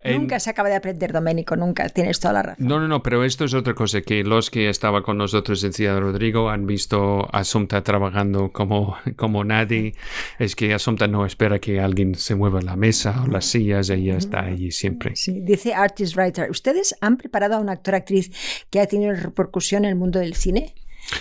En- 0.00 0.20
Nunca 0.22 0.38
se 0.38 0.48
acaba 0.48 0.68
de 0.68 0.76
aprender, 0.76 1.12
Domenico, 1.12 1.56
nunca. 1.56 1.88
Tienes 1.88 2.20
toda 2.20 2.32
la 2.34 2.42
razón. 2.42 2.66
No, 2.66 2.78
no, 2.78 2.86
no, 2.86 3.02
pero 3.02 3.24
esto 3.24 3.44
es 3.44 3.52
otra 3.52 3.74
cosa, 3.74 4.00
que 4.00 4.22
los 4.22 4.48
que 4.48 4.68
estaban 4.68 5.02
con 5.02 5.18
nosotros 5.18 5.62
en 5.64 5.72
Ciudad 5.72 5.98
Rodrigo 5.98 6.50
han 6.50 6.66
visto 6.66 7.24
a 7.34 7.40
Asumta 7.40 7.82
trabajando 7.82 8.52
como, 8.52 8.96
como 9.16 9.42
nadie. 9.44 9.94
Es 10.38 10.54
que 10.54 10.72
Asumta 10.72 11.08
no 11.08 11.26
espera 11.26 11.58
que 11.58 11.80
alguien 11.80 12.14
se 12.14 12.36
mueva 12.36 12.60
la 12.62 12.76
mesa 12.76 13.22
o 13.24 13.26
las 13.26 13.46
sillas, 13.46 13.90
ella 13.90 14.16
está 14.16 14.40
allí 14.40 14.70
siempre. 14.70 15.16
Sí, 15.16 15.40
dice 15.40 15.74
Artist 15.74 16.16
Writer. 16.16 16.48
¿Ustedes 16.48 16.94
han 17.00 17.16
preparado 17.16 17.56
a 17.56 17.58
un 17.58 17.68
actor 17.68 17.96
actriz 17.96 18.30
que 18.70 18.80
ha 18.80 18.86
tenido 18.86 19.12
repercusión 19.14 19.84
en 19.84 19.90
el 19.90 19.96
mundo 19.96 20.20
del 20.20 20.34
cine? 20.34 20.74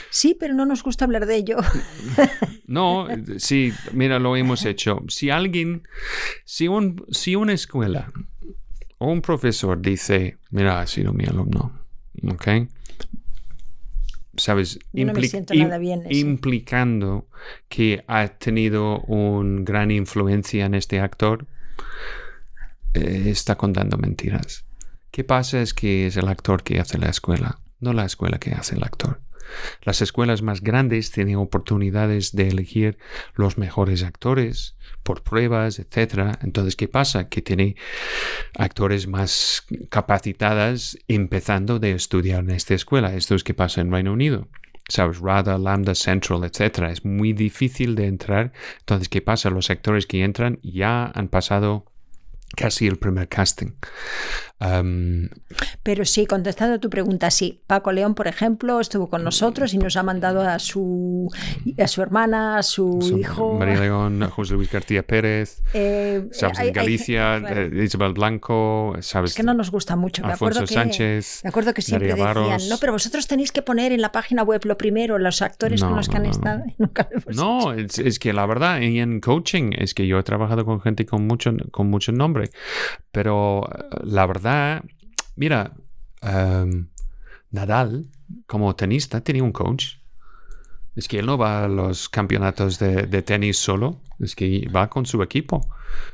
Sí, 0.09 0.35
pero 0.39 0.53
no 0.53 0.65
nos 0.65 0.84
gusta 0.84 1.05
hablar 1.05 1.26
de 1.26 1.35
ello. 1.35 1.57
No, 2.69 3.07
sí, 3.38 3.72
mira, 3.93 4.19
lo 4.19 4.35
hemos 4.35 4.65
hecho. 4.65 5.01
Si 5.07 5.30
alguien, 5.30 5.88
si, 6.43 6.68
un, 6.68 7.05
si 7.11 7.38
una 7.38 7.53
escuela 7.53 8.11
o 8.97 9.09
un 9.09 9.22
profesor 9.22 9.81
dice, 9.81 10.38
mira, 10.51 10.81
ha 10.81 10.85
sido 10.85 11.14
mi 11.14 11.23
alumno, 11.23 11.72
¿ok? 12.30 12.68
¿Sabes? 14.35 14.80
No 14.91 15.14
me 15.14 15.30
nada 15.55 15.77
bien 15.77 16.03
implicando 16.09 17.30
que 17.69 18.03
ha 18.05 18.27
tenido 18.27 18.99
una 19.03 19.61
gran 19.61 19.89
influencia 19.89 20.65
en 20.65 20.73
este 20.73 20.99
actor, 20.99 21.47
eh, 22.93 23.23
está 23.27 23.55
contando 23.55 23.97
mentiras. 23.97 24.65
¿Qué 25.09 25.23
pasa 25.23 25.61
es 25.61 25.73
que 25.73 26.07
es 26.07 26.18
el 26.18 26.27
actor 26.27 26.64
que 26.64 26.81
hace 26.81 26.97
la 26.97 27.07
escuela, 27.07 27.61
no 27.80 27.93
la 27.93 28.05
escuela 28.05 28.39
que 28.39 28.51
hace 28.51 28.76
el 28.76 28.84
actor. 28.84 29.22
Las 29.84 30.02
escuelas 30.02 30.41
más 30.41 30.61
grandes 30.61 31.11
tienen 31.11 31.38
oportunidades 31.38 32.36
de 32.36 32.48
elegir 32.48 32.98
los 33.36 33.57
mejores 33.57 34.03
actores 34.03 34.76
por 35.03 35.24
pruebas, 35.24 35.80
etc. 35.80 36.38
Entonces, 36.41 36.76
¿qué 36.76 36.88
pasa? 36.88 37.30
Que 37.30 37.41
tiene 37.41 37.76
actores 38.57 39.07
más 39.07 39.65
capacitadas 39.90 40.98
empezando 41.07 41.80
de 41.80 41.91
estudiar 41.91 42.44
en 42.44 42.52
esta 42.52 42.74
escuela. 42.74 43.14
Esto 43.15 43.36
es 43.36 43.44
que 43.44 43.53
pasa 43.53 43.82
en 43.82 43.91
Reino 43.91 44.14
Unido. 44.14 44.48
¿sabes? 44.90 45.19
RADA, 45.19 45.57
Lambda, 45.57 45.95
Central, 45.95 46.44
etcétera. 46.44 46.91
Es 46.91 47.03
muy 47.03 47.34
difícil 47.34 47.95
de 47.95 48.07
entrar. 48.07 48.53
Entonces, 48.80 49.10
¿qué 49.10 49.22
pasa? 49.22 49.49
Los 49.49 49.69
actores 49.69 50.06
que 50.06 50.24
entran 50.24 50.60
ya 50.64 51.11
han 51.14 51.28
pasado 51.28 51.86
casi 52.56 52.88
el 52.88 52.98
primer 52.98 53.28
casting. 53.28 53.74
Um, 54.59 55.29
Pero 55.84 56.03
sí, 56.03 56.25
contestando 56.25 56.75
a 56.75 56.79
tu 56.79 56.89
pregunta, 56.89 57.29
sí. 57.29 57.61
Paco 57.67 57.91
León, 57.91 58.15
por 58.15 58.27
ejemplo, 58.27 58.79
estuvo 58.79 59.07
con 59.07 59.23
nosotros 59.23 59.73
y 59.75 59.77
nos 59.77 59.95
ha 59.97 60.03
mandado 60.03 60.41
a 60.41 60.57
su, 60.57 61.31
a 61.77 61.88
su 61.88 62.01
hermana, 62.01 62.57
a 62.57 62.63
su, 62.63 62.97
su- 63.01 63.17
hijo. 63.19 63.53
María 63.53 63.79
León, 63.79 64.27
José 64.31 64.55
Luis 64.55 64.71
García 64.71 65.03
Pérez, 65.03 65.61
Eh, 65.73 66.27
sabes, 66.31 66.57
hay- 66.57 66.69
en 66.69 66.69
hay- 66.69 66.73
Galicia, 66.85 67.39
claro. 67.39 67.61
eh, 67.61 67.84
Isabel 67.84 68.13
Blanco, 68.13 68.95
sabes, 69.01 69.31
Es 69.31 69.38
que 69.38 69.43
no 69.43 69.53
nos 69.53 69.69
gusta 69.69 69.95
mucho. 69.95 70.23
Me 70.23 70.31
Alfonso 70.31 70.61
que, 70.61 70.73
Sánchez, 70.73 71.41
me 71.43 71.49
acuerdo 71.49 71.73
que 71.75 71.81
siempre 71.84 72.07
decían, 72.15 72.69
no, 72.69 72.77
pero 72.79 72.93
vosotros 72.93 73.27
tenéis 73.27 73.51
que 73.51 73.61
poner 73.61 73.91
en 73.91 74.01
la 74.01 74.11
página 74.11 74.41
web 74.41 74.61
lo 74.65 74.75
primero, 74.77 75.19
los 75.19 75.43
actores 75.43 75.81
No, 75.81 75.89
con 75.89 75.97
los 75.97 76.07
que 76.09 76.13
no, 76.15 76.17
han 76.19 76.23
no, 76.25 76.31
estado. 76.31 76.63
nunca 76.79 77.07
lo 77.11 77.21
No, 77.34 77.73
es, 77.73 77.99
es 77.99 78.17
que 78.17 78.34
la 78.34 78.45
verdad, 78.47 78.81
y 78.81 78.99
en 78.99 79.19
coaching, 79.21 79.71
es 79.77 79.93
que 79.93 80.07
yo 80.07 80.17
he 80.17 80.23
trabajado 80.23 80.65
con 80.65 80.81
gente 80.81 81.05
con 81.05 81.27
mucho, 81.27 81.51
con 81.69 81.89
mucho 81.91 82.11
nombre, 82.11 82.49
pero 83.11 83.63
eh, 83.71 83.84
la 84.03 84.25
verdad, 84.25 84.47
mira, 85.36 85.74
em, 86.22 86.88
Nadal, 87.52 88.07
como 88.45 88.76
tenista, 88.76 89.22
tenía 89.22 89.44
un 89.44 89.52
coach. 89.52 89.95
Es 90.95 91.07
que 91.07 91.19
él 91.19 91.28
no 91.28 91.38
va 91.38 91.64
a 91.64 91.68
los 91.68 92.10
campeonatos 92.10 92.80
de, 92.80 93.06
de 93.06 93.22
tenis 93.22 93.57
solo, 93.57 94.02
es 94.19 94.36
que 94.36 94.68
va 94.76 94.90
con 94.90 95.06
su 95.06 95.22
equipo. 95.22 95.69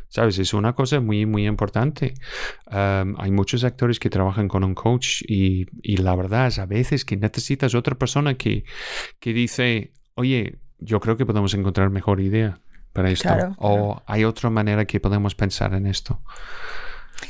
¿Sabes? 0.09 0.37
Es 0.37 0.53
una 0.53 0.73
cosa 0.73 0.99
muy, 0.99 1.25
muy 1.25 1.47
importante. 1.47 2.13
Em, 2.69 3.15
hay 3.17 3.31
muchos 3.31 3.63
actores 3.63 3.99
que 3.99 4.09
trabajan 4.09 4.47
con 4.47 4.63
un 4.63 4.75
coach 4.75 5.23
y, 5.27 5.65
y 5.81 5.97
la 5.97 6.15
verdad 6.15 6.47
es 6.47 6.59
a 6.59 6.65
veces 6.65 7.03
que 7.05 7.17
necesitas 7.17 7.73
otra 7.73 7.95
persona 7.95 8.35
que, 8.35 8.65
que 9.19 9.33
dice, 9.33 9.93
oye, 10.15 10.59
yo 10.77 10.99
creo 10.99 11.17
que 11.17 11.25
podemos 11.25 11.53
encontrar 11.53 11.89
mejor 11.89 12.21
idea 12.21 12.59
para 12.91 13.09
esto. 13.09 13.29
Claro, 13.29 13.55
o 13.57 14.01
hay 14.05 14.23
otra 14.23 14.49
manera 14.49 14.85
que 14.85 14.99
podemos 14.99 15.33
pensar 15.33 15.73
en 15.73 15.87
esto. 15.87 16.21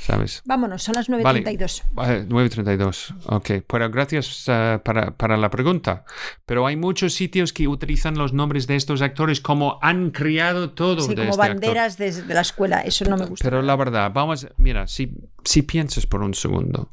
¿Sabes? 0.01 0.41
Vámonos, 0.45 0.83
son 0.83 0.95
las 0.95 1.07
Vale. 1.07 1.43
9.32. 1.43 1.83
Vale, 1.91 2.27
9.32. 2.27 3.15
Ok, 3.27 3.65
pero 3.67 3.89
gracias 3.89 4.45
eh, 4.47 4.79
para, 4.83 5.15
para 5.15 5.37
la 5.37 5.49
pregunta. 5.49 6.05
Pero 6.45 6.65
hay 6.65 6.75
muchos 6.75 7.13
sitios 7.13 7.53
que 7.53 7.67
utilizan 7.67 8.17
los 8.17 8.33
nombres 8.33 8.67
de 8.67 8.75
estos 8.75 9.01
actores 9.01 9.39
como 9.39 9.79
han 9.81 10.11
creado 10.11 10.71
todo 10.71 11.01
Sí, 11.01 11.09
de 11.09 11.15
como 11.15 11.29
este 11.31 11.47
banderas 11.47 11.97
de, 11.97 12.11
de 12.11 12.33
la 12.33 12.41
escuela, 12.41 12.81
eso 12.81 13.05
no 13.05 13.17
me 13.17 13.25
gusta. 13.25 13.43
Pero 13.43 13.61
la 13.61 13.75
verdad, 13.75 14.11
vamos, 14.13 14.47
mira, 14.57 14.87
si, 14.87 15.13
si 15.43 15.61
piensas 15.61 16.05
por 16.05 16.21
un 16.21 16.33
segundo 16.33 16.91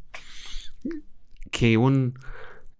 que 1.51 1.77
un, 1.77 2.19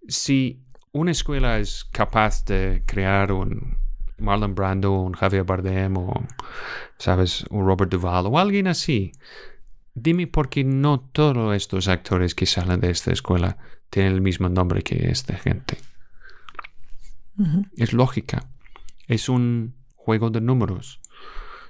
si 0.07 0.61
una 0.91 1.11
escuela 1.11 1.59
es 1.59 1.85
capaz 1.85 2.45
de 2.45 2.83
crear 2.85 3.31
un 3.31 3.77
Marlon 4.17 4.55
Brando, 4.55 4.91
un 5.01 5.13
Javier 5.13 5.43
Bardem 5.43 5.97
o, 5.97 6.13
sabes, 6.97 7.43
un 7.49 7.65
Robert 7.65 7.91
Duvall 7.91 8.27
o 8.27 8.39
alguien 8.39 8.67
así, 8.67 9.11
dime 9.93 10.27
por 10.27 10.49
qué 10.49 10.63
no 10.63 10.99
todos 10.99 11.55
estos 11.55 11.87
actores 11.87 12.35
que 12.35 12.45
salen 12.45 12.79
de 12.79 12.91
esta 12.91 13.11
escuela 13.11 13.57
tienen 13.89 14.13
el 14.13 14.21
mismo 14.21 14.49
nombre 14.49 14.81
que 14.83 15.09
esta 15.09 15.35
gente. 15.37 15.77
Es 17.77 17.93
lógica. 17.93 18.47
Es 19.07 19.27
un 19.29 19.73
juego 19.95 20.29
de 20.29 20.41
números. 20.41 20.99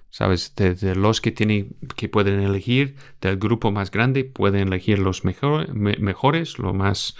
¿Sabes? 0.10 0.54
De, 0.56 0.76
de 0.76 0.94
los 0.96 1.22
que, 1.22 1.32
tienen, 1.32 1.78
que 1.96 2.10
pueden 2.10 2.42
elegir, 2.42 2.98
del 3.22 3.38
grupo 3.38 3.72
más 3.72 3.92
grande, 3.92 4.26
pueden 4.26 4.68
elegir 4.68 5.00
los 5.00 5.24
mejor- 5.24 5.74
me- 5.74 5.96
mejores, 5.96 6.60
lo 6.60 6.74
más 6.74 7.16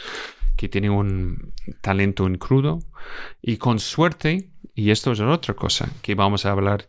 que 0.58 0.68
tienen 0.68 0.92
un 0.92 1.54
talento 1.80 2.28
en 2.28 2.38
crudo. 2.38 2.80
Y 3.42 3.58
con 3.58 3.80
suerte, 3.80 4.50
y 4.82 4.92
esto 4.92 5.12
es 5.12 5.20
otra 5.20 5.54
cosa 5.54 5.90
que 6.02 6.16
vamos 6.16 6.46
a 6.46 6.52
hablar 6.52 6.88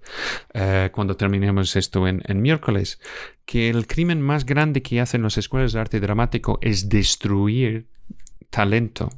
eh, 0.55 0.91
cuando 0.93 1.17
terminemos 1.17 1.77
esto 1.77 2.07
en, 2.09 2.23
en 2.27 2.41
miércoles, 2.43 3.01
que 3.45 3.69
el 3.71 3.87
crimen 3.87 4.21
más 4.21 4.45
grande 4.47 4.83
que 4.83 5.01
hacen 5.01 5.23
las 5.23 5.37
escuelas 5.39 5.73
de 5.73 5.81
arte 5.81 6.01
dramático 6.01 6.59
es 6.63 6.89
destruir 6.89 7.87
talento, 8.51 9.11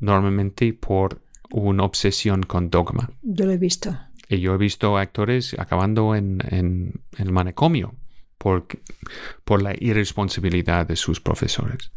normalmente 0.00 0.72
por 0.72 1.20
una 1.50 1.84
obsesión 1.84 2.42
con 2.42 2.70
dogma. 2.70 3.10
Yo 3.22 3.44
lo 3.46 3.52
he 3.52 3.58
visto. 3.58 3.96
Y 4.28 4.40
yo 4.40 4.54
he 4.54 4.58
visto 4.58 4.96
actores 4.96 5.54
acabando 5.58 6.14
en, 6.14 6.38
en- 6.48 7.00
en 7.18 7.26
el 7.26 7.32
manicomio 7.32 7.94
por, 8.42 8.66
por 9.44 9.62
la 9.62 9.72
irresponsabilidad 9.78 10.86
de 10.86 10.96
sus 10.96 11.20
profesores. 11.20 11.92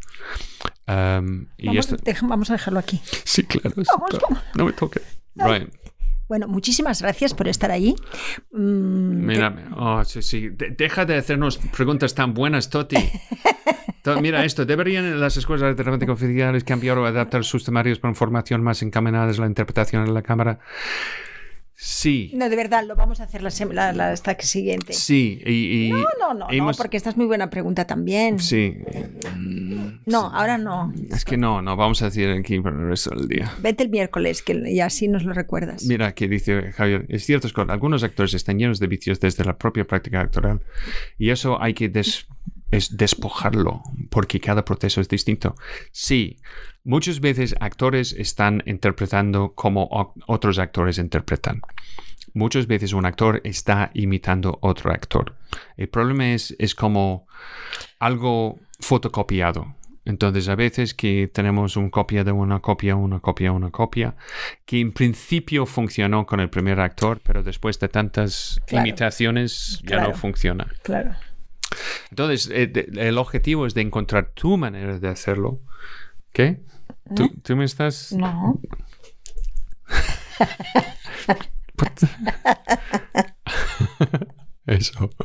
Um, 0.87 1.47
y 1.57 1.67
Vamos, 1.67 1.85
esto- 1.91 1.97
deja- 2.03 2.27
vamos 2.27 2.49
a 2.51 2.53
dejarlo 2.53 2.79
aquí. 2.79 3.01
Sí, 3.23 3.43
claro. 3.43 3.71
sí, 3.75 3.83
Vamos, 3.91 4.09
claro. 4.11 4.25
vamos. 4.29 4.43
No 4.55 4.65
me 4.65 4.73
toque. 4.73 5.01
Right. 5.35 5.69
Bueno, 6.27 6.47
muchísimas 6.47 7.01
gracias 7.01 7.33
por 7.33 7.47
estar 7.47 7.71
ahí. 7.71 7.95
Mm, 8.51 9.25
Mira, 9.25 9.55
oh, 9.75 10.03
sí, 10.05 10.21
sí. 10.21 10.49
De- 10.49 10.69
deja 10.71 11.05
de 11.05 11.17
hacernos 11.17 11.57
preguntas 11.57 12.13
tan 12.15 12.33
buenas, 12.33 12.69
Toti. 12.69 12.97
To- 14.03 14.21
Mira 14.21 14.45
esto, 14.45 14.65
¿deberían 14.65 15.19
las 15.19 15.37
escuelas 15.37 15.75
de 15.75 15.83
dramática 15.83 16.11
oficiales 16.11 16.63
cambiar 16.63 16.97
o 16.99 17.05
adaptar 17.07 17.43
sus 17.43 17.63
temarios 17.63 17.97
para 17.99 18.13
formación 18.13 18.61
más 18.63 18.81
encaminada 18.83 19.31
a 19.31 19.33
la 19.33 19.47
interpretación 19.47 20.05
en 20.07 20.13
la 20.13 20.21
cámara? 20.21 20.59
Sí. 21.77 22.31
No, 22.33 22.49
de 22.49 22.55
verdad, 22.55 22.85
lo 22.87 22.95
vamos 22.95 23.19
a 23.19 23.23
hacer 23.25 23.41
la, 23.43 23.49
la, 23.73 23.91
la- 23.93 24.11
hasta 24.11 24.35
que 24.35 24.45
siguiente. 24.45 24.93
Sí. 24.93 25.41
Y, 25.45 25.87
y 25.87 25.89
No, 25.91 25.97
no, 25.97 26.33
no, 26.33 26.33
no, 26.33 26.47
hemos- 26.51 26.77
porque 26.77 26.95
esta 26.97 27.09
es 27.09 27.17
muy 27.17 27.25
buena 27.25 27.49
pregunta 27.49 27.85
también. 27.85 28.39
Sí. 28.39 28.77
No, 30.05 30.27
ahora 30.33 30.57
no. 30.57 30.93
Es 31.11 31.25
que 31.25 31.37
no, 31.37 31.61
no, 31.61 31.75
vamos 31.75 32.01
a 32.01 32.05
decir 32.05 32.29
aquí 32.29 32.59
por 32.59 32.73
el 32.73 32.87
resto 32.89 33.13
del 33.15 33.27
día. 33.27 33.51
Vete 33.61 33.83
el 33.83 33.89
miércoles 33.89 34.41
que, 34.41 34.53
y 34.71 34.79
así 34.79 35.07
nos 35.07 35.23
lo 35.23 35.33
recuerdas. 35.33 35.83
Mira, 35.85 36.13
que 36.13 36.27
dice 36.27 36.71
Javier, 36.71 37.05
es 37.09 37.25
cierto 37.25 37.49
que 37.49 37.61
algunos 37.71 38.03
actores 38.03 38.33
están 38.33 38.57
llenos 38.59 38.79
de 38.79 38.87
vicios 38.87 39.19
desde 39.19 39.43
la 39.43 39.57
propia 39.57 39.85
práctica 39.85 40.21
actoral 40.21 40.61
y 41.17 41.29
eso 41.29 41.61
hay 41.61 41.73
que 41.73 41.89
des- 41.89 42.27
es 42.71 42.95
despojarlo 42.97 43.81
porque 44.09 44.39
cada 44.39 44.63
proceso 44.65 45.01
es 45.01 45.07
distinto. 45.09 45.55
Sí, 45.91 46.37
muchas 46.85 47.19
veces 47.19 47.53
actores 47.59 48.13
están 48.13 48.63
interpretando 48.65 49.53
como 49.53 49.89
otros 50.27 50.57
actores 50.59 50.97
interpretan. 50.97 51.61
Muchas 52.33 52.67
veces 52.67 52.93
un 52.93 53.05
actor 53.05 53.41
está 53.43 53.91
imitando 53.93 54.57
otro 54.61 54.91
actor. 54.91 55.35
El 55.77 55.89
problema 55.89 56.33
es, 56.33 56.55
es 56.59 56.73
como 56.75 57.27
algo 57.99 58.59
fotocopiado. 58.79 59.75
Entonces, 60.07 60.47
a 60.49 60.55
veces 60.55 60.93
que 60.93 61.31
tenemos 61.33 61.77
una 61.77 61.89
copia 61.89 62.23
de 62.23 62.31
una 62.31 62.59
copia, 62.59 62.95
una 62.95 63.19
copia, 63.19 63.51
una 63.51 63.71
copia, 63.71 64.15
que 64.65 64.79
en 64.79 64.91
principio 64.91 65.65
funcionó 65.65 66.27
con 66.27 66.39
el 66.39 66.49
primer 66.49 66.79
actor, 66.79 67.19
pero 67.23 67.41
después 67.41 67.79
de 67.79 67.87
tantas 67.89 68.61
Claro. 68.67 68.85
imitaciones 68.85 69.79
ya 69.83 69.95
Claro. 69.97 70.09
no 70.09 70.15
funciona. 70.15 70.67
Claro. 70.83 71.15
Entonces, 72.11 72.49
eh, 72.53 72.71
el 72.97 73.17
objetivo 73.17 73.65
es 73.65 73.73
de 73.73 73.81
encontrar 73.81 74.31
tu 74.35 74.57
manera 74.57 74.99
de 74.99 75.07
hacerlo. 75.07 75.59
¿Qué? 76.31 76.59
¿Tú, 77.13 77.29
tú 77.43 77.55
me 77.55 77.65
estás...? 77.65 78.11
No. 78.13 78.59
Eso. 84.65 85.09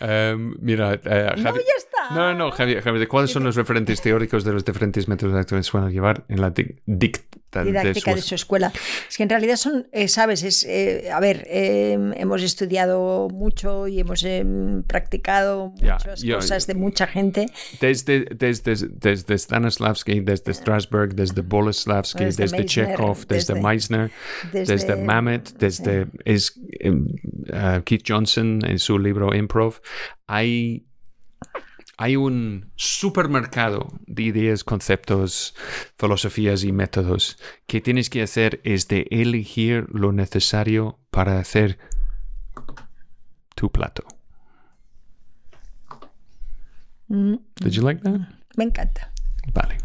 Em, 0.00 0.56
mira, 0.60 0.94
eh, 1.04 1.32
No, 1.36 1.42
Javi- 1.42 1.60
ya 1.60 1.74
está. 1.78 2.10
No, 2.14 2.32
no, 2.32 2.34
no, 2.34 2.50
Javier, 2.50 2.82
Javier, 2.82 3.00
¿de 3.00 3.08
¿cuáles 3.08 3.30
son 3.30 3.44
los 3.44 3.56
referentes 3.56 4.02
teóricos 4.02 4.44
de 4.44 4.52
los 4.52 4.62
diferentes 4.64 5.08
métodos 5.08 5.32
de 5.34 5.40
actores 5.40 5.66
que 5.66 5.70
suelen 5.70 5.90
llevar 5.92 6.24
en 6.28 6.40
la 6.42 6.52
dic- 6.52 7.28
dicta 7.62 7.80
de 7.80 7.88
didáctica 7.88 8.14
de 8.14 8.22
su 8.22 8.34
escuela. 8.34 8.72
Es 9.08 9.16
que 9.16 9.22
en 9.22 9.28
realidad 9.28 9.56
son, 9.56 9.86
eh, 9.92 10.08
sabes, 10.08 10.42
es, 10.42 10.64
eh, 10.64 11.10
a 11.12 11.20
ver, 11.20 11.46
eh, 11.48 11.96
hemos 12.16 12.42
estudiado 12.42 13.28
mucho 13.30 13.86
y 13.88 14.00
hemos 14.00 14.24
eh, 14.24 14.44
practicado 14.86 15.70
muchas 15.80 16.22
yo- 16.22 16.36
cosas 16.36 16.66
de 16.66 16.74
mucha 16.74 17.06
gente. 17.06 17.46
Desde, 17.80 18.24
desde, 18.24 18.74
desde 18.88 19.38
Stanislavski, 19.38 20.20
desde 20.20 20.52
Strasberg, 20.54 21.14
desde 21.14 21.42
Boleslavski, 21.42 22.24
Desde 22.24 22.44
desde, 22.44 22.64
Chekhov, 22.64 23.26
desde, 23.26 23.54
desde- 23.54 23.60
Meissner, 23.62 24.10
desde, 24.52 24.72
desde- 24.74 24.96
Mamet, 24.96 25.52
desde 25.58 26.06
es, 26.24 26.56
uh, 26.84 27.82
Keith 27.84 28.02
Johnson 28.06 28.60
en 28.64 28.78
su 28.78 28.98
libro 28.98 29.34
Improv. 29.34 29.80
Hay, 30.26 30.86
hay 31.96 32.16
un 32.16 32.72
supermercado 32.76 33.88
de 34.06 34.22
ideas, 34.24 34.64
conceptos, 34.64 35.54
filosofías 35.98 36.64
y 36.64 36.72
métodos 36.72 37.38
que 37.66 37.80
tienes 37.80 38.10
que 38.10 38.22
hacer 38.22 38.60
es 38.64 38.88
de 38.88 39.06
elegir 39.10 39.86
lo 39.92 40.12
necesario 40.12 40.98
para 41.10 41.38
hacer 41.38 41.78
tu 43.54 43.70
plato. 43.70 44.04
Mm, 47.08 47.36
Did 47.56 47.70
you 47.72 47.82
like 47.82 48.02
that? 48.02 48.20
me 48.56 48.64
encanta. 48.64 49.12
Vale. 49.52 49.78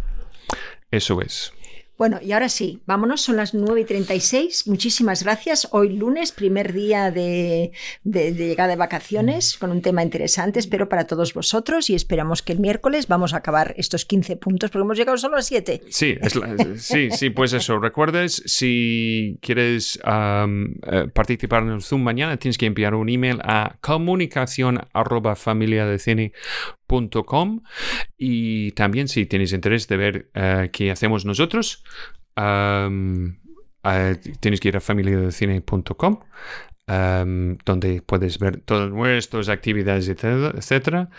Eso 0.91 1.21
es. 1.21 1.53
Bueno, 1.99 2.17
y 2.23 2.31
ahora 2.31 2.47
sí, 2.47 2.79
vámonos, 2.85 3.19
son 3.19 3.35
las 3.35 3.53
9 3.53 3.81
y 3.81 3.83
36. 3.83 4.67
Muchísimas 4.67 5.21
gracias. 5.21 5.67
Hoy 5.71 5.97
lunes, 5.97 6.31
primer 6.31 6.71
día 6.71 7.11
de, 7.11 7.73
de- 8.05 8.31
de 8.31 8.47
llegada 8.47 8.69
de 8.69 8.77
vacaciones, 8.77 9.57
con 9.57 9.69
un 9.69 9.81
tema 9.81 10.01
interesante, 10.01 10.59
espero 10.59 10.87
para 10.87 11.07
todos 11.07 11.33
vosotros, 11.33 11.89
y 11.89 11.95
esperamos 11.95 12.41
que 12.41 12.53
el 12.53 12.59
miércoles 12.59 13.07
vamos 13.09 13.33
a 13.33 13.37
acabar 13.37 13.73
estos 13.77 14.05
15 14.05 14.37
puntos, 14.37 14.71
porque 14.71 14.83
hemos 14.85 14.97
llegado 14.97 15.17
solo 15.17 15.35
a 15.35 15.41
7. 15.41 15.81
Sí, 15.89 16.15
es 16.21 16.37
la- 16.37 16.55
sí, 16.77 17.09
sí, 17.11 17.31
pues 17.31 17.51
eso. 17.51 17.77
Recuerdes, 17.79 18.43
si 18.45 19.37
quieres 19.41 19.99
eh, 20.05 21.07
participar 21.13 21.63
en 21.63 21.69
el 21.71 21.81
Zoom 21.81 22.01
mañana, 22.01 22.37
tienes 22.37 22.57
que 22.57 22.65
enviar 22.65 22.95
un 22.95 23.09
email 23.09 23.39
a 23.43 23.75
comunicación 23.81 24.79
arroba 24.93 25.35
familiadecine.com 26.89 27.61
y 28.17 28.71
también 28.71 29.07
si 29.07 29.25
tienes 29.25 29.53
interés 29.53 29.87
de 29.87 29.97
ver 29.97 30.29
eh, 30.33 30.69
qué 30.71 30.91
hacemos 30.91 31.25
nosotros, 31.25 31.83
eh, 32.35 34.15
tienes 34.39 34.59
que 34.59 34.67
ir 34.69 34.77
a 34.77 34.81
familiadecine.com 34.81 36.19
um, 36.87 37.57
donde 37.65 38.01
puedes 38.01 38.39
ver 38.39 38.61
todas 38.61 38.89
nuestras 38.89 39.47
actividades, 39.49 40.07
etcétera. 40.09 41.09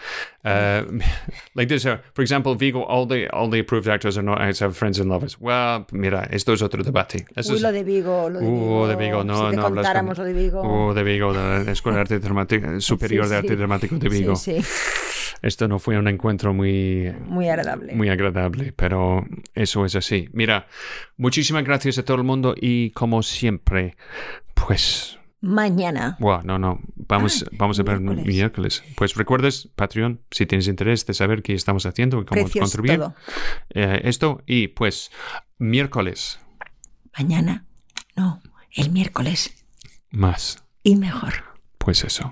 Uh, 0.44 0.98
like 1.54 1.72
this, 1.72 1.84
uh, 1.86 1.98
for 2.12 2.22
example, 2.22 2.54
Vigo, 2.56 2.82
all 2.88 3.06
the 3.06 3.28
all 3.32 3.48
the 3.48 3.60
approved 3.60 3.88
actors 3.88 4.18
are 4.18 4.22
not 4.24 4.38
friends 4.74 4.98
and 4.98 5.08
lovers. 5.08 5.36
Well, 5.40 5.86
mira, 5.92 6.26
esto 6.32 6.52
es 6.52 6.62
otro 6.62 6.82
debate. 6.82 7.24
Eso 7.36 7.52
Uy, 7.52 7.56
es- 7.56 7.62
lo 7.62 7.70
de 7.72 7.84
Vigo, 7.84 8.28
lo 8.28 8.40
de 8.40 8.46
Vigo. 8.46 8.82
Uh, 8.82 8.86
de 8.88 8.96
Vigo, 8.96 9.24
no, 9.24 9.44
si 9.44 9.50
te 9.50 9.56
no 9.56 9.62
contáramos 9.62 10.16
con- 10.18 10.26
lo 10.26 10.34
de 10.34 10.42
Vigo. 10.42 10.62
Uh, 10.88 10.92
de 10.94 11.02
Vigo, 11.04 11.32
de 11.32 11.64
la 11.64 11.70
Escuela 11.72 11.96
de 11.98 12.00
Arte 12.02 12.18
Dramático, 12.18 12.80
Superior 12.80 13.24
Sí, 13.26 13.30
de 13.30 13.36
Arte 13.36 13.48
sí. 13.48 13.56
Dramático 13.56 13.96
de 13.96 14.08
Vigo. 14.08 14.34
Sí, 14.36 14.60
sí, 14.62 14.68
Esto 15.42 15.68
no 15.68 15.78
fue 15.78 15.98
un 15.98 16.06
encuentro 16.08 16.52
muy, 16.52 17.12
muy 17.26 17.48
agradable. 17.48 17.94
muy 17.94 18.08
agradable, 18.10 18.72
pero 18.72 19.26
eso 19.54 19.84
es 19.84 19.96
así. 19.96 20.28
Mira, 20.32 20.66
muchísimas 21.16 21.64
gracias 21.64 21.98
a 21.98 22.04
todo 22.04 22.16
el 22.18 22.24
mundo 22.24 22.54
y 22.60 22.90
como 22.90 23.22
siempre, 23.22 23.96
pues 24.54 25.16
Mañana. 25.42 26.18
Buah, 26.20 26.42
no, 26.44 26.58
no. 26.58 26.80
Vamos, 26.96 27.44
Ah, 27.46 27.56
vamos 27.56 27.80
a 27.80 27.82
ver 27.82 27.98
miércoles. 27.98 28.26
miércoles. 28.26 28.84
Pues 28.94 29.14
recuerdes, 29.14 29.70
Patreon, 29.74 30.20
si 30.30 30.44
tienes 30.44 30.68
interés 30.68 31.06
de 31.06 31.14
saber 31.14 31.42
qué 31.42 31.54
estamos 31.54 31.86
haciendo 31.86 32.20
y 32.20 32.26
cómo 32.26 32.42
Precios 32.42 32.62
contribuir 32.62 32.98
todo. 32.98 33.14
eh, 33.70 34.02
esto. 34.04 34.42
Y 34.46 34.68
pues, 34.68 35.10
miércoles 35.56 36.38
Mañana. 37.18 37.64
No, 38.16 38.42
el 38.72 38.90
miércoles. 38.90 39.64
más. 40.10 40.62
Y 40.82 40.96
mejor. 40.96 41.32
Pues 41.78 42.04
eso. 42.04 42.30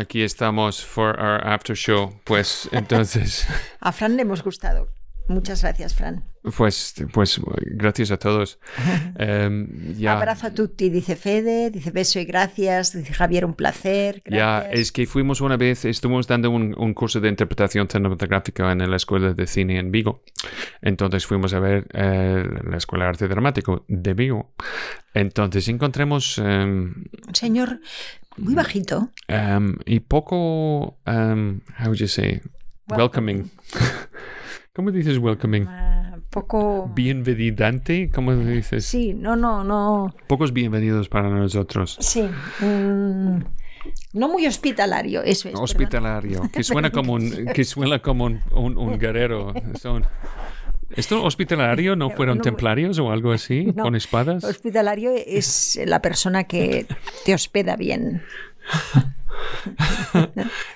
Aquí 0.00 0.22
estamos 0.22 0.82
for 0.82 1.20
our 1.20 1.46
after 1.46 1.76
show. 1.76 2.10
Pues 2.24 2.68
entonces, 2.72 3.46
A 3.80 3.92
Fran 3.92 4.16
le 4.16 4.22
hemos 4.22 4.42
gustado. 4.42 4.88
Muchas 5.28 5.62
gracias, 5.62 5.94
Fran. 5.94 6.24
pues, 6.56 6.94
pues 7.12 7.40
gracias 7.66 8.10
a 8.10 8.16
todos. 8.16 8.58
Ya. 9.96 10.16
Abrazo 10.16 10.46
a 10.46 10.54
tutti, 10.54 10.88
dice 10.88 11.14
Fede, 11.14 11.70
dice 11.70 11.90
beso 11.90 12.18
y 12.18 12.24
gracias, 12.24 12.96
dice 12.96 13.12
Javier, 13.12 13.44
un 13.44 13.54
placer. 13.54 14.22
Ya, 14.24 14.62
es 14.62 14.92
que 14.92 15.06
fuimos 15.06 15.42
una 15.42 15.56
vez, 15.58 15.84
estuvimos 15.84 16.26
dando 16.26 16.50
un, 16.50 16.74
un 16.78 16.94
curso 16.94 17.20
de 17.20 17.28
interpretación 17.28 17.86
cinematográfica 17.88 18.72
en 18.72 18.90
la 18.90 18.96
Escuela 18.96 19.34
de 19.34 19.46
Cine 19.46 19.78
en 19.78 19.90
Vigo. 19.92 20.22
Entonces 20.80 21.26
fuimos 21.26 21.52
a 21.52 21.60
ver 21.60 21.86
eh, 21.92 22.44
la 22.64 22.76
Escuela 22.78 23.04
de 23.04 23.10
Arte 23.10 23.28
Dramático 23.28 23.84
de 23.88 24.14
Vigo. 24.14 24.54
Entonces 25.12 25.68
encontremos 25.68 26.38
em, 26.38 27.04
señor 27.34 27.80
muy 28.36 28.54
bajito. 28.54 29.10
em, 29.28 29.76
y 29.86 30.00
poco, 30.00 30.98
em, 31.06 31.60
how 31.78 31.86
would 31.86 31.98
you 31.98 32.06
say, 32.08 32.40
welcoming. 32.88 33.50
¿Cómo 34.74 34.90
dices 34.92 35.18
welcoming? 35.18 35.66
ah, 35.68 36.16
poco... 36.30 36.90
Bienvenidante, 36.94 38.08
¿cómo 38.14 38.34
dices? 38.36 38.86
Sí, 38.86 39.14
no, 39.14 39.34
no, 39.36 39.64
no. 39.64 40.14
Pocos 40.28 40.52
bienvenidos 40.52 41.08
para 41.08 41.28
nosotros. 41.28 41.96
Sí. 42.00 42.22
mm, 42.60 43.38
no 44.14 44.28
muy 44.28 44.46
hospitalario, 44.46 45.22
eso 45.22 45.48
es. 45.48 45.52
perdón. 45.52 45.64
Hospitalario, 45.64 46.42
que 46.52 46.62
suena 46.62 46.90
como 46.90 47.14
un, 47.14 47.46
que 47.54 47.64
suena 47.64 47.98
como 48.00 48.24
un, 48.26 48.40
un- 48.52 48.78
un 48.78 48.98
guerrero. 48.98 49.52
Son- 49.80 50.04
¿Esto 50.96 51.22
hospitalario 51.24 51.96
no 51.96 52.10
fueron 52.10 52.38
No, 52.38 52.42
templarios 52.42 52.98
o 52.98 53.10
algo 53.10 53.32
así? 53.32 53.66
No. 53.74 53.84
¿Con 53.84 53.94
espadas? 53.96 54.44
Hospitalario 54.44 55.12
es 55.14 55.80
la 55.86 56.02
persona 56.02 56.44
que 56.44 56.86
te 57.24 57.34
hospeda 57.34 57.76
bien. 57.76 58.22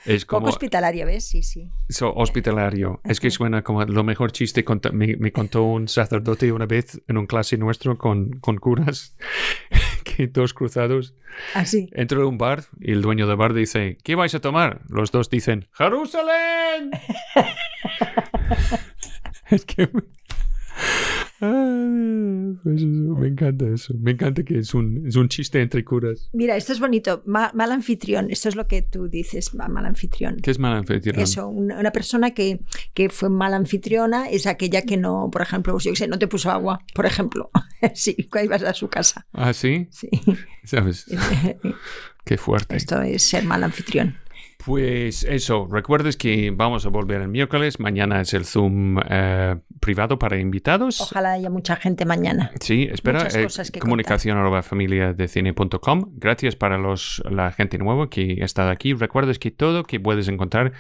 Es 0.05 0.25
Poco 0.25 0.37
como 0.41 0.49
hospitalario, 0.49 1.07
¿ves? 1.07 1.27
Sí, 1.27 1.43
sí. 1.43 1.71
so, 1.89 2.13
hospitalario. 2.15 3.01
Es 3.05 3.21
que 3.21 3.31
suena 3.31 3.63
como 3.63 3.85
lo 3.85 4.05
mejor 4.05 4.33
chiste 4.33 4.65
me, 4.93 5.17
me 5.17 5.33
contó 5.33 5.65
un 5.65 5.89
sacerdote 5.89 6.51
una 6.53 6.67
vez 6.67 7.01
en 7.09 7.19
un 7.19 7.27
clase 7.27 7.57
nuestro 7.59 7.99
con, 7.99 8.39
con 8.41 8.57
curas 8.59 9.17
que 10.05 10.29
dos 10.29 10.55
cruzados 10.55 11.15
Así. 11.55 11.91
entran 11.93 12.23
a 12.23 12.27
un 12.27 12.39
bar 12.39 12.65
y 12.81 12.93
el 12.93 13.03
dueño 13.03 13.27
del 13.27 13.37
bar 13.37 13.53
dice 13.55 13.99
¿qué 14.03 14.15
vais 14.15 14.35
a 14.35 14.41
tomar? 14.41 14.83
Los 14.89 15.11
dos 15.11 15.29
dicen 15.31 15.69
¡Jerusalén! 15.73 16.91
es 19.51 19.65
que 19.65 19.87
pues 19.87 20.05
eso, 22.65 22.87
me 22.87 23.29
encanta 23.29 23.67
eso. 23.69 23.95
Me 23.99 24.13
encanta 24.13 24.43
que 24.45 24.59
es 24.59 24.73
un, 24.75 25.07
es 25.07 25.17
un 25.17 25.29
chiste 25.29 25.61
entre 25.61 25.85
curas. 25.85 26.31
Mira, 26.33 26.57
esto 26.57 26.73
es 26.73 26.81
bonito. 26.81 27.23
Ma- 27.27 27.51
mal 27.55 27.71
anfitrión. 27.73 28.31
Esto 28.31 28.49
es 28.49 28.57
lo 28.57 28.67
que 28.67 28.83
tú 28.83 29.09
dices, 29.09 29.55
ma- 29.55 29.69
mal 29.69 29.85
anfitrión. 29.85 30.37
¿Qué 30.37 30.51
es 30.51 30.59
mal 30.59 30.75
anfitrión? 30.75 31.19
Eso, 31.19 31.49
una, 31.49 31.79
una 31.79 31.91
persona 31.91 32.31
que, 32.33 32.61
que 32.95 33.11
fue 33.11 33.29
mala 33.29 33.57
anfitriona 33.57 34.29
es 34.29 34.47
aquella 34.47 34.83
que 34.83 34.97
no, 34.97 35.29
por 35.31 35.43
ejemplo, 35.43 35.73
pues 35.75 35.85
yo 35.85 35.93
qué 35.93 35.97
sé, 35.97 36.09
no 36.09 36.19
te 36.19 36.29
puso 36.29 36.51
agua, 36.51 36.81
por 36.95 37.05
ejemplo. 37.07 37.51
sí, 37.95 38.17
cuando 38.31 38.47
ibas 38.47 38.63
a 38.63 38.75
su 38.75 38.89
casa. 38.89 39.27
¿Ah, 39.33 39.53
sí? 39.53 39.89
Sí. 39.91 40.09
¿Sabes? 40.65 41.07
Qué 42.25 42.39
fuerte. 42.39 42.75
Esto 42.77 43.03
es 43.03 43.23
ser 43.23 43.45
mal 43.45 43.63
anfitrión. 43.65 44.17
Pues 44.65 45.25
eso, 45.25 45.69
recuerdes 45.71 46.17
que 46.17 46.51
vamos 46.51 46.87
a 46.87 46.89
volver 46.89 47.21
el 47.21 47.29
miércoles. 47.29 47.81
Mañana 47.81 48.23
es 48.23 48.33
el 48.33 48.47
Zoom 48.47 48.99
eh, 49.11 49.57
privado 49.79 50.19
para 50.19 50.39
invitados. 50.39 51.03
Ojalá 51.03 51.33
haya 51.33 51.51
mucha 51.51 51.77
gente 51.77 52.07
mañana. 52.07 52.51
Sí, 52.61 52.89
espera. 52.91 53.29
Eh, 53.35 53.47
comunicación 53.79 54.39
arroba 54.39 54.63
familiadecine.com. 54.63 56.13
Gracias 56.15 56.57
para 56.57 56.79
los, 56.79 57.23
la 57.31 57.53
gente 57.53 57.77
nueva 57.77 58.09
que 58.09 58.39
ha 58.41 58.45
estado 58.47 58.71
aquí. 58.71 58.95
Recuerdes 58.95 59.39
que 59.39 59.51
todo 59.51 59.85
que 59.85 60.01
puedes 60.01 60.29
encontrar, 60.29 60.73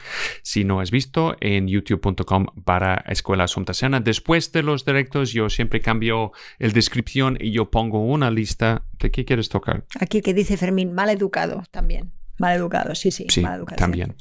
si 0.43 0.65
no 0.65 0.81
has 0.81 0.90
visto, 0.90 1.36
en 1.40 1.69
youtube.com 1.69 2.47
para 2.65 3.05
Escuela 3.06 3.44
Asuntasana. 3.44 4.01
Después 4.01 4.51
de 4.52 4.62
los 4.62 4.86
directos, 4.86 5.31
yo 5.32 5.51
siempre 5.51 5.81
cambio 5.81 6.32
el 6.59 6.73
descripción 6.73 7.36
y 7.39 7.51
yo 7.52 7.70
pongo 7.70 8.02
una 8.02 8.31
lista 8.31 8.86
de 8.98 9.11
qué 9.11 9.27
quieres 9.27 9.51
tocar. 9.51 9.85
Aquí 10.01 10.23
que 10.23 10.32
dice 10.32 10.56
Fermín, 10.56 10.94
mal 10.94 11.11
educado 11.11 11.65
también. 11.70 12.12
Mal 12.39 12.56
educado, 12.56 12.94
sí, 12.94 13.11
sí. 13.11 13.27
Sí, 13.28 13.40
mal 13.40 13.59
educación. 13.59 13.78
también. 13.78 14.16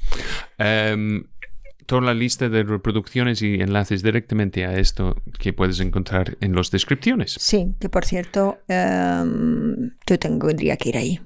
Em, 0.57 1.23
toda 1.85 2.01
la 2.01 2.13
lista 2.13 2.47
de 2.49 2.63
reproducciones 2.63 3.41
y 3.41 3.55
enlaces 3.55 4.03
directamente 4.03 4.65
a 4.65 4.77
esto 4.77 5.15
que 5.39 5.51
puedes 5.53 5.79
encontrar 5.79 6.37
en 6.39 6.55
las 6.55 6.71
descripciones. 6.71 7.35
Sí, 7.39 7.75
que 7.79 7.89
por 7.89 8.05
cierto, 8.05 8.59
em, 8.67 9.91
yo 10.07 10.19
tendría 10.19 10.77
que 10.77 10.89
ir 10.89 10.97
ahí. 10.97 11.21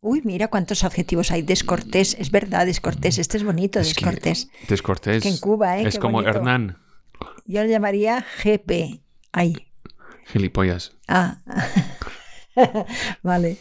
Uy, 0.00 0.20
mira 0.24 0.48
cuántos 0.48 0.82
adjetivos 0.82 1.30
hay. 1.30 1.42
Descortés, 1.42 2.16
es 2.18 2.30
verdad, 2.32 2.66
descortés. 2.66 3.18
Este 3.18 3.36
es 3.36 3.44
bonito, 3.44 3.78
Es 3.78 3.94
que 3.94 4.04
descortés. 4.04 4.48
Descortés. 4.68 5.22
Que 5.22 5.28
en 5.28 5.38
Cuba, 5.38 5.78
¿eh? 5.78 5.86
Es 5.86 5.94
Qué 5.94 6.00
como 6.00 6.14
bonito. 6.14 6.36
Hernán. 6.36 6.78
Yo 7.46 7.62
lo 7.62 7.68
llamaría 7.70 8.26
GP. 8.42 9.00
Ahí. 9.32 9.54
Gilipollas. 10.26 10.96
Ah. 11.06 11.38
vale. 13.22 13.56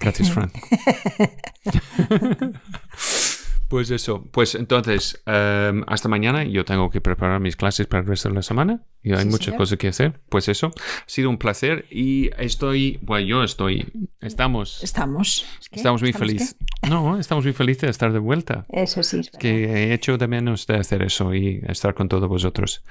Gracias, 0.00 0.30
Fran. 0.30 0.50
Pues 3.70 3.88
eso, 3.92 4.24
pues 4.32 4.56
entonces, 4.56 5.22
em, 5.26 5.84
hasta 5.86 6.08
mañana. 6.08 6.42
Yo 6.42 6.64
tengo 6.64 6.90
que 6.90 7.00
preparar 7.00 7.38
mis 7.38 7.54
clases 7.54 7.86
para 7.86 8.02
el 8.02 8.08
resto 8.08 8.28
de 8.28 8.34
la 8.34 8.42
semana. 8.42 8.82
Y 9.00 9.12
hay 9.12 9.20
Sí, 9.20 9.26
muchas 9.26 9.44
señor. 9.44 9.58
cosas 9.58 9.78
que 9.78 9.86
hacer. 9.88 10.20
Pues 10.28 10.48
eso, 10.48 10.72
ha 10.76 11.02
sido 11.06 11.30
un 11.30 11.38
placer 11.38 11.86
y 11.88 12.30
estoy, 12.36 12.98
bueno, 13.00 13.26
yo 13.28 13.44
estoy, 13.44 13.92
estamos, 14.20 14.82
Estamos. 14.82 15.46
¿Qué? 15.70 15.76
estamos 15.76 16.02
muy 16.02 16.10
¿Estamos 16.10 16.28
felices. 16.28 16.56
No, 16.88 17.16
estamos 17.20 17.44
muy 17.44 17.52
felices 17.52 17.82
de 17.82 17.90
estar 17.90 18.12
de 18.12 18.18
vuelta. 18.18 18.66
Eso 18.70 19.04
sí. 19.04 19.20
es. 19.20 19.30
Que 19.30 19.66
he 19.66 19.94
hecho 19.94 20.18
de 20.18 20.26
menos 20.26 20.66
de 20.66 20.74
hacer 20.76 21.02
eso 21.02 21.32
y 21.32 21.62
estar 21.68 21.94
con 21.94 22.08
todos 22.08 22.28
vosotros. 22.28 22.82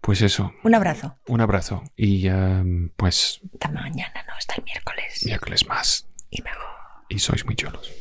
Pues 0.00 0.22
eso, 0.22 0.52
Un 0.64 0.74
abrazo. 0.74 1.16
un 1.28 1.40
abrazo 1.40 1.84
y 1.96 2.26
em, 2.26 2.90
pues 2.96 3.40
Hasta 3.54 3.68
mañana, 3.70 4.24
no, 4.26 4.34
hasta 4.36 4.56
el 4.56 4.64
miércoles. 4.64 5.22
miércoles 5.24 5.68
más. 5.68 6.08
Y 6.30 6.42
mejor. 6.42 6.66
Y 7.08 7.20
sois 7.20 7.44
muy 7.46 7.54
chulos. 7.54 7.92